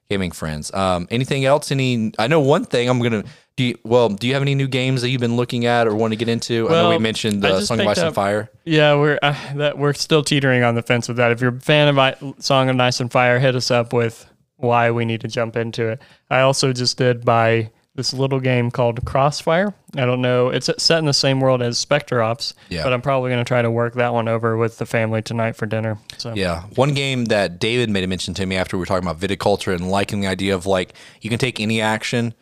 gaming 0.09 0.31
friends. 0.31 0.73
Um, 0.73 1.07
anything 1.11 1.45
else? 1.45 1.71
Any? 1.71 2.11
I 2.19 2.27
know 2.27 2.39
one 2.39 2.65
thing. 2.65 2.89
I'm 2.89 2.99
gonna. 3.01 3.23
Do 3.59 3.65
you, 3.65 3.77
well, 3.83 4.07
do 4.07 4.25
you 4.25 4.35
have 4.35 4.41
any 4.41 4.55
new 4.55 4.69
games 4.69 5.01
that 5.01 5.09
you've 5.09 5.19
been 5.19 5.35
looking 5.35 5.65
at 5.65 5.85
or 5.85 5.93
want 5.93 6.13
to 6.13 6.15
get 6.15 6.29
into? 6.29 6.69
I 6.69 6.71
know 6.71 6.89
we 6.91 6.97
mentioned 6.97 7.41
the 7.43 7.59
Song 7.59 7.81
of 7.81 7.87
Ice 7.87 7.97
and 7.97 8.15
Fire. 8.15 8.49
Yeah, 8.63 8.95
we're 8.95 9.19
uh, 9.21 9.35
that 9.55 9.77
we're 9.77 9.91
still 9.91 10.23
teetering 10.23 10.63
on 10.63 10.75
the 10.75 10.81
fence 10.81 11.09
with 11.09 11.17
that. 11.17 11.33
If 11.33 11.41
you're 11.41 11.53
a 11.57 11.59
fan 11.59 11.89
of 11.89 11.99
I, 11.99 12.15
Song 12.39 12.69
of 12.69 12.79
Ice 12.79 13.01
and 13.01 13.11
Fire, 13.11 13.37
hit 13.37 13.57
us 13.57 13.69
up 13.69 13.91
with 13.91 14.25
why 14.55 14.91
we 14.91 15.03
need 15.03 15.19
to 15.19 15.27
jump 15.27 15.57
into 15.57 15.89
it. 15.89 16.01
I 16.29 16.39
also 16.39 16.71
just 16.71 16.97
did 16.97 17.25
buy 17.25 17.69
this 17.95 18.13
little 18.13 18.39
game 18.39 18.71
called 18.71 19.03
Crossfire. 19.03 19.73
I 19.97 20.05
don't 20.05 20.21
know. 20.21 20.47
It's 20.47 20.69
set 20.81 20.99
in 20.99 21.05
the 21.05 21.11
same 21.11 21.41
world 21.41 21.61
as 21.61 21.77
Specter 21.77 22.23
Ops, 22.23 22.53
Yeah. 22.69 22.83
but 22.83 22.93
I'm 22.93 23.01
probably 23.01 23.29
going 23.29 23.43
to 23.43 23.47
try 23.47 23.61
to 23.61 23.69
work 23.69 23.95
that 23.95 24.13
one 24.13 24.29
over 24.29 24.55
with 24.55 24.77
the 24.77 24.85
family 24.85 25.21
tonight 25.21 25.57
for 25.57 25.65
dinner. 25.65 25.97
So 26.17 26.33
Yeah. 26.33 26.61
One 26.75 26.93
game 26.93 27.25
that 27.25 27.59
David 27.59 27.89
made 27.89 28.05
a 28.05 28.07
mention 28.07 28.33
to 28.35 28.45
me 28.45 28.55
after 28.55 28.77
we 28.77 28.79
were 28.79 28.85
talking 28.85 29.05
about 29.05 29.19
viticulture 29.19 29.75
and 29.75 29.91
liking 29.91 30.21
the 30.21 30.27
idea 30.27 30.55
of 30.55 30.65
like 30.65 30.93
you 31.19 31.29
can 31.29 31.39
take 31.39 31.59
any 31.59 31.81
action, 31.81 32.33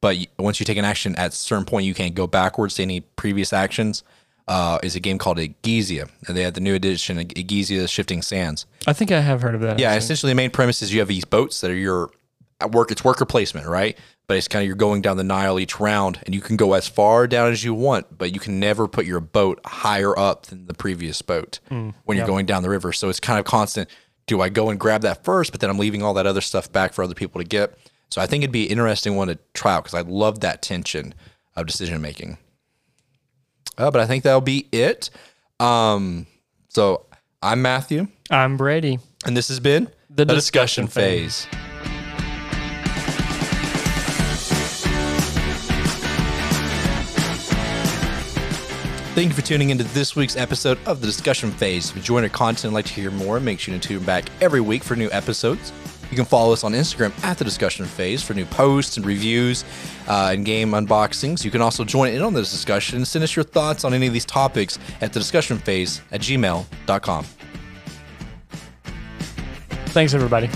but 0.00 0.16
once 0.38 0.60
you 0.60 0.66
take 0.66 0.78
an 0.78 0.84
action 0.84 1.16
at 1.16 1.32
a 1.32 1.36
certain 1.36 1.64
point, 1.64 1.86
you 1.86 1.94
can't 1.94 2.14
go 2.14 2.26
backwards 2.26 2.74
to 2.74 2.82
any 2.82 3.00
previous 3.00 3.52
actions. 3.52 4.02
Uh, 4.48 4.78
is 4.84 4.94
a 4.94 5.00
game 5.00 5.18
called 5.18 5.38
Egizia. 5.38 6.08
And 6.28 6.36
they 6.36 6.42
had 6.42 6.54
the 6.54 6.60
new 6.60 6.76
edition, 6.76 7.18
Egizia 7.18 7.88
Shifting 7.88 8.22
Sands. 8.22 8.64
I 8.86 8.92
think 8.92 9.10
I 9.10 9.18
have 9.18 9.42
heard 9.42 9.56
of 9.56 9.60
that. 9.62 9.80
Yeah, 9.80 9.88
actually. 9.88 9.98
essentially 9.98 10.30
the 10.30 10.36
main 10.36 10.50
premise 10.52 10.82
is 10.82 10.94
you 10.94 11.00
have 11.00 11.08
these 11.08 11.24
boats 11.24 11.60
that 11.62 11.70
are 11.72 11.74
your 11.74 12.10
at 12.60 12.70
work. 12.70 12.92
It's 12.92 13.02
worker 13.04 13.24
placement, 13.24 13.66
right? 13.66 13.98
But 14.28 14.36
it's 14.36 14.46
kind 14.46 14.62
of 14.62 14.68
you're 14.68 14.76
going 14.76 15.02
down 15.02 15.16
the 15.16 15.24
Nile 15.24 15.58
each 15.58 15.80
round, 15.80 16.20
and 16.26 16.34
you 16.34 16.40
can 16.40 16.56
go 16.56 16.74
as 16.74 16.86
far 16.86 17.26
down 17.26 17.50
as 17.50 17.64
you 17.64 17.74
want, 17.74 18.16
but 18.16 18.32
you 18.32 18.38
can 18.40 18.60
never 18.60 18.86
put 18.86 19.04
your 19.04 19.18
boat 19.20 19.60
higher 19.66 20.16
up 20.16 20.46
than 20.46 20.66
the 20.66 20.74
previous 20.74 21.22
boat 21.22 21.58
when 21.68 22.16
you're 22.16 22.26
going 22.26 22.46
down 22.46 22.62
the 22.62 22.70
river. 22.70 22.92
So 22.92 23.08
it's 23.08 23.20
kind 23.20 23.40
of 23.40 23.44
constant. 23.44 23.88
Do 24.26 24.40
I 24.40 24.48
go 24.48 24.70
and 24.70 24.78
grab 24.78 25.02
that 25.02 25.24
first, 25.24 25.52
but 25.52 25.60
then 25.60 25.70
I'm 25.70 25.78
leaving 25.78 26.02
all 26.04 26.14
that 26.14 26.26
other 26.26 26.40
stuff 26.40 26.70
back 26.70 26.92
for 26.92 27.02
other 27.02 27.14
people 27.14 27.40
to 27.40 27.46
get? 27.46 27.76
So 28.10 28.20
I 28.20 28.26
think 28.26 28.42
it'd 28.44 28.52
be 28.52 28.64
an 28.66 28.70
interesting 28.72 29.16
one 29.16 29.28
to 29.28 29.38
try 29.54 29.74
out 29.74 29.84
because 29.84 29.94
I 29.98 30.02
love 30.08 30.40
that 30.40 30.62
tension 30.62 31.14
of 31.54 31.66
decision 31.66 32.00
making. 32.00 32.38
Uh, 33.78 33.90
but 33.90 34.00
I 34.00 34.06
think 34.06 34.24
that'll 34.24 34.40
be 34.40 34.68
it. 34.72 35.10
Um, 35.60 36.26
so 36.68 37.06
I'm 37.42 37.62
Matthew, 37.62 38.08
I'm 38.30 38.56
Brady. 38.56 38.98
and 39.26 39.36
this 39.36 39.48
has 39.48 39.60
been 39.60 39.90
The 40.10 40.22
A 40.22 40.26
Discussion 40.26 40.86
phase. 40.86 41.46
Thank 49.14 49.30
you 49.30 49.34
for 49.34 49.40
tuning 49.40 49.70
into 49.70 49.84
this 49.84 50.14
week's 50.14 50.36
episode 50.36 50.78
of 50.84 51.00
the 51.00 51.06
Discussion 51.06 51.50
Phase. 51.50 51.88
If 51.88 51.96
you 51.96 52.00
enjoy 52.00 52.22
our 52.22 52.28
content 52.28 52.64
and 52.66 52.74
like 52.74 52.84
to 52.84 52.92
hear 52.92 53.10
more, 53.10 53.40
make 53.40 53.58
sure 53.58 53.72
to 53.72 53.80
tune 53.80 54.04
back 54.04 54.26
every 54.42 54.60
week 54.60 54.84
for 54.84 54.94
new 54.94 55.08
episodes. 55.10 55.72
You 56.10 56.16
can 56.16 56.24
follow 56.24 56.52
us 56.52 56.62
on 56.64 56.72
Instagram 56.72 57.12
at 57.24 57.38
the 57.38 57.44
Discussion 57.44 57.84
Phase 57.84 58.22
for 58.22 58.34
new 58.34 58.44
posts 58.46 58.96
and 58.96 59.04
reviews 59.04 59.64
uh, 60.08 60.30
and 60.32 60.44
game 60.44 60.70
unboxings. 60.70 61.44
You 61.44 61.50
can 61.50 61.60
also 61.60 61.84
join 61.84 62.12
in 62.12 62.22
on 62.22 62.32
this 62.32 62.50
discussion 62.50 62.96
and 62.96 63.08
send 63.08 63.24
us 63.24 63.34
your 63.34 63.44
thoughts 63.44 63.84
on 63.84 63.92
any 63.92 64.06
of 64.06 64.12
these 64.12 64.24
topics 64.24 64.78
at 65.00 65.12
the 65.12 65.18
Discussion 65.18 65.58
Phase 65.58 66.00
at 66.12 66.20
gmail.com. 66.20 67.26
Thanks, 69.86 70.14
everybody. 70.14 70.50